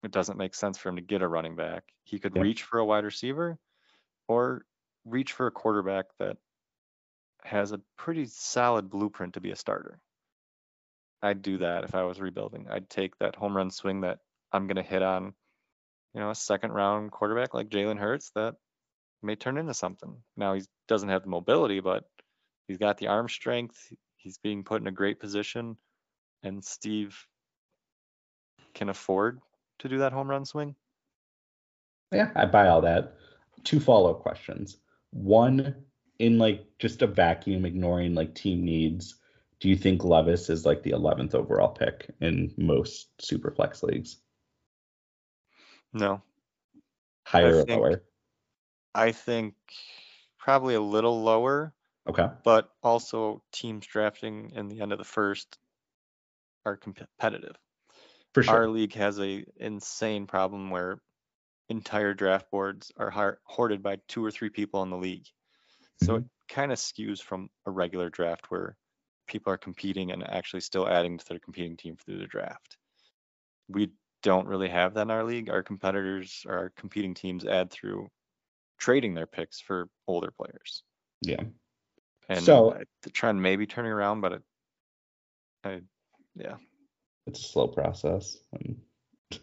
It 0.02 0.10
doesn't 0.12 0.38
make 0.38 0.54
sense 0.54 0.78
for 0.78 0.88
him 0.88 0.96
to 0.96 1.02
get 1.02 1.22
a 1.22 1.28
running 1.28 1.54
back. 1.56 1.84
He 2.04 2.18
could 2.18 2.34
Yep. 2.34 2.42
reach 2.42 2.62
for 2.62 2.78
a 2.78 2.84
wide 2.84 3.04
receiver 3.04 3.58
or 4.26 4.64
reach 5.04 5.32
for 5.32 5.46
a 5.46 5.50
quarterback 5.52 6.06
that 6.18 6.36
has 7.44 7.72
a 7.72 7.80
pretty 7.96 8.24
solid 8.26 8.88
blueprint 8.90 9.34
to 9.34 9.40
be 9.40 9.50
a 9.50 9.56
starter. 9.56 10.00
I'd 11.22 11.42
do 11.42 11.58
that 11.58 11.84
if 11.84 11.94
I 11.94 12.02
was 12.04 12.20
rebuilding. 12.20 12.66
I'd 12.70 12.88
take 12.88 13.18
that 13.18 13.36
home 13.36 13.56
run 13.56 13.70
swing 13.70 14.02
that 14.02 14.18
I'm 14.52 14.66
going 14.66 14.76
to 14.76 14.82
hit 14.82 15.02
on, 15.02 15.34
you 16.14 16.20
know, 16.20 16.30
a 16.30 16.34
second 16.34 16.72
round 16.72 17.10
quarterback 17.10 17.54
like 17.54 17.68
Jalen 17.68 17.98
Hurts 17.98 18.30
that 18.34 18.54
may 19.22 19.36
turn 19.36 19.58
into 19.58 19.74
something. 19.74 20.16
Now 20.36 20.54
he 20.54 20.62
doesn't 20.86 21.08
have 21.08 21.22
the 21.22 21.28
mobility, 21.28 21.80
but 21.80 22.04
he's 22.66 22.78
got 22.78 22.98
the 22.98 23.08
arm 23.08 23.28
strength. 23.28 23.76
He's 24.16 24.38
being 24.38 24.64
put 24.64 24.80
in 24.80 24.86
a 24.86 24.92
great 24.92 25.20
position, 25.20 25.76
and 26.42 26.64
Steve 26.64 27.16
can 28.74 28.88
afford 28.88 29.40
to 29.80 29.88
do 29.88 29.98
that 29.98 30.12
home 30.12 30.28
run 30.28 30.44
swing. 30.44 30.74
Yeah, 32.12 32.30
I 32.34 32.46
buy 32.46 32.68
all 32.68 32.80
that. 32.82 33.14
Two 33.64 33.80
follow 33.80 34.10
up 34.10 34.20
questions. 34.20 34.78
One, 35.10 35.74
in 36.18 36.38
like 36.38 36.66
just 36.78 37.02
a 37.02 37.06
vacuum, 37.06 37.64
ignoring 37.64 38.14
like 38.14 38.34
team 38.34 38.64
needs, 38.64 39.16
do 39.60 39.68
you 39.68 39.76
think 39.76 40.04
Levis 40.04 40.50
is 40.50 40.64
like 40.64 40.82
the 40.82 40.92
11th 40.92 41.34
overall 41.34 41.68
pick 41.68 42.10
in 42.20 42.52
most 42.56 43.08
superflex 43.20 43.82
leagues? 43.82 44.18
No, 45.92 46.22
Higher 47.26 47.58
or 47.58 47.64
think- 47.64 47.80
lower? 47.80 48.02
I 48.94 49.12
think 49.12 49.54
probably 50.38 50.74
a 50.74 50.80
little 50.80 51.22
lower, 51.22 51.74
Okay. 52.08 52.28
but 52.42 52.70
also 52.82 53.42
teams 53.52 53.86
drafting 53.86 54.50
in 54.52 54.68
the 54.68 54.80
end 54.80 54.92
of 54.92 54.98
the 54.98 55.04
first 55.04 55.58
are 56.64 56.76
competitive. 56.76 57.56
For 58.34 58.42
sure. 58.42 58.54
Our 58.54 58.68
league 58.68 58.94
has 58.94 59.18
a 59.20 59.44
insane 59.56 60.26
problem 60.26 60.70
where 60.70 61.00
entire 61.68 62.14
draft 62.14 62.50
boards 62.50 62.92
are 62.96 63.38
hoarded 63.44 63.82
by 63.82 63.96
two 64.08 64.24
or 64.24 64.30
three 64.30 64.50
people 64.50 64.82
in 64.82 64.90
the 64.90 64.96
league. 64.96 65.26
So 66.02 66.14
mm-hmm. 66.14 66.24
it 66.24 66.30
kind 66.48 66.72
of 66.72 66.78
skews 66.78 67.20
from 67.20 67.50
a 67.66 67.70
regular 67.70 68.08
draft 68.10 68.50
where 68.50 68.76
people 69.28 69.52
are 69.52 69.56
competing 69.58 70.10
and 70.10 70.28
actually 70.28 70.60
still 70.60 70.88
adding 70.88 71.18
to 71.18 71.24
their 71.28 71.38
competing 71.38 71.76
team 71.76 71.96
through 71.96 72.18
the 72.18 72.26
draft. 72.26 72.76
We 73.68 73.90
don't 74.22 74.48
really 74.48 74.68
have 74.68 74.94
that 74.94 75.02
in 75.02 75.10
our 75.10 75.22
league. 75.24 75.48
Our 75.50 75.62
competitors, 75.62 76.44
or 76.48 76.56
our 76.56 76.70
competing 76.76 77.14
teams, 77.14 77.44
add 77.44 77.70
through 77.70 78.08
trading 78.78 79.14
their 79.14 79.26
picks 79.26 79.60
for 79.60 79.88
older 80.06 80.30
players. 80.30 80.82
yeah. 81.22 81.42
And 82.28 82.42
So- 82.44 82.78
to 83.02 83.10
try 83.10 83.30
and 83.30 83.40
maybe 83.40 83.66
turning 83.66 83.92
around, 83.92 84.20
but 84.20 84.32
it, 84.32 84.42
I, 85.64 85.80
yeah, 86.36 86.56
It's 87.26 87.40
a 87.40 87.42
slow 87.48 87.68
process. 87.68 88.36
And 88.52 88.80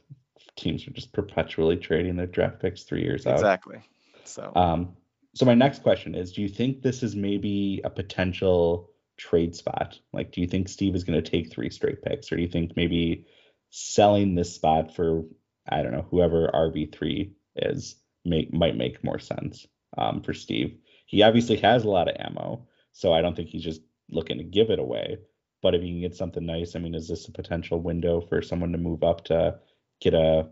teams 0.55 0.88
are 0.88 0.91
just 0.91 1.11
perpetually 1.11 1.77
trading 1.77 2.15
their 2.15 2.27
draft 2.27 2.59
picks 2.61 2.83
three 2.83 3.01
years 3.03 3.25
out. 3.25 3.33
exactly. 3.33 3.81
So 4.23 4.51
Um, 4.55 4.95
so 5.33 5.45
my 5.45 5.53
next 5.53 5.83
question 5.83 6.15
is, 6.15 6.31
do 6.31 6.41
you 6.41 6.47
think 6.47 6.81
this 6.81 7.03
is 7.03 7.15
maybe 7.15 7.81
a 7.83 7.89
potential 7.89 8.89
trade 9.18 9.55
spot? 9.55 9.99
Like, 10.13 10.32
do 10.32 10.41
you 10.41 10.47
think 10.47 10.70
Steve 10.70 10.95
is 10.95 11.03
going 11.03 11.22
to 11.22 11.30
take 11.30 11.51
three 11.51 11.70
straight 11.70 12.01
picks, 12.01 12.32
or 12.32 12.36
do 12.36 12.41
you 12.41 12.47
think 12.47 12.76
maybe 12.76 13.26
selling 13.70 14.36
this 14.36 14.53
spot 14.53 14.95
for 14.95 15.24
I 15.68 15.82
don't 15.82 15.91
know 15.91 16.07
whoever 16.09 16.49
RB 16.53 16.93
three 16.93 17.34
is 17.55 17.95
make 18.24 18.53
might 18.53 18.78
make 18.78 19.03
more 19.03 19.20
sense 19.20 19.66
um, 19.97 20.22
for 20.22 20.34
Steve? 20.34 20.78
He 21.05 21.24
obviously 21.24 21.57
has 21.57 21.84
a 21.84 21.89
lot 21.89 22.09
of 22.09 22.16
ammo, 22.20 22.68
so 22.91 23.13
I 23.13 23.22
don't 23.22 23.36
think 23.36 23.49
he's 23.49 23.63
just 23.63 23.82
looking 24.09 24.38
to 24.38 24.43
give 24.43 24.70
it 24.70 24.80
away. 24.80 25.18
But 25.61 25.76
if 25.76 25.82
you 25.82 25.89
can 25.89 26.01
get 26.01 26.16
something 26.16 26.45
nice, 26.45 26.76
I 26.76 26.80
mean, 26.80 26.93
is 26.93 27.07
this 27.07 27.28
a 27.28 27.32
potential 27.32 27.80
window 27.80 28.22
for 28.22 28.41
someone 28.41 28.72
to 28.72 28.78
move 28.78 29.03
up 29.03 29.26
to 29.26 29.59
get 29.99 30.13
a 30.13 30.47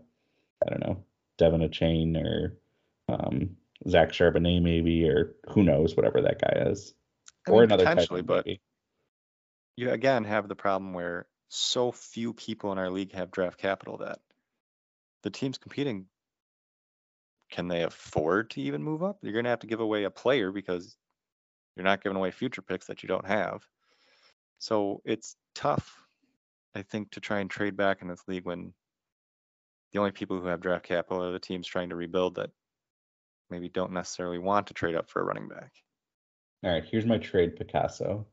I 0.66 0.70
don't 0.70 0.80
know 0.80 1.04
Devin 1.38 1.60
Achane 1.60 2.16
or 2.16 2.58
um, 3.08 3.56
Zach 3.88 4.10
Charbonnet 4.10 4.62
maybe, 4.62 5.08
or 5.08 5.34
who 5.50 5.62
knows, 5.62 5.96
whatever 5.96 6.22
that 6.22 6.40
guy 6.40 6.70
is, 6.70 6.94
I 7.46 7.50
or 7.50 7.60
mean, 7.60 7.64
another 7.64 7.84
potentially, 7.84 8.22
but 8.22 8.46
maybe. 8.46 8.60
you 9.76 9.90
again 9.90 10.24
have 10.24 10.48
the 10.48 10.56
problem 10.56 10.92
where 10.92 11.26
so 11.48 11.92
few 11.92 12.32
people 12.32 12.72
in 12.72 12.78
our 12.78 12.90
league 12.90 13.12
have 13.12 13.30
draft 13.30 13.58
capital 13.58 13.98
that 13.98 14.18
the 15.22 15.30
teams 15.30 15.58
competing 15.58 16.06
can 17.50 17.68
they 17.68 17.82
afford 17.82 18.50
to 18.50 18.60
even 18.60 18.82
move 18.82 19.02
up? 19.02 19.18
You're 19.22 19.32
going 19.32 19.44
to 19.44 19.50
have 19.50 19.60
to 19.60 19.66
give 19.66 19.80
away 19.80 20.04
a 20.04 20.10
player 20.10 20.50
because 20.50 20.96
you're 21.76 21.84
not 21.84 22.02
giving 22.02 22.16
away 22.16 22.30
future 22.30 22.62
picks 22.62 22.86
that 22.86 23.02
you 23.02 23.08
don't 23.08 23.26
have. 23.26 23.62
So 24.58 25.02
it's 25.04 25.36
tough, 25.54 25.96
I 26.74 26.82
think, 26.82 27.12
to 27.12 27.20
try 27.20 27.40
and 27.40 27.50
trade 27.50 27.76
back 27.76 28.02
in 28.02 28.08
this 28.08 28.22
league 28.26 28.46
when 28.46 28.72
the 29.92 29.98
only 30.00 30.10
people 30.10 30.40
who 30.40 30.46
have 30.46 30.60
draft 30.60 30.84
capital 30.84 31.22
are 31.22 31.32
the 31.32 31.38
teams 31.38 31.66
trying 31.66 31.90
to 31.90 31.96
rebuild 31.96 32.36
that 32.36 32.50
maybe 33.50 33.68
don't 33.68 33.92
necessarily 33.92 34.38
want 34.38 34.66
to 34.68 34.74
trade 34.74 34.96
up 34.96 35.08
for 35.08 35.22
a 35.22 35.24
running 35.24 35.46
back. 35.46 35.72
All 36.64 36.70
right, 36.70 36.84
here's 36.84 37.04
my 37.04 37.18
trade 37.18 37.56
Picasso. 37.56 38.26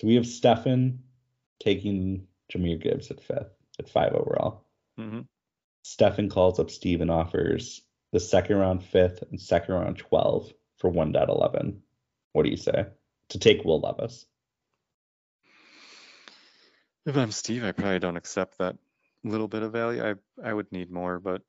So 0.00 0.06
we 0.06 0.16
have 0.16 0.26
Stefan 0.26 1.00
taking 1.58 2.26
Jahmyr 2.52 2.80
Gibbs 2.80 3.10
at 3.10 3.20
fifth, 3.22 3.50
at 3.78 3.88
five 3.88 4.12
overall. 4.12 4.64
hmm 4.96 5.20
Stefan 5.84 6.28
calls 6.28 6.60
up 6.60 6.70
Steve 6.70 7.00
and 7.00 7.10
offers 7.10 7.80
the 8.12 8.20
second 8.20 8.56
round 8.56 8.84
fifth 8.84 9.22
and 9.30 9.40
second 9.40 9.74
round 9.74 9.96
12 9.96 10.52
for 10.76 10.90
1.11. 10.92 11.78
What 12.32 12.42
do 12.42 12.50
you 12.50 12.58
say? 12.58 12.86
To 13.30 13.38
take 13.38 13.64
Will 13.64 13.80
Levis. 13.80 14.26
If 17.06 17.16
I'm 17.16 17.30
Steve, 17.30 17.64
I 17.64 17.72
probably 17.72 18.00
don't 18.00 18.18
accept 18.18 18.58
that 18.58 18.76
little 19.24 19.48
bit 19.48 19.62
of 19.62 19.72
value. 19.72 20.04
I 20.04 20.14
I 20.46 20.52
would 20.52 20.70
need 20.72 20.90
more, 20.90 21.18
but 21.18 21.40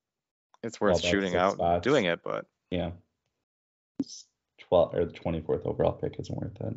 it's 0.64 0.80
worth 0.80 1.02
that's 1.02 1.08
shooting 1.08 1.36
out 1.36 1.50
and 1.52 1.58
spots. 1.58 1.84
doing 1.84 2.06
it. 2.06 2.22
But 2.24 2.46
Yeah. 2.72 2.92
It's 4.72 4.92
12 4.92 4.96
or 4.96 5.06
the 5.06 5.14
24th 5.14 5.66
overall 5.66 5.94
pick 5.94 6.20
isn't 6.20 6.38
worth 6.38 6.60
it. 6.62 6.76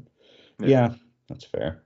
Yeah. 0.59 0.69
Yeah. 0.69 0.94
that's 1.28 1.44
fair. 1.44 1.82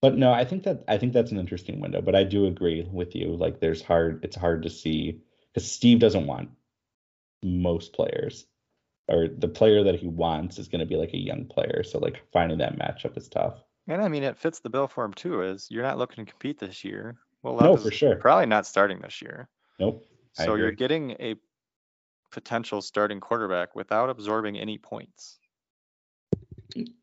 But 0.00 0.16
no, 0.18 0.32
I 0.32 0.44
think 0.44 0.64
that 0.64 0.84
I 0.86 0.98
think 0.98 1.12
that's 1.14 1.32
an 1.32 1.38
interesting 1.38 1.80
window. 1.80 2.02
But 2.02 2.14
I 2.14 2.24
do 2.24 2.46
agree 2.46 2.86
with 2.90 3.14
you. 3.16 3.34
Like, 3.36 3.60
there's 3.60 3.82
hard. 3.82 4.22
It's 4.22 4.36
hard 4.36 4.64
to 4.64 4.70
see 4.70 5.22
because 5.52 5.70
Steve 5.70 5.98
doesn't 5.98 6.26
want 6.26 6.50
most 7.42 7.94
players, 7.94 8.46
or 9.08 9.28
the 9.28 9.48
player 9.48 9.84
that 9.84 9.96
he 9.96 10.06
wants 10.06 10.58
is 10.58 10.68
going 10.68 10.80
to 10.80 10.86
be 10.86 10.96
like 10.96 11.14
a 11.14 11.18
young 11.18 11.46
player. 11.46 11.82
So 11.82 11.98
like 11.98 12.22
finding 12.32 12.58
that 12.58 12.78
matchup 12.78 13.16
is 13.16 13.28
tough. 13.28 13.62
and 13.88 14.02
I 14.02 14.08
mean, 14.08 14.24
it 14.24 14.36
fits 14.36 14.60
the 14.60 14.70
bill 14.70 14.88
for 14.88 15.04
him 15.04 15.14
too. 15.14 15.42
Is 15.42 15.68
you're 15.70 15.82
not 15.82 15.98
looking 15.98 16.24
to 16.26 16.30
compete 16.30 16.58
this 16.58 16.84
year. 16.84 17.16
Well, 17.42 17.56
No, 17.56 17.76
for 17.76 17.90
sure. 17.90 18.16
Probably 18.16 18.46
not 18.46 18.66
starting 18.66 19.00
this 19.00 19.22
year. 19.22 19.48
Nope. 19.78 20.06
So 20.32 20.54
you're 20.56 20.72
getting 20.72 21.12
a 21.12 21.36
potential 22.34 22.82
starting 22.82 23.20
quarterback 23.20 23.76
without 23.76 24.10
absorbing 24.10 24.58
any 24.58 24.76
points. 24.76 25.38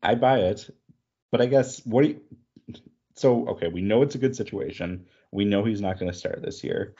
I 0.02 0.14
buy 0.14 0.40
it, 0.40 0.68
but 1.30 1.40
I 1.40 1.46
guess 1.46 1.84
what 1.86 2.06
you, 2.06 2.20
so 3.16 3.48
okay, 3.48 3.68
we 3.68 3.80
know 3.80 4.02
it's 4.02 4.14
a 4.14 4.18
good 4.18 4.36
situation. 4.36 5.06
We 5.32 5.46
know 5.46 5.64
he's 5.64 5.80
not 5.80 5.98
going 5.98 6.12
to 6.12 6.16
start 6.16 6.42
this 6.42 6.62
year. 6.62 6.94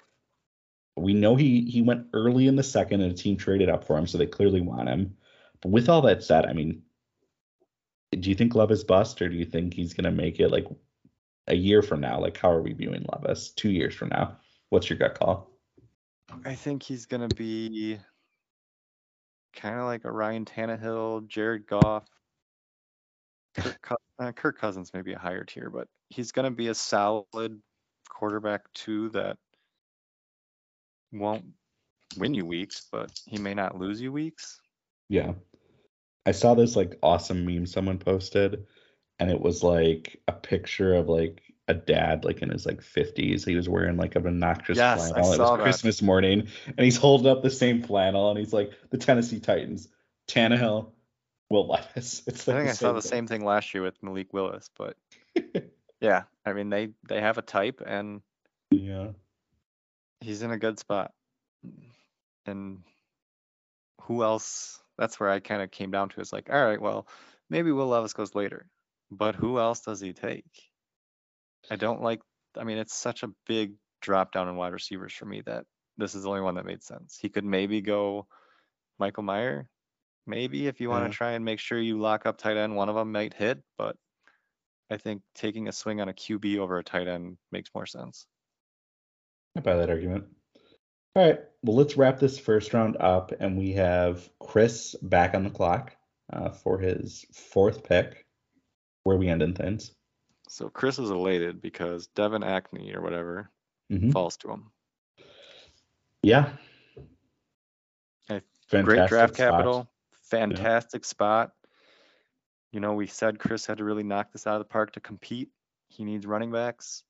We 0.96 1.12
know 1.12 1.36
he 1.36 1.66
he 1.70 1.82
went 1.82 2.06
early 2.14 2.46
in 2.46 2.56
the 2.56 2.62
second, 2.62 3.02
and 3.02 3.12
a 3.12 3.14
team 3.14 3.36
traded 3.36 3.68
up 3.68 3.84
for 3.84 3.98
him, 3.98 4.06
so 4.06 4.16
they 4.16 4.26
clearly 4.26 4.62
want 4.62 4.88
him. 4.88 5.16
But 5.60 5.70
with 5.70 5.90
all 5.90 6.02
that 6.02 6.24
said, 6.24 6.46
I 6.46 6.54
mean, 6.54 6.82
do 8.10 8.30
you 8.30 8.34
think 8.34 8.54
Love 8.54 8.72
is 8.72 8.84
bust, 8.84 9.20
or 9.20 9.28
do 9.28 9.36
you 9.36 9.44
think 9.44 9.74
he's 9.74 9.92
gonna 9.92 10.10
make 10.10 10.40
it 10.40 10.48
like 10.48 10.66
a 11.48 11.54
year 11.54 11.82
from 11.82 12.00
now? 12.00 12.18
Like, 12.18 12.38
how 12.38 12.50
are 12.50 12.62
we 12.62 12.72
viewing 12.72 13.04
Levis? 13.12 13.50
Two 13.50 13.70
years 13.70 13.94
from 13.94 14.08
now? 14.08 14.38
What's 14.70 14.88
your 14.88 14.98
gut 14.98 15.18
call? 15.18 15.50
I 16.46 16.54
think 16.54 16.82
he's 16.82 17.04
gonna 17.04 17.28
be 17.28 17.98
kind 19.54 19.78
of 19.78 19.84
like 19.84 20.04
a 20.04 20.12
Ryan 20.12 20.44
Tannehill, 20.44 21.26
Jared 21.28 21.66
Goff. 21.66 22.04
Kirk, 23.54 23.88
uh, 24.18 24.32
Kirk 24.32 24.58
Cousins 24.58 24.92
may 24.94 25.02
be 25.02 25.12
a 25.12 25.18
higher 25.18 25.44
tier, 25.44 25.68
but 25.70 25.88
he's 26.08 26.32
gonna 26.32 26.50
be 26.50 26.68
a 26.68 26.74
solid 26.74 27.60
quarterback 28.08 28.72
too 28.72 29.10
that 29.10 29.36
won't 31.12 31.44
win 32.16 32.34
you 32.34 32.46
weeks, 32.46 32.86
but 32.90 33.10
he 33.26 33.38
may 33.38 33.54
not 33.54 33.78
lose 33.78 34.00
you 34.00 34.12
weeks. 34.12 34.60
Yeah. 35.08 35.32
I 36.24 36.32
saw 36.32 36.54
this 36.54 36.76
like 36.76 36.98
awesome 37.02 37.44
meme 37.44 37.66
someone 37.66 37.98
posted, 37.98 38.66
and 39.18 39.30
it 39.30 39.40
was 39.40 39.62
like 39.62 40.20
a 40.28 40.32
picture 40.32 40.94
of 40.94 41.08
like 41.08 41.42
a 41.68 41.74
dad 41.74 42.24
like 42.24 42.42
in 42.42 42.50
his 42.50 42.66
like 42.66 42.80
50s. 42.80 43.44
He 43.46 43.54
was 43.54 43.68
wearing 43.68 43.96
like 43.96 44.16
an 44.16 44.26
obnoxious 44.26 44.78
Yes, 44.78 45.12
I 45.12 45.20
flannel. 45.20 45.32
It 45.32 45.38
was 45.38 45.50
that. 45.50 45.62
Christmas 45.62 46.02
morning, 46.02 46.48
and 46.66 46.84
he's 46.84 46.96
holding 46.96 47.30
up 47.30 47.42
the 47.42 47.50
same 47.50 47.82
flannel, 47.82 48.30
and 48.30 48.38
he's 48.38 48.52
like 48.52 48.72
the 48.90 48.98
Tennessee 48.98 49.40
Titans, 49.40 49.88
Tannehill, 50.28 50.90
Will 51.50 51.68
Levis. 51.68 52.22
It's 52.26 52.48
I 52.48 52.52
like 52.52 52.60
think 52.62 52.70
I 52.70 52.74
saw 52.74 52.92
the 52.92 53.02
same 53.02 53.26
thing 53.26 53.44
last 53.44 53.74
year 53.74 53.82
with 53.82 54.02
Malik 54.02 54.32
Willis, 54.32 54.70
but 54.76 54.96
yeah, 56.00 56.24
I 56.44 56.52
mean 56.52 56.70
they 56.70 56.90
they 57.08 57.20
have 57.20 57.38
a 57.38 57.42
type 57.42 57.82
and 57.84 58.22
Yeah. 58.70 59.10
he's 60.20 60.42
in 60.42 60.50
a 60.50 60.58
good 60.58 60.78
spot. 60.78 61.12
And 62.46 62.82
who 64.02 64.24
else? 64.24 64.80
That's 64.98 65.20
where 65.20 65.30
I 65.30 65.38
kind 65.40 65.62
of 65.62 65.70
came 65.70 65.90
down 65.90 66.08
to. 66.10 66.20
It's 66.20 66.32
like, 66.32 66.50
all 66.50 66.64
right, 66.64 66.80
well, 66.80 67.06
maybe 67.48 67.70
Will 67.70 67.86
Levis 67.86 68.12
goes 68.14 68.34
later, 68.34 68.66
but 69.10 69.36
who 69.36 69.58
else 69.58 69.80
does 69.80 70.00
he 70.00 70.12
take? 70.12 70.71
I 71.70 71.76
don't 71.76 72.02
like. 72.02 72.20
I 72.56 72.64
mean, 72.64 72.78
it's 72.78 72.94
such 72.94 73.22
a 73.22 73.30
big 73.46 73.74
drop 74.00 74.32
down 74.32 74.48
in 74.48 74.56
wide 74.56 74.72
receivers 74.72 75.12
for 75.12 75.24
me 75.24 75.42
that 75.46 75.64
this 75.96 76.14
is 76.14 76.24
the 76.24 76.28
only 76.28 76.40
one 76.40 76.56
that 76.56 76.66
made 76.66 76.82
sense. 76.82 77.18
He 77.20 77.28
could 77.28 77.44
maybe 77.44 77.80
go 77.80 78.26
Michael 78.98 79.22
Mayer, 79.22 79.68
maybe 80.26 80.66
if 80.66 80.80
you 80.80 80.90
want 80.90 81.04
Yeah. 81.04 81.08
to 81.08 81.14
try 81.14 81.32
and 81.32 81.44
make 81.44 81.60
sure 81.60 81.78
you 81.78 81.98
lock 81.98 82.26
up 82.26 82.38
tight 82.38 82.56
end, 82.56 82.76
one 82.76 82.88
of 82.88 82.94
them 82.94 83.12
might 83.12 83.34
hit, 83.34 83.62
but 83.78 83.96
I 84.90 84.96
think 84.96 85.22
taking 85.34 85.68
a 85.68 85.72
swing 85.72 86.00
on 86.00 86.08
a 86.08 86.12
QB 86.14 86.58
over 86.58 86.78
a 86.78 86.84
tight 86.84 87.08
end 87.08 87.38
makes 87.50 87.70
more 87.74 87.86
sense. 87.86 88.26
I 89.56 89.60
buy 89.60 89.76
that 89.76 89.90
argument. 89.90 90.24
All 91.14 91.26
right. 91.26 91.40
Well, 91.62 91.76
let's 91.76 91.96
wrap 91.96 92.18
this 92.18 92.38
first 92.38 92.72
round 92.74 92.96
up, 92.98 93.32
and 93.38 93.56
we 93.56 93.72
have 93.72 94.28
Chris 94.40 94.94
back 95.02 95.34
on 95.34 95.44
the 95.44 95.50
clock 95.50 95.94
uh, 96.32 96.50
for 96.50 96.78
his 96.78 97.24
fourth 97.32 97.84
pick. 97.84 98.26
Where 99.04 99.16
we 99.16 99.28
end 99.28 99.42
in 99.42 99.54
things? 99.54 99.92
So 100.52 100.68
Chris 100.68 100.98
is 100.98 101.08
elated 101.08 101.62
because 101.62 102.08
Devin 102.08 102.42
Achane 102.42 102.94
or 102.94 103.00
whatever 103.00 103.50
Mhm. 103.90 104.12
falls 104.12 104.36
to 104.38 104.50
him. 104.50 104.70
Yeah. 106.22 106.54
Fantastic 108.28 108.84
Great 108.84 109.08
draft 109.08 109.34
spot. 109.34 109.50
capital, 109.50 109.92
fantastic 110.12 111.04
spot. 111.06 111.54
You 112.70 112.80
know, 112.80 112.92
we 112.92 113.06
said 113.06 113.38
Chris 113.38 113.66
had 113.66 113.78
to 113.78 113.84
really 113.84 114.02
knock 114.02 114.30
this 114.32 114.46
out 114.46 114.54
of 114.54 114.60
the 114.60 114.70
park 114.70 114.92
to 114.92 115.00
compete. 115.00 115.50
He 115.88 116.04
needs 116.04 116.26
running 116.26 116.50
backs. 116.52 117.04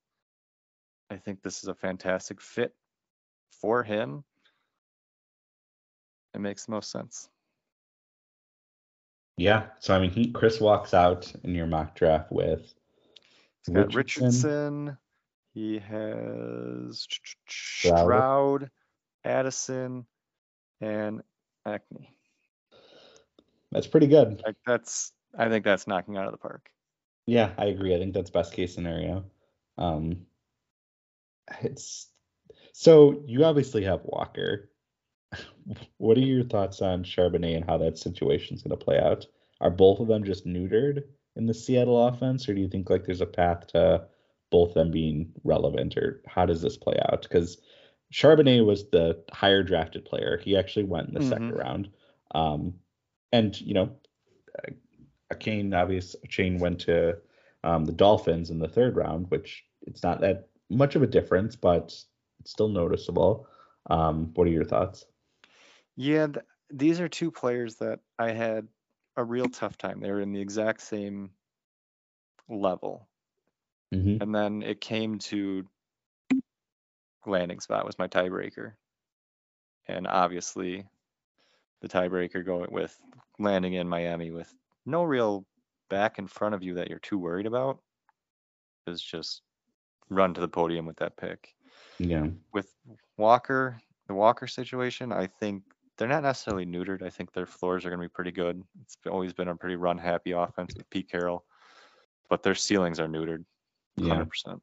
I 1.10 1.16
think 1.16 1.42
this 1.42 1.62
is 1.62 1.68
a 1.68 1.74
fantastic 1.74 2.40
fit 2.40 2.76
for 3.50 3.82
him. 3.82 4.24
It 6.34 6.38
makes 6.38 6.66
the 6.66 6.72
most 6.72 6.90
sense. 6.90 7.28
Yeah. 9.36 9.70
So 9.80 9.94
I 9.94 10.00
mean, 10.00 10.10
he 10.10 10.30
Chris 10.32 10.60
walks 10.60 10.94
out 10.94 11.32
in 11.42 11.54
your 11.54 11.66
mock 11.66 11.94
draft 11.96 12.30
with 12.32 12.74
He's 13.66 13.74
got 13.74 13.94
Richardson. 13.94 14.26
Richardson. 14.26 14.98
He 15.54 15.78
has 15.78 17.06
Stroud, 17.48 18.70
Addison, 19.24 20.06
and 20.80 21.22
Achane. 21.66 22.08
That's 23.70 23.86
pretty 23.86 24.06
good. 24.06 24.42
Like 24.44 24.56
that's 24.66 25.12
I 25.36 25.48
think 25.48 25.64
that's 25.64 25.86
knocking 25.86 26.16
out 26.16 26.26
of 26.26 26.32
the 26.32 26.38
park. 26.38 26.68
Yeah, 27.26 27.50
I 27.56 27.66
agree. 27.66 27.94
I 27.94 27.98
think 27.98 28.14
that's 28.14 28.30
best 28.30 28.52
case 28.52 28.74
scenario. 28.74 29.24
Um, 29.78 30.26
it's 31.60 32.08
so 32.72 33.22
you 33.26 33.44
obviously 33.44 33.84
have 33.84 34.00
Walker. 34.04 34.70
What 35.96 36.18
are 36.18 36.20
your 36.20 36.42
thoughts 36.42 36.82
on 36.82 37.04
Charbonnet 37.04 37.56
and 37.56 37.64
how 37.64 37.78
that 37.78 37.96
situation's 37.96 38.62
going 38.62 38.76
to 38.76 38.84
play 38.84 38.98
out? 38.98 39.24
Are 39.60 39.70
both 39.70 40.00
of 40.00 40.08
them 40.08 40.24
just 40.24 40.44
neutered 40.44 41.04
in 41.36 41.46
the 41.46 41.54
Seattle 41.54 42.06
offense, 42.06 42.48
or 42.48 42.54
do 42.54 42.60
you 42.60 42.68
think 42.68 42.90
like 42.90 43.04
there's 43.04 43.20
a 43.20 43.26
path 43.26 43.66
to 43.68 44.06
both 44.50 44.74
them 44.74 44.90
being 44.90 45.32
relevant, 45.44 45.96
or 45.96 46.22
how 46.26 46.46
does 46.46 46.60
this 46.62 46.76
play 46.76 46.98
out? 47.10 47.22
Because 47.22 47.58
Charbonnet 48.12 48.66
was 48.66 48.90
the 48.90 49.22
higher 49.32 49.62
drafted 49.62 50.04
player. 50.04 50.38
He 50.42 50.56
actually 50.56 50.84
went 50.84 51.08
in 51.08 51.14
the 51.14 51.22
second 51.22 51.54
Mhm. 51.54 51.58
round. 51.58 51.90
Um, 52.34 52.74
and 53.32 53.58
you 53.60 53.74
know, 53.74 53.96
Achane 55.32 55.74
obvious 55.74 56.14
Chain 56.28 56.58
went 56.58 56.80
to 56.80 57.18
um, 57.64 57.84
the 57.84 57.92
Dolphins 57.92 58.50
in 58.50 58.58
the 58.58 58.68
third 58.68 58.96
round, 58.96 59.30
which 59.30 59.64
it's 59.82 60.02
not 60.02 60.20
that 60.20 60.48
much 60.68 60.96
of 60.96 61.02
a 61.02 61.06
difference, 61.06 61.56
but 61.56 61.84
it's 62.40 62.50
still 62.50 62.68
noticeable. 62.68 63.46
Um, 63.88 64.32
what 64.34 64.46
are 64.46 64.50
your 64.50 64.64
thoughts? 64.64 65.06
Yeah, 65.96 66.26
th- 66.26 66.46
these 66.70 67.00
are 67.00 67.08
two 67.08 67.30
players 67.30 67.76
that 67.76 68.00
I 68.18 68.32
had 68.32 68.68
a 69.16 69.24
real 69.24 69.46
tough 69.46 69.76
time. 69.76 70.00
They 70.00 70.10
were 70.10 70.20
in 70.20 70.32
the 70.32 70.40
exact 70.40 70.80
same 70.80 71.30
level. 72.48 73.08
Mm-hmm. 73.94 74.22
And 74.22 74.34
then 74.34 74.62
it 74.62 74.80
came 74.80 75.18
to 75.18 75.66
landing 77.26 77.60
spot 77.60 77.86
was 77.86 77.98
my 77.98 78.08
tiebreaker. 78.08 78.72
And 79.88 80.06
obviously 80.06 80.86
the 81.80 81.88
tiebreaker 81.88 82.44
going 82.44 82.72
with 82.72 82.96
landing 83.38 83.74
in 83.74 83.88
Miami 83.88 84.30
with 84.30 84.52
no 84.86 85.02
real 85.02 85.44
back 85.90 86.18
in 86.18 86.26
front 86.26 86.54
of 86.54 86.62
you 86.62 86.74
that 86.74 86.88
you're 86.88 86.98
too 87.00 87.18
worried 87.18 87.46
about 87.46 87.78
is 88.86 89.02
just 89.02 89.42
run 90.08 90.34
to 90.34 90.40
the 90.40 90.48
podium 90.48 90.86
with 90.86 90.96
that 90.96 91.16
pick. 91.16 91.54
Yeah. 91.98 92.28
with 92.52 92.74
Walker, 93.16 93.78
the 94.08 94.14
Walker 94.14 94.46
situation, 94.46 95.12
I 95.12 95.26
think 95.26 95.62
they're 96.02 96.08
not 96.08 96.24
necessarily 96.24 96.66
neutered. 96.66 97.00
I 97.00 97.10
think 97.10 97.32
their 97.32 97.46
floors 97.46 97.84
are 97.86 97.88
going 97.90 98.00
to 98.00 98.04
be 98.08 98.12
pretty 98.12 98.32
good. 98.32 98.60
It's 98.82 98.96
always 99.08 99.32
been 99.32 99.46
a 99.46 99.54
pretty 99.54 99.76
run 99.76 99.98
happy 99.98 100.32
offense 100.32 100.74
with 100.76 100.90
Pete 100.90 101.08
Carroll, 101.08 101.44
but 102.28 102.42
their 102.42 102.56
ceilings 102.56 102.98
are 102.98 103.06
neutered 103.06 103.44
Yeah. 103.94 104.14
100%. 104.16 104.60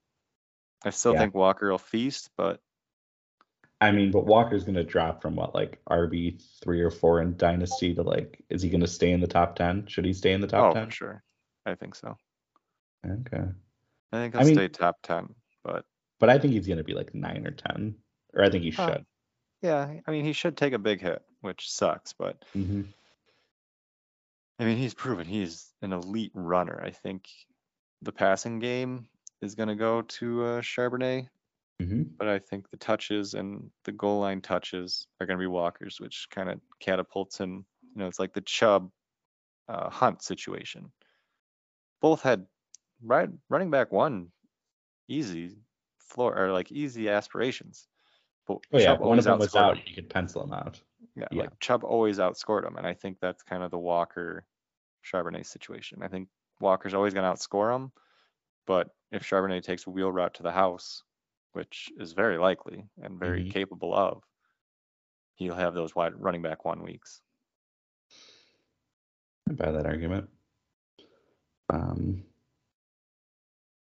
I 0.83 0.89
still 0.89 1.13
Yeah. 1.13 1.19
think 1.19 1.35
Walker 1.35 1.71
will 1.71 1.77
feast, 1.77 2.29
but 2.35 2.59
I 3.79 3.91
mean, 3.93 4.11
but 4.11 4.25
Walker's 4.25 4.65
gonna 4.65 4.83
drop 4.83 5.21
from 5.21 5.37
what, 5.37 5.55
like 5.55 5.79
RB 5.89 6.41
three 6.61 6.81
or 6.81 6.91
four 6.91 7.21
in 7.21 7.37
Dynasty 7.37 7.95
to 7.95 8.03
like, 8.03 8.43
is 8.49 8.61
he 8.61 8.69
gonna 8.69 8.85
stay 8.85 9.11
in 9.13 9.21
the 9.21 9.27
top 9.27 9.55
ten? 9.55 9.87
Should 9.87 10.03
he 10.03 10.11
stay 10.11 10.33
in 10.33 10.41
the 10.41 10.47
top 10.47 10.71
oh, 10.71 10.73
ten? 10.73 10.87
for 10.87 10.91
sure. 10.91 11.23
I 11.65 11.75
think 11.75 11.95
so. 11.95 12.17
Okay. 13.09 13.45
I 14.11 14.17
think 14.17 14.35
he'll 14.35 14.43
mean- 14.43 14.55
stay 14.55 14.67
top 14.67 14.97
10, 15.03 15.33
but 15.63 15.85
But 16.19 16.29
I 16.29 16.37
think 16.37 16.51
he's 16.51 16.67
gonna 16.67 16.83
be 16.83 16.93
like 16.95 17.15
nine 17.15 17.47
or 17.47 17.51
ten, 17.51 17.95
or 18.33 18.43
I 18.43 18.49
think 18.49 18.65
he 18.65 18.71
Huh. 18.71 18.91
should. 18.91 19.05
Yeah, 19.61 19.99
I 20.05 20.11
mean, 20.11 20.25
he 20.25 20.33
should 20.33 20.57
take 20.57 20.73
a 20.73 20.79
big 20.79 21.01
hit, 21.01 21.23
which 21.41 21.69
sucks, 21.71 22.13
but 22.13 22.43
hmm 22.53 22.81
I 24.59 24.65
mean, 24.65 24.77
he's 24.77 24.93
proven 24.93 25.25
he's 25.25 25.73
an 25.81 25.93
elite 25.93 26.31
runner. 26.33 26.81
I 26.83 26.91
think 26.91 27.29
the 28.01 28.11
passing 28.11 28.59
game 28.59 29.07
is 29.41 29.55
going 29.55 29.69
to 29.69 29.75
go 29.75 30.01
to 30.03 30.43
uh, 30.45 30.61
Charbonnet. 30.61 31.29
hmm 31.79 32.19
but 32.19 32.27
I 32.27 32.39
think 32.39 32.69
the 32.69 32.77
touches 32.77 33.33
and 33.35 33.71
the 33.85 33.91
goal 33.93 34.21
line 34.21 34.41
touches 34.41 35.07
are 35.19 35.27
going 35.27 35.37
to 35.39 35.43
be 35.43 35.47
Walker's, 35.47 35.99
which 35.99 36.27
kind 36.31 36.49
of 36.49 36.61
catapults 36.79 37.39
him. 37.39 37.65
You 37.95 38.01
know, 38.01 38.07
it's 38.07 38.19
like 38.19 38.33
the 38.33 38.41
Chubb 38.41 38.91
uh, 39.69 39.89
Hunt 39.89 40.23
situation. 40.23 40.91
Both 42.01 42.23
had 42.23 42.47
right 43.01 43.29
running 43.49 43.71
back 43.71 43.91
one 43.91 44.33
easy 45.07 45.57
floor 45.99 46.37
or 46.37 46.51
like 46.53 46.71
easy 46.71 47.09
aspirations, 47.09 47.89
but 48.49 48.59
Oh 48.73 48.77
yeah, 48.79 48.85
Chubb 48.85 49.01
one 49.01 49.19
of 49.19 49.25
them 49.25 49.39
was 49.39 49.55
out, 49.55 49.77
him. 49.77 49.83
you 49.85 49.95
could 49.95 50.09
pencil 50.09 50.43
him 50.43 50.53
out. 50.53 50.81
Yeah, 51.15 51.27
yeah. 51.31 51.41
like 51.41 51.59
Chubb 51.59 51.83
always 51.83 52.17
outscored 52.17 52.65
him, 52.65 52.77
and 52.77 52.87
I 52.87 52.93
think 52.93 53.19
that's 53.19 53.43
kind 53.43 53.63
of 53.63 53.71
the 53.71 53.77
Walker 53.77 54.45
Charbonnet 55.03 55.45
situation. 55.45 56.01
I 56.01 56.07
think 56.07 56.27
Walker's 56.59 56.93
always 56.93 57.13
going 57.13 57.23
to 57.23 57.31
outscore 57.37 57.75
him, 57.75 57.91
but 58.65 58.89
if 59.11 59.23
Charbonnet 59.23 59.63
takes 59.63 59.85
a 59.87 59.89
wheel 59.89 60.11
route 60.11 60.33
to 60.35 60.43
the 60.43 60.51
house, 60.51 61.03
which 61.53 61.91
is 61.99 62.13
very 62.13 62.37
likely 62.37 62.85
and 63.01 63.19
very 63.19 63.43
Mhm. 63.45 63.51
capable 63.51 63.93
of, 63.93 64.23
he'll 65.35 65.55
have 65.55 65.73
those 65.73 65.95
wide 65.95 66.15
running 66.15 66.41
back 66.41 66.65
one 66.65 66.83
weeks. 66.83 67.21
I 69.49 69.53
buy 69.53 69.71
that 69.71 69.85
argument. 69.85 70.29
Um, 71.69 72.23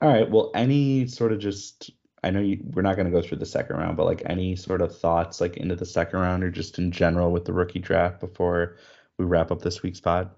all 0.02 0.10
right. 0.10 0.30
Well, 0.30 0.52
any 0.54 1.08
sort 1.08 1.32
of 1.32 1.40
just, 1.40 1.92
I 2.28 2.30
know 2.30 2.42
you, 2.42 2.60
we're 2.74 2.82
not 2.82 2.98
going 2.98 3.10
to 3.10 3.12
go 3.12 3.26
through 3.26 3.38
the 3.38 3.46
second 3.46 3.78
round, 3.78 3.96
but 3.96 4.06
like 4.06 4.22
any 4.26 4.58
sort 4.58 4.82
of 4.82 4.96
thoughts 4.96 5.40
like 5.40 5.56
into 5.56 5.78
the 5.78 5.86
second 5.86 6.20
round 6.20 6.44
or 6.44 6.52
just 6.52 6.78
in 6.78 6.92
general 6.92 7.32
with 7.32 7.46
the 7.46 7.54
rookie 7.54 7.80
draft 7.80 8.20
before 8.20 8.76
we 9.18 9.24
wrap 9.24 9.50
up 9.50 9.62
this 9.62 9.82
week's 9.82 10.02
pod? 10.02 10.30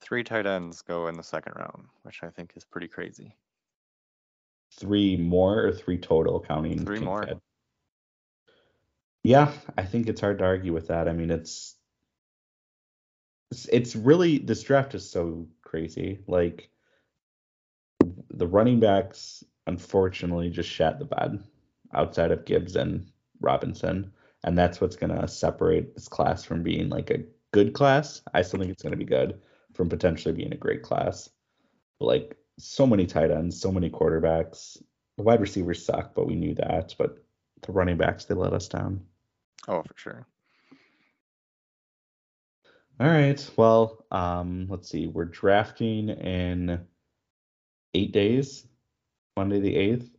Three 0.00 0.22
tight 0.22 0.46
ends 0.46 0.82
go 0.82 1.08
in 1.08 1.16
the 1.16 1.24
second 1.24 1.54
round, 1.56 1.86
which 2.04 2.22
I 2.22 2.30
think 2.30 2.52
is 2.54 2.64
pretty 2.64 2.86
crazy. 2.86 3.34
Three 4.78 5.16
more 5.16 5.66
or 5.66 5.72
three 5.72 5.98
total 5.98 6.38
counting? 6.40 6.86
Three 6.86 7.00
more. 7.00 7.26
Head? 7.26 7.40
Yeah, 9.24 9.52
I 9.76 9.82
think 9.82 10.08
it's 10.08 10.20
hard 10.20 10.38
to 10.38 10.44
argue 10.44 10.72
with 10.72 10.86
that. 10.86 11.08
I 11.08 11.12
mean, 11.12 11.32
it's 11.32 11.74
it's, 13.50 13.66
it's 13.66 13.96
really 13.96 14.38
this 14.38 14.62
draft 14.62 14.94
is 14.94 15.10
so 15.10 15.48
crazy. 15.62 16.20
Like 16.28 16.70
the 18.30 18.46
running 18.46 18.78
backs 18.78 19.42
unfortunately 19.70 20.50
just 20.50 20.68
shat 20.68 20.98
the 20.98 21.04
bed 21.04 21.42
outside 21.94 22.32
of 22.32 22.44
Gibbs 22.44 22.76
and 22.76 23.10
Robinson. 23.40 24.12
And 24.44 24.58
that's 24.58 24.80
what's 24.80 24.96
going 24.96 25.16
to 25.16 25.28
separate 25.28 25.94
this 25.94 26.08
class 26.08 26.44
from 26.44 26.62
being 26.62 26.88
like 26.88 27.10
a 27.10 27.24
good 27.52 27.72
class. 27.72 28.22
I 28.34 28.42
still 28.42 28.60
think 28.60 28.72
it's 28.72 28.82
going 28.82 28.92
to 28.92 28.96
be 28.96 29.04
good 29.04 29.40
from 29.72 29.88
potentially 29.88 30.34
being 30.34 30.52
a 30.52 30.56
great 30.56 30.82
class. 30.82 31.30
But 31.98 32.06
like 32.06 32.36
so 32.58 32.86
many 32.86 33.06
tight 33.06 33.30
ends, 33.30 33.60
so 33.60 33.70
many 33.70 33.90
quarterbacks. 33.90 34.78
The 35.16 35.22
wide 35.22 35.40
receivers 35.40 35.84
suck, 35.84 36.14
but 36.14 36.26
we 36.26 36.34
knew 36.34 36.54
that. 36.54 36.94
But 36.98 37.22
the 37.62 37.72
running 37.72 37.98
backs, 37.98 38.24
they 38.24 38.34
let 38.34 38.52
us 38.52 38.68
down. 38.68 39.04
Oh, 39.68 39.82
for 39.82 39.94
sure. 39.96 40.26
All 42.98 43.06
right. 43.06 43.50
Well, 43.56 44.04
um, 44.10 44.66
let's 44.68 44.88
see. 44.88 45.06
We're 45.06 45.26
drafting 45.26 46.08
in 46.08 46.80
eight 47.94 48.12
days. 48.12 48.66
Monday 49.40 49.60
the 49.60 49.74
8th. 49.74 50.10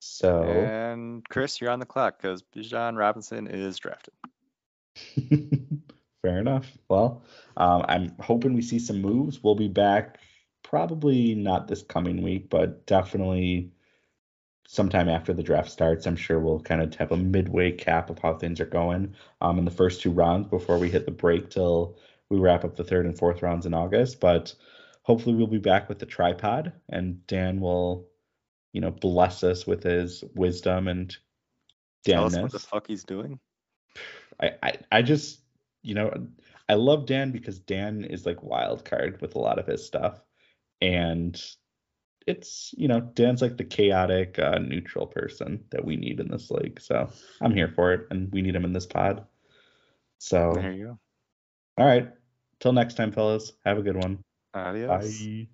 So. 0.00 0.42
And 0.42 1.28
Chris, 1.28 1.60
you're 1.60 1.70
on 1.70 1.78
the 1.78 1.86
clock 1.86 2.20
because 2.20 2.42
Bijan 2.42 2.98
Robinson 2.98 3.46
is 3.46 3.78
drafted. 3.78 4.14
Fair 6.22 6.40
enough. 6.40 6.66
Well, 6.88 7.22
um, 7.56 7.84
I'm 7.88 8.16
hoping 8.18 8.54
we 8.54 8.62
see 8.62 8.80
some 8.80 9.00
moves. 9.00 9.40
We'll 9.40 9.54
be 9.54 9.68
back 9.68 10.18
probably 10.64 11.36
not 11.36 11.68
this 11.68 11.82
coming 11.82 12.20
week, 12.20 12.50
but 12.50 12.84
definitely 12.84 13.70
sometime 14.66 15.08
after 15.08 15.32
the 15.32 15.44
draft 15.44 15.70
starts. 15.70 16.04
I'm 16.04 16.16
sure 16.16 16.40
we'll 16.40 16.60
kind 16.60 16.82
of 16.82 16.92
have 16.96 17.12
a 17.12 17.16
midway 17.16 17.70
cap 17.70 18.10
of 18.10 18.18
how 18.18 18.34
things 18.34 18.60
are 18.60 18.66
going 18.66 19.14
um, 19.40 19.60
in 19.60 19.64
the 19.64 19.70
first 19.70 20.02
two 20.02 20.10
rounds 20.10 20.48
before 20.48 20.78
we 20.78 20.90
hit 20.90 21.06
the 21.06 21.12
break 21.12 21.48
till 21.50 21.96
we 22.28 22.40
wrap 22.40 22.64
up 22.64 22.74
the 22.74 22.82
third 22.82 23.06
and 23.06 23.16
fourth 23.16 23.40
rounds 23.40 23.66
in 23.66 23.72
August. 23.72 24.18
But 24.18 24.52
hopefully, 25.02 25.36
we'll 25.36 25.46
be 25.46 25.58
back 25.58 25.88
with 25.88 26.00
the 26.00 26.06
tripod 26.06 26.72
and 26.88 27.24
Dan 27.28 27.60
will 27.60 28.07
you 28.72 28.80
know, 28.80 28.90
bless 28.90 29.42
us 29.42 29.66
with 29.66 29.82
his 29.82 30.24
wisdom 30.34 30.88
and 30.88 31.16
Tell 32.04 32.24
us 32.26 32.36
what 32.36 32.52
the 32.52 32.58
fuck 32.58 32.86
he's 32.86 33.04
doing. 33.04 33.38
I, 34.40 34.52
I, 34.62 34.72
I 34.92 35.02
just, 35.02 35.40
you 35.82 35.94
know, 35.94 36.28
I 36.68 36.74
love 36.74 37.06
Dan 37.06 37.32
because 37.32 37.58
Dan 37.58 38.04
is 38.04 38.26
like 38.26 38.42
wild 38.42 38.84
card 38.84 39.20
with 39.20 39.34
a 39.34 39.38
lot 39.38 39.58
of 39.58 39.66
his 39.66 39.84
stuff, 39.84 40.20
and 40.80 41.40
it's 42.26 42.74
you 42.76 42.88
know 42.88 43.00
Dan's 43.00 43.40
like 43.40 43.56
the 43.56 43.64
chaotic 43.64 44.38
uh, 44.38 44.58
neutral 44.58 45.06
person 45.06 45.64
that 45.70 45.84
we 45.84 45.96
need 45.96 46.20
in 46.20 46.28
this 46.28 46.50
league. 46.50 46.80
So 46.80 47.10
I'm 47.40 47.54
here 47.54 47.68
for 47.68 47.92
it, 47.92 48.06
and 48.10 48.30
we 48.32 48.42
need 48.42 48.54
him 48.54 48.64
in 48.64 48.72
this 48.72 48.86
pod. 48.86 49.26
So 50.18 50.52
there 50.54 50.72
you 50.72 50.84
go. 50.86 50.98
All 51.78 51.86
right. 51.86 52.10
Till 52.60 52.72
next 52.72 52.94
time, 52.94 53.12
fellas. 53.12 53.52
Have 53.64 53.78
a 53.78 53.82
good 53.82 53.96
one. 53.96 54.18
Adios. 54.54 55.20
Bye. 55.20 55.48